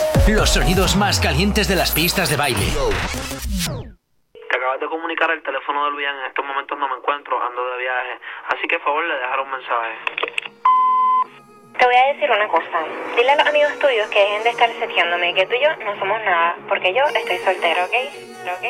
Los 0.27 0.51
sonidos 0.51 0.95
más 0.95 1.19
calientes 1.19 1.67
de 1.67 1.75
las 1.75 1.91
pistas 1.91 2.29
de 2.29 2.37
baile. 2.37 2.65
Te 2.67 4.57
acabas 4.57 4.79
de 4.79 4.87
comunicar 4.87 5.31
el 5.31 5.41
teléfono 5.41 5.85
de 5.85 5.91
Luis 5.91 6.07
en 6.07 6.25
estos 6.27 6.45
momentos 6.45 6.77
no 6.77 6.87
me 6.87 6.95
encuentro, 6.95 7.41
ando 7.41 7.61
de 7.71 7.77
viaje, 7.79 8.19
así 8.49 8.67
que 8.67 8.77
por 8.77 8.85
favor 8.85 9.05
le 9.05 9.15
dejaré 9.15 9.41
un 9.41 9.51
mensaje. 9.51 9.95
Te 11.77 11.85
voy 11.85 11.95
a 11.95 12.13
decir 12.13 12.29
una 12.29 12.47
cosa. 12.47 12.85
Dile 13.15 13.31
a 13.31 13.35
los 13.37 13.47
amigos 13.47 13.79
tuyos 13.79 14.07
que 14.09 14.19
dejen 14.19 14.43
de 14.43 14.49
estar 14.51 14.69
seteándome, 14.79 15.33
que 15.33 15.45
tú 15.47 15.55
y 15.55 15.63
yo 15.63 15.75
no 15.83 15.97
somos 15.99 16.21
nada, 16.21 16.55
porque 16.69 16.93
yo 16.93 17.03
estoy 17.05 17.37
soltero, 17.39 17.85
¿ok? 17.85 17.95
¿Ok? 18.53 18.65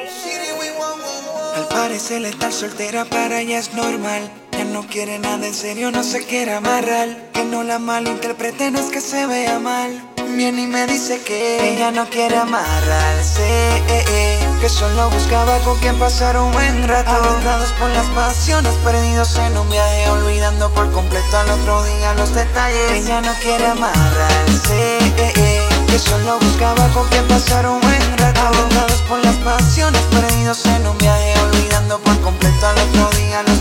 Al 1.58 1.68
parecer 1.68 2.24
estar 2.24 2.52
soltera 2.52 3.04
para 3.06 3.42
ella 3.42 3.60
es 3.60 3.74
normal. 3.74 4.32
Ya 4.54 4.64
no 4.64 4.84
quiere 4.88 5.20
nada 5.20 5.46
en 5.46 5.54
serio, 5.54 5.92
no 5.92 6.04
se 6.04 6.26
quiere 6.26 6.54
amarrar. 6.54 7.10
Que 7.34 7.44
no 7.44 7.64
la 7.64 7.80
malinterprete, 7.80 8.72
no 8.72 8.80
es 8.80 8.90
que 8.90 9.02
se 9.02 9.28
vea 9.28 9.60
mal. 9.60 10.11
Y 10.40 10.68
me 10.68 10.88
dice 10.88 11.22
que 11.24 11.74
ella 11.74 11.92
no 11.92 12.10
quiere 12.10 12.38
amarrarse. 12.38 13.44
eh, 13.90 14.40
Que 14.62 14.70
solo 14.70 15.10
buscaba 15.10 15.58
con 15.60 15.78
quien 15.80 15.98
pasar 16.00 16.38
un 16.38 16.52
buen 16.54 16.88
rato. 16.88 17.12
Aventados 17.12 17.72
por 17.74 17.90
las 17.90 18.08
pasiones, 18.08 18.74
perdidos 18.84 19.36
en 19.36 19.58
un 19.58 19.70
viaje, 19.70 20.10
olvidando 20.10 20.70
por 20.74 20.90
completo 20.92 21.38
al 21.38 21.50
otro 21.50 21.84
día 21.84 22.14
los 22.14 22.34
detalles. 22.34 22.92
Ella 22.92 23.22
no 23.22 23.34
quiere 23.42 23.66
amarrarse. 23.68 25.00
eh, 25.18 25.68
Que 25.88 26.00
solo 26.00 26.40
buscaba 26.40 26.88
con 26.94 27.08
quien 27.10 27.28
pasar 27.28 27.68
un 27.68 27.82
buen 27.82 28.18
rato. 28.18 28.40
Aventados 28.42 29.02
por 29.10 29.24
las 29.24 29.36
pasiones, 29.38 30.02
perdidos 30.12 30.66
en 30.66 30.88
un 30.88 30.98
viaje, 30.98 31.34
olvidando 31.42 32.00
por 32.00 32.20
completo 32.22 32.68
al 32.68 32.78
otro 32.80 33.10
día 33.20 33.44
los 33.44 33.61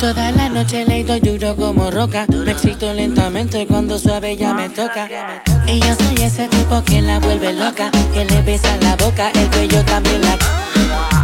Toda 0.00 0.30
la 0.32 0.48
noche 0.50 0.84
le 0.84 1.04
doy 1.04 1.20
duro 1.20 1.56
como 1.56 1.90
roca, 1.90 2.26
me 2.28 2.52
excito 2.52 2.92
lentamente 2.92 3.66
cuando 3.66 3.98
suave 3.98 4.36
ya 4.36 4.52
me 4.52 4.68
toca. 4.68 5.08
Y 5.66 5.80
yo 5.80 5.94
soy 5.94 6.22
ese 6.24 6.48
tipo 6.48 6.82
que 6.84 7.00
la 7.00 7.18
vuelve 7.18 7.52
loca, 7.54 7.90
que 8.12 8.24
le 8.24 8.42
besa 8.42 8.76
la 8.82 8.94
boca, 8.96 9.30
el 9.34 9.48
cuello 9.50 9.82
también 9.84 10.20
la... 10.20 10.36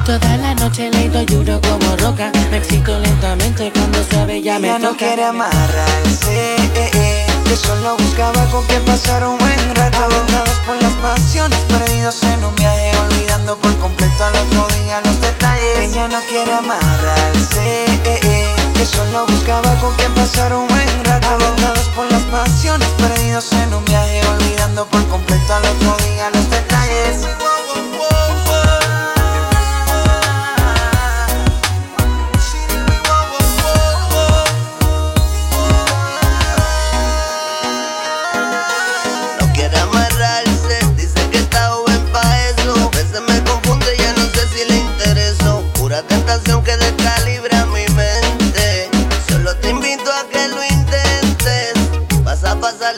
Toda 0.06 0.36
la 0.38 0.54
noche 0.54 0.90
le 0.90 1.08
doy 1.10 1.26
duro 1.26 1.60
como 1.60 1.96
roca, 1.98 2.32
me 2.50 2.56
excito 2.56 2.98
lentamente 2.98 3.70
cuando 3.72 4.02
suave 4.10 4.40
ya 4.42 4.58
me 4.58 4.68
Ella 4.68 4.78
no 4.78 4.88
toca. 4.88 4.98
quiere 4.98 5.24
amarrarse, 5.24 6.56
eh, 6.74 6.90
eh, 6.94 7.26
que 7.44 7.56
solo 7.56 7.96
buscaba 7.98 8.44
con 8.46 8.64
quien 8.66 8.82
pasar 8.84 9.24
un 9.26 9.38
buen 9.38 9.74
rato. 9.76 9.98
Aventados 10.02 10.58
por 10.66 10.82
las 10.82 10.92
pasiones, 10.94 11.58
perdidos 11.68 12.22
en 12.24 12.42
un 12.44 12.54
viaje, 12.56 12.90
olvidando 13.06 13.56
por 13.58 13.76
completo 13.78 14.24
al 14.24 14.34
otro 14.34 14.66
día 14.82 15.00
los 15.04 15.20
detalles. 15.20 15.78
Ella 15.78 16.08
no 16.08 16.18
quiere 16.28 16.52
amarrarse, 16.52 17.84
eh, 17.84 18.00
eh, 18.24 18.31
solo 18.86 19.26
buscaba 19.26 19.74
con 19.80 19.94
quien 19.96 20.12
pasar 20.14 20.52
un 20.54 20.66
buen 20.66 21.04
rato. 21.04 21.28
Aventados 21.28 21.88
por 21.94 22.10
las 22.10 22.22
pasiones, 22.22 22.88
perdidos 22.98 23.52
en 23.52 23.74
un 23.74 23.84
viaje, 23.84 24.20
olvidando 24.26 24.86
por 24.86 25.06
completo 25.08 25.54
al 25.54 25.64
otro 25.64 25.96
día 26.04 26.30
los 26.30 26.50
detalles. 26.50 27.51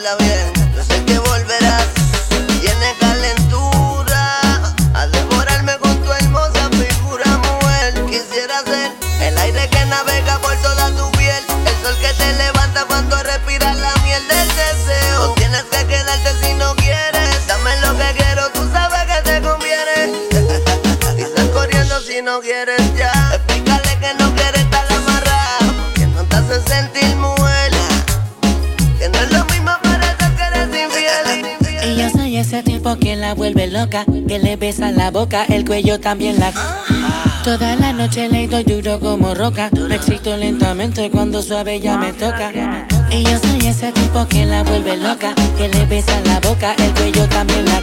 A 0.07 0.17
pasarla 0.17 0.44
tipo 32.85 32.99
que 32.99 33.15
la 33.15 33.33
vuelve 33.33 33.65
loca, 33.65 34.05
que 34.27 34.37
le 34.37 34.57
besa 34.57 34.91
la 34.91 35.09
boca, 35.09 35.43
el 35.45 35.65
cuello 35.65 35.99
también 35.99 36.39
la... 36.39 36.53
Toda 37.43 37.75
la 37.75 37.93
noche 37.93 38.29
le 38.29 38.47
doy 38.47 38.63
duro 38.63 38.99
como 38.99 39.33
roca, 39.33 39.71
me 39.73 39.95
excito 39.95 40.37
lentamente 40.37 41.09
cuando 41.09 41.41
suave 41.41 41.79
ya 41.79 41.97
me 41.97 42.13
toca. 42.13 42.51
Y 43.09 43.23
yo 43.23 43.39
soy 43.39 43.67
ese 43.67 43.91
tipo 43.91 44.27
que 44.27 44.45
la 44.45 44.61
vuelve 44.61 44.97
loca, 44.97 45.33
que 45.57 45.67
le 45.67 45.85
besa 45.87 46.19
la 46.25 46.39
boca, 46.41 46.75
el 46.77 46.93
cuello 46.93 47.27
también 47.27 47.65
la... 47.65 47.81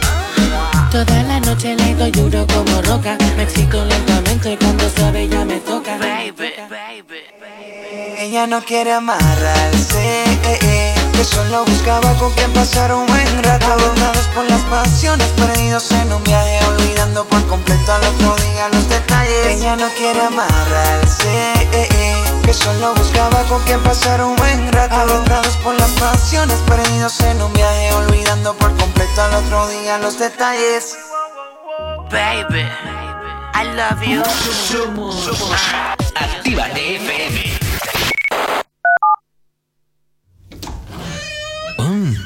Toda 0.89 1.23
la 1.23 1.41
noche 1.41 1.75
le 1.75 1.95
doy 1.95 2.11
duro 2.11 2.47
como 2.47 2.81
roca, 2.83 3.17
me 3.35 3.43
excito 3.43 3.83
lentamente 3.83 4.57
cuando 4.57 4.89
suave 4.89 5.27
ya 5.27 5.43
me 5.43 5.57
toca. 5.57 5.97
Ella 8.19 8.47
no 8.47 8.61
quiere 8.63 8.93
amarrarse, 8.93 10.23
eh, 10.45 10.59
eh, 10.61 11.02
que 11.13 11.23
solo 11.23 11.63
buscaba 11.65 12.13
con 12.15 12.31
quien 12.33 12.51
pasar 12.53 12.93
un 12.93 13.05
buen 13.05 13.43
rato. 13.43 13.65
Abandonados 13.65 14.27
por 14.35 14.45
las 14.49 14.61
pasiones, 14.63 15.27
perdidos 15.29 15.91
en 15.91 16.11
un 16.11 16.23
viaje, 16.23 16.59
olvidando 16.65 17.25
por 17.25 17.45
completo 17.47 17.93
al 17.93 18.03
otro 18.03 18.35
día 18.35 18.69
los 18.73 18.89
detalles. 18.89 19.47
Ella 19.47 19.75
no 19.75 19.87
quiere 19.97 20.21
amarrarse, 20.21 21.53
eh, 21.71 21.87
eh, 21.91 22.23
que 22.43 22.53
solo 22.53 22.93
buscaba 22.95 23.43
con 23.43 23.61
quien 23.63 23.81
pasar 23.81 24.23
un 24.23 24.35
buen 24.35 24.71
rato. 24.71 24.95
Abandonados 24.95 25.55
por 25.57 25.75
las 25.75 25.91
pasiones 25.91 26.57
perdidos 26.67 27.19
en 27.21 27.41
un 27.41 27.53
viaje, 27.53 27.93
olvidando 27.93 28.53
por 28.55 28.75
completo 28.77 29.21
al 29.21 29.33
otro 29.35 29.67
día 29.67 29.97
los 29.99 30.19
detalles. 30.19 30.95
Baby, 32.11 32.65
I 33.55 33.63
love 33.75 34.01
you. 34.03 34.21
Actívate 36.15 36.95
FM. 36.97 37.53
Oh, 41.79 42.22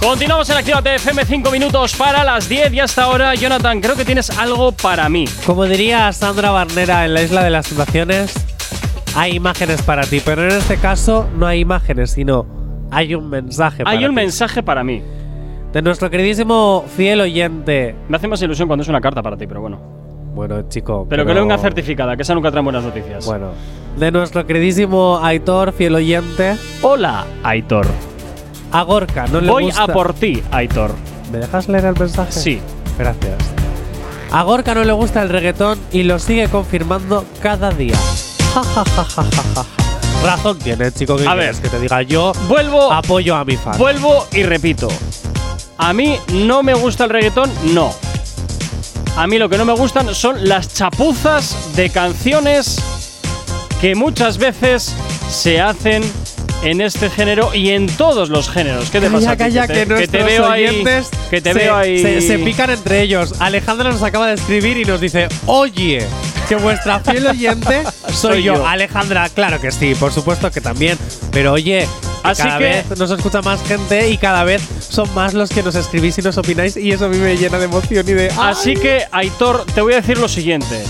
Continuamos 0.00 0.48
en 0.48 0.56
Actívate 0.56 0.94
FM 0.94 1.24
5 1.26 1.50
minutos 1.50 1.94
para 1.94 2.24
las 2.24 2.48
10 2.48 2.72
y 2.72 2.80
hasta 2.80 3.04
ahora, 3.04 3.34
Jonathan, 3.34 3.80
creo 3.82 3.94
que 3.96 4.04
tienes 4.04 4.30
algo 4.38 4.72
para 4.72 5.08
mí. 5.10 5.26
Como 5.44 5.66
diría 5.66 6.10
Sandra 6.12 6.50
Barnera 6.50 7.04
en 7.04 7.12
la 7.12 7.22
Isla 7.22 7.44
de 7.44 7.50
las 7.50 7.68
Tentaciones, 7.68 8.32
hay 9.14 9.36
imágenes 9.36 9.82
para 9.82 10.02
ti, 10.04 10.22
pero 10.24 10.42
en 10.42 10.52
este 10.52 10.78
caso 10.78 11.28
no 11.36 11.46
hay 11.46 11.60
imágenes, 11.60 12.12
sino 12.12 12.46
hay 12.90 13.14
un 13.14 13.28
mensaje 13.28 13.84
para 13.84 13.96
Hay 13.96 14.04
un 14.04 14.12
ti. 14.12 14.16
mensaje 14.16 14.62
para 14.62 14.82
mí. 14.82 15.02
De 15.72 15.82
nuestro 15.82 16.08
queridísimo 16.10 16.84
fiel 16.96 17.20
oyente. 17.20 17.94
Me 18.08 18.16
hace 18.16 18.26
más 18.26 18.40
ilusión 18.40 18.68
cuando 18.68 18.82
es 18.82 18.88
una 18.88 19.02
carta 19.02 19.22
para 19.22 19.36
ti, 19.36 19.46
pero 19.46 19.60
bueno. 19.60 19.78
Bueno, 20.34 20.62
chico. 20.68 21.06
Pero, 21.10 21.26
que 21.26 21.34
no 21.34 21.40
venga 21.40 21.58
certificada, 21.58 22.16
que 22.16 22.22
esa 22.22 22.34
nunca 22.34 22.50
trae 22.50 22.62
buenas 22.64 22.82
noticias. 22.82 23.26
Bueno. 23.26 23.48
De 23.98 24.10
nuestro 24.10 24.46
queridísimo 24.46 25.20
Aitor, 25.22 25.72
fiel 25.72 25.94
oyente. 25.94 26.56
Hola, 26.82 27.26
Aitor. 27.42 27.86
A 28.72 28.82
Gorka 28.82 29.26
no 29.26 29.40
le 29.40 29.50
Voy 29.50 29.64
gusta. 29.64 29.84
a 29.84 29.86
por 29.88 30.14
ti, 30.14 30.42
Aitor. 30.52 30.94
¿Me 31.32 31.38
dejas 31.38 31.68
leer 31.68 31.86
el 31.86 31.98
mensaje? 31.98 32.32
Sí. 32.32 32.60
Gracias. 32.98 33.34
A 34.30 34.42
Gorka 34.42 34.74
no 34.74 34.84
le 34.84 34.92
gusta 34.92 35.22
el 35.22 35.28
reggaetón 35.28 35.78
y 35.92 36.04
lo 36.04 36.18
sigue 36.18 36.48
confirmando 36.48 37.24
cada 37.42 37.70
día. 37.70 37.96
Ja, 38.54 38.62
ja, 38.62 38.84
ja, 38.84 39.04
ja, 39.04 39.22
ja, 39.24 39.42
ja. 39.54 39.64
Razón 40.24 40.58
tiene, 40.58 40.92
chico, 40.92 41.16
que 41.16 41.26
A 41.26 41.34
ver. 41.34 41.54
que 41.56 41.68
te 41.68 41.80
diga 41.80 42.02
yo. 42.02 42.32
Vuelvo, 42.48 42.92
Apoyo 42.92 43.34
a 43.36 43.44
mi 43.44 43.56
fan. 43.56 43.76
vuelvo 43.78 44.26
y 44.32 44.42
repito. 44.42 44.88
A 45.78 45.92
mí 45.92 46.18
no 46.32 46.62
me 46.62 46.74
gusta 46.74 47.04
el 47.04 47.10
reggaetón, 47.10 47.50
no. 47.72 47.92
A 49.16 49.26
mí 49.26 49.38
lo 49.38 49.48
que 49.48 49.56
no 49.58 49.64
me 49.64 49.72
gustan 49.72 50.14
son 50.14 50.48
las 50.48 50.74
chapuzas 50.74 51.74
de 51.74 51.90
canciones 51.90 52.76
que 53.80 53.94
muchas 53.94 54.36
veces 54.38 54.94
se 55.28 55.60
hacen 55.60 56.02
en 56.62 56.80
este 56.80 57.08
género 57.10 57.54
y 57.54 57.70
en 57.70 57.86
todos 57.86 58.28
los 58.28 58.48
géneros. 58.50 58.90
¿Qué 58.90 59.00
te 59.00 59.10
pasa? 59.10 59.36
Calla, 59.36 59.64
a 59.64 59.66
calla, 59.66 59.66
que, 59.66 59.86
te, 59.86 59.94
que 60.00 60.08
te 60.08 60.18
nuestros 60.18 60.24
veo 60.26 60.48
ahí. 60.50 60.84
Que 61.30 61.40
te 61.40 61.52
se, 61.52 61.58
veo 61.58 61.76
ahí. 61.76 62.02
Se, 62.02 62.20
se 62.20 62.38
pican 62.38 62.70
entre 62.70 63.00
ellos. 63.02 63.34
Alejandra 63.40 63.90
nos 63.90 64.02
acaba 64.02 64.26
de 64.28 64.34
escribir 64.34 64.76
y 64.76 64.84
nos 64.84 65.00
dice: 65.00 65.28
Oye, 65.46 66.06
que 66.48 66.56
vuestra 66.56 67.00
fiel 67.00 67.26
oyente 67.26 67.82
soy, 68.08 68.14
Soy 68.14 68.42
yo. 68.42 68.54
yo. 68.56 68.66
Alejandra, 68.66 69.28
claro 69.30 69.60
que 69.60 69.70
sí, 69.72 69.94
por 69.94 70.12
supuesto 70.12 70.50
que 70.50 70.60
también. 70.60 70.98
Pero 71.32 71.52
oye, 71.52 71.86
Así 72.22 72.42
cada 72.42 72.58
que- 72.58 72.64
vez 72.64 72.98
nos 72.98 73.10
escucha 73.10 73.40
más 73.42 73.62
gente 73.62 74.10
y 74.10 74.18
cada 74.18 74.44
vez 74.44 74.62
son 74.80 75.12
más 75.14 75.32
los 75.32 75.48
que 75.50 75.62
nos 75.62 75.74
escribís 75.74 76.18
y 76.18 76.22
nos 76.22 76.36
opináis. 76.36 76.76
Y 76.76 76.92
eso 76.92 77.06
a 77.06 77.08
mí 77.08 77.16
me 77.16 77.36
llena 77.36 77.58
de 77.58 77.64
emoción 77.64 78.04
y 78.08 78.12
de. 78.12 78.30
Así 78.38 78.74
que, 78.74 79.04
Aitor, 79.12 79.64
te 79.74 79.80
voy 79.80 79.94
a 79.94 79.96
decir 79.96 80.18
lo 80.18 80.28
siguiente. 80.28 80.82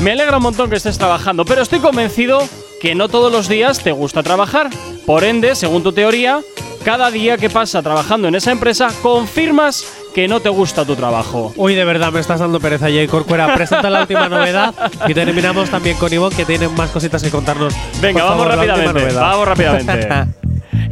Me 0.00 0.12
alegra 0.12 0.38
un 0.38 0.42
montón 0.42 0.68
que 0.70 0.76
estés 0.76 0.98
trabajando, 0.98 1.44
pero 1.44 1.62
estoy 1.62 1.78
convencido 1.78 2.48
que 2.82 2.96
no 2.96 3.08
todos 3.08 3.30
los 3.30 3.48
días 3.48 3.78
te 3.78 3.92
gusta 3.92 4.24
trabajar. 4.24 4.68
Por 5.06 5.22
ende, 5.22 5.54
según 5.54 5.84
tu 5.84 5.92
teoría, 5.92 6.40
cada 6.84 7.12
día 7.12 7.38
que 7.38 7.48
pasa 7.48 7.80
trabajando 7.80 8.26
en 8.26 8.34
esa 8.34 8.50
empresa, 8.50 8.88
confirmas 9.02 9.86
que 10.12 10.26
no 10.26 10.40
te 10.40 10.48
gusta 10.48 10.84
tu 10.84 10.96
trabajo. 10.96 11.52
Uy, 11.54 11.76
de 11.76 11.84
verdad, 11.84 12.10
me 12.10 12.18
estás 12.18 12.40
dando 12.40 12.58
pereza, 12.58 12.86
Jay 12.86 13.06
Corcuera. 13.06 13.54
Presenta 13.54 13.88
la 13.88 14.00
última 14.00 14.28
novedad 14.28 14.74
y 15.06 15.14
terminamos 15.14 15.70
también 15.70 15.96
con 15.96 16.12
Ivonne, 16.12 16.34
que 16.34 16.44
tiene 16.44 16.66
más 16.68 16.90
cositas 16.90 17.22
que 17.22 17.30
contarnos. 17.30 17.72
Venga, 18.00 18.22
Por 18.22 18.30
vamos 18.30 18.46
favor, 18.48 18.66
rápidamente. 18.66 19.14
Vamos 19.14 19.48
rápidamente. 19.48 20.26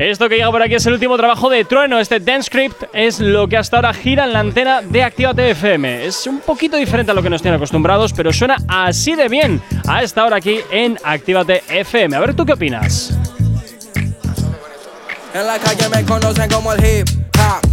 Esto 0.01 0.31
que 0.31 0.37
llega 0.37 0.51
por 0.51 0.63
aquí 0.63 0.77
es 0.77 0.87
el 0.87 0.95
último 0.95 1.19
trabajo 1.19 1.51
de 1.51 1.63
Trueno. 1.67 2.01
Este 2.01 2.21
Dance 2.21 2.47
Script 2.47 2.85
es 2.95 3.21
lo 3.21 3.47
que 3.49 3.59
hasta 3.59 3.77
ahora 3.77 3.93
gira 3.93 4.25
en 4.25 4.33
la 4.33 4.41
antena 4.41 4.81
de 4.81 5.03
Actívate 5.03 5.51
FM. 5.51 6.07
Es 6.07 6.27
un 6.27 6.41
poquito 6.41 6.79
diferente 6.79 7.13
a 7.13 7.15
lo 7.15 7.23
que 7.23 7.29
nos 7.29 7.43
tienen 7.43 7.59
acostumbrados, 7.59 8.15
pero 8.15 8.33
suena 8.33 8.57
así 8.67 9.15
de 9.15 9.29
bien 9.29 9.61
a 9.87 10.03
esta 10.03 10.25
hora 10.25 10.39
aquí 10.39 10.61
en 10.71 10.97
Actívate 11.05 11.63
FM. 11.69 12.17
A 12.17 12.21
ver, 12.21 12.33
¿tú 12.33 12.47
qué 12.47 12.55
opinas? 12.55 13.15
En 15.35 15.47
la 15.47 15.59
calle 15.59 15.87
me 15.91 16.03
conocen 16.07 16.51
como 16.51 16.73
el 16.73 16.83
hip 16.83 17.20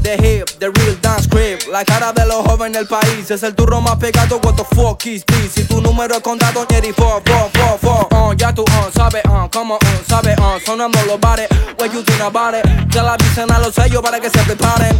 the 0.07 0.23
hip, 0.23 0.47
the 0.59 0.71
real 0.71 0.95
dance 1.01 1.27
creep. 1.27 1.67
La 1.69 1.83
cara 1.83 2.13
de 2.13 2.25
los 2.25 2.45
jóvenes 2.45 2.77
del 2.77 2.87
país 2.87 3.29
es 3.29 3.43
el 3.43 3.53
turro 3.53 3.81
más 3.81 3.97
pegado. 3.97 4.39
What 4.41 4.55
the 4.55 4.63
fuck 4.75 5.05
is 5.05 5.25
this? 5.25 5.51
Si 5.53 5.63
tu 5.65 5.81
número 5.81 6.15
es 6.15 6.21
contado, 6.21 6.65
Jerry, 6.69 6.93
fo, 6.93 7.21
fo, 7.25 7.49
fo, 7.53 7.77
fo. 7.77 8.07
Uh, 8.15 8.33
ya 8.33 8.53
tú, 8.53 8.61
uh, 8.61 8.91
sabes, 8.95 9.23
uh, 9.25 9.49
como, 9.51 9.75
uh, 9.75 9.79
sabes, 10.07 10.37
uh, 10.39 10.59
sonando 10.65 10.99
los 11.05 11.19
bares. 11.19 11.49
What 11.77 11.91
you 11.93 12.03
think 12.03 12.21
about 12.21 12.55
it? 12.55 12.65
Ya 12.93 13.03
la 13.03 13.13
avisen 13.13 13.51
a 13.51 13.59
los 13.59 13.75
sellos 13.75 14.01
para 14.01 14.19
que 14.19 14.29
se 14.29 14.39
preparen. 14.39 14.95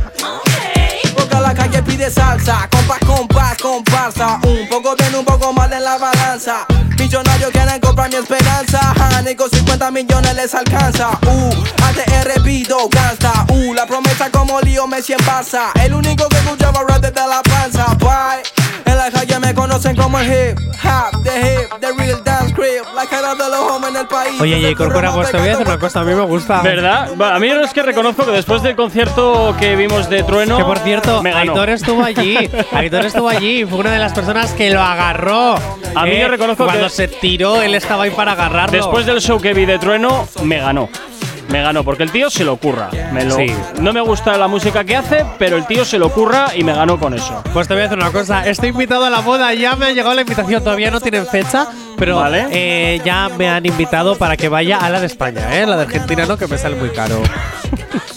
Porque 1.18 1.40
la 1.40 1.54
calle 1.54 1.84
pide 1.84 2.10
salsa, 2.10 2.70
compás, 2.72 3.00
compás, 3.00 3.58
comparsa. 3.58 4.40
Un 4.44 4.70
poco 4.70 4.96
bien, 4.96 5.16
un 5.16 5.26
poco 5.26 5.52
mal 5.52 5.72
en 5.74 5.84
la 5.84 5.98
balanza. 5.98 6.66
Millonarios 6.98 7.52
quieren 7.52 7.80
comprar 7.80 8.10
mi 8.10 8.16
esperanza. 8.16 8.80
Ja, 8.98 9.22
ni 9.22 9.36
con 9.36 9.50
50 9.50 9.92
millones 9.92 10.36
les 10.36 10.54
alcanza. 10.54 11.10
Uh, 11.26 11.52
ATR 11.84 12.42
pido 12.44 12.88
gasta. 12.90 13.46
Uh, 13.50 13.74
la 13.74 13.86
promesa 13.86 14.30
como 14.32 14.62
lío 14.62 14.88
Messi 14.88 15.14
en 15.14 15.20
Barça. 15.20 15.72
El 15.82 15.94
único 15.94 16.28
que 16.30 16.38
escuchaba 16.38 16.82
rap 16.88 17.02
desde 17.02 17.28
la 17.28 17.42
panza. 17.44 17.86
Bye. 17.96 18.67
En 18.88 18.98
la 18.98 19.12
calle 19.12 19.40
me 19.40 19.54
conocen 19.54 19.96
como 19.96 20.20
el 20.20 20.28
hip 20.28 20.60
hop, 20.84 21.24
the 21.24 21.30
hip, 21.40 21.70
the 21.82 21.92
real 21.98 22.22
dance 22.24 22.54
creep. 22.54 22.84
La 22.96 23.06
cara 23.06 23.36
de 23.36 23.50
los 23.50 23.58
jóvenes 23.60 23.94
del 23.94 24.08
país. 24.08 24.40
Oye, 24.42 24.68
el 24.70 24.76
Corcuera, 24.78 25.10
más 25.10 25.18
pues 25.18 25.32
te 25.32 25.38
voy 25.38 25.48
a 25.48 25.52
decir 25.52 25.68
una 25.68 25.78
cosa, 25.80 26.00
a 26.00 26.04
mí 26.04 26.14
me 26.14 26.22
gusta. 26.24 26.62
¿Verdad? 26.62 27.10
Bueno, 27.16 27.36
a 27.36 27.40
mí 27.40 27.50
no 27.50 27.62
es 27.64 27.74
que 27.74 27.84
reconozco 27.84 28.26
que 28.26 28.32
después 28.32 28.62
del 28.64 28.76
concierto 28.76 29.56
que 29.60 29.76
vimos 29.76 30.10
de 30.10 30.24
Trueno. 30.24 30.58
Que 30.58 30.64
por 30.64 30.80
cierto, 30.80 31.22
me 31.22 31.32
ganó. 31.32 31.52
Aitor 31.54 31.70
estuvo 31.70 32.04
allí. 32.04 32.50
Aitor 32.72 33.06
estuvo 33.06 33.30
allí 33.30 33.62
y 33.62 33.66
fue 33.66 33.80
una 33.80 33.92
de 33.92 34.00
las 34.00 34.14
personas 34.14 34.52
que 34.54 34.72
lo 34.72 34.82
agarró. 34.82 35.56
A 35.96 36.04
mí 36.06 36.12
Eh, 36.12 36.22
yo 36.22 36.28
reconozco 36.30 36.66
Cuando 36.66 36.86
que- 36.86 36.90
se 36.94 37.08
tiró, 37.08 37.62
él 37.62 37.76
estaba 37.76 38.04
ahí 38.04 38.12
para 38.12 38.32
agarrarlo. 38.34 38.72
Después 38.78 39.06
del 39.06 39.20
show 39.22 39.40
que 39.40 39.54
vi 39.54 39.66
de 39.66 39.80
Trueno, 39.80 40.28
me 40.44 40.60
ganó. 40.60 40.90
Me 41.50 41.62
ganó, 41.62 41.84
porque 41.84 42.04
el 42.04 42.12
tío 42.12 42.30
se 42.30 42.44
lo 42.44 42.58
curra. 42.58 42.90
Me 43.14 43.24
lo- 43.24 43.36
Sí. 43.36 43.48
No 43.80 43.94
me 43.94 44.02
gusta 44.02 44.38
la 44.38 44.48
música 44.48 44.84
que 44.84 44.96
hace, 44.96 45.26
pero 45.40 45.58
el 45.58 45.66
tío 45.66 45.86
se 45.86 45.98
lo 45.98 46.10
curra 46.12 46.48
y 46.56 46.64
me 46.64 46.74
ganó 46.74 47.00
con 47.00 47.14
eso. 47.14 47.42
Pues 47.54 47.68
te 47.68 47.74
voy 47.74 47.82
a 47.82 47.84
decir 47.86 47.98
una 47.98 48.12
cosa, 48.12 48.46
estoy 48.48 48.70
invitado 48.70 49.06
a 49.06 49.10
la 49.10 49.20
boda, 49.22 49.54
ya 49.54 49.76
me 49.76 49.86
ha 49.88 49.92
llegado 49.92 50.14
la 50.14 50.22
invitación, 50.22 50.64
todavía 50.64 50.92
no 50.92 51.00
tienen 51.00 51.26
fecha, 51.26 51.68
pero 51.98 52.18
Vale. 52.18 52.48
eh, 52.52 53.02
ya 53.06 53.30
me 53.38 53.50
han 53.50 53.66
invitado 53.66 54.16
para 54.18 54.36
que 54.38 54.50
vaya 54.50 54.78
a 54.78 54.90
la 54.90 55.00
de 55.00 55.06
España, 55.08 55.58
¿eh? 55.58 55.66
La 55.66 55.78
de 55.78 55.84
Argentina 55.84 56.26
no, 56.26 56.38
que 56.38 56.48
me 56.48 56.58
sale 56.58 56.76
muy 56.76 56.90
caro. 56.90 57.22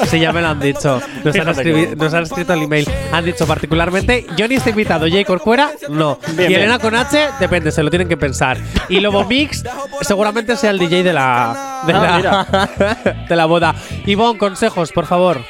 Sí, 0.06 0.18
ya 0.20 0.32
me 0.32 0.40
lo 0.40 0.48
han 0.48 0.60
dicho. 0.60 1.01
Nos 1.24 1.36
han, 1.36 1.97
nos 1.97 2.14
escrito 2.14 2.52
el 2.55 2.62
email. 2.62 2.89
Han 3.12 3.24
dicho 3.24 3.47
particularmente, 3.47 4.27
Johnny 4.39 4.56
está 4.56 4.70
invitado, 4.70 5.06
Jay 5.09 5.24
Corcuera, 5.24 5.70
no. 5.89 6.18
Bien, 6.36 6.51
y 6.51 6.55
Elena 6.55 6.78
bien. 6.78 6.90
con 6.90 6.94
H, 6.98 7.28
depende, 7.39 7.70
se 7.72 7.82
lo 7.82 7.90
tienen 7.90 8.09
que 8.09 8.16
pensar. 8.16 8.59
Y 8.89 9.01
Lobo 9.01 9.24
Mix, 9.24 9.64
seguramente 10.02 10.56
sea 10.56 10.70
el 10.70 10.78
DJ 10.78 11.02
de 11.02 11.12
la, 11.12 11.82
de, 11.86 11.93
Ah, 11.93 12.47
la, 12.78 13.24
de 13.28 13.36
la 13.36 13.44
boda. 13.47 13.74
Ivonne, 14.06 14.39
consejos, 14.39 14.93
por 14.93 15.06
favor. 15.06 15.43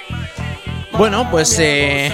Bueno, 0.93 1.29
pues 1.31 1.57
eh, 1.61 2.13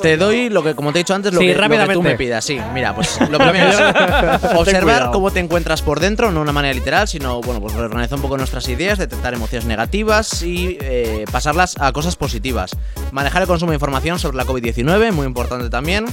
te 0.00 0.16
doy 0.16 0.48
lo 0.48 0.62
que, 0.62 0.74
como 0.74 0.92
te 0.92 0.98
he 0.98 1.02
dicho 1.02 1.14
antes, 1.14 1.32
lo, 1.32 1.40
Sí, 1.40 1.46
que, 1.46 1.52
lo 1.54 1.60
que 1.60 1.66
tú 1.68 1.74
rápidamente. 1.74 2.08
me 2.08 2.16
pidas. 2.16 2.44
Sí, 2.44 2.58
mira, 2.74 2.94
pues 2.94 3.18
lo 3.30 3.38
primero 3.38 3.68
es 3.70 4.44
observar 4.56 5.10
cómo 5.12 5.30
te 5.30 5.40
encuentras 5.40 5.82
por 5.82 6.00
dentro, 6.00 6.30
no 6.30 6.36
de 6.38 6.42
una 6.42 6.52
manera 6.52 6.74
literal, 6.74 7.06
sino, 7.08 7.40
bueno, 7.40 7.60
pues 7.60 7.74
organizar 7.74 8.16
un 8.16 8.22
poco 8.22 8.36
nuestras 8.36 8.68
ideas, 8.68 8.98
detectar 8.98 9.34
emociones 9.34 9.66
negativas 9.66 10.42
y 10.42 10.78
eh, 10.80 11.24
pasarlas 11.30 11.76
a 11.80 11.92
cosas 11.92 12.16
positivas. 12.16 12.70
Manejar 13.12 13.42
el 13.42 13.48
consumo 13.48 13.72
de 13.72 13.76
información 13.76 14.18
sobre 14.18 14.36
la 14.36 14.44
COVID-19, 14.44 15.12
muy 15.12 15.26
importante 15.26 15.70
también. 15.70 16.06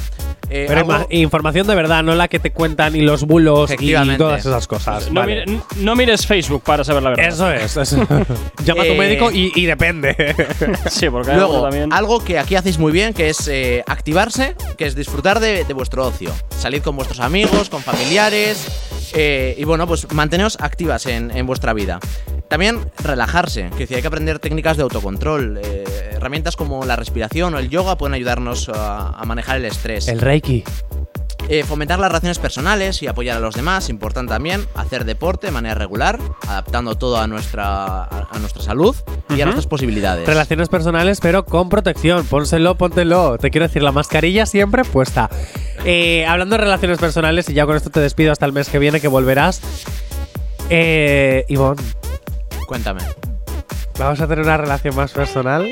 Eh, 0.50 0.66
Pero 0.68 0.80
algo- 0.82 1.08
información 1.10 1.68
de 1.68 1.76
verdad, 1.76 2.04
no 2.04 2.16
la 2.16 2.28
que 2.30 2.40
te 2.40 2.52
cuentan 2.52 2.96
y 2.96 3.02
los 3.02 3.24
bulos 3.26 3.70
y 3.80 3.94
todas 4.18 4.46
esas 4.46 4.66
cosas. 4.68 5.12
No, 5.12 5.20
Vale. 5.22 5.46
mire- 5.46 5.60
no 5.82 5.96
mires 5.96 6.26
Facebook 6.26 6.64
para 6.64 6.84
saber 6.86 7.04
la 7.04 7.10
verdad. 7.10 7.26
Eso 7.28 7.52
es. 7.52 7.76
eso. 7.76 7.98
Llama 8.64 8.84
a 8.84 8.86
tu 8.86 8.94
Eh, 8.94 8.98
médico 8.98 9.30
y, 9.32 9.52
y 9.56 9.66
depende. 9.66 10.16
Sí, 10.90 11.10
porque 11.10 11.32
hay 11.32 11.38
Luego, 11.38 11.54
alguno 11.56 11.70
también. 11.70 11.94
algo 11.94 12.24
que 12.24 12.40
aquí 12.40 12.56
hacéis 12.56 12.78
muy 12.78 12.92
bien, 12.94 13.14
que 13.14 13.30
es 13.30 13.48
eh, 13.50 13.77
activarse, 13.86 14.56
que 14.78 14.86
es 14.86 14.96
disfrutar 14.96 15.40
de, 15.40 15.64
vuestro 15.74 16.06
ocio. 16.06 16.32
Salid 16.50 16.82
con 16.82 16.96
vuestros 16.96 17.20
amigos, 17.20 17.70
con 17.70 17.82
familiares, 17.82 19.12
eh, 19.14 19.56
y 19.58 19.64
bueno, 19.64 19.88
pues 19.88 20.12
manteneos 20.12 20.58
activas 20.60 21.06
en, 21.06 21.46
vuestra 21.46 21.74
vida. 21.74 22.00
También 22.50 22.92
relajarse, 23.00 23.70
que 23.78 23.94
hay 23.94 24.02
que 24.02 24.08
aprender 24.08 24.40
técnicas 24.40 24.78
de 24.78 24.84
autocontrol. 24.84 25.60
eh, 25.64 25.84
herramientas 26.12 26.56
como 26.56 26.84
la 26.84 26.96
respiración 26.96 27.54
o 27.54 27.60
el 27.60 27.70
yoga 27.70 27.98
pueden 27.98 28.16
ayudarnos 28.16 28.70
a 28.74 29.22
manejar 29.26 29.58
el 29.58 29.66
estrés. 29.66 30.08
El 30.08 30.20
Reiki. 30.20 30.64
Eh, 31.50 31.64
fomentar 31.64 31.98
las 32.00 32.10
relaciones 32.10 32.40
personales 32.40 33.02
y 33.02 33.08
apoyar 33.08 33.38
a 33.38 33.40
los 33.40 33.56
demás, 33.56 33.90
importante 33.90 34.34
también. 34.34 34.66
Hacer 34.76 35.06
deporte 35.06 35.48
de 35.48 35.52
manera 35.52 35.76
regular, 35.76 36.20
adaptando 36.48 36.96
todo 36.96 37.18
a 37.18 37.28
nuestra, 37.28 38.04
a, 38.04 38.40
nuestra 38.40 38.62
salud 38.62 38.96
y 39.30 39.40
a 39.40 39.46
nuestras 39.46 39.68
posibilidades. 39.68 40.28
Relaciones 40.28 40.68
personales, 40.68 41.20
pero 41.22 41.46
con 41.46 41.70
protección. 41.70 42.26
Pónselo, 42.26 42.76
póntelo. 42.76 43.38
Te 43.38 43.50
quiero 43.50 43.68
decir, 43.68 43.82
la 43.82 43.94
mascarilla 43.94 44.46
siempre 44.46 44.84
puesta. 44.84 45.30
Eh, 45.86 46.26
hablando 46.26 46.58
de 46.58 46.64
relaciones 46.64 47.00
personales, 47.00 47.50
y 47.50 47.54
ya 47.54 47.66
con 47.66 47.78
esto 47.78 47.90
te 47.90 48.02
despido 48.02 48.34
hasta 48.34 48.46
el 48.46 48.52
mes 48.52 48.68
que 48.68 48.80
viene, 48.80 49.00
que 49.00 49.08
volverás. 49.08 49.62
Eh, 50.70 51.46
Ivonne, 51.48 51.82
Cuéntame. 52.68 53.00
¿vamos 53.98 54.20
a 54.20 54.28
tener 54.28 54.44
una 54.44 54.58
relación 54.58 54.96
más 54.96 55.12
personal? 55.12 55.66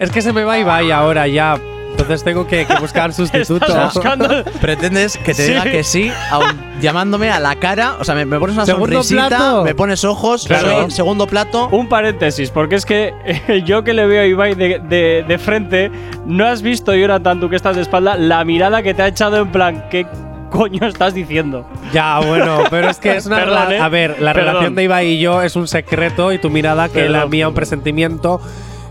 es 0.00 0.10
que 0.10 0.20
se 0.20 0.32
me 0.32 0.42
va 0.42 0.58
y 0.58 0.64
va 0.64 0.82
y 0.82 0.90
ahora 0.90 1.28
ya. 1.28 1.60
Entonces 2.02 2.24
tengo 2.24 2.46
que, 2.46 2.64
que 2.66 2.74
buscar 2.76 3.12
sustituto. 3.14 3.66
Estás 3.66 3.94
buscando- 3.94 4.44
Pretendes 4.60 5.16
que 5.18 5.34
te 5.34 5.44
Sí. 5.46 5.52
diga 5.52 5.64
que 5.64 5.84
sí, 5.84 6.10
aun 6.30 6.44
llamándome 6.80 7.30
a 7.30 7.40
la 7.40 7.56
cara. 7.56 7.96
O 8.00 8.04
sea, 8.04 8.14
me, 8.14 8.24
me 8.24 8.38
pones 8.38 8.56
una 8.56 8.66
Segundo 8.66 9.02
sonrisita, 9.02 9.28
plato. 9.28 9.64
me 9.64 9.74
pones 9.74 10.04
ojos, 10.04 10.46
Claro. 10.46 10.82
soy 10.82 10.90
segundo 10.90 11.26
plato. 11.26 11.68
Un 11.70 11.88
paréntesis, 11.88 12.50
porque 12.50 12.76
es 12.76 12.84
que 12.86 13.12
eh, 13.24 13.62
yo 13.66 13.84
que 13.84 13.92
le 13.94 14.06
veo 14.06 14.22
a 14.22 14.26
Ibai 14.26 14.54
de, 14.54 14.78
de- 14.80 15.24
de 15.26 15.38
frente, 15.38 15.90
no 16.26 16.46
has 16.46 16.62
visto, 16.62 16.94
Jonathan, 16.94 17.40
tú 17.40 17.48
que 17.48 17.56
estás 17.56 17.76
de 17.76 17.82
espalda, 17.82 18.16
la 18.16 18.44
mirada 18.44 18.82
que 18.82 18.94
te 18.94 19.02
ha 19.02 19.08
echado 19.08 19.36
en 19.38 19.48
plan, 19.52 19.84
¿qué 19.90 20.06
coño 20.50 20.86
estás 20.86 21.14
diciendo? 21.14 21.64
Ya, 21.92 22.18
bueno, 22.20 22.64
pero 22.70 22.88
es 22.90 22.98
que 22.98 23.16
es 23.16 23.26
una 23.26 23.36
Perdón, 23.40 23.58
rela- 23.68 23.72
¿eh? 23.74 23.78
A 23.80 23.88
ver, 23.88 24.16
la 24.20 24.32
Perdón. 24.32 24.48
relación 24.54 24.74
de 24.74 24.84
Ibai 24.84 25.06
y 25.08 25.20
yo 25.20 25.42
es 25.42 25.54
un 25.56 25.68
secreto 25.68 26.32
y 26.32 26.38
tu 26.38 26.50
mirada 26.50 26.88
que 26.88 27.00
Perdón. 27.02 27.12
la 27.12 27.26
mía 27.26 27.48
un 27.48 27.54
presentimiento 27.54 28.40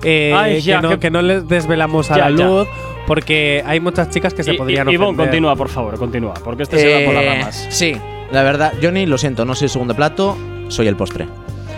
eh, 0.04 0.34
Ay, 0.34 0.62
ya, 0.62 0.78
que, 0.78 0.82
no, 0.84 0.90
que- 0.92 1.00
que 1.00 1.12
no 1.12 1.22
les 1.22 1.46
desvelamos 1.50 2.10
a 2.12 2.16
Ya, 2.18 2.30
la 2.30 2.38
ya. 2.38 2.46
luz 2.46 2.68
porque 3.10 3.64
hay 3.66 3.80
muchas 3.80 4.12
chicas 4.12 4.36
que 4.36 4.44
se 4.44 4.54
Y- 4.54 4.58
podrían 4.58 4.88
y- 4.88 4.94
Ivonne, 4.94 5.18
continúa, 5.18 5.56
por 5.56 5.68
favor, 5.68 5.98
continúa, 5.98 6.36
porque 6.44 6.62
este 6.62 6.78
se 6.78 6.94
va 6.94 7.06
por 7.06 7.16
las 7.16 7.24
Eh, 7.24 7.30
ramas. 7.40 7.68
Sí, 7.72 7.96
la 8.32 8.44
verdad, 8.44 8.72
Johnny, 8.80 9.08
lo 9.08 9.18
siento, 9.18 9.46
no 9.46 9.56
soy 9.56 9.66
el 9.66 9.70
segundo 9.72 9.96
plato, 9.96 10.38
soy 10.68 10.88
el 10.88 10.96
postre. 10.96 11.28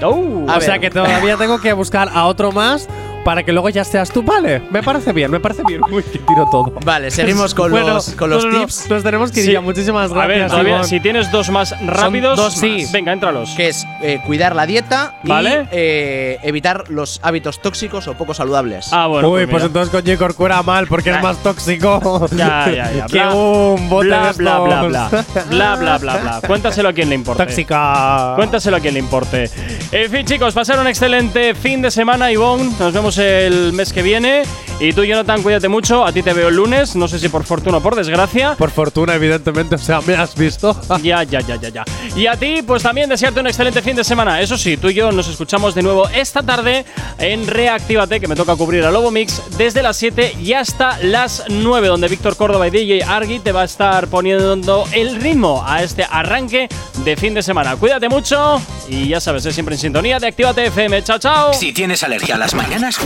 Uh, 0.04 0.46
o 0.52 0.60
sea 0.62 0.78
que 0.80 0.90
todavía 0.90 1.38
tengo 1.38 1.62
que 1.62 1.72
buscar 1.72 2.10
a 2.14 2.26
otro 2.26 2.52
más 2.52 2.90
para 3.24 3.44
que 3.44 3.52
luego 3.52 3.70
ya 3.70 3.84
seas 3.84 4.12
tú. 4.12 4.22
Vale, 4.24 4.62
me 4.72 4.82
parece 4.84 5.14
bien, 5.14 5.30
me 5.32 5.40
parece 5.40 5.64
bien. 5.68 5.82
Uy, 5.92 6.04
que 6.04 6.20
tiro 6.20 6.48
todo. 6.52 6.74
Vale, 6.86 7.12
seguimos 7.12 7.54
con 7.54 7.72
Bueno, 7.72 7.96
los, 7.96 8.10
con 8.12 8.30
los 8.30 8.44
no, 8.46 8.52
no, 8.52 8.58
no, 8.60 8.66
tips. 8.66 8.90
Nos 8.90 9.04
tenemos 9.04 9.32
que 9.32 9.40
ir 9.42 9.46
Sí. 9.48 9.52
ya. 9.54 9.62
Muchísimas 9.62 10.12
a 10.12 10.14
gracias. 10.14 10.28
ver, 10.40 10.48
todavía, 10.50 10.72
Ivonne. 10.72 10.88
si 10.88 11.00
tienes 11.00 11.32
dos 11.32 11.50
más 11.50 11.76
rápidos, 11.86 12.38
dos 12.38 12.54
sí, 12.54 12.82
más. 12.84 12.92
venga, 12.92 13.14
éntralos. 13.14 13.52
Que 13.52 13.70
es 13.70 13.86
eh, 14.02 14.20
cuidar 14.26 14.56
la 14.56 14.66
dieta 14.66 15.16
Vale. 15.24 15.64
y 15.64 15.68
eh, 15.72 16.38
evitar 16.44 16.90
los 16.90 17.20
hábitos 17.24 17.62
tóxicos 17.62 18.08
o 18.08 18.14
poco 18.16 18.34
saludables. 18.34 18.90
Ah, 18.92 19.08
bueno, 19.08 19.30
Uy, 19.30 19.42
pues, 19.46 19.50
pues 19.52 19.64
entonces 19.66 19.90
con 19.92 20.02
J. 20.02 20.18
Corcuera 20.18 20.62
mal 20.64 20.88
porque 20.88 21.12
es 21.12 21.22
más 21.22 21.38
tóxico 21.38 22.28
Ya, 22.32 22.70
ya, 22.72 22.92
ya. 22.92 23.06
que 23.12 23.20
un 23.36 23.90
bote 23.90 24.08
bla, 24.08 24.28
de 24.32 24.34
bla, 24.38 24.60
bla, 24.60 24.82
bla, 24.84 25.10
bla, 25.50 25.76
bla, 25.76 25.98
bla, 25.98 26.18
bla. 26.18 26.42
Cuéntaselo 26.48 26.90
a 26.90 26.94
quien 26.94 27.10
le 27.10 27.16
importe. 27.16 27.44
Tóxica. 27.46 28.34
Cuéntaselo 28.36 28.78
a 28.78 28.80
quien 28.80 28.94
le 28.94 29.00
importe. 29.00 29.50
En 29.92 30.10
fin, 30.12 30.26
chicos, 30.26 30.54
pasar 30.54 30.80
un 30.80 30.88
excelente 30.88 31.54
fin 31.56 31.82
de 31.82 31.92
semana, 31.92 32.32
Ivonne. 32.32 32.72
Nos 32.80 32.94
vemos 32.94 33.11
el 33.18 33.74
mes 33.74 33.94
que 33.94 34.02
viene. 34.02 34.44
Y 34.80 34.94
tú, 34.94 35.04
Jonathan, 35.04 35.44
cuídate 35.44 35.68
mucho. 35.68 36.06
A 36.06 36.12
ti 36.12 36.24
te 36.24 36.34
veo 36.34 36.48
el 36.48 36.56
lunes. 36.56 36.96
No 36.96 37.08
sé 37.08 37.20
si 37.20 37.30
por 37.30 37.44
fortuna 37.44 37.78
o 37.78 37.82
por 37.82 37.96
desgracia. 37.96 38.56
Por 38.58 38.72
fortuna, 38.72 39.14
evidentemente. 39.14 39.76
O 39.76 39.78
sea, 39.78 40.02
¿me 40.02 40.16
has 40.16 40.36
visto? 40.36 40.76
Ya, 41.02 41.24
ya, 41.24 41.42
ya, 41.42 41.56
ya, 41.56 41.70
ya. 41.70 41.84
Y 42.16 42.28
a 42.28 42.36
ti, 42.36 42.62
pues 42.66 42.84
también 42.84 43.10
desearte 43.10 43.40
un 43.40 43.48
excelente 43.48 43.82
fin 43.82 43.96
de 43.96 44.04
semana. 44.04 44.40
Eso 44.40 44.58
sí, 44.58 44.78
tú 44.78 44.90
y 44.90 44.94
yo 44.94 45.12
nos 45.12 45.28
escuchamos 45.28 45.74
de 45.74 45.82
nuevo 45.82 46.08
esta 46.10 46.44
tarde 46.44 46.86
en 47.18 47.48
Reactívate, 47.48 48.20
que 48.20 48.28
me 48.28 48.36
toca 48.36 48.56
cubrir 48.56 48.84
a 48.86 48.92
Lobo 48.92 49.10
Mix 49.10 49.42
desde 49.58 49.82
las 49.82 49.98
7 49.98 50.36
y 50.42 50.54
hasta 50.54 51.00
las 51.02 51.44
9, 51.50 51.88
donde 51.88 52.08
Víctor 52.08 52.36
Córdoba 52.38 52.68
y 52.68 52.72
DJ 52.72 53.04
Argui 53.04 53.40
te 53.40 53.52
va 53.52 53.62
a 53.62 53.66
estar 53.66 54.08
poniendo 54.08 54.86
el 54.92 55.16
ritmo 55.22 55.64
a 55.66 55.82
este 55.82 56.06
arranque 56.10 56.70
de 57.04 57.16
fin 57.16 57.34
de 57.34 57.42
semana. 57.42 57.76
Cuídate 57.76 58.10
mucho 58.10 58.62
y 58.88 59.08
ya 59.08 59.20
sabes, 59.20 59.46
es 59.46 59.54
siempre 59.54 59.76
en 59.76 59.82
sintonía 59.82 60.20
de 60.20 60.28
Actívate 60.28 60.66
FM. 60.68 61.04
Chao, 61.04 61.18
chao. 61.18 61.54
Si 61.54 61.74
tienes 61.74 62.04
alergia 62.04 62.36
a 62.36 62.38
las 62.38 62.54
mañanas, 62.54 63.00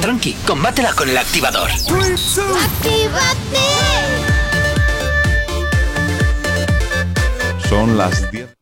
tranqui, 0.00 0.34
combátela 0.46 0.92
con 0.92 1.08
el 1.08 1.18
activador. 1.18 1.70
Son 7.68 7.96
las 7.98 8.30
10. 8.30 8.55